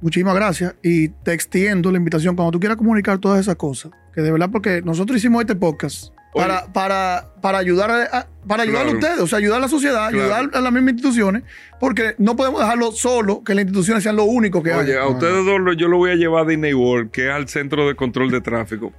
Muchísimas 0.00 0.34
gracias. 0.34 0.74
Y 0.82 1.08
te 1.08 1.32
extiendo 1.32 1.90
la 1.90 1.98
invitación 1.98 2.36
cuando 2.36 2.52
tú 2.52 2.60
quieras 2.60 2.76
comunicar 2.76 3.18
todas 3.18 3.40
esas 3.40 3.56
cosas. 3.56 3.92
Que 4.14 4.22
de 4.22 4.32
verdad, 4.32 4.50
porque 4.50 4.82
nosotros 4.82 5.18
hicimos 5.18 5.42
este 5.42 5.54
podcast 5.54 6.12
para, 6.32 6.72
para, 6.72 7.34
para 7.40 7.58
ayudar 7.58 7.90
a, 7.90 8.26
para 8.46 8.62
ayudar 8.62 8.86
a 8.86 8.90
ustedes, 8.90 9.18
o 9.20 9.26
sea, 9.26 9.38
ayudar 9.38 9.58
a 9.58 9.62
la 9.62 9.68
sociedad, 9.68 10.06
ayudar 10.06 10.50
a 10.52 10.60
las 10.60 10.72
mismas 10.72 10.92
instituciones, 10.92 11.42
porque 11.78 12.14
no 12.18 12.36
podemos 12.36 12.60
dejarlo 12.60 12.92
solo, 12.92 13.42
que 13.42 13.54
las 13.54 13.62
instituciones 13.62 14.02
sean 14.02 14.16
lo 14.16 14.24
único 14.24 14.62
que 14.62 14.72
Oye, 14.72 14.96
a 14.96 15.06
ustedes 15.08 15.44
dos 15.44 15.76
yo 15.76 15.88
lo 15.88 15.96
voy 15.96 16.12
a 16.12 16.14
llevar 16.14 16.44
a 16.44 16.48
Disney 16.48 16.74
World, 16.74 17.10
que 17.10 17.28
es 17.28 17.32
al 17.32 17.48
centro 17.48 17.86
de 17.88 17.96
control 17.96 18.30
de 18.30 18.40
tráfico. 18.40 18.92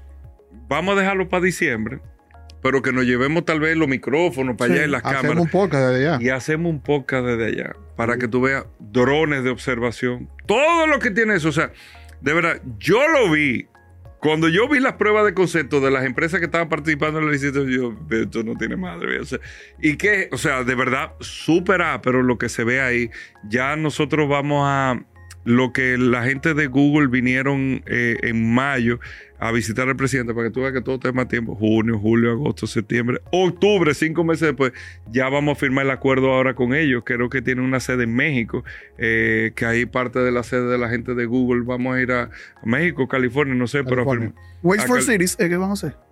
Vamos 0.68 0.96
a 0.96 1.00
dejarlo 1.00 1.30
para 1.30 1.44
diciembre, 1.44 2.02
pero 2.62 2.82
que 2.82 2.92
nos 2.92 3.06
llevemos 3.06 3.46
tal 3.46 3.60
vez 3.60 3.76
los 3.78 3.88
micrófonos 3.88 4.56
para 4.58 4.74
allá 4.74 4.86
y 4.86 4.88
las 4.88 5.02
cámaras. 5.02 5.26
Hacemos 5.26 5.46
un 5.46 5.52
podcast 5.52 5.84
desde 5.86 6.08
allá. 6.08 6.24
Y 6.24 6.30
hacemos 6.30 6.70
un 6.70 6.82
podcast 6.82 7.26
desde 7.26 7.46
allá, 7.46 7.76
para 7.96 8.18
que 8.18 8.28
tú 8.28 8.42
veas 8.42 8.66
drones 8.80 9.44
de 9.44 9.50
observación, 9.50 10.30
todo 10.46 10.88
lo 10.88 11.00
que 11.00 11.12
tiene 11.12 11.36
eso, 11.36 11.50
o 11.50 11.54
sea, 11.54 11.72
de 12.22 12.34
verdad, 12.34 12.62
yo 12.78 13.08
lo 13.08 13.32
vi 13.32 13.68
cuando 14.20 14.50
yo 14.50 14.70
vi 14.70 14.80
las 14.80 14.94
pruebas 14.94 15.26
de 15.26 15.34
concepto 15.34 15.82
de 15.82 15.90
las 15.90 16.06
empresas 16.06 16.40
que 16.40 16.46
estaban 16.46 16.70
participando 16.70 17.18
en 17.18 17.26
la 17.26 17.32
licitación, 17.32 17.68
yo, 17.68 17.96
esto 18.12 18.44
no 18.44 18.56
tiene 18.56 18.76
madre. 18.76 19.20
O 19.20 19.26
sea, 19.26 19.40
y 19.82 19.98
que, 19.98 20.30
o 20.32 20.38
sea, 20.38 20.64
de 20.64 20.76
verdad, 20.76 21.14
súper 21.22 21.82
pero 22.04 22.22
lo 22.22 22.38
que 22.38 22.48
se 22.48 22.64
ve 22.64 22.82
ahí, 22.82 23.10
ya 23.50 23.76
nosotros 23.76 24.30
vamos 24.30 24.64
a, 24.68 25.04
lo 25.44 25.74
que 25.74 25.98
la 25.98 26.24
gente 26.24 26.54
de 26.54 26.68
Google 26.68 27.08
vinieron 27.08 27.84
eh, 27.88 28.18
en 28.22 28.54
mayo 28.54 29.00
a 29.42 29.52
visitar 29.52 29.90
al 29.90 29.96
presidente 29.96 30.36
para 30.36 30.48
que 30.48 30.54
tú 30.54 30.62
veas 30.62 30.72
que 30.72 30.82
todo 30.82 31.00
más 31.14 31.28
tiempo. 31.28 31.56
Junio, 31.56 31.98
julio, 31.98 32.32
agosto, 32.32 32.68
septiembre, 32.68 33.22
octubre, 33.32 33.92
cinco 33.96 34.24
meses 34.24 34.50
después, 34.50 34.72
ya 35.12 35.30
vamos 35.30 35.58
a 35.58 35.60
firmar 35.60 35.86
el 35.86 35.92
acuerdo 35.92 36.32
ahora 36.32 36.54
con 36.54 36.76
ellos. 36.76 37.02
Creo 37.04 37.28
que 37.28 37.42
tienen 37.42 37.66
una 37.66 37.80
sede 37.80 38.04
en 38.04 38.14
México, 38.14 38.64
eh, 39.00 39.52
que 39.56 39.66
ahí 39.66 39.88
parte 39.88 40.20
de 40.20 40.32
la 40.32 40.44
sede 40.44 40.68
de 40.68 40.78
la 40.78 40.90
gente 40.90 41.16
de 41.16 41.26
Google. 41.26 41.64
Vamos 41.66 41.96
a 41.96 42.02
ir 42.02 42.12
a 42.12 42.30
México, 42.64 43.08
California, 43.08 43.56
no 43.56 43.66
sé, 43.66 43.84
pero... 43.84 44.06
Waste 44.62 44.88
for 44.88 45.02
Cities, 45.02 45.36
¿qué 45.36 45.58
vamos 45.58 45.84
a 45.84 45.88
hacer? 45.88 46.11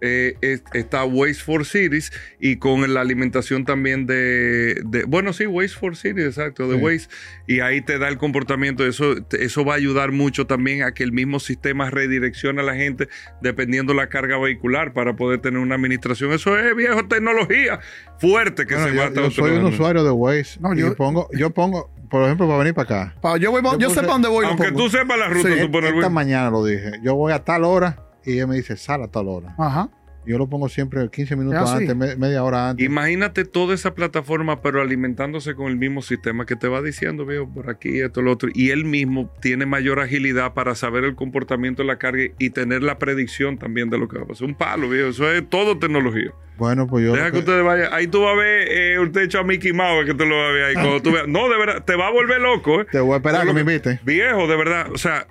Eh, 0.00 0.60
está 0.72 1.04
Waste 1.04 1.42
for 1.42 1.66
Cities 1.66 2.12
y 2.38 2.56
con 2.56 2.92
la 2.92 3.00
alimentación 3.00 3.64
también 3.64 4.06
de, 4.06 4.82
bueno, 5.08 5.32
sí, 5.32 5.46
Waste 5.46 5.78
for 5.78 5.96
Cities, 5.96 6.26
exacto, 6.26 6.68
de 6.68 6.76
Waste. 6.76 7.12
Y 7.46 7.60
ahí 7.60 7.80
te 7.80 7.98
da 7.98 8.08
el 8.08 8.18
comportamiento. 8.18 8.86
Eso, 8.86 9.16
eso 9.32 9.64
va 9.64 9.74
a 9.74 9.76
ayudar 9.76 10.12
mucho 10.12 10.46
también 10.46 10.82
a 10.82 10.92
que 10.92 11.02
el 11.02 11.12
mismo 11.12 11.40
sistema 11.40 11.90
redireccione 11.90 12.60
a 12.60 12.64
la 12.64 12.74
gente 12.74 13.08
dependiendo 13.42 13.94
la 13.94 14.08
carga 14.08 14.38
vehicular 14.38 14.92
para 14.92 15.16
poder 15.16 15.40
tener 15.40 15.60
una 15.60 15.74
administración. 15.74 16.32
Eso 16.32 16.58
es 16.58 16.74
viejo 16.74 17.06
tecnología 17.06 17.80
fuerte 18.18 18.66
que 18.66 18.74
se 18.74 18.92
va 18.92 19.04
a 19.04 19.06
estar 19.08 19.24
Yo 19.24 19.30
soy 19.30 19.52
un 19.52 19.64
usuario 19.64 20.04
de 20.04 20.10
Waste. 20.10 20.60
yo, 20.76 20.94
pongo, 20.94 21.28
yo 21.32 21.50
pongo, 21.50 21.90
por 22.08 22.24
ejemplo, 22.24 22.46
para 22.46 22.58
venir 22.58 22.74
para 22.74 23.12
acá. 23.12 23.38
yo, 23.38 23.50
voy, 23.50 23.62
yo, 23.78 23.90
sé 23.90 23.96
para 23.96 24.12
dónde 24.12 24.28
voy. 24.28 24.46
Aunque 24.46 24.72
tú 24.72 24.88
sepas 24.88 25.18
la 25.18 25.28
ruta, 25.28 25.48
tú 25.60 25.70
pones 25.70 25.92
Esta 25.92 26.08
mañana 26.08 26.50
lo 26.50 26.64
dije. 26.64 26.92
Yo 27.02 27.14
voy 27.14 27.32
a 27.32 27.44
tal 27.44 27.64
hora 27.64 28.09
y 28.24 28.34
ella 28.34 28.46
me 28.46 28.56
dice, 28.56 28.76
sal 28.76 29.02
a 29.02 29.08
tal 29.08 29.28
hora. 29.28 29.54
Ajá. 29.58 29.90
Yo 30.26 30.36
lo 30.36 30.48
pongo 30.48 30.68
siempre 30.68 31.08
15 31.08 31.34
minutos 31.34 31.70
antes, 31.70 31.96
media 31.96 32.44
hora 32.44 32.70
antes. 32.70 32.84
Imagínate 32.84 33.44
toda 33.44 33.74
esa 33.74 33.94
plataforma, 33.94 34.60
pero 34.60 34.82
alimentándose 34.82 35.54
con 35.54 35.68
el 35.68 35.76
mismo 35.76 36.02
sistema 36.02 36.44
que 36.44 36.56
te 36.56 36.68
va 36.68 36.82
diciendo, 36.82 37.24
veo 37.24 37.48
por 37.48 37.70
aquí, 37.70 38.00
esto, 38.00 38.20
lo 38.20 38.32
otro. 38.32 38.50
Y 38.52 38.70
él 38.70 38.84
mismo 38.84 39.32
tiene 39.40 39.64
mayor 39.64 39.98
agilidad 39.98 40.52
para 40.52 40.74
saber 40.74 41.04
el 41.04 41.14
comportamiento 41.14 41.82
de 41.82 41.88
la 41.88 41.96
carga 41.96 42.22
y 42.38 42.50
tener 42.50 42.82
la 42.82 42.98
predicción 42.98 43.58
también 43.58 43.88
de 43.88 43.98
lo 43.98 44.08
que 44.08 44.18
va 44.18 44.24
a 44.24 44.28
pasar. 44.28 44.46
Un 44.46 44.54
palo, 44.54 44.90
viejo. 44.90 45.08
Eso 45.08 45.30
es 45.32 45.48
todo 45.48 45.78
tecnología. 45.78 46.32
Bueno, 46.58 46.86
pues 46.86 47.06
yo. 47.06 47.14
Deja 47.14 47.30
que, 47.30 47.38
ustedes 47.38 47.64
vayan. 47.64 47.88
Ahí 47.92 48.06
tú 48.06 48.20
vas 48.20 48.34
a 48.34 48.36
ver 48.36 48.68
eh, 48.70 49.00
usted 49.00 49.22
hecho 49.22 49.38
a 49.38 49.42
Mickey 49.42 49.72
Mouse, 49.72 50.04
que 50.04 50.12
tú 50.12 50.26
lo 50.26 50.36
vas 50.36 50.50
a 50.50 50.52
ver 50.52 50.64
ahí. 50.64 50.74
Cuando 50.74 51.00
tú 51.00 51.12
veas. 51.12 51.26
No, 51.26 51.48
de 51.48 51.56
verdad, 51.56 51.82
te 51.84 51.96
va 51.96 52.08
a 52.08 52.10
volver 52.10 52.40
loco. 52.42 52.82
¿eh? 52.82 52.86
Te 52.92 53.00
voy 53.00 53.14
a 53.14 53.16
esperar 53.16 53.46
que 53.46 53.54
me 53.54 53.60
invite. 53.62 54.00
Viejo, 54.04 54.46
de 54.46 54.56
verdad. 54.56 54.92
O 54.92 54.98
sea, 54.98 55.26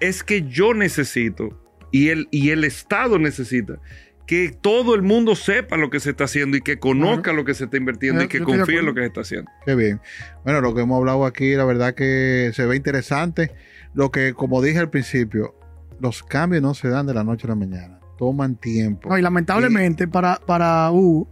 es 0.00 0.24
que 0.24 0.42
yo 0.48 0.72
necesito 0.72 1.61
y 1.92 2.08
el, 2.08 2.26
y 2.32 2.50
el 2.50 2.64
Estado 2.64 3.18
necesita 3.18 3.78
que 4.26 4.48
todo 4.48 4.94
el 4.94 5.02
mundo 5.02 5.34
sepa 5.34 5.76
lo 5.76 5.90
que 5.90 6.00
se 6.00 6.10
está 6.10 6.24
haciendo 6.24 6.56
y 6.56 6.62
que 6.62 6.78
conozca 6.78 7.32
lo 7.32 7.44
que 7.44 7.54
se 7.54 7.64
está 7.64 7.76
invirtiendo 7.76 8.22
y 8.22 8.28
que 8.28 8.40
confíe 8.40 8.78
en 8.78 8.86
lo 8.86 8.94
que 8.94 9.00
se 9.00 9.06
está 9.06 9.20
haciendo. 9.20 9.50
Qué 9.66 9.74
bien. 9.74 10.00
Bueno, 10.44 10.60
lo 10.60 10.74
que 10.74 10.82
hemos 10.82 10.98
hablado 10.98 11.26
aquí, 11.26 11.54
la 11.54 11.64
verdad 11.64 11.94
que 11.94 12.50
se 12.54 12.64
ve 12.64 12.76
interesante. 12.76 13.52
Lo 13.94 14.10
que, 14.10 14.32
como 14.32 14.62
dije 14.62 14.78
al 14.78 14.90
principio, 14.90 15.54
los 16.00 16.22
cambios 16.22 16.62
no 16.62 16.72
se 16.74 16.88
dan 16.88 17.06
de 17.06 17.14
la 17.14 17.24
noche 17.24 17.46
a 17.46 17.50
la 17.50 17.56
mañana. 17.56 18.00
Toman 18.16 18.56
tiempo. 18.56 19.16
y 19.16 19.20
lamentablemente 19.22 20.06
para, 20.08 20.36
para 20.36 20.90
U, 20.92 21.28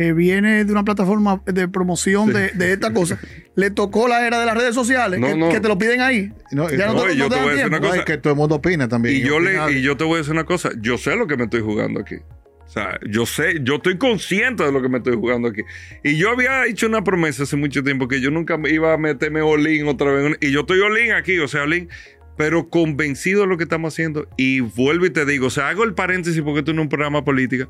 que 0.00 0.14
viene 0.14 0.64
de 0.64 0.72
una 0.72 0.82
plataforma 0.82 1.42
de 1.44 1.68
promoción 1.68 2.32
de, 2.32 2.52
de, 2.52 2.72
esta 2.72 2.90
cosa, 2.90 3.20
le 3.54 3.70
tocó 3.70 4.08
la 4.08 4.26
era 4.26 4.40
de 4.40 4.46
las 4.46 4.56
redes 4.56 4.74
sociales, 4.74 5.20
que, 5.20 5.60
te 5.60 5.68
lo 5.68 5.76
piden 5.76 6.00
ahí. 6.00 6.32
No, 6.52 6.70
ya 6.70 6.86
no, 6.86 7.12
yo 7.12 7.28
te 7.28 7.38
voy 7.38 7.48
a 7.48 7.50
decir 7.50 7.66
una 7.66 7.80
cosa. 7.80 8.04
que 8.06 8.16
todo 8.16 8.32
el 8.32 8.38
mundo 8.38 8.54
opina 8.54 8.88
también. 8.88 9.16
Y, 9.16 9.20
yo, 9.20 9.38
le, 9.40 9.72
y 9.72 9.82
yo 9.82 9.98
te 9.98 10.04
voy 10.04 10.14
a 10.14 10.16
decir 10.18 10.32
una 10.32 10.44
cosa, 10.44 10.70
yo 10.80 10.96
sé 10.96 11.16
lo 11.16 11.26
que 11.26 11.36
me 11.36 11.44
estoy 11.44 11.60
jugando 11.60 12.00
aquí. 12.00 12.14
O 12.14 12.68
sea, 12.72 12.98
yo 13.06 13.26
sé, 13.26 13.56
yo 13.62 13.74
estoy 13.74 13.98
consciente 13.98 14.64
de 14.64 14.72
lo 14.72 14.80
que 14.80 14.88
me 14.88 14.98
estoy 14.98 15.16
jugando 15.16 15.48
aquí. 15.48 15.64
Y 16.02 16.16
yo 16.16 16.30
había 16.30 16.64
hecho 16.64 16.86
una 16.86 17.04
promesa 17.04 17.42
hace 17.42 17.56
mucho 17.56 17.84
tiempo 17.84 18.08
que 18.08 18.22
yo 18.22 18.30
nunca 18.30 18.58
iba 18.70 18.94
a 18.94 18.96
meterme 18.96 19.42
Olin 19.42 19.86
otra 19.86 20.10
vez. 20.12 20.38
Y 20.40 20.50
yo 20.50 20.60
estoy 20.60 20.80
Olin 20.80 21.12
aquí, 21.12 21.38
o 21.40 21.48
sea, 21.48 21.64
Olin, 21.64 21.90
pero 22.38 22.70
convencido 22.70 23.42
de 23.42 23.48
lo 23.48 23.58
que 23.58 23.64
estamos 23.64 23.92
haciendo. 23.92 24.26
Y 24.38 24.60
vuelvo 24.60 25.04
y 25.04 25.10
te 25.10 25.26
digo, 25.26 25.48
o 25.48 25.50
sea, 25.50 25.68
hago 25.68 25.84
el 25.84 25.92
paréntesis 25.92 26.40
porque 26.40 26.62
tú 26.62 26.70
en 26.70 26.78
un 26.78 26.88
programa 26.88 27.22
política 27.22 27.68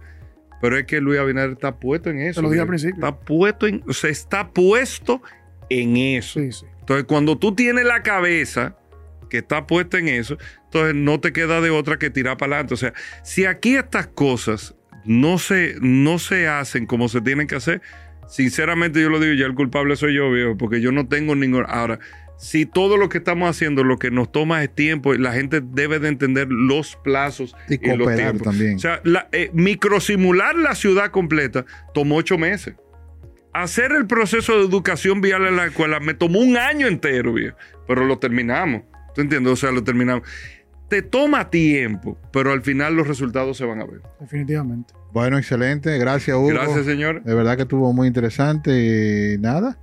pero 0.61 0.77
es 0.77 0.85
que 0.85 1.01
Luis 1.01 1.19
Abinader 1.19 1.53
está 1.53 1.77
puesto 1.77 2.11
en 2.11 2.21
eso. 2.21 2.43
lo 2.43 2.51
dije 2.51 2.63
al 2.63 2.69
principio. 2.69 2.95
Está 2.95 3.17
puesto 3.17 3.67
en, 3.67 3.83
o 3.89 3.93
sea, 3.93 4.11
está 4.11 4.49
puesto 4.51 5.23
en 5.69 5.97
eso. 5.97 6.41
Sí, 6.41 6.53
sí. 6.53 6.67
Entonces, 6.81 7.07
cuando 7.07 7.39
tú 7.39 7.55
tienes 7.55 7.85
la 7.85 8.03
cabeza 8.03 8.77
que 9.31 9.39
está 9.39 9.67
puesta 9.67 9.99
en 9.99 10.09
eso, 10.09 10.37
entonces 10.65 10.95
no 10.95 11.21
te 11.21 11.33
queda 11.33 11.61
de 11.61 11.71
otra 11.71 11.99
que 11.99 12.11
tirar 12.11 12.37
para 12.37 12.57
adelante. 12.57 12.75
O 12.75 12.77
sea, 12.77 12.93
si 13.23 13.45
aquí 13.45 13.77
estas 13.77 14.09
cosas 14.09 14.75
no 15.05 15.39
se, 15.39 15.77
no 15.81 16.19
se 16.19 16.49
hacen 16.49 16.87
como 16.87 17.09
se 17.09 17.21
tienen 17.21 17.47
que 17.47 17.55
hacer, 17.55 17.81
sinceramente 18.29 19.01
yo 19.01 19.09
lo 19.09 19.21
digo, 19.21 19.35
ya 19.35 19.47
el 19.47 19.55
culpable 19.55 19.97
soy 19.97 20.15
yo, 20.15 20.31
viejo, 20.31 20.57
porque 20.57 20.81
yo 20.81 20.93
no 20.93 21.07
tengo 21.07 21.37
ningún... 21.37 21.65
Ahora, 21.69 22.01
si 22.41 22.65
todo 22.65 22.97
lo 22.97 23.11
que 23.11 23.19
estamos 23.19 23.51
haciendo 23.51 23.85
lo 23.85 23.99
que 23.99 24.11
nos 24.11 24.33
toma 24.33 24.65
es 24.65 24.75
tiempo, 24.75 25.13
la 25.13 25.35
gente 25.35 25.61
debe 25.61 25.99
de 25.99 26.09
entender 26.09 26.49
los 26.51 26.97
plazos 27.05 27.55
y, 27.69 27.77
los 27.95 28.17
tiempos. 28.17 28.43
también. 28.43 28.77
O 28.77 28.79
sea, 28.79 29.03
eh, 29.33 29.51
microsimular 29.53 30.57
la 30.57 30.75
ciudad 30.75 31.11
completa 31.11 31.67
tomó 31.93 32.17
ocho 32.17 32.39
meses. 32.39 32.77
Hacer 33.53 33.93
el 33.93 34.07
proceso 34.07 34.57
de 34.57 34.65
educación 34.65 35.21
vial 35.21 35.47
en 35.47 35.57
la 35.57 35.67
escuela 35.67 36.01
me 36.01 36.15
tomó 36.15 36.39
un 36.39 36.57
año 36.57 36.87
entero, 36.87 37.35
pero 37.87 38.07
lo 38.07 38.19
terminamos. 38.19 38.85
¿Tú 39.15 39.21
entiendes? 39.21 39.53
O 39.53 39.57
sea, 39.57 39.71
lo 39.71 39.85
terminamos. 39.85 40.27
Te 40.89 41.03
toma 41.03 41.51
tiempo, 41.51 42.17
pero 42.33 42.53
al 42.53 42.63
final 42.63 42.95
los 42.95 43.07
resultados 43.07 43.59
se 43.59 43.67
van 43.67 43.83
a 43.83 43.85
ver. 43.85 44.01
Definitivamente. 44.19 44.95
Bueno, 45.13 45.37
excelente. 45.37 45.99
Gracias, 45.99 46.35
Hugo. 46.35 46.49
Gracias, 46.49 46.87
señor. 46.87 47.23
De 47.23 47.35
verdad 47.35 47.57
que 47.57 47.63
estuvo 47.63 47.93
muy 47.93 48.09
interesante. 48.09 49.35
Y 49.35 49.39
nada. 49.39 49.77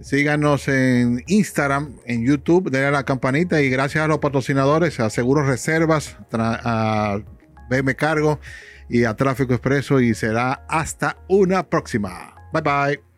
Síganos 0.00 0.68
en 0.68 1.22
Instagram, 1.26 1.96
en 2.04 2.24
YouTube, 2.24 2.70
denle 2.70 2.88
a 2.88 2.90
la 2.90 3.04
campanita 3.04 3.60
y 3.62 3.70
gracias 3.70 4.04
a 4.04 4.08
los 4.08 4.18
patrocinadores, 4.18 4.98
a 5.00 5.10
Seguros 5.10 5.46
Reservas, 5.46 6.16
a 6.32 7.20
BM 7.68 7.94
Cargo 7.94 8.40
y 8.88 9.04
a 9.04 9.14
Tráfico 9.14 9.54
Expreso 9.54 10.00
y 10.00 10.14
será 10.14 10.64
hasta 10.68 11.16
una 11.28 11.62
próxima. 11.68 12.34
Bye 12.52 12.62
bye. 12.62 13.11